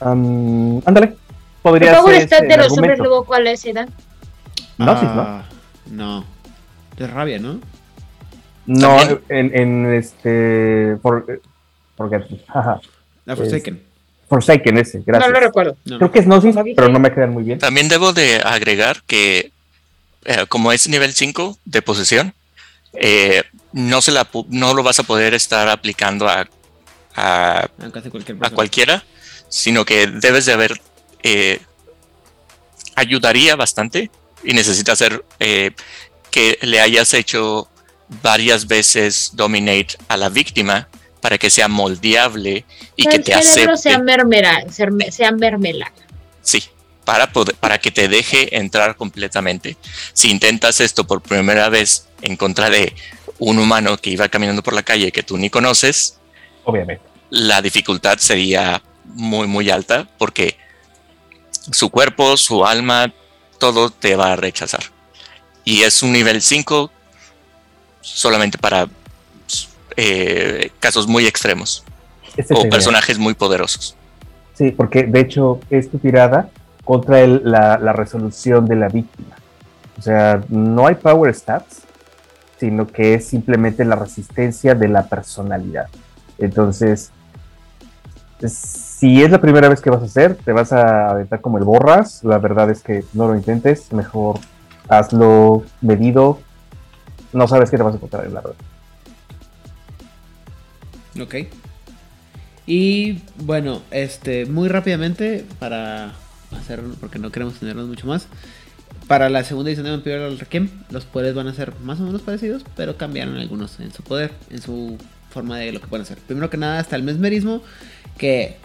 Am, 0.00 0.78
ándale. 0.86 1.16
Podría 1.62 1.98
power 1.98 2.14
ser 2.16 2.22
ese 2.24 2.46
de 2.46 2.56
los 2.56 2.72
hombres 2.72 2.98
¿cuál 3.26 3.46
es, 3.46 3.64
Aidan? 3.66 3.88
Gnosis, 4.78 5.08
¿no? 5.10 5.20
Ah, 5.20 5.44
No. 5.90 6.24
Es 6.98 7.10
rabia, 7.10 7.38
¿no? 7.38 7.60
No, 8.66 8.98
en, 9.28 9.54
en 9.56 9.94
este. 9.94 10.96
For, 11.02 11.40
Forget- 11.96 12.40
ajá, 12.48 12.80
La 13.24 13.34
Forsaken. 13.36 13.82
Forsaken 14.28 14.78
ese, 14.78 15.02
gracias. 15.04 15.28
No 15.28 15.34
lo 15.34 15.40
recuerdo. 15.46 15.76
No, 15.86 15.96
Creo 15.96 16.08
no. 16.08 16.12
que 16.12 16.18
es 16.20 16.26
Gnosis, 16.26 16.56
pero 16.76 16.88
no 16.88 16.98
me 16.98 17.12
quedan 17.12 17.30
muy 17.30 17.42
bien. 17.42 17.58
También 17.58 17.88
debo 17.88 18.12
de 18.12 18.36
agregar 18.44 19.02
que 19.06 19.50
eh, 20.24 20.46
como 20.48 20.72
es 20.72 20.88
nivel 20.88 21.12
5 21.12 21.58
de 21.64 21.82
posesión, 21.82 22.34
eh, 22.92 23.42
no, 23.72 24.00
se 24.02 24.12
la, 24.12 24.28
no 24.48 24.74
lo 24.74 24.82
vas 24.82 25.00
a 25.00 25.02
poder 25.02 25.34
estar 25.34 25.68
aplicando 25.68 26.28
a, 26.28 26.46
a, 27.16 27.68
A 28.40 28.50
cualquiera, 28.50 29.02
sino 29.50 29.84
que 29.84 30.06
debes 30.06 30.46
de 30.46 30.52
haber, 30.54 30.80
eh, 31.22 31.60
ayudaría 32.96 33.56
bastante 33.56 34.10
y 34.42 34.52
necesitas 34.54 34.94
hacer 35.00 35.24
eh, 35.38 35.72
que 36.30 36.58
le 36.62 36.80
hayas 36.80 37.12
hecho 37.14 37.68
varias 38.22 38.66
veces 38.66 39.30
dominate 39.34 39.96
a 40.08 40.16
la 40.16 40.28
víctima 40.28 40.88
para 41.20 41.36
que 41.38 41.50
sea 41.50 41.68
moldeable 41.68 42.64
y 42.96 43.04
que 43.06 43.16
el 43.16 43.24
te 43.24 43.42
cerebro 43.42 43.76
sea, 43.76 43.92
acepte. 43.96 44.04
mermera, 44.04 44.64
ser- 44.70 44.92
sea 45.12 45.30
mermelada. 45.32 45.92
Sí, 46.42 46.64
para, 47.04 47.30
poder, 47.30 47.54
para 47.56 47.78
que 47.78 47.90
te 47.90 48.08
deje 48.08 48.56
entrar 48.56 48.96
completamente. 48.96 49.76
Si 50.14 50.30
intentas 50.30 50.80
esto 50.80 51.06
por 51.06 51.20
primera 51.20 51.68
vez 51.68 52.06
en 52.22 52.36
contra 52.36 52.70
de 52.70 52.94
un 53.38 53.58
humano 53.58 53.96
que 53.98 54.10
iba 54.10 54.28
caminando 54.28 54.62
por 54.62 54.72
la 54.74 54.82
calle 54.82 55.12
que 55.12 55.22
tú 55.22 55.36
ni 55.36 55.50
conoces, 55.50 56.18
Obviamente. 56.64 57.02
la 57.30 57.60
dificultad 57.62 58.18
sería 58.18 58.82
muy, 59.14 59.46
muy 59.46 59.70
alta 59.70 60.08
porque 60.18 60.56
su 61.70 61.90
cuerpo, 61.90 62.36
su 62.36 62.64
alma, 62.66 63.12
todo 63.58 63.90
te 63.90 64.16
va 64.16 64.32
a 64.32 64.36
rechazar. 64.36 64.80
Y 65.64 65.82
es 65.82 66.02
un 66.02 66.12
nivel 66.12 66.40
5 66.42 66.90
solamente 68.00 68.58
para 68.58 68.88
eh, 69.96 70.70
casos 70.80 71.06
muy 71.06 71.26
extremos 71.26 71.84
o 72.50 72.62
personajes 72.70 73.18
muy 73.18 73.34
poderosos. 73.34 73.96
Sí, 74.54 74.70
porque 74.70 75.02
de 75.04 75.20
hecho 75.20 75.60
es 75.68 75.90
tu 75.90 75.98
tirada 75.98 76.48
contra 76.84 77.20
el- 77.20 77.42
la, 77.44 77.78
la 77.78 77.92
resolución 77.92 78.66
de 78.66 78.76
la 78.76 78.88
víctima. 78.88 79.36
O 79.98 80.02
sea, 80.02 80.42
no 80.48 80.86
hay 80.86 80.94
power 80.94 81.34
stats, 81.34 81.82
sino 82.58 82.86
que 82.86 83.14
es 83.14 83.26
simplemente 83.28 83.84
la 83.84 83.96
resistencia 83.96 84.74
de 84.74 84.88
la 84.88 85.06
personalidad. 85.08 85.88
Entonces, 86.38 87.10
es- 88.40 88.89
si 89.00 89.22
es 89.22 89.30
la 89.30 89.40
primera 89.40 89.70
vez 89.70 89.80
que 89.80 89.88
vas 89.88 90.02
a 90.02 90.04
hacer, 90.04 90.34
te 90.34 90.52
vas 90.52 90.74
a 90.74 91.08
aventar 91.08 91.40
como 91.40 91.56
el 91.56 91.64
borras. 91.64 92.22
La 92.22 92.36
verdad 92.36 92.68
es 92.68 92.82
que 92.82 93.02
no 93.14 93.28
lo 93.28 93.34
intentes, 93.34 93.94
mejor 93.94 94.38
hazlo 94.90 95.64
medido. 95.80 96.38
No 97.32 97.48
sabes 97.48 97.70
qué 97.70 97.78
te 97.78 97.82
vas 97.82 97.94
a 97.94 97.96
encontrar 97.96 98.26
en 98.26 98.34
la 98.34 98.42
verdad. 98.42 98.58
Ok. 101.18 101.34
Y 102.66 103.22
bueno, 103.38 103.80
este, 103.90 104.44
muy 104.44 104.68
rápidamente, 104.68 105.46
para 105.58 106.12
hacer, 106.54 106.82
porque 107.00 107.18
no 107.18 107.32
queremos 107.32 107.54
tenerlos 107.54 107.88
mucho 107.88 108.06
más. 108.06 108.28
Para 109.08 109.30
la 109.30 109.44
segunda 109.44 109.70
edición 109.70 109.86
de 109.86 109.92
Vampiro 109.92 110.26
al 110.26 110.38
Requiem, 110.38 110.68
los 110.90 111.06
poderes 111.06 111.34
van 111.34 111.48
a 111.48 111.54
ser 111.54 111.72
más 111.80 112.00
o 112.00 112.02
menos 112.02 112.20
parecidos, 112.20 112.66
pero 112.76 112.98
cambiaron 112.98 113.38
algunos 113.38 113.80
en 113.80 113.92
su 113.92 114.02
poder, 114.02 114.32
en 114.50 114.60
su 114.60 114.98
forma 115.30 115.56
de 115.56 115.72
lo 115.72 115.80
que 115.80 115.86
pueden 115.86 116.02
hacer. 116.02 116.18
Primero 116.18 116.50
que 116.50 116.58
nada 116.58 116.80
está 116.80 116.96
el 116.96 117.02
mesmerismo, 117.02 117.62
que 118.18 118.58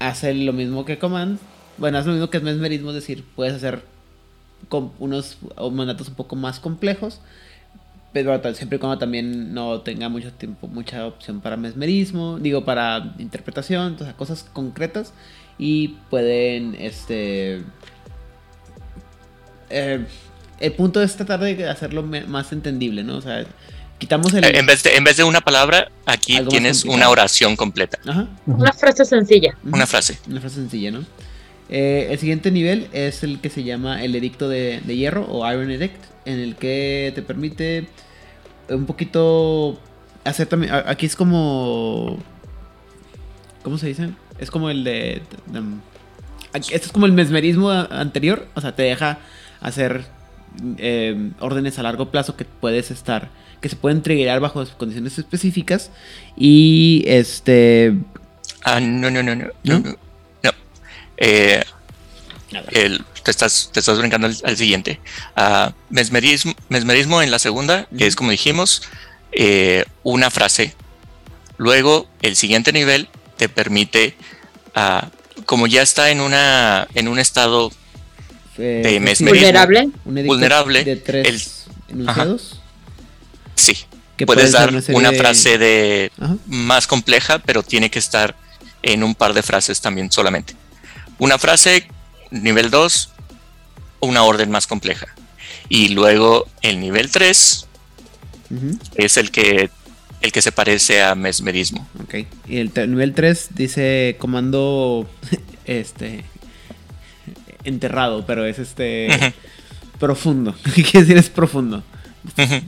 hace 0.00 0.34
lo 0.34 0.52
mismo 0.52 0.84
que 0.84 0.98
Command. 0.98 1.38
Bueno, 1.78 1.98
hace 1.98 2.08
lo 2.08 2.14
mismo 2.14 2.28
que 2.30 2.38
es 2.38 2.42
mesmerismo, 2.42 2.88
es 2.90 2.96
decir, 2.96 3.24
puedes 3.36 3.54
hacer 3.54 3.82
unos 4.98 5.38
mandatos 5.72 6.08
un 6.08 6.14
poco 6.14 6.36
más 6.36 6.60
complejos, 6.60 7.20
pero 8.12 8.38
siempre 8.54 8.76
y 8.76 8.78
cuando 8.78 8.98
también 8.98 9.54
no 9.54 9.80
tenga 9.80 10.08
mucho 10.08 10.32
tiempo, 10.32 10.66
mucha 10.68 11.06
opción 11.06 11.40
para 11.40 11.56
mesmerismo, 11.56 12.38
digo, 12.38 12.64
para 12.64 13.14
interpretación, 13.18 13.96
sea, 13.98 14.14
cosas 14.14 14.42
concretas 14.42 15.14
y 15.58 15.96
pueden, 16.10 16.74
este... 16.74 17.62
eh, 19.70 20.04
el 20.58 20.72
punto 20.72 21.00
es 21.00 21.16
tratar 21.16 21.40
de 21.40 21.66
hacerlo 21.68 22.02
más 22.02 22.52
entendible, 22.52 23.02
¿no? 23.02 23.16
O 23.16 23.22
sea, 23.22 23.46
quitamos 24.00 24.34
el... 24.34 24.44
Eh, 24.44 24.58
En 24.58 24.66
vez, 24.66 24.82
de, 24.82 24.96
en 24.96 25.04
vez 25.04 25.16
de 25.16 25.22
una 25.24 25.40
palabra, 25.40 25.92
aquí 26.06 26.40
tienes 26.48 26.84
una 26.84 27.08
oración 27.08 27.54
completa, 27.54 27.98
Ajá. 28.04 28.26
Una 28.46 28.72
frase 28.72 29.04
sencilla. 29.04 29.56
Una 29.62 29.86
frase. 29.86 30.18
Una 30.26 30.40
frase 30.40 30.56
sencilla, 30.56 30.90
¿no? 30.90 31.04
Eh, 31.68 32.08
el 32.10 32.18
siguiente 32.18 32.50
nivel 32.50 32.88
es 32.92 33.22
el 33.22 33.38
que 33.40 33.48
se 33.48 33.62
llama 33.62 34.02
el 34.02 34.16
edicto 34.16 34.48
de, 34.48 34.80
de 34.84 34.96
hierro 34.96 35.24
o 35.30 35.48
Iron 35.52 35.70
Edict, 35.70 36.02
en 36.24 36.40
el 36.40 36.56
que 36.56 37.12
te 37.14 37.22
permite 37.22 37.86
un 38.70 38.86
poquito 38.86 39.78
hacer 40.24 40.48
también. 40.48 40.72
Aquí 40.86 41.06
es 41.06 41.14
como. 41.14 42.18
¿Cómo 43.62 43.78
se 43.78 43.86
dice? 43.86 44.10
Es 44.40 44.50
como 44.50 44.68
el 44.70 44.82
de. 44.82 45.22
de- 45.46 45.62
esto 46.54 46.86
es 46.86 46.92
como 46.92 47.06
el 47.06 47.12
mesmerismo 47.12 47.70
anterior, 47.70 48.48
o 48.54 48.60
sea, 48.60 48.74
te 48.74 48.82
deja 48.82 49.18
hacer 49.60 50.06
eh, 50.78 51.30
órdenes 51.38 51.78
a 51.78 51.84
largo 51.84 52.10
plazo 52.10 52.36
que 52.36 52.44
puedes 52.44 52.90
estar. 52.90 53.28
Que 53.60 53.68
se 53.68 53.76
pueden 53.76 54.02
triggerar 54.02 54.40
bajo 54.40 54.64
condiciones 54.76 55.18
específicas. 55.18 55.90
Y 56.36 57.04
este. 57.06 57.94
Ah, 58.64 58.80
no, 58.80 59.10
no, 59.10 59.22
no, 59.22 59.34
no. 59.34 59.46
¿No? 59.64 59.78
No. 59.80 59.96
no. 60.42 60.50
Eh, 61.18 61.62
el- 62.72 63.04
te, 63.22 63.30
estás, 63.30 63.70
te 63.72 63.80
estás 63.80 63.98
brincando 63.98 64.26
al, 64.26 64.36
al 64.44 64.56
siguiente. 64.56 65.00
Ah, 65.36 65.72
mesmerismo, 65.90 66.54
mesmerismo 66.68 67.20
en 67.22 67.30
la 67.30 67.38
segunda, 67.38 67.86
que 67.96 68.06
es 68.06 68.16
como 68.16 68.30
dijimos, 68.30 68.82
eh, 69.32 69.84
una 70.02 70.30
frase. 70.30 70.74
Luego, 71.58 72.08
el 72.22 72.36
siguiente 72.36 72.72
nivel 72.72 73.08
te 73.36 73.48
permite, 73.50 74.14
ah, 74.74 75.10
como 75.44 75.66
ya 75.66 75.82
está 75.82 76.10
en, 76.10 76.20
una, 76.20 76.88
en 76.94 77.08
un 77.08 77.18
estado 77.18 77.70
eh, 78.56 78.80
de 78.84 79.00
mesmerismo. 79.00 79.28
Vulnerable. 79.28 79.90
vulnerable, 80.04 80.84
de 80.84 80.96
tres 80.96 81.66
enunciados. 81.88 82.59
Sí, 83.60 83.76
que 84.16 84.26
puedes 84.26 84.52
dar 84.52 84.70
una 84.88 85.10
de- 85.10 85.18
frase 85.18 85.58
de 85.58 86.12
Ajá. 86.20 86.36
más 86.46 86.86
compleja, 86.86 87.38
pero 87.40 87.62
tiene 87.62 87.90
que 87.90 87.98
estar 87.98 88.34
en 88.82 89.02
un 89.02 89.14
par 89.14 89.34
de 89.34 89.42
frases 89.42 89.80
también 89.80 90.10
solamente. 90.10 90.54
Una 91.18 91.38
frase, 91.38 91.86
nivel 92.30 92.70
2, 92.70 93.10
una 94.00 94.22
orden 94.22 94.50
más 94.50 94.66
compleja. 94.66 95.06
Y 95.68 95.88
luego 95.88 96.46
el 96.62 96.80
nivel 96.80 97.10
3 97.10 97.66
Ujú, 98.50 98.78
es 98.96 99.16
el 99.18 99.30
que, 99.30 99.70
el 100.22 100.32
que 100.32 100.42
se 100.42 100.50
parece 100.52 101.02
a 101.02 101.14
mesmerismo. 101.14 101.86
ok. 102.02 102.14
Y 102.48 102.56
el 102.58 102.72
nivel 102.90 103.14
3 103.14 103.48
dice 103.54 104.16
comando 104.18 105.08
este 105.66 106.24
enterrado, 107.64 108.24
pero 108.26 108.44
es 108.46 108.58
este 108.58 109.34
profundo. 109.98 110.54
¿Qué 110.74 110.82
quiere 110.82 111.00
decir 111.00 111.16
es 111.18 111.28
profundo? 111.28 111.84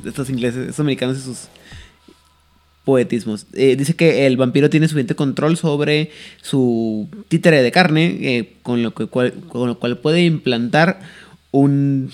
Estos 0.04 0.30
ingleses, 0.30 0.60
estos 0.68 0.80
americanos 0.80 1.18
y 1.18 1.20
sus 1.22 1.38
poetismos. 2.84 3.46
Eh, 3.52 3.76
dice 3.76 3.94
que 3.94 4.26
el 4.26 4.36
vampiro 4.36 4.68
tiene 4.68 4.88
suficiente 4.88 5.14
control 5.14 5.56
sobre 5.56 6.10
su 6.40 7.08
títere 7.28 7.62
de 7.62 7.70
carne, 7.70 8.18
eh, 8.20 8.54
con, 8.62 8.82
lo 8.82 8.92
que, 8.92 9.06
cual, 9.06 9.32
con 9.48 9.68
lo 9.68 9.78
cual 9.78 9.98
puede 9.98 10.24
implantar 10.24 11.00
un, 11.52 12.10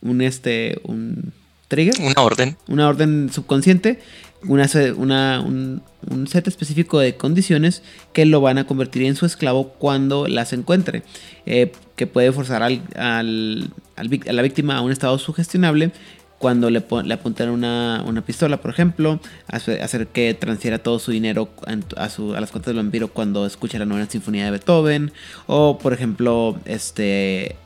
un, 0.00 0.22
este, 0.22 0.80
un 0.84 1.32
trigger, 1.68 1.94
Una 2.00 2.22
orden. 2.22 2.56
una 2.68 2.88
orden 2.88 3.30
subconsciente, 3.30 4.00
una, 4.46 4.66
una- 4.96 5.40
un, 5.42 5.82
un 6.08 6.26
set 6.26 6.48
específico 6.48 6.98
de 7.00 7.16
condiciones 7.16 7.82
que 8.14 8.24
lo 8.24 8.40
van 8.40 8.56
a 8.56 8.66
convertir 8.66 9.02
en 9.02 9.14
su 9.16 9.26
esclavo 9.26 9.70
cuando 9.74 10.26
las 10.26 10.54
encuentre, 10.54 11.02
eh, 11.44 11.72
que 11.96 12.06
puede 12.06 12.32
forzar 12.32 12.62
al, 12.62 12.80
al- 12.96 13.70
al 13.96 14.20
a 14.28 14.32
la 14.32 14.42
víctima 14.42 14.76
a 14.78 14.80
un 14.80 14.92
estado 14.92 15.18
sugestionable 15.18 15.90
cuando 16.38 16.70
le, 16.70 16.84
le 17.04 17.14
apuntan 17.14 17.48
una, 17.50 18.02
una 18.06 18.20
pistola, 18.22 18.58
por 18.58 18.70
ejemplo, 18.70 19.18
hace- 19.48 19.82
hacer 19.82 20.06
que 20.06 20.34
transfiera 20.34 20.78
todo 20.78 20.98
su 21.00 21.10
dinero 21.10 21.48
a, 21.96 22.08
su- 22.08 22.34
a 22.34 22.40
las 22.40 22.50
cuentas 22.52 22.68
del 22.74 22.76
vampiro 22.84 23.08
cuando 23.08 23.44
escucha 23.44 23.78
la 23.78 23.84
nueva 23.86 24.06
sinfonía 24.06 24.44
de 24.44 24.52
Beethoven, 24.52 25.12
o 25.48 25.78
por 25.78 25.92
ejemplo, 25.92 26.56
este 26.64 27.56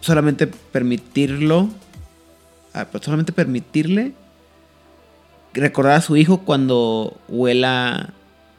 solamente 0.00 0.46
permitirlo, 0.46 1.68
ah, 2.74 2.86
pues 2.90 3.04
solamente 3.04 3.32
permitirle 3.32 4.12
recordar 5.54 5.96
a 5.96 6.00
su 6.00 6.16
hijo 6.16 6.38
cuando 6.38 7.16
huela 7.28 8.10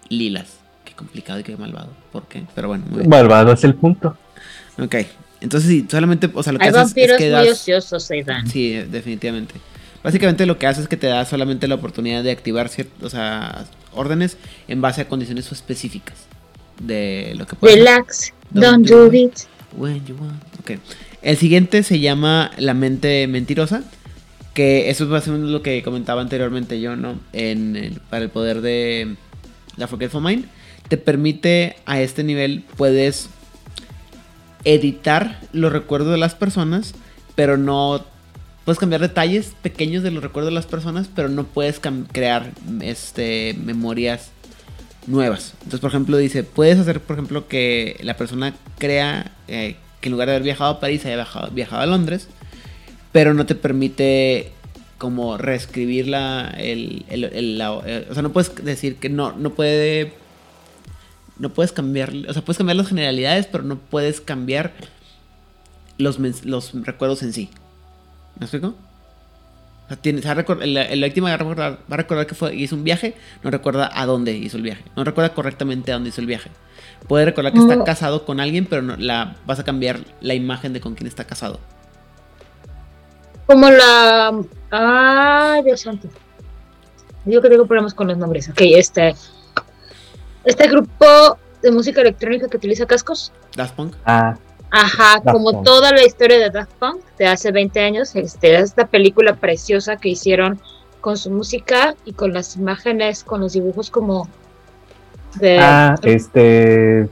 lilas. 0.09 0.57
Qué 0.85 0.93
complicado 0.93 1.39
y 1.39 1.43
qué 1.43 1.55
malvado. 1.57 1.89
¿Por 2.11 2.27
qué? 2.27 2.43
Pero 2.53 2.67
bueno, 2.67 2.85
muy 2.87 2.99
bien. 2.99 3.09
Malvado 3.09 3.53
es 3.53 3.63
el 3.63 3.75
punto. 3.75 4.17
Ok. 4.79 4.95
Entonces 5.43 5.69
sí, 5.69 5.85
solamente, 5.91 6.29
o 6.33 6.41
sea, 6.41 6.53
lo 6.53 6.59
que 6.59 6.65
Hay 6.65 6.69
haces 6.71 6.81
es 6.81 6.87
vampiros 6.87 7.17
que 7.17 7.23
muy 7.25 7.31
das... 7.31 7.47
ociosos, 7.49 8.09
Aidan. 8.09 8.49
Sí, 8.49 8.71
definitivamente. 8.89 9.53
Básicamente 10.03 10.45
lo 10.45 10.57
que 10.57 10.65
hace 10.67 10.81
es 10.81 10.87
que 10.87 10.97
te 10.97 11.07
da 11.07 11.23
solamente 11.25 11.67
la 11.67 11.75
oportunidad 11.75 12.23
de 12.23 12.31
activar 12.31 12.69
ciertas, 12.69 13.03
o 13.03 13.09
sea, 13.09 13.65
órdenes 13.93 14.37
en 14.67 14.81
base 14.81 15.01
a 15.01 15.07
condiciones 15.07 15.51
específicas 15.51 16.15
de 16.79 17.33
lo 17.37 17.45
que 17.45 17.55
puedes. 17.55 17.77
Relax, 17.77 18.33
don't 18.49 18.87
do 18.87 19.13
it. 19.13 19.33
When 19.77 20.03
you 20.05 20.15
want. 20.19 20.41
Ok. 20.59 20.71
El 21.21 21.37
siguiente 21.37 21.83
se 21.83 21.99
llama 21.99 22.51
La 22.57 22.73
mente 22.73 23.27
mentirosa. 23.27 23.83
Que 24.53 24.91
eso 24.91 25.05
es 25.05 25.09
más 25.09 25.27
o 25.27 25.31
menos 25.31 25.49
lo 25.49 25.63
que 25.63 25.81
comentaba 25.81 26.21
anteriormente 26.21 26.79
yo, 26.79 26.95
¿no? 26.95 27.19
En, 27.33 27.75
el- 27.75 27.99
para 28.09 28.23
el 28.23 28.29
poder 28.29 28.61
de 28.61 29.15
la 29.77 29.87
Forgetful 29.87 30.21
Mind. 30.21 30.45
Te 30.89 30.97
permite 30.97 31.75
a 31.87 31.99
este 32.01 32.23
nivel, 32.23 32.63
puedes 32.77 33.29
editar 34.65 35.39
los 35.51 35.71
recuerdos 35.73 36.11
de 36.11 36.17
las 36.17 36.35
personas, 36.35 36.93
pero 37.35 37.57
no 37.57 38.05
puedes 38.65 38.79
cambiar 38.79 39.01
detalles 39.01 39.53
pequeños 39.61 40.03
de 40.03 40.11
los 40.11 40.23
recuerdos 40.23 40.51
de 40.51 40.55
las 40.55 40.65
personas, 40.65 41.09
pero 41.13 41.27
no 41.29 41.43
puedes 41.45 41.79
crear 42.11 42.51
este 42.81 43.55
memorias 43.63 44.31
nuevas. 45.07 45.53
Entonces, 45.59 45.79
por 45.81 45.89
ejemplo, 45.89 46.15
dice, 46.17 46.43
puedes 46.43 46.79
hacer, 46.79 47.01
por 47.01 47.15
ejemplo, 47.17 47.47
que 47.47 47.99
la 48.03 48.15
persona 48.15 48.53
crea 48.77 49.31
eh, 49.49 49.75
que 49.99 50.07
en 50.09 50.13
lugar 50.13 50.27
de 50.27 50.35
haber 50.35 50.43
viajado 50.43 50.71
a 50.71 50.79
París 50.79 51.05
haya 51.05 51.25
viajado, 51.51 51.81
a 51.81 51.85
Londres, 51.85 52.27
pero 53.11 53.33
no 53.33 53.45
te 53.45 53.55
permite 53.55 54.51
como 54.97 55.37
reescribir 55.37 56.07
la, 56.07 56.53
el, 56.57 57.05
el- 57.09 57.25
el- 57.25 57.57
la- 57.57 57.81
eh, 57.85 58.07
o 58.09 58.13
sea, 58.13 58.23
no 58.23 58.31
puedes 58.31 58.55
decir 58.63 58.95
que 58.95 59.09
no, 59.09 59.33
no 59.33 59.49
puede, 59.49 60.13
no 61.37 61.49
puedes 61.49 61.71
cambiar, 61.71 62.11
o 62.27 62.33
sea, 62.33 62.43
puedes 62.43 62.57
cambiar 62.57 62.77
las 62.77 62.87
generalidades, 62.87 63.47
pero 63.47 63.63
no 63.63 63.77
puedes 63.77 64.21
cambiar 64.21 64.73
los, 65.97 66.19
los 66.45 66.73
recuerdos 66.85 67.23
en 67.23 67.33
sí. 67.33 67.49
¿Me 68.39 68.45
explico? 68.45 68.75
O 69.85 69.87
sea, 69.87 69.97
tiene- 69.97 70.21
se 70.21 70.33
va 70.33 70.41
a 70.41 70.63
el 70.63 71.03
víctima 71.03 71.29
va 71.29 71.33
a 71.35 71.37
recordar, 71.37 71.79
va 71.91 71.95
a 71.95 71.97
recordar 71.97 72.25
que 72.27 72.35
fue, 72.35 72.55
hizo 72.55 72.75
un 72.75 72.83
viaje, 72.83 73.15
no 73.43 73.51
recuerda 73.51 73.89
a 73.93 74.05
dónde 74.05 74.31
hizo 74.33 74.57
el 74.57 74.63
viaje, 74.63 74.83
no 74.95 75.03
recuerda 75.03 75.33
correctamente 75.33 75.91
a 75.91 75.95
dónde 75.95 76.09
hizo 76.09 76.21
el 76.21 76.27
viaje. 76.27 76.51
Puede 77.07 77.25
recordar 77.25 77.51
que 77.51 77.59
está 77.59 77.83
casado 77.83 78.25
con 78.25 78.39
alguien, 78.39 78.65
pero 78.65 78.81
no, 78.81 78.95
la, 78.95 79.35
vas 79.45 79.59
a 79.59 79.63
cambiar 79.65 79.99
la 80.21 80.33
imagen 80.35 80.71
de 80.71 80.79
con 80.79 80.95
quién 80.95 81.07
está 81.07 81.25
casado. 81.25 81.59
Como 83.45 83.69
la. 83.69 84.41
Ah, 84.71 85.61
Dios 85.65 85.81
santo. 85.81 86.07
Digo 87.25 87.41
que 87.41 87.49
tengo 87.49 87.65
problemas 87.65 87.93
con 87.93 88.07
los 88.07 88.17
nombres. 88.17 88.47
Ok, 88.49 88.61
este. 88.61 89.15
Este 90.43 90.67
grupo 90.67 91.37
de 91.61 91.71
música 91.71 92.01
electrónica 92.01 92.47
que 92.47 92.57
utiliza 92.57 92.85
cascos. 92.85 93.31
Daft 93.55 93.75
Punk. 93.75 93.95
Ah, 94.05 94.35
Ajá, 94.71 95.21
Daft 95.23 95.31
como 95.31 95.51
Punk. 95.51 95.65
toda 95.65 95.91
la 95.91 96.03
historia 96.03 96.39
de 96.39 96.49
Daft 96.49 96.73
Punk 96.79 97.01
de 97.17 97.27
hace 97.27 97.51
20 97.51 97.79
años, 97.79 98.15
este, 98.15 98.55
esta 98.57 98.87
película 98.87 99.35
preciosa 99.35 99.97
que 99.97 100.09
hicieron 100.09 100.59
con 100.99 101.17
su 101.17 101.29
música 101.29 101.95
y 102.05 102.13
con 102.13 102.33
las 102.33 102.55
imágenes, 102.55 103.23
con 103.23 103.41
los 103.41 103.53
dibujos 103.53 103.89
como 103.89 104.27
de... 105.35 105.59
ah, 105.59 105.95
este. 106.03 107.07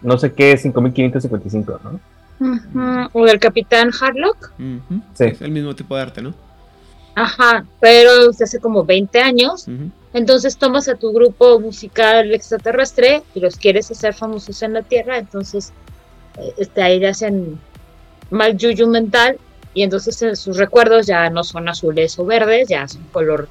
No 0.00 0.16
sé 0.16 0.32
qué, 0.32 0.56
5555, 0.56 1.80
¿no? 1.82 2.00
Ujú, 2.40 3.08
o 3.12 3.24
del 3.26 3.40
Capitán 3.40 3.90
Harlock. 4.00 4.52
Ujú. 4.58 5.00
Sí. 5.14 5.24
Es 5.24 5.40
el 5.42 5.50
mismo 5.50 5.74
tipo 5.74 5.96
de 5.96 6.02
arte, 6.02 6.22
¿no? 6.22 6.34
Ajá, 7.18 7.66
pero 7.80 8.30
de 8.30 8.44
hace 8.44 8.60
como 8.60 8.84
20 8.84 9.20
años. 9.20 9.66
Ujú. 9.66 9.90
Entonces 10.14 10.56
tomas 10.56 10.88
a 10.88 10.94
tu 10.94 11.12
grupo 11.12 11.60
musical 11.60 12.32
extraterrestre 12.32 13.22
y 13.34 13.40
los 13.40 13.56
quieres 13.56 13.90
hacer 13.90 14.14
famosos 14.14 14.62
en 14.62 14.72
la 14.72 14.82
Tierra, 14.82 15.18
entonces 15.18 15.72
eh, 16.38 16.54
este, 16.56 16.82
ahí 16.82 16.98
le 16.98 17.08
hacen 17.08 17.58
mal 18.30 18.56
yuyu 18.56 18.86
mental 18.86 19.38
y 19.74 19.82
entonces 19.82 20.20
eh, 20.22 20.34
sus 20.34 20.56
recuerdos 20.56 21.06
ya 21.06 21.28
no 21.28 21.44
son 21.44 21.68
azules 21.68 22.18
o 22.18 22.24
verdes, 22.24 22.68
ya 22.68 22.88
son 22.88 23.02
color 23.12 23.48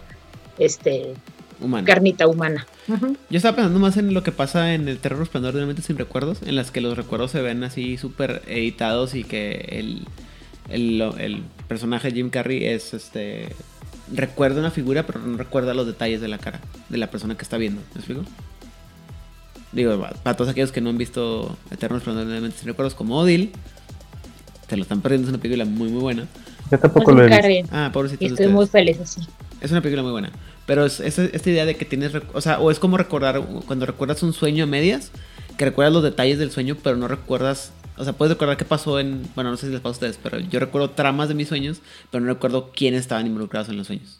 este 0.57 1.13
Humano. 1.59 1.85
carnita 1.85 2.27
humana. 2.27 2.65
Ujú. 2.87 3.15
Yo 3.29 3.37
estaba 3.37 3.55
pensando 3.55 3.79
más 3.79 3.97
en 3.97 4.13
lo 4.13 4.23
que 4.23 4.31
pasa 4.31 4.73
en 4.73 4.87
el 4.87 4.97
Terror 4.99 5.19
Resplandor 5.19 5.53
de 5.53 5.59
una 5.59 5.67
mente 5.67 5.81
sin 5.81 5.97
recuerdos, 5.97 6.39
en 6.43 6.55
las 6.55 6.71
que 6.71 6.81
los 6.81 6.97
recuerdos 6.97 7.31
se 7.31 7.41
ven 7.41 7.63
así 7.63 7.97
súper 7.97 8.41
editados 8.47 9.13
y 9.13 9.23
que 9.23 9.67
el, 9.71 10.07
el, 10.69 11.43
personaje 11.67 12.11
Jim 12.11 12.29
Carrey 12.29 12.65
es 12.65 12.93
este 12.93 13.49
recuerda 14.13 14.59
una 14.61 14.71
figura 14.71 15.05
pero 15.05 15.19
no 15.19 15.37
recuerda 15.37 15.73
los 15.73 15.85
detalles 15.85 16.21
de 16.21 16.27
la 16.29 16.37
cara 16.37 16.61
de 16.89 16.97
la 16.97 17.09
persona 17.11 17.35
que 17.35 17.43
está 17.43 17.57
viendo. 17.57 17.81
¿Me 17.93 17.99
explico? 17.99 18.23
Digo, 19.71 19.99
pa- 19.99 20.11
para 20.23 20.37
todos 20.37 20.49
aquellos 20.49 20.71
que 20.71 20.81
no 20.81 20.89
han 20.89 20.97
visto 20.97 21.57
Eterno 21.71 21.97
Resplandor 21.97 22.25
de 22.25 22.31
una 22.31 22.41
mente 22.41 22.57
sin 22.57 22.67
recuerdos 22.67 22.95
como 22.95 23.17
Odil, 23.19 23.51
se 24.69 24.77
lo 24.77 24.83
están 24.83 25.01
perdiendo, 25.01 25.27
es 25.27 25.33
una 25.33 25.41
película 25.41 25.65
muy 25.65 25.89
muy 25.89 26.01
buena. 26.01 26.27
Yo 26.71 26.79
tampoco 26.79 27.11
lo 27.11 27.25
he. 27.25 27.65
Ah, 27.71 27.89
de 27.93 28.07
estoy 28.13 28.27
ustedes. 28.31 28.51
muy 28.51 28.67
feliz 28.67 28.99
así. 28.99 29.21
Es 29.61 29.71
una 29.71 29.81
película 29.81 30.03
muy 30.03 30.11
buena. 30.11 30.31
Pero 30.65 30.85
es, 30.85 30.99
es- 30.99 31.17
esta 31.19 31.49
idea 31.49 31.65
de 31.65 31.75
que 31.75 31.85
tienes. 31.85 32.11
O 32.33 32.41
sea, 32.41 32.59
o 32.59 32.71
es 32.71 32.79
como 32.79 32.97
recordar. 32.97 33.41
Cuando 33.65 33.85
recuerdas 33.85 34.21
un 34.23 34.33
sueño 34.33 34.65
a 34.65 34.67
medias. 34.67 35.11
Que 35.57 35.65
recuerdas 35.65 35.93
los 35.93 36.03
detalles 36.03 36.37
del 36.39 36.51
sueño, 36.51 36.75
pero 36.83 36.97
no 36.97 37.07
recuerdas. 37.07 37.71
O 37.97 38.03
sea, 38.03 38.13
puedes 38.13 38.33
recordar 38.33 38.57
qué 38.57 38.65
pasó 38.65 38.99
en. 38.99 39.23
Bueno, 39.35 39.49
no 39.51 39.57
sé 39.57 39.67
si 39.67 39.71
les 39.71 39.81
pasa 39.81 39.89
a 39.89 39.91
ustedes, 39.93 40.19
pero 40.21 40.39
yo 40.39 40.59
recuerdo 40.59 40.91
tramas 40.91 41.29
de 41.29 41.35
mis 41.35 41.47
sueños, 41.47 41.81
pero 42.11 42.23
no 42.23 42.31
recuerdo 42.33 42.71
quiénes 42.75 43.01
estaban 43.01 43.25
involucrados 43.27 43.69
en 43.69 43.77
los 43.77 43.87
sueños. 43.87 44.19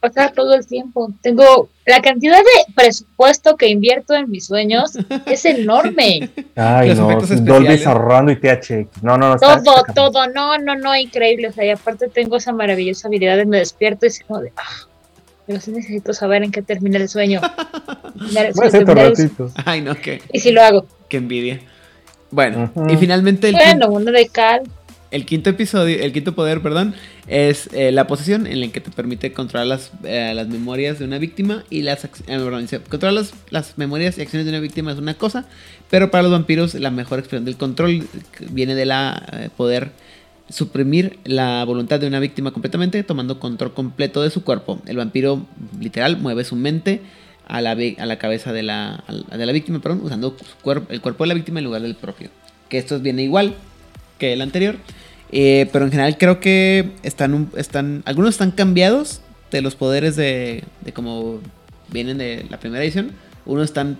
Pasa 0.00 0.28
todo 0.32 0.54
el 0.54 0.66
tiempo. 0.66 1.10
Tengo 1.22 1.70
la 1.86 2.02
cantidad 2.02 2.36
de 2.38 2.72
presupuesto 2.74 3.56
que 3.56 3.68
invierto 3.68 4.12
en 4.14 4.30
mis 4.30 4.44
sueños 4.46 4.92
es 5.26 5.44
enorme. 5.46 6.28
Ay, 6.56 6.88
Los 6.90 6.98
no. 6.98 7.10
efectos 7.10 7.42
Dolby. 7.44 7.78
Surround 7.78 8.30
y 8.30 8.36
THX. 8.36 9.02
No, 9.02 9.16
no, 9.16 9.30
no. 9.30 9.36
Todo, 9.38 9.56
está 9.78 9.92
todo, 9.94 10.26
no, 10.28 10.58
no, 10.58 10.74
no, 10.76 10.94
increíble. 10.94 11.48
O 11.48 11.52
sea, 11.52 11.64
y 11.64 11.70
aparte 11.70 12.08
tengo 12.08 12.36
esa 12.36 12.52
maravillosa 12.52 13.08
habilidad 13.08 13.38
de 13.38 13.46
me 13.46 13.58
despierto 13.58 14.04
y 14.04 14.08
es 14.08 14.20
como 14.26 14.40
de, 14.40 14.52
ah, 14.58 14.86
pero 15.46 15.58
sí 15.60 15.70
necesito 15.70 16.12
saber 16.12 16.42
en 16.42 16.50
qué 16.50 16.60
termina 16.60 16.98
el 16.98 17.08
sueño. 17.08 17.40
Terminar- 18.18 18.52
Voy 18.54 18.64
a 18.64 18.68
hacer 18.68 18.84
terminar 18.84 19.06
el- 19.06 19.16
ratitos. 19.16 19.52
Ay, 19.64 19.80
no, 19.80 19.94
qué, 19.94 20.20
y 20.32 20.40
si 20.40 20.50
lo 20.50 20.62
hago. 20.62 20.86
qué 21.08 21.16
envidia. 21.16 21.60
Bueno, 22.34 22.72
y 22.90 22.96
finalmente 22.96 23.48
el, 23.48 23.54
Bueno, 23.54 23.88
uno 23.90 24.10
de 24.10 24.28
cal. 24.28 24.62
El 25.12 25.24
quinto 25.24 25.50
episodio, 25.50 26.02
el 26.02 26.12
quinto 26.12 26.34
poder, 26.34 26.60
perdón, 26.60 26.92
es 27.28 27.68
eh, 27.72 27.92
la 27.92 28.08
posesión 28.08 28.48
en 28.48 28.60
el 28.64 28.72
que 28.72 28.80
te 28.80 28.90
permite 28.90 29.32
controlar 29.32 29.68
las, 29.68 29.92
eh, 30.02 30.32
las 30.34 30.48
memorias 30.48 30.98
de 30.98 31.04
una 31.04 31.18
víctima 31.18 31.62
y 31.70 31.82
las 31.82 32.04
eh, 32.04 32.08
perdón, 32.26 32.62
dice, 32.62 32.80
controlar 32.80 33.14
las, 33.14 33.34
las 33.50 33.78
memorias 33.78 34.18
y 34.18 34.22
acciones 34.22 34.46
de 34.46 34.50
una 34.50 34.58
víctima 34.58 34.90
es 34.90 34.98
una 34.98 35.14
cosa, 35.14 35.46
pero 35.90 36.10
para 36.10 36.24
los 36.24 36.32
vampiros 36.32 36.74
la 36.74 36.90
mejor 36.90 37.20
expresión 37.20 37.44
del 37.44 37.56
control 37.56 38.08
viene 38.50 38.74
de 38.74 38.86
la 38.86 39.24
eh, 39.32 39.50
poder 39.56 39.92
suprimir 40.48 41.20
la 41.22 41.64
voluntad 41.64 42.00
de 42.00 42.08
una 42.08 42.18
víctima 42.18 42.50
completamente, 42.50 43.04
tomando 43.04 43.38
control 43.38 43.72
completo 43.74 44.22
de 44.22 44.30
su 44.30 44.42
cuerpo. 44.42 44.80
El 44.86 44.96
vampiro 44.96 45.46
literal 45.78 46.16
mueve 46.16 46.42
su 46.42 46.56
mente 46.56 47.00
a 47.46 47.60
la, 47.60 47.72
a 47.72 48.06
la 48.06 48.18
cabeza 48.18 48.52
de 48.52 48.62
la, 48.62 49.04
a 49.30 49.36
de 49.36 49.46
la 49.46 49.52
víctima, 49.52 49.78
perdón, 49.80 50.00
usando 50.02 50.36
el 50.88 51.00
cuerpo 51.00 51.24
de 51.24 51.28
la 51.28 51.34
víctima 51.34 51.58
en 51.60 51.64
lugar 51.66 51.82
del 51.82 51.94
propio. 51.94 52.30
Que 52.68 52.78
esto 52.78 52.98
viene 53.00 53.22
igual 53.22 53.54
que 54.18 54.32
el 54.32 54.40
anterior. 54.42 54.76
Eh, 55.32 55.68
pero 55.72 55.84
en 55.84 55.90
general 55.90 56.16
creo 56.18 56.40
que 56.40 56.90
están, 57.02 57.34
un- 57.34 57.50
están 57.56 58.02
algunos 58.06 58.30
están 58.30 58.50
cambiados 58.52 59.20
de 59.50 59.62
los 59.62 59.74
poderes 59.74 60.16
de, 60.16 60.64
de 60.82 60.92
como 60.92 61.40
vienen 61.90 62.18
de 62.18 62.46
la 62.50 62.58
primera 62.60 62.82
edición. 62.84 63.12
Unos 63.44 63.64
están 63.66 63.98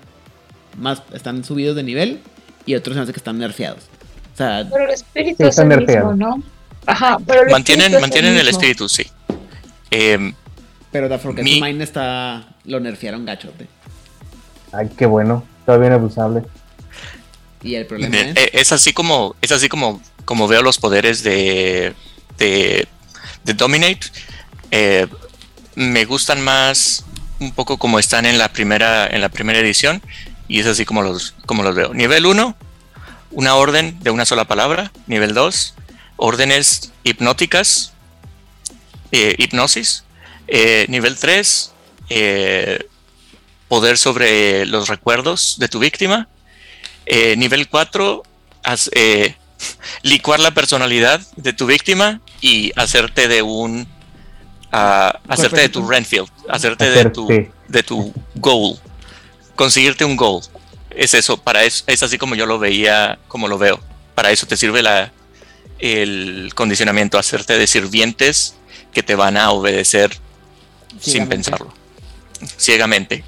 más 0.78 1.02
están 1.12 1.44
subidos 1.44 1.76
de 1.76 1.82
nivel 1.82 2.20
y 2.66 2.74
otros 2.76 2.96
se 2.96 3.02
hace 3.02 3.12
que 3.12 3.18
están 3.18 3.38
nerfeados. 3.38 3.84
O 4.32 4.36
sea, 4.36 4.66
Pero 4.72 4.84
el 4.86 4.90
espíritu 4.90 5.42
Sí, 5.44 5.48
es 5.48 5.58
el 5.58 5.68
nerfeado. 5.68 6.12
mismo, 6.12 6.36
¿no? 6.36 6.42
Ajá, 6.86 7.18
pero 7.26 7.42
el 7.42 7.50
Mantienen, 7.50 7.86
espíritu 7.86 7.96
es 7.96 8.00
mantienen 8.02 8.30
el 8.32 8.44
mismo. 8.44 8.50
espíritu, 8.60 8.88
sí. 8.88 9.06
Em, 9.90 10.32
pero 10.94 11.08
The 11.08 11.18
Forgotten 11.18 11.44
Mi- 11.44 11.60
Mind 11.60 11.82
está 11.82 12.46
lo 12.66 12.78
nerfearon 12.78 13.24
gachote. 13.26 13.66
Ay, 14.72 14.88
qué 14.96 15.06
bueno. 15.06 15.44
Todavía 15.66 15.88
inabusable. 15.88 16.44
Y 17.62 17.74
el 17.74 17.84
problema 17.86 18.16
es 18.16 18.36
eh, 18.36 18.50
es 18.52 18.70
así 18.70 18.92
como 18.92 19.34
es 19.42 19.50
así 19.50 19.68
como 19.68 20.00
como 20.24 20.46
veo 20.46 20.62
los 20.62 20.78
poderes 20.78 21.24
de 21.24 21.94
de, 22.38 22.86
de 23.44 23.54
Dominate 23.54 24.06
Eh, 24.70 25.08
me 25.74 26.04
gustan 26.04 26.40
más 26.42 27.04
un 27.40 27.50
poco 27.50 27.76
como 27.76 27.98
están 27.98 28.24
en 28.24 28.38
la 28.38 28.48
primera 28.52 29.08
en 29.08 29.20
la 29.20 29.30
primera 29.30 29.58
edición 29.58 30.00
y 30.46 30.60
es 30.60 30.66
así 30.66 30.84
como 30.84 31.02
los 31.02 31.34
como 31.46 31.64
los 31.64 31.74
veo 31.74 31.92
nivel 31.92 32.24
1 32.26 32.54
una 33.32 33.54
orden 33.56 33.98
de 34.00 34.10
una 34.10 34.24
sola 34.26 34.44
palabra 34.44 34.92
nivel 35.08 35.34
2 35.34 35.74
órdenes 36.16 36.92
hipnóticas 37.02 37.92
eh, 39.10 39.34
hipnosis 39.38 40.04
Eh, 40.46 40.86
nivel 40.88 41.16
3 41.18 41.72
eh, 42.10 42.86
poder 43.68 43.96
sobre 43.96 44.66
los 44.66 44.88
recuerdos 44.88 45.56
de 45.58 45.68
tu 45.68 45.78
víctima 45.78 46.28
eh, 47.06 47.34
nivel 47.36 47.68
4, 47.68 48.22
haz- 48.62 48.90
eh, 48.94 49.36
licuar 50.02 50.40
la 50.40 50.50
personalidad 50.52 51.20
de 51.36 51.52
tu 51.52 51.66
víctima 51.66 52.20
y 52.40 52.72
hacerte 52.76 53.28
de 53.28 53.42
un. 53.42 53.86
ah, 54.72 55.18
hacerte 55.28 55.60
de 55.62 55.68
tu. 55.70 55.86
Renfield, 55.88 56.28
hacerte 56.48 56.90
de 56.90 57.04
tu, 57.10 57.26
de 57.68 57.82
tu 57.82 58.12
goal, 58.34 58.78
conseguirte 59.54 60.04
un 60.04 60.16
goal. 60.16 60.42
Es 60.90 61.14
eso, 61.14 61.36
para 61.38 61.64
eso, 61.64 61.84
es 61.86 62.02
así 62.02 62.18
como 62.18 62.34
yo 62.34 62.46
lo 62.46 62.58
veía, 62.58 63.18
como 63.28 63.48
lo 63.48 63.58
veo. 63.58 63.80
Para 64.14 64.30
eso 64.30 64.46
te 64.46 64.56
sirve 64.56 64.82
la, 64.82 65.12
el 65.78 66.52
condicionamiento, 66.54 67.18
hacerte 67.18 67.58
de 67.58 67.66
sirvientes 67.66 68.54
que 68.92 69.02
te 69.02 69.14
van 69.14 69.36
a 69.36 69.50
obedecer 69.50 70.18
sin 71.00 71.28
pensarlo, 71.28 71.72
ciegamente. 72.58 73.24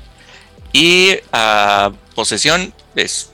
Y 0.73 1.17
ah, 1.33 1.93
posesión 2.15 2.73
es 2.95 3.31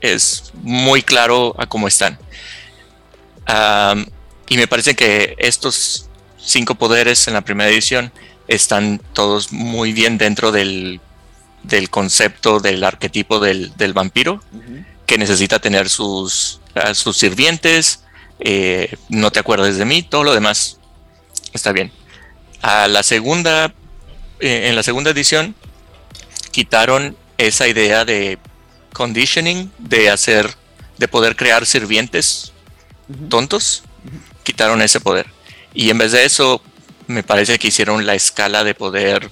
es 0.00 0.52
muy 0.62 1.02
claro 1.02 1.54
a 1.58 1.66
cómo 1.66 1.88
están. 1.88 2.18
Am, 3.46 4.06
y 4.48 4.56
me 4.56 4.66
parece 4.66 4.94
que 4.94 5.34
estos 5.38 6.08
cinco 6.38 6.74
poderes 6.74 7.26
en 7.28 7.34
la 7.34 7.42
primera 7.42 7.70
edición 7.70 8.12
están 8.48 9.00
todos 9.12 9.52
muy 9.52 9.92
bien 9.92 10.18
dentro 10.18 10.52
del, 10.52 11.00
del 11.62 11.90
concepto 11.90 12.60
del 12.60 12.84
arquetipo 12.84 13.40
del, 13.40 13.76
del 13.76 13.92
vampiro, 13.92 14.40
que 15.04 15.18
necesita 15.18 15.58
tener 15.58 15.88
sus, 15.88 16.60
a 16.74 16.94
sus 16.94 17.16
sirvientes, 17.16 18.04
eh, 18.38 18.96
no 19.08 19.30
te 19.30 19.40
acuerdes 19.40 19.78
de 19.78 19.84
mí, 19.84 20.02
todo 20.02 20.24
lo 20.24 20.34
demás 20.34 20.78
está 21.52 21.72
bien. 21.72 21.92
A 22.66 22.88
la 22.88 23.04
segunda, 23.04 23.72
eh, 24.40 24.66
en 24.68 24.74
la 24.74 24.82
segunda 24.82 25.12
edición, 25.12 25.54
quitaron 26.50 27.16
esa 27.38 27.68
idea 27.68 28.04
de 28.04 28.40
conditioning, 28.92 29.70
de 29.78 30.10
hacer, 30.10 30.52
de 30.98 31.06
poder 31.06 31.36
crear 31.36 31.64
sirvientes 31.64 32.52
tontos, 33.28 33.84
quitaron 34.42 34.82
ese 34.82 34.98
poder. 34.98 35.26
Y 35.74 35.90
en 35.90 35.98
vez 35.98 36.10
de 36.10 36.24
eso, 36.24 36.60
me 37.06 37.22
parece 37.22 37.56
que 37.60 37.68
hicieron 37.68 38.04
la 38.04 38.16
escala 38.16 38.64
de 38.64 38.74
poder 38.74 39.30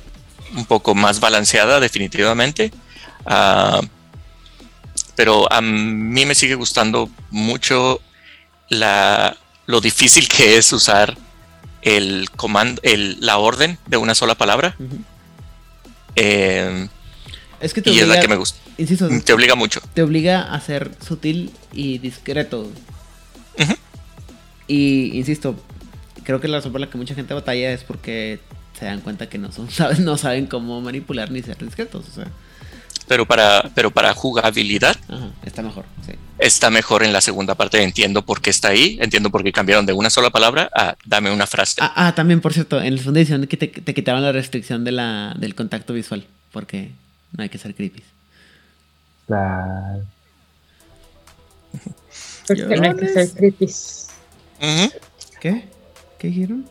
un 0.55 0.65
poco 0.65 0.95
más 0.95 1.19
balanceada, 1.19 1.81
definitivamente. 1.81 2.71
Ah, 3.27 3.81
pero 5.17 5.53
a 5.53 5.61
mí 5.61 6.25
me 6.25 6.37
sigue 6.37 6.55
gustando 6.55 7.11
mucho 7.33 8.01
la, 8.69 9.37
lo 9.67 9.81
difícil 9.81 10.29
que 10.29 10.57
es 10.57 10.73
usar 10.73 11.19
el 11.85 12.29
comando, 12.35 12.81
el, 12.83 13.19
la 13.21 13.39
orden 13.39 13.79
de 13.87 13.97
una 13.97 14.15
sola 14.15 14.35
palabra. 14.35 14.77
Eh, 16.17 16.89
Es 17.61 17.73
que 17.75 17.83
te 17.83 17.91
y 17.91 17.97
es 17.99 18.03
obliga, 18.03 18.17
la 18.17 18.21
que 18.23 18.29
me 18.29 18.37
gusta. 18.37 18.59
insisto, 18.79 19.09
Te 19.25 19.33
obliga 19.33 19.55
mucho. 19.55 19.81
te 19.95 20.03
obliga 20.03 20.53
a 20.55 20.61
ser 20.61 20.91
sutil 21.07 21.51
y 21.73 21.99
discreto. 21.99 22.71
Y 24.67 25.17
insisto, 25.19 25.57
creo 26.25 26.41
que 26.41 26.49
la 26.49 26.57
razón 26.59 26.73
por 26.73 26.81
la 26.81 26.89
que 26.89 26.97
mucha 26.97 27.15
gente 27.15 27.35
batalla 27.35 27.71
es 27.73 27.85
porque 27.85 28.41
se 28.79 28.87
dan 28.87 29.01
cuenta 29.03 29.29
que 29.29 29.37
no 29.39 29.53
son, 29.53 29.71
¿sabes? 29.71 30.01
no 30.01 30.17
saben 30.17 30.47
cómo 30.47 30.81
manipular 30.81 31.31
ni 31.31 31.43
ser 31.43 31.59
discretos. 31.63 32.07
O 32.09 32.13
sea, 32.13 32.29
Pero 33.07 33.27
para, 33.27 33.71
pero 33.75 33.91
para 33.91 34.15
jugabilidad 34.15 34.97
ajá, 35.09 35.31
está 35.45 35.61
mejor, 35.63 35.85
sí. 36.07 36.13
está 36.39 36.71
mejor 36.71 37.03
en 37.03 37.13
la 37.13 37.21
segunda 37.21 37.55
parte. 37.55 37.83
Entiendo 37.83 38.25
por 38.25 38.41
qué 38.41 38.49
está 38.51 38.69
ahí, 38.69 38.97
entiendo 39.01 39.31
por 39.31 39.43
qué 39.45 39.53
cambiaron 39.53 39.85
de 39.85 39.93
una 39.93 40.09
sola 40.11 40.31
palabra 40.31 40.71
a 40.75 40.97
dame 41.05 41.31
una 41.31 41.47
frase. 41.47 41.77
Ah, 41.81 41.93
ah, 41.97 42.15
también, 42.15 42.41
por 42.41 42.55
cierto, 42.55 42.81
en 42.81 42.93
la 42.95 42.99
segunda 42.99 43.21
edición 43.21 43.47
que 43.47 43.57
te, 43.59 43.69
te 43.69 43.93
quitaban 43.95 44.23
la 44.23 44.33
restricción 44.33 44.85
de 44.85 44.93
la, 44.93 45.35
del 45.39 45.55
contacto 45.55 45.93
visual, 45.93 46.27
porque 46.51 46.93
no 47.33 47.43
hay 47.43 47.49
que 47.51 47.59
ser 47.59 47.75
creepy. 47.75 48.03
La- 49.29 49.99
Porque 52.47 52.77
no 52.77 52.83
hay 52.85 52.95
que 52.97 53.09
ser 53.09 53.31
creepy. 53.33 53.67
¿Qué? 55.41 55.65
¿Qué 56.19 56.29
dijeron? 56.29 56.67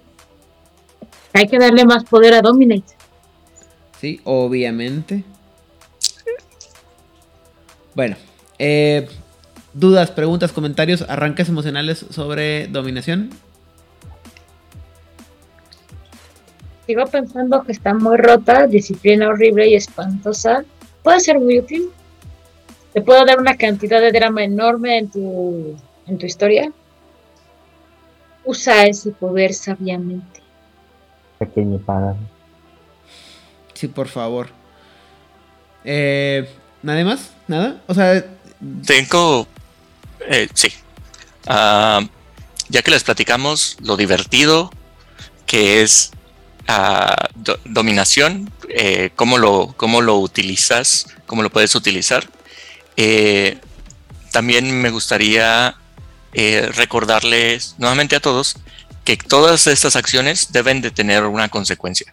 Hay 1.33 1.47
que 1.47 1.57
darle 1.59 1.85
más 1.85 2.03
poder 2.05 2.33
a 2.33 2.41
Dominate. 2.41 2.93
Sí, 3.99 4.19
obviamente. 4.23 5.23
Bueno, 7.95 8.15
eh, 8.59 9.07
dudas, 9.73 10.11
preguntas, 10.11 10.51
comentarios, 10.51 11.03
arranques 11.03 11.49
emocionales 11.49 12.05
sobre 12.09 12.67
dominación. 12.67 13.29
Sigo 16.87 17.05
pensando 17.05 17.63
que 17.63 17.71
está 17.71 17.93
muy 17.93 18.17
rota, 18.17 18.67
disciplina 18.67 19.29
horrible 19.29 19.67
y 19.69 19.75
espantosa. 19.75 20.65
Puede 21.01 21.19
ser 21.19 21.39
muy 21.39 21.59
útil. 21.59 21.89
Te 22.93 23.01
puedo 23.01 23.25
dar 23.25 23.39
una 23.39 23.55
cantidad 23.57 24.01
de 24.01 24.11
drama 24.11 24.43
enorme 24.43 24.97
en 24.97 25.09
tu, 25.09 25.75
en 26.07 26.17
tu 26.17 26.25
historia. 26.25 26.71
Usa 28.43 28.85
ese 28.85 29.11
poder 29.11 29.53
sabiamente. 29.53 30.41
pequeño 31.39 31.77
para 31.79 32.15
Sí, 33.73 33.87
por 33.87 34.07
favor. 34.07 34.47
Eh, 35.83 36.47
¿Nada 36.83 37.03
más? 37.03 37.31
¿Nada? 37.47 37.81
O 37.87 37.93
sea, 37.93 38.23
Tengo. 38.85 39.47
eh, 40.29 40.47
sí. 40.53 40.71
Ah, 41.47 42.01
ya 42.69 42.81
que 42.81 42.91
les 42.91 43.03
platicamos 43.03 43.77
lo 43.81 43.97
divertido 43.97 44.71
que 45.45 45.81
es 45.81 46.11
do- 47.35 47.59
dominación, 47.65 48.51
eh, 48.69 49.11
cómo, 49.15 49.37
lo, 49.37 49.73
cómo 49.77 50.01
lo 50.01 50.17
utilizas, 50.17 51.07
cómo 51.25 51.43
lo 51.43 51.49
puedes 51.49 51.75
utilizar. 51.75 52.27
eh, 52.97 53.57
también 54.31 54.81
me 54.81 54.89
gustaría 54.89 55.75
eh, 56.33 56.67
recordarles 56.73 57.75
nuevamente 57.77 58.15
a 58.15 58.19
todos 58.19 58.55
que 59.05 59.15
todas 59.15 59.67
estas 59.67 59.95
acciones 59.95 60.51
deben 60.51 60.81
de 60.81 60.89
tener 60.89 61.25
una 61.25 61.49
consecuencia. 61.49 62.11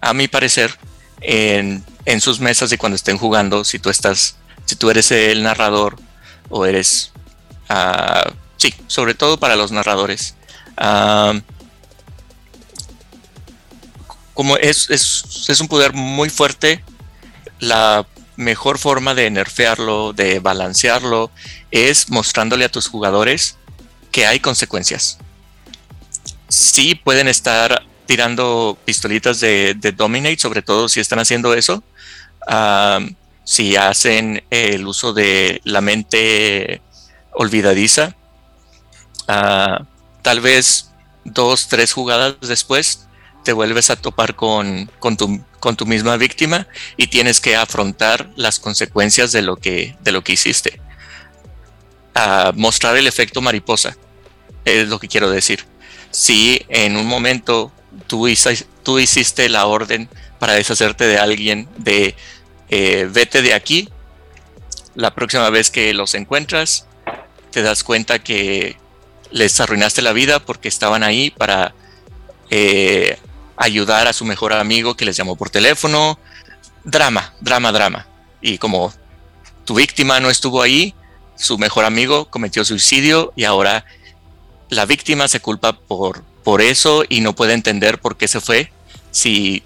A 0.00 0.14
mi 0.14 0.28
parecer, 0.28 0.74
en, 1.20 1.84
sus 2.20 2.40
mesas 2.40 2.72
y 2.72 2.78
cuando 2.78 2.96
estén 2.96 3.18
jugando, 3.18 3.64
si 3.64 3.78
tú 3.78 3.90
estás, 3.90 4.36
si 4.64 4.76
tú 4.76 4.90
eres 4.90 5.10
el 5.10 5.42
narrador 5.42 5.96
o 6.48 6.64
eres, 6.64 7.12
ah, 7.68 8.30
sí, 8.56 8.74
sobre 8.86 9.14
todo 9.14 9.38
para 9.38 9.56
los 9.56 9.72
narradores, 9.72 10.34
ah, 10.76 11.34
como 14.34 14.56
es, 14.56 14.88
es, 14.90 15.48
es 15.48 15.60
un 15.60 15.68
poder 15.68 15.92
muy 15.92 16.30
fuerte, 16.30 16.82
la 17.58 18.06
mejor 18.36 18.78
forma 18.78 19.14
de 19.14 19.30
nerfearlo, 19.30 20.12
de 20.12 20.38
balancearlo, 20.38 21.30
es 21.72 22.08
mostrándole 22.08 22.64
a 22.64 22.68
tus 22.68 22.86
jugadores 22.86 23.56
que 24.12 24.26
hay 24.26 24.38
consecuencias. 24.38 25.18
Sí 26.48 26.94
pueden 26.94 27.26
estar 27.26 27.84
tirando 28.08 28.78
pistolitas 28.86 29.38
de, 29.38 29.74
de 29.74 29.92
Dominate, 29.92 30.38
sobre 30.38 30.62
todo 30.62 30.88
si 30.88 30.98
están 30.98 31.18
haciendo 31.18 31.52
eso. 31.52 31.84
Si 33.44 33.76
hacen 33.76 34.42
el 34.48 34.86
uso 34.86 35.12
de 35.12 35.60
la 35.64 35.82
mente 35.82 36.80
olvidadiza, 37.32 38.16
ah, 39.28 39.84
tal 40.22 40.40
vez 40.40 40.90
dos, 41.24 41.68
tres 41.68 41.92
jugadas 41.92 42.36
después 42.40 43.06
te 43.44 43.52
vuelves 43.52 43.90
a 43.90 43.96
topar 43.96 44.34
con, 44.34 44.90
con, 44.98 45.18
tu, 45.18 45.44
con 45.60 45.76
tu 45.76 45.84
misma 45.84 46.16
víctima 46.16 46.66
y 46.96 47.08
tienes 47.08 47.40
que 47.40 47.56
afrontar 47.56 48.30
las 48.36 48.58
consecuencias 48.58 49.32
de 49.32 49.42
lo 49.42 49.56
que, 49.56 49.96
de 50.00 50.12
lo 50.12 50.24
que 50.24 50.32
hiciste. 50.32 50.80
Ah, 52.14 52.52
mostrar 52.54 52.96
el 52.96 53.06
efecto 53.06 53.42
mariposa 53.42 53.98
es 54.64 54.88
lo 54.88 54.98
que 54.98 55.08
quiero 55.08 55.30
decir. 55.30 55.66
Si 56.10 56.64
en 56.70 56.96
un 56.96 57.06
momento 57.06 57.70
tú, 58.06 58.28
hici- 58.28 58.66
tú 58.82 58.98
hiciste 58.98 59.48
la 59.48 59.66
orden 59.66 60.08
para 60.38 60.54
deshacerte 60.54 61.06
de 61.06 61.18
alguien, 61.18 61.68
de 61.78 62.14
eh, 62.68 63.08
vete 63.10 63.42
de 63.42 63.54
aquí, 63.54 63.88
la 64.94 65.14
próxima 65.14 65.48
vez 65.50 65.70
que 65.70 65.92
los 65.94 66.14
encuentras, 66.14 66.86
te 67.50 67.62
das 67.62 67.82
cuenta 67.84 68.18
que 68.18 68.76
les 69.30 69.58
arruinaste 69.60 70.02
la 70.02 70.12
vida 70.12 70.38
porque 70.40 70.68
estaban 70.68 71.02
ahí 71.02 71.30
para 71.30 71.74
eh, 72.50 73.18
ayudar 73.56 74.06
a 74.06 74.12
su 74.12 74.24
mejor 74.24 74.52
amigo 74.52 74.96
que 74.96 75.04
les 75.04 75.16
llamó 75.16 75.36
por 75.36 75.50
teléfono. 75.50 76.18
Drama, 76.84 77.34
drama, 77.40 77.72
drama. 77.72 78.06
Y 78.40 78.58
como 78.58 78.92
tu 79.64 79.74
víctima 79.74 80.20
no 80.20 80.30
estuvo 80.30 80.62
ahí, 80.62 80.94
su 81.36 81.58
mejor 81.58 81.84
amigo 81.84 82.30
cometió 82.30 82.64
suicidio 82.64 83.32
y 83.36 83.44
ahora 83.44 83.84
la 84.70 84.86
víctima 84.86 85.28
se 85.28 85.40
culpa 85.40 85.72
por, 85.72 86.24
por 86.48 86.62
eso 86.62 87.04
y 87.06 87.20
no 87.20 87.34
puede 87.34 87.52
entender 87.52 88.00
por 88.00 88.16
qué 88.16 88.26
se 88.26 88.40
fue 88.40 88.72
si 89.10 89.62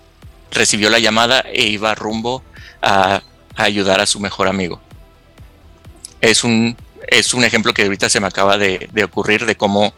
recibió 0.51 0.91
la 0.91 0.99
llamada 0.99 1.39
e 1.53 1.67
iba 1.67 1.95
rumbo 1.95 2.43
a, 2.83 3.23
a 3.55 3.63
ayudar 3.63 4.01
a 4.01 4.07
su 4.07 4.19
mejor 4.19 4.49
amigo. 4.49 4.81
Es 6.21 6.43
un, 6.43 6.77
es 7.07 7.35
un 7.35 7.45
ejemplo 7.45 7.73
que 7.73 7.85
ahorita 7.85 8.09
se 8.09 8.19
me 8.19 8.27
acaba 8.27 8.59
de, 8.59 8.89
de 8.93 9.05
ocurrir 9.05 9.47
de 9.47 9.55
cómo 9.55 9.95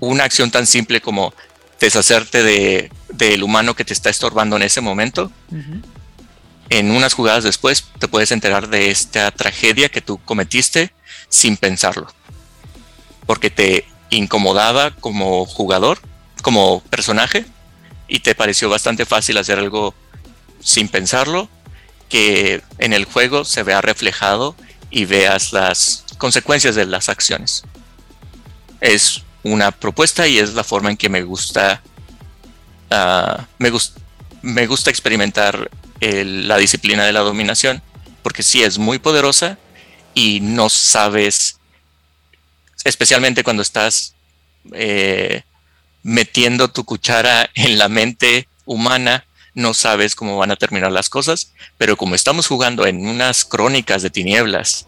una 0.00 0.24
acción 0.24 0.50
tan 0.50 0.66
simple 0.66 1.02
como 1.02 1.34
deshacerte 1.78 2.42
de, 2.42 2.90
del 3.10 3.42
humano 3.42 3.76
que 3.76 3.84
te 3.84 3.92
está 3.92 4.08
estorbando 4.08 4.56
en 4.56 4.62
ese 4.62 4.80
momento, 4.80 5.30
en 6.70 6.90
unas 6.90 7.12
jugadas 7.12 7.44
después 7.44 7.84
te 7.98 8.08
puedes 8.08 8.32
enterar 8.32 8.68
de 8.68 8.90
esta 8.90 9.30
tragedia 9.30 9.90
que 9.90 10.00
tú 10.00 10.16
cometiste 10.24 10.94
sin 11.28 11.58
pensarlo. 11.58 12.06
Porque 13.26 13.50
te 13.50 13.84
incomodaba 14.16 14.92
como 14.96 15.44
jugador, 15.46 15.98
como 16.42 16.80
personaje, 16.90 17.46
y 18.08 18.20
te 18.20 18.34
pareció 18.34 18.68
bastante 18.68 19.06
fácil 19.06 19.38
hacer 19.38 19.58
algo 19.58 19.94
sin 20.60 20.88
pensarlo, 20.88 21.48
que 22.08 22.62
en 22.78 22.92
el 22.92 23.04
juego 23.04 23.44
se 23.44 23.62
vea 23.62 23.80
reflejado 23.80 24.54
y 24.90 25.04
veas 25.04 25.52
las 25.52 26.04
consecuencias 26.18 26.74
de 26.74 26.86
las 26.86 27.08
acciones. 27.08 27.64
Es 28.80 29.22
una 29.42 29.72
propuesta 29.72 30.26
y 30.26 30.38
es 30.38 30.54
la 30.54 30.64
forma 30.64 30.90
en 30.90 30.96
que 30.96 31.08
me 31.08 31.22
gusta 31.22 31.82
ah, 32.90 33.46
me, 33.58 33.70
gus- 33.70 33.94
me 34.42 34.66
gusta 34.66 34.90
experimentar 34.90 35.70
la 36.00 36.58
disciplina 36.58 37.04
de 37.04 37.12
la 37.12 37.20
dominación 37.20 37.82
porque 38.22 38.42
sí 38.42 38.62
es 38.62 38.78
muy 38.78 38.98
poderosa 38.98 39.58
y 40.14 40.40
no 40.40 40.68
sabes, 40.68 41.58
especialmente 42.84 43.42
cuando 43.42 43.62
estás 43.62 44.14
eh, 44.72 45.42
metiendo 46.02 46.68
tu 46.68 46.84
cuchara 46.84 47.50
en 47.54 47.78
la 47.78 47.88
mente 47.88 48.48
humana, 48.66 49.26
no 49.54 49.72
sabes 49.74 50.14
cómo 50.14 50.36
van 50.36 50.50
a 50.50 50.56
terminar 50.56 50.92
las 50.92 51.08
cosas, 51.08 51.52
pero 51.78 51.96
como 51.96 52.14
estamos 52.14 52.46
jugando 52.46 52.86
en 52.86 53.06
unas 53.06 53.44
crónicas 53.44 54.02
de 54.02 54.10
tinieblas, 54.10 54.86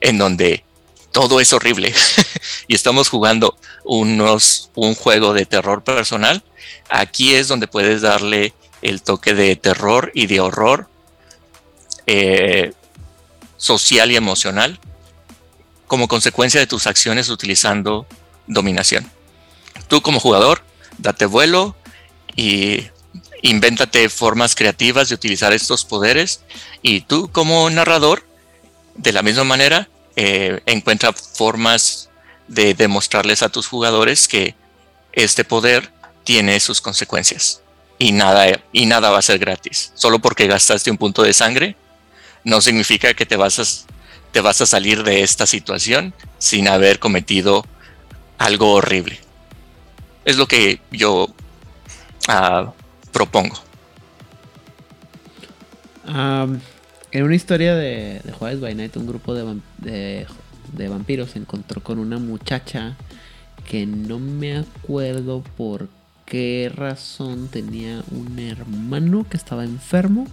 en 0.00 0.18
donde 0.18 0.64
todo 1.12 1.40
es 1.40 1.52
horrible 1.52 1.94
y 2.68 2.74
estamos 2.74 3.08
jugando 3.08 3.56
unos, 3.84 4.70
un 4.74 4.94
juego 4.94 5.32
de 5.32 5.46
terror 5.46 5.84
personal, 5.84 6.42
aquí 6.88 7.34
es 7.34 7.48
donde 7.48 7.68
puedes 7.68 8.02
darle 8.02 8.52
el 8.82 9.02
toque 9.02 9.34
de 9.34 9.56
terror 9.56 10.10
y 10.14 10.26
de 10.26 10.40
horror 10.40 10.88
eh, 12.06 12.72
social 13.56 14.10
y 14.10 14.16
emocional 14.16 14.78
como 15.86 16.08
consecuencia 16.08 16.60
de 16.60 16.66
tus 16.66 16.86
acciones 16.86 17.28
utilizando 17.28 18.06
dominación. 18.46 19.10
Tú 19.88 20.02
como 20.02 20.20
jugador, 20.20 20.62
date 20.98 21.26
vuelo 21.26 21.76
y 22.34 22.86
invéntate 23.42 24.08
formas 24.08 24.54
creativas 24.54 25.08
de 25.08 25.14
utilizar 25.14 25.52
estos 25.52 25.84
poderes 25.84 26.40
y 26.82 27.02
tú 27.02 27.30
como 27.30 27.68
narrador, 27.70 28.26
de 28.94 29.12
la 29.12 29.22
misma 29.22 29.44
manera, 29.44 29.88
eh, 30.16 30.60
encuentra 30.66 31.12
formas 31.12 32.08
de 32.48 32.74
demostrarles 32.74 33.42
a 33.42 33.48
tus 33.48 33.66
jugadores 33.66 34.28
que 34.28 34.54
este 35.12 35.44
poder 35.44 35.92
tiene 36.24 36.58
sus 36.60 36.80
consecuencias 36.80 37.60
y 37.98 38.12
nada, 38.12 38.60
y 38.72 38.86
nada 38.86 39.10
va 39.10 39.18
a 39.18 39.22
ser 39.22 39.38
gratis. 39.38 39.92
Solo 39.94 40.18
porque 40.18 40.46
gastaste 40.46 40.90
un 40.90 40.98
punto 40.98 41.22
de 41.22 41.32
sangre 41.32 41.76
no 42.44 42.60
significa 42.60 43.14
que 43.14 43.26
te 43.26 43.36
vas 43.36 43.58
a, 43.58 43.64
te 44.36 44.42
vas 44.42 44.60
a 44.60 44.66
salir 44.66 45.02
de 45.02 45.22
esta 45.22 45.46
situación 45.46 46.12
sin 46.36 46.68
haber 46.68 46.98
cometido 46.98 47.64
algo 48.36 48.72
horrible. 48.72 49.18
Es 50.26 50.36
lo 50.36 50.46
que 50.46 50.78
yo 50.90 51.28
ah, 52.28 52.74
propongo. 53.12 53.56
en 56.06 57.22
una 57.22 57.34
historia 57.34 57.74
de, 57.76 58.20
de 58.22 58.32
Juárez 58.32 58.60
by 58.60 58.74
Night, 58.74 58.98
un 58.98 59.06
grupo 59.06 59.32
de, 59.32 60.26
vampiros 60.86 61.30
se 61.30 61.38
encontró 61.38 61.82
con 61.82 61.98
una 61.98 62.18
muchacha 62.18 62.94
que 63.66 63.86
no 63.86 64.18
me 64.18 64.58
acuerdo 64.58 65.42
por 65.56 65.88
qué 66.26 66.70
razón 66.76 67.48
tenía 67.48 68.04
un 68.10 68.38
hermano 68.38 69.24
que 69.30 69.38
estaba 69.38 69.64
enfermo. 69.64 70.26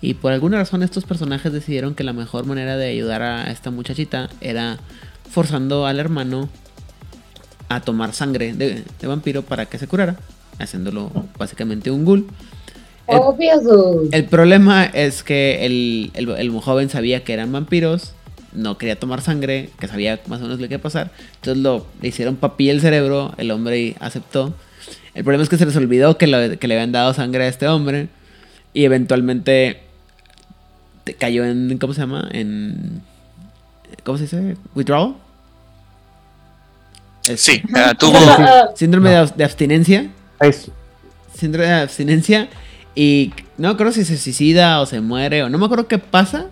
Y 0.00 0.14
por 0.14 0.32
alguna 0.32 0.58
razón 0.58 0.82
estos 0.82 1.04
personajes 1.04 1.52
decidieron 1.52 1.94
que 1.94 2.04
la 2.04 2.12
mejor 2.12 2.46
manera 2.46 2.76
de 2.76 2.88
ayudar 2.88 3.22
a 3.22 3.50
esta 3.50 3.70
muchachita 3.70 4.28
era 4.40 4.78
forzando 5.28 5.86
al 5.86 5.98
hermano 5.98 6.48
a 7.68 7.80
tomar 7.80 8.12
sangre 8.14 8.54
de, 8.54 8.84
vampiro 9.02 9.42
para 9.42 9.66
que 9.66 9.78
se 9.78 9.86
curara, 9.86 10.16
haciéndolo 10.58 11.10
básicamente 11.36 11.90
un 11.90 12.04
ghoul. 12.04 12.26
El, 13.06 13.20
el 14.12 14.24
problema 14.26 14.84
es 14.84 15.22
que 15.22 15.64
el, 15.64 16.10
el, 16.14 16.50
joven 16.60 16.90
sabía 16.90 17.24
que 17.24 17.32
eran 17.32 17.50
vampiros, 17.50 18.12
no 18.52 18.76
quería 18.76 18.98
tomar 18.98 19.22
sangre, 19.22 19.70
que 19.80 19.88
sabía 19.88 20.20
más 20.26 20.40
o 20.40 20.42
menos 20.44 20.60
lo 20.60 20.68
que 20.68 20.74
iba 20.74 20.80
a 20.80 20.82
pasar. 20.82 21.10
Entonces 21.36 21.62
lo, 21.62 21.86
le 22.02 22.08
hicieron 22.08 22.36
papi 22.36 22.68
el 22.70 22.80
cerebro, 22.80 23.32
el 23.38 23.50
hombre 23.50 23.96
aceptó. 24.00 24.54
El 25.14 25.24
problema 25.24 25.42
es 25.42 25.48
que 25.48 25.56
se 25.56 25.66
les 25.66 25.76
olvidó 25.76 26.18
que, 26.18 26.58
que 26.60 26.68
le 26.68 26.74
habían 26.74 26.92
dado 26.92 27.14
sangre 27.14 27.44
a 27.44 27.48
este 27.48 27.66
hombre 27.66 28.08
y 28.74 28.84
eventualmente 28.84 29.87
cayó 31.14 31.44
en, 31.44 31.78
¿cómo 31.78 31.94
se 31.94 32.00
llama? 32.00 32.28
En, 32.32 33.02
¿cómo 34.04 34.18
se 34.18 34.24
dice? 34.24 34.56
Withdrawal. 34.74 35.14
Sí, 37.36 37.62
ah, 37.74 37.94
tuvo 37.94 38.18
síndrome 38.74 39.10
de, 39.10 39.44
abstinencia. 39.44 40.08
Eso. 40.40 40.72
Síndrome 41.34 41.66
de 41.66 41.74
abstinencia. 41.74 42.48
Y 42.94 43.32
no 43.58 43.68
me 43.68 43.74
acuerdo 43.74 43.92
si 43.92 44.04
se 44.04 44.16
suicida 44.16 44.80
o 44.80 44.86
se 44.86 45.00
muere 45.00 45.42
o 45.42 45.48
no 45.48 45.58
me 45.58 45.66
acuerdo 45.66 45.86
qué 45.88 45.98
pasa. 45.98 46.46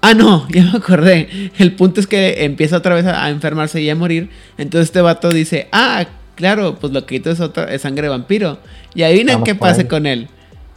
Ah, 0.00 0.14
no, 0.14 0.46
ya 0.50 0.62
me 0.62 0.78
acordé. 0.78 1.50
El 1.58 1.72
punto 1.72 2.00
es 2.00 2.06
que 2.06 2.44
empieza 2.44 2.76
otra 2.76 2.94
vez 2.94 3.06
a, 3.06 3.28
enfermarse 3.30 3.80
y 3.80 3.90
a 3.90 3.96
morir. 3.96 4.30
Entonces 4.56 4.88
este 4.88 5.00
vato 5.00 5.30
dice, 5.30 5.68
ah, 5.72 6.06
claro, 6.36 6.78
pues 6.78 6.92
lo 6.92 7.04
que 7.04 7.16
quito 7.16 7.30
es, 7.30 7.40
otra, 7.40 7.64
es 7.72 7.82
sangre 7.82 8.08
vampiro. 8.08 8.58
Y 8.94 9.02
ahí 9.02 9.14
viene 9.14 9.36
qué 9.44 9.54
pase 9.54 9.88
con 9.88 10.06
él. 10.06 10.28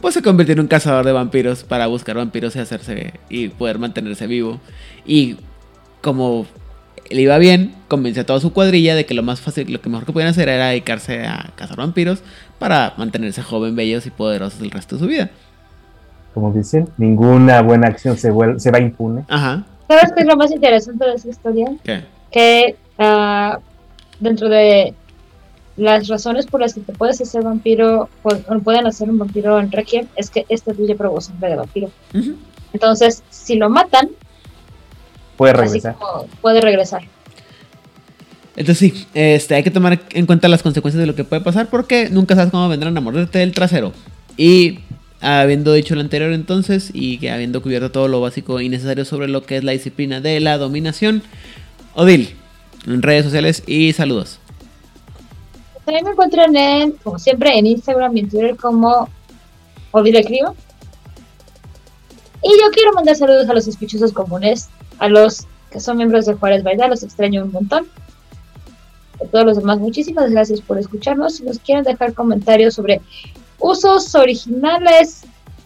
Pues 0.02 0.14
se 0.14 0.22
convirtió 0.22 0.52
en 0.54 0.60
un 0.60 0.66
cazador 0.66 1.06
de 1.06 1.12
vampiros 1.12 1.62
para 1.62 1.86
buscar 1.86 2.16
vampiros 2.16 2.56
y 2.56 2.58
hacerse 2.58 3.14
y 3.30 3.48
poder 3.48 3.78
mantenerse 3.78 4.26
vivo. 4.26 4.60
Y 5.06 5.36
como 6.00 6.44
le 7.08 7.22
iba 7.22 7.38
bien, 7.38 7.72
convenció 7.86 8.22
a 8.22 8.26
toda 8.26 8.40
su 8.40 8.52
cuadrilla 8.52 8.96
de 8.96 9.06
que 9.06 9.14
lo 9.14 9.22
más 9.22 9.40
fácil, 9.40 9.72
lo 9.72 9.80
que 9.80 9.88
mejor 9.88 10.04
que 10.04 10.12
podían 10.12 10.30
hacer 10.30 10.48
era 10.48 10.66
dedicarse 10.66 11.24
a 11.24 11.52
cazar 11.54 11.76
vampiros 11.76 12.24
para 12.58 12.94
mantenerse 12.96 13.42
joven, 13.42 13.76
bellos 13.76 14.04
y 14.04 14.10
poderosos 14.10 14.60
el 14.60 14.72
resto 14.72 14.96
de 14.96 15.02
su 15.02 15.06
vida. 15.06 15.30
Como 16.34 16.52
dicen, 16.52 16.88
ninguna 16.98 17.62
buena 17.62 17.86
acción 17.86 18.16
se, 18.16 18.32
se 18.56 18.70
va 18.72 18.80
impune. 18.80 19.24
Ajá. 19.28 19.64
¿Sabes 19.86 20.12
qué 20.16 20.22
es 20.22 20.26
lo 20.26 20.36
más 20.36 20.50
interesante 20.50 21.04
de 21.04 21.14
esa 21.14 21.28
historia? 21.28 21.66
¿Qué? 21.84 22.02
Que 22.32 22.76
uh, 22.98 23.56
dentro 24.18 24.48
de 24.48 24.94
las 25.76 26.08
razones 26.08 26.46
por 26.46 26.60
las 26.60 26.74
que 26.74 26.80
te 26.80 26.92
puedes 26.92 27.20
hacer 27.20 27.42
vampiro, 27.42 28.08
o 28.22 28.58
pueden 28.60 28.86
hacer 28.86 29.08
un 29.08 29.18
vampiro 29.18 29.58
en 29.58 29.72
Requiem, 29.72 30.06
es 30.16 30.30
que 30.30 30.44
este 30.48 30.74
tuyo 30.74 30.96
probó 30.96 31.20
sangre 31.20 31.50
de 31.50 31.56
vampiro. 31.56 31.90
Entonces, 32.72 33.22
si 33.30 33.56
lo 33.56 33.70
matan, 33.70 34.10
Puede 35.36 35.54
regresar. 35.54 35.96
puede 36.40 36.60
regresar. 36.60 37.02
Entonces 38.54 38.78
sí, 38.92 39.06
este, 39.14 39.54
hay 39.54 39.62
que 39.62 39.70
tomar 39.70 39.98
en 40.10 40.26
cuenta 40.26 40.46
las 40.46 40.62
consecuencias 40.62 41.00
de 41.00 41.06
lo 41.06 41.14
que 41.14 41.24
puede 41.24 41.40
pasar 41.40 41.68
porque 41.70 42.10
nunca 42.10 42.34
sabes 42.34 42.50
cómo 42.50 42.68
vendrán 42.68 42.96
a 42.96 43.00
morderte 43.00 43.38
del 43.38 43.52
trasero. 43.52 43.92
Y 44.36 44.80
habiendo 45.22 45.72
dicho 45.72 45.94
lo 45.94 46.02
anterior 46.02 46.32
entonces 46.32 46.90
y 46.92 47.16
que 47.18 47.30
habiendo 47.30 47.62
cubierto 47.62 47.90
todo 47.90 48.08
lo 48.08 48.20
básico 48.20 48.60
y 48.60 48.68
necesario 48.68 49.04
sobre 49.06 49.28
lo 49.28 49.42
que 49.42 49.56
es 49.56 49.64
la 49.64 49.72
disciplina 49.72 50.20
de 50.20 50.38
la 50.40 50.58
dominación, 50.58 51.22
Odil, 51.94 52.34
en 52.86 53.00
redes 53.00 53.24
sociales 53.24 53.62
y 53.66 53.94
saludos. 53.94 54.38
También 55.84 56.04
me 56.04 56.12
encuentran 56.12 56.54
en, 56.54 56.92
como 56.92 57.18
siempre, 57.18 57.58
en 57.58 57.66
Instagram 57.66 58.16
y 58.16 58.20
en 58.20 58.28
Twitter 58.28 58.56
como 58.56 59.08
Odil 59.90 60.16
Escribo. 60.16 60.54
Y 62.42 62.50
yo 62.60 62.70
quiero 62.72 62.92
mandar 62.92 63.16
saludos 63.16 63.48
a 63.48 63.54
los 63.54 63.64
sospechosos 63.64 64.12
comunes, 64.12 64.68
a 64.98 65.08
los 65.08 65.46
que 65.70 65.80
son 65.80 65.96
miembros 65.96 66.26
de 66.26 66.34
Juárez 66.34 66.62
Baida, 66.62 66.88
los 66.88 67.02
extraño 67.02 67.44
un 67.44 67.52
montón. 67.52 67.86
A 69.20 69.24
todos 69.26 69.44
los 69.44 69.56
demás, 69.56 69.78
muchísimas 69.78 70.30
gracias 70.30 70.60
por 70.60 70.78
escucharnos. 70.78 71.36
Si 71.36 71.44
nos 71.44 71.58
quieren 71.58 71.84
dejar 71.84 72.14
comentarios 72.14 72.74
sobre 72.74 73.00
usos 73.58 74.14
originales 74.14 75.22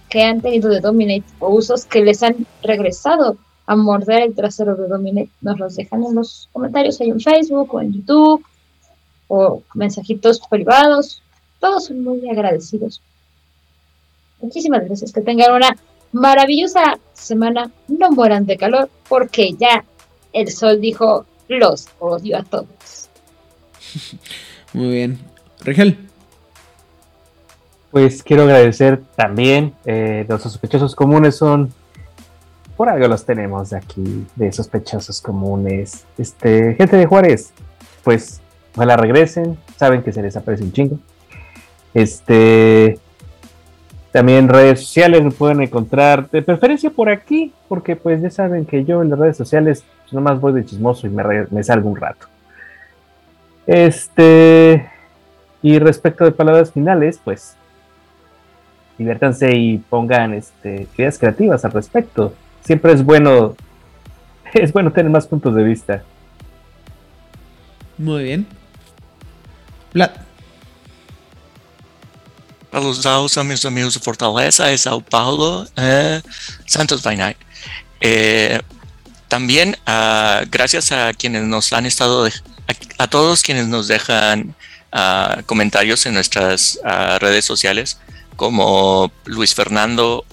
que 0.09 0.23
han 0.23 0.41
tenido 0.41 0.69
de 0.71 0.81
Dominate 0.81 1.25
o 1.41 1.51
usos 1.51 1.85
que 1.85 2.03
les 2.03 2.23
han 2.23 2.47
regresado 2.63 3.37
a 3.67 3.75
morder 3.75 4.23
el 4.23 4.35
trasero 4.35 4.77
de 4.77 4.87
Dominate, 4.87 5.31
nos 5.41 5.59
los 5.59 5.77
dejan 5.77 6.05
en 6.05 6.15
los 6.15 6.49
comentarios 6.53 7.01
ahí 7.01 7.11
en 7.11 7.21
Facebook 7.21 7.75
o 7.75 7.81
en 7.81 7.93
YouTube 7.93 8.45
o 9.28 9.62
mensajitos 9.74 10.40
privados. 10.48 11.23
Todos 11.61 11.86
son 11.86 12.03
muy 12.03 12.28
agradecidos. 12.28 13.01
Muchísimas 14.40 14.85
gracias. 14.85 15.12
Que 15.12 15.20
tengan 15.20 15.53
una 15.53 15.77
maravillosa 16.12 16.98
semana, 17.12 17.70
no 17.89 18.11
mueran 18.11 18.47
de 18.47 18.57
calor, 18.57 18.89
porque 19.09 19.55
ya 19.55 19.85
el 20.32 20.51
sol 20.51 20.81
dijo, 20.81 21.27
los 21.48 21.89
odio 21.98 22.39
a 22.39 22.43
todos. 22.43 23.09
Muy 24.73 24.90
bien. 24.90 25.19
Rigel. 25.61 25.98
Pues 27.90 28.23
quiero 28.23 28.43
agradecer 28.43 29.03
también, 29.16 29.74
eh, 29.86 30.27
los 30.28 30.43
sospechosos 30.43 30.94
comunes 30.94 31.36
son, 31.36 31.73
por 32.77 32.90
algo 32.90 33.09
los 33.09 33.24
tenemos 33.24 33.73
aquí, 33.73 34.27
de 34.35 34.53
sospechosos 34.53 35.23
comunes. 35.23 36.05
Este, 36.19 36.74
gente 36.74 36.97
de 36.97 37.07
Juárez, 37.07 37.53
pues 38.05 38.43
ojalá 38.77 38.97
regresen, 38.97 39.59
saben 39.77 40.03
que 40.03 40.12
se 40.12 40.23
les 40.23 40.36
aparece 40.36 40.62
un 40.62 40.73
chingo. 40.73 40.98
Este, 41.94 42.98
también 44.12 44.48
redes 44.48 44.81
sociales 44.81 45.23
me 45.23 45.31
pueden 45.31 45.62
encontrar, 45.62 46.31
de 46.31 46.43
preferencia 46.43 46.90
por 46.90 47.09
aquí, 47.09 47.53
porque 47.69 47.97
pues 47.97 48.20
ya 48.20 48.31
saben 48.31 48.66
que 48.66 48.85
yo 48.85 49.03
en 49.03 49.11
las 49.11 49.19
redes 49.19 49.36
sociales 49.36 49.82
nomás 50.12 50.40
voy 50.40 50.53
de 50.53 50.65
chismoso 50.65 51.07
y 51.07 51.11
me, 51.11 51.65
salgo 51.65 51.89
un 51.89 51.97
rato. 51.97 52.27
Este, 53.66 54.89
y 55.62 55.78
respecto 55.78 56.24
de 56.24 56.32
palabras 56.32 56.70
finales, 56.70 57.19
pues 57.23 57.57
diviértanse 58.98 59.57
y 59.57 59.78
pongan 59.78 60.35
este, 60.35 60.86
ideas 60.97 61.19
creativas 61.19 61.65
al 61.65 61.73
respecto. 61.73 62.35
Siempre 62.62 62.93
es 62.93 63.05
bueno, 63.05 63.55
es 64.55 64.73
bueno 64.73 64.93
tener 64.93 65.11
más 65.11 65.27
puntos 65.27 65.55
de 65.55 65.62
vista. 65.62 66.03
Muy 67.98 68.24
bien. 68.24 68.47
Vlad. 69.97 70.10
Saludos 73.01 73.39
a 73.39 73.44
mis 73.44 73.64
amigos 73.64 73.94
de 73.94 74.01
Fortaleza 74.01 74.70
y 74.70 74.77
Sao 74.77 75.01
Paulo, 75.01 75.66
eh, 75.74 76.20
Santos 76.66 77.02
by 77.02 77.16
Night. 77.16 77.39
Eh, 78.02 78.60
también 79.28 79.74
ah, 79.86 80.43
gracias 80.51 80.93
a 80.93 81.14
quienes 81.14 81.44
nos 81.44 81.73
han 81.73 81.86
estado, 81.86 82.24
de- 82.24 82.32
a, 82.98 83.06
todos 83.06 83.43
quienes 83.43 83.68
nos 83.68 83.89
dejan 83.89 84.55
ah, 84.93 85.40
comentarios 85.47 86.05
en 86.05 86.12
nuestras 86.12 86.78
ah, 86.85 87.16
redes 87.18 87.47
sociales, 87.47 87.98
como 88.36 89.10
Luis 89.24 89.55
Fernando 89.55 90.27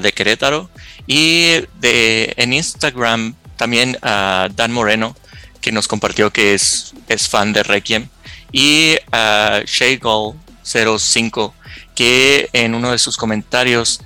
de 0.00 0.12
Querétaro 0.12 0.70
y 1.06 1.60
de, 1.78 2.32
en 2.38 2.54
Instagram 2.54 3.34
también 3.56 3.98
a 4.00 4.48
Dan 4.56 4.72
Moreno, 4.72 5.14
que 5.60 5.72
nos 5.72 5.86
compartió 5.86 6.32
que 6.32 6.54
es, 6.54 6.94
es 7.06 7.28
fan 7.28 7.52
de 7.52 7.62
Requiem, 7.62 8.08
y 8.52 8.96
a 9.12 9.60
Shaygold05, 9.64 11.52
que 11.94 12.48
en 12.52 12.74
uno 12.74 12.92
de 12.92 12.98
sus 12.98 13.16
comentarios 13.16 14.00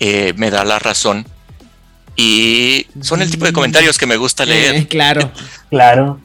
eh, 0.00 0.32
me 0.36 0.50
da 0.50 0.64
la 0.64 0.78
razón. 0.78 1.26
Y 2.16 2.86
son 3.00 3.22
el 3.22 3.30
tipo 3.30 3.44
de 3.44 3.52
comentarios 3.52 3.96
que 3.96 4.06
me 4.06 4.16
gusta 4.16 4.44
leer. 4.44 4.74
Eh, 4.74 4.86
claro. 4.88 5.30
Claro. 5.70 6.18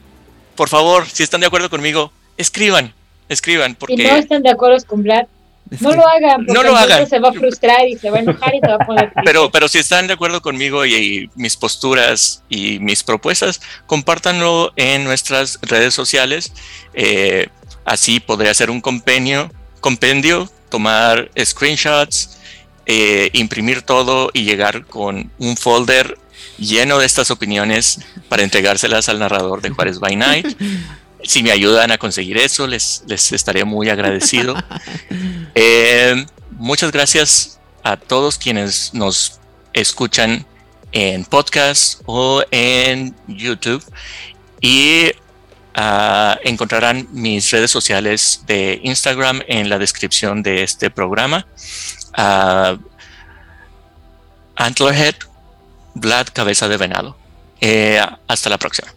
Por 0.56 0.70
favor, 0.70 1.06
si 1.06 1.22
están 1.22 1.42
de 1.42 1.46
acuerdo 1.48 1.68
conmigo, 1.68 2.10
escriban, 2.38 2.94
escriban, 3.28 3.72
Si 3.72 3.76
porque 3.76 3.96
no 4.08 4.16
están 4.16 4.42
de 4.42 4.48
acuerdo 4.50 4.78
con 4.86 5.02
Vlad, 5.02 5.26
no 5.80 5.92
lo 5.92 6.08
hagan, 6.08 6.46
porque 6.46 6.52
No 6.54 6.62
lo 6.62 6.74
hagan. 6.74 7.06
se 7.06 7.18
va 7.18 7.28
a 7.28 7.32
frustrar 7.32 7.86
y 7.86 7.98
se 7.98 8.08
va 8.08 8.16
a 8.16 8.20
enojar 8.20 8.54
y 8.54 8.60
se 8.60 8.66
va 8.68 8.76
a 8.76 8.86
poner. 8.86 9.12
Pero, 9.22 9.50
pero 9.50 9.68
si 9.68 9.78
están 9.80 10.06
de 10.06 10.14
acuerdo 10.14 10.40
conmigo 10.40 10.86
y, 10.86 10.94
y 10.94 11.30
mis 11.34 11.56
posturas 11.58 12.42
y 12.48 12.78
mis 12.78 13.02
propuestas, 13.02 13.60
compártanlo 13.84 14.72
en 14.76 15.04
nuestras 15.04 15.58
redes 15.60 15.92
sociales. 15.92 16.54
Eh, 16.94 17.48
así 17.84 18.20
podré 18.20 18.50
hacer 18.50 18.70
un 18.70 18.80
compendio, 18.80 19.50
compendio 19.80 20.48
tomar 20.74 21.30
screenshots, 21.38 22.38
eh, 22.86 23.30
imprimir 23.32 23.82
todo 23.82 24.30
y 24.32 24.42
llegar 24.42 24.86
con 24.86 25.30
un 25.38 25.56
folder 25.56 26.18
lleno 26.58 26.98
de 26.98 27.06
estas 27.06 27.30
opiniones 27.30 28.00
para 28.28 28.42
entregárselas 28.42 29.08
al 29.08 29.20
narrador 29.20 29.62
de 29.62 29.70
Juárez 29.70 29.98
by 29.98 30.16
Night. 30.16 30.56
Si 31.26 31.42
me 31.42 31.52
ayudan 31.52 31.90
a 31.90 31.96
conseguir 31.96 32.36
eso, 32.36 32.66
les, 32.66 33.02
les 33.06 33.32
estaré 33.32 33.64
muy 33.64 33.88
agradecido. 33.88 34.54
Eh, 35.56 36.26
muchas 36.50 36.90
gracias 36.90 37.60
a 37.84 37.96
todos 37.96 38.38
quienes 38.38 38.92
nos 38.92 39.38
escuchan 39.72 40.44
en 40.90 41.24
podcast 41.24 42.02
o 42.06 42.42
en 42.50 43.14
YouTube 43.28 43.84
y 44.60 45.12
ah, 45.74 46.38
encontrarán 46.44 47.08
mis 47.12 47.50
redes 47.50 47.70
sociales 47.70 48.44
de 48.46 48.80
Instagram 48.82 49.42
en 49.46 49.68
la 49.68 49.78
descripción 49.78 50.42
de 50.42 50.62
este 50.62 50.90
programa. 50.90 51.46
Ah, 52.12 52.76
Antlerhead, 54.56 55.14
Vlad 55.94 56.28
Cabeza 56.32 56.68
de 56.68 56.76
Venado. 56.76 57.16
Eh, 57.60 58.00
hasta 58.26 58.50
la 58.50 58.58
próxima. 58.58 58.88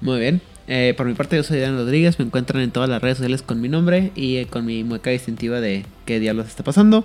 Muy 0.00 0.20
bien. 0.20 0.40
Eh, 0.66 0.94
por 0.96 1.06
mi 1.06 1.14
parte, 1.14 1.36
yo 1.36 1.42
soy 1.42 1.60
Dan 1.60 1.76
Rodríguez. 1.76 2.18
Me 2.18 2.24
encuentran 2.24 2.62
en 2.62 2.70
todas 2.70 2.88
las 2.88 3.02
redes 3.02 3.18
sociales 3.18 3.42
con 3.42 3.60
mi 3.60 3.68
nombre 3.68 4.12
y 4.14 4.36
eh, 4.36 4.46
con 4.46 4.64
mi 4.64 4.82
mueca 4.82 5.10
distintiva 5.10 5.60
de 5.60 5.84
qué 6.06 6.20
diablos 6.20 6.46
está 6.46 6.62
pasando. 6.62 7.04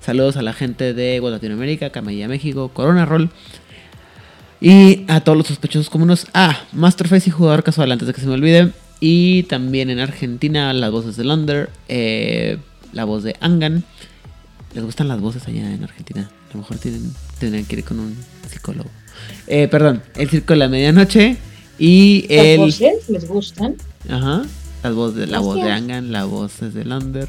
Saludos 0.00 0.36
a 0.36 0.42
la 0.42 0.52
gente 0.52 0.94
de 0.94 1.20
Latinoamérica, 1.20 1.90
Camilla 1.90 2.28
México, 2.28 2.70
Corona 2.72 3.06
Roll. 3.06 3.30
Y 4.60 5.04
a 5.08 5.20
todos 5.22 5.38
los 5.38 5.46
sospechosos 5.46 5.88
comunes. 5.88 6.26
Ah, 6.34 6.64
Masterface 6.72 7.30
y 7.30 7.32
jugador 7.32 7.62
casual, 7.62 7.92
antes 7.92 8.06
de 8.06 8.14
que 8.14 8.20
se 8.20 8.26
me 8.26 8.34
olvide. 8.34 8.72
Y 9.00 9.44
también 9.44 9.88
en 9.88 9.98
Argentina, 9.98 10.72
las 10.74 10.90
voces 10.90 11.16
de 11.16 11.24
Lunder, 11.24 11.70
eh, 11.88 12.58
la 12.92 13.04
voz 13.04 13.22
de 13.22 13.36
Angan. 13.40 13.84
¿Les 14.74 14.84
gustan 14.84 15.08
las 15.08 15.20
voces 15.20 15.48
allá 15.48 15.72
en 15.72 15.82
Argentina? 15.82 16.30
A 16.50 16.52
lo 16.52 16.60
mejor 16.60 16.76
tienen, 16.78 17.12
tendrían 17.38 17.64
que 17.64 17.76
ir 17.76 17.84
con 17.84 17.98
un 17.98 18.16
psicólogo. 18.50 18.90
Eh, 19.46 19.68
perdón, 19.68 20.02
el 20.16 20.28
circo 20.28 20.52
de 20.52 20.58
la 20.58 20.68
medianoche. 20.68 21.38
Y 21.78 22.26
¿Las 22.28 22.46
el. 22.46 22.58
voces 22.58 23.08
les 23.08 23.26
gustan? 23.26 23.76
Ajá. 24.08 24.42
Las 24.82 25.14
de, 25.14 25.26
la 25.26 25.38
voz 25.40 25.56
de. 25.56 25.70
Angan, 25.70 26.12
la 26.12 26.24
voz 26.24 26.60
de 26.60 26.84
Lander. 26.84 27.28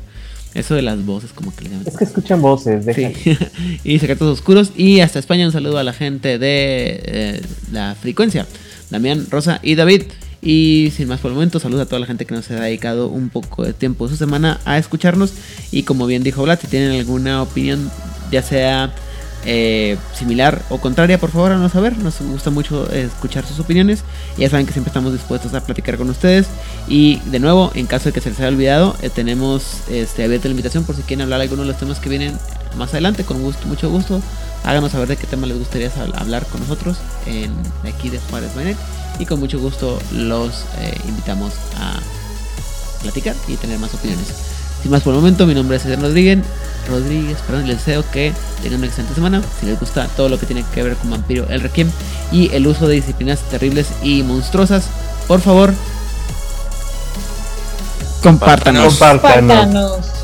Eso 0.53 0.75
de 0.75 0.81
las 0.81 1.05
voces, 1.05 1.31
como 1.31 1.55
que 1.55 1.63
le 1.63 1.69
llaman. 1.71 1.87
Es 1.87 1.97
que 1.97 2.03
escuchan 2.03 2.41
voces, 2.41 2.85
déjalo. 2.85 3.15
Sí. 3.15 3.37
y 3.83 3.99
Secretos 3.99 4.27
Oscuros. 4.27 4.71
Y 4.75 4.99
hasta 4.99 5.19
España 5.19 5.45
un 5.45 5.51
saludo 5.51 5.77
a 5.77 5.83
la 5.83 5.93
gente 5.93 6.37
de 6.37 7.01
eh, 7.05 7.41
la 7.71 7.95
frecuencia. 7.95 8.45
Damián, 8.89 9.27
Rosa 9.29 9.59
y 9.63 9.75
David. 9.75 10.03
Y 10.41 10.91
sin 10.95 11.07
más 11.07 11.19
por 11.19 11.29
el 11.29 11.35
momento, 11.35 11.59
saludos 11.59 11.83
a 11.83 11.85
toda 11.85 11.99
la 11.99 12.07
gente 12.07 12.25
que 12.25 12.33
nos 12.33 12.49
ha 12.49 12.55
dedicado 12.55 13.07
un 13.07 13.29
poco 13.29 13.63
de 13.63 13.73
tiempo 13.73 14.05
de 14.07 14.11
su 14.11 14.17
semana 14.17 14.59
a 14.65 14.77
escucharnos. 14.77 15.33
Y 15.71 15.83
como 15.83 16.07
bien 16.07 16.23
dijo 16.23 16.43
Vlad, 16.43 16.59
si 16.59 16.67
tienen 16.67 16.99
alguna 16.99 17.43
opinión, 17.43 17.91
ya 18.31 18.41
sea 18.41 18.93
eh, 19.45 19.97
similar 20.13 20.61
o 20.69 20.79
contraria, 20.79 21.19
por 21.19 21.31
favor, 21.31 21.51
háganos 21.51 21.71
saber. 21.71 21.97
Nos 21.97 22.19
gusta 22.21 22.49
mucho 22.49 22.89
escuchar 22.91 23.45
sus 23.45 23.59
opiniones. 23.59 24.03
Ya 24.37 24.49
saben 24.49 24.65
que 24.65 24.73
siempre 24.73 24.89
estamos 24.89 25.13
dispuestos 25.13 25.53
a 25.53 25.61
platicar 25.61 25.97
con 25.97 26.09
ustedes. 26.09 26.47
Y 26.87 27.19
de 27.25 27.39
nuevo, 27.39 27.71
en 27.73 27.87
caso 27.87 28.05
de 28.05 28.13
que 28.13 28.21
se 28.21 28.29
les 28.29 28.39
haya 28.39 28.49
olvidado, 28.49 28.95
eh, 29.01 29.09
tenemos 29.09 29.81
este, 29.89 30.23
abierta 30.23 30.47
la 30.47 30.51
invitación 30.51 30.83
por 30.83 30.95
si 30.95 31.01
quieren 31.03 31.23
hablar 31.23 31.41
alguno 31.41 31.63
de 31.63 31.69
los 31.69 31.77
temas 31.77 31.99
que 31.99 32.09
vienen 32.09 32.37
más 32.77 32.91
adelante, 32.91 33.23
con 33.23 33.41
gusto, 33.41 33.67
mucho 33.67 33.89
gusto. 33.89 34.21
Háganos 34.63 34.91
saber 34.91 35.07
de 35.07 35.17
qué 35.17 35.27
tema 35.27 35.47
les 35.47 35.57
gustaría 35.57 35.91
hablar 36.15 36.45
con 36.45 36.61
nosotros 36.61 36.97
en 37.25 37.51
aquí 37.83 38.09
de 38.09 38.19
Juárez 38.19 38.53
Bainet. 38.55 38.77
Y 39.19 39.25
con 39.25 39.39
mucho 39.39 39.59
gusto 39.59 39.99
los 40.13 40.65
eh, 40.79 40.97
invitamos 41.07 41.53
a 41.77 41.99
platicar 43.01 43.35
y 43.47 43.55
tener 43.55 43.79
más 43.79 43.93
opiniones. 43.93 44.27
Sin 44.81 44.91
más 44.91 45.03
por 45.03 45.13
el 45.13 45.19
momento, 45.19 45.45
mi 45.45 45.53
nombre 45.53 45.77
es 45.77 45.85
Eder 45.85 46.01
Rodríguez. 46.01 46.39
Rodríguez, 46.89 47.37
perdón, 47.45 47.67
les 47.67 47.77
deseo 47.77 48.03
que 48.11 48.33
tengan 48.63 48.79
una 48.79 48.87
excelente 48.87 49.13
semana. 49.13 49.41
Si 49.59 49.65
les 49.65 49.79
gusta 49.79 50.07
todo 50.17 50.29
lo 50.29 50.39
que 50.39 50.45
tiene 50.45 50.65
que 50.73 50.83
ver 50.83 50.95
con 50.95 51.11
Vampiro 51.11 51.45
el 51.49 51.61
Requiem 51.61 51.89
y 52.31 52.51
el 52.53 52.65
uso 52.65 52.87
de 52.87 52.95
disciplinas 52.95 53.39
terribles 53.41 53.87
y 54.01 54.23
monstruosas, 54.23 54.87
por 55.27 55.41
favor, 55.41 55.73
compártanos. 58.23 58.85
Compártanos. 58.85 59.57
Compártanos. 59.57 60.20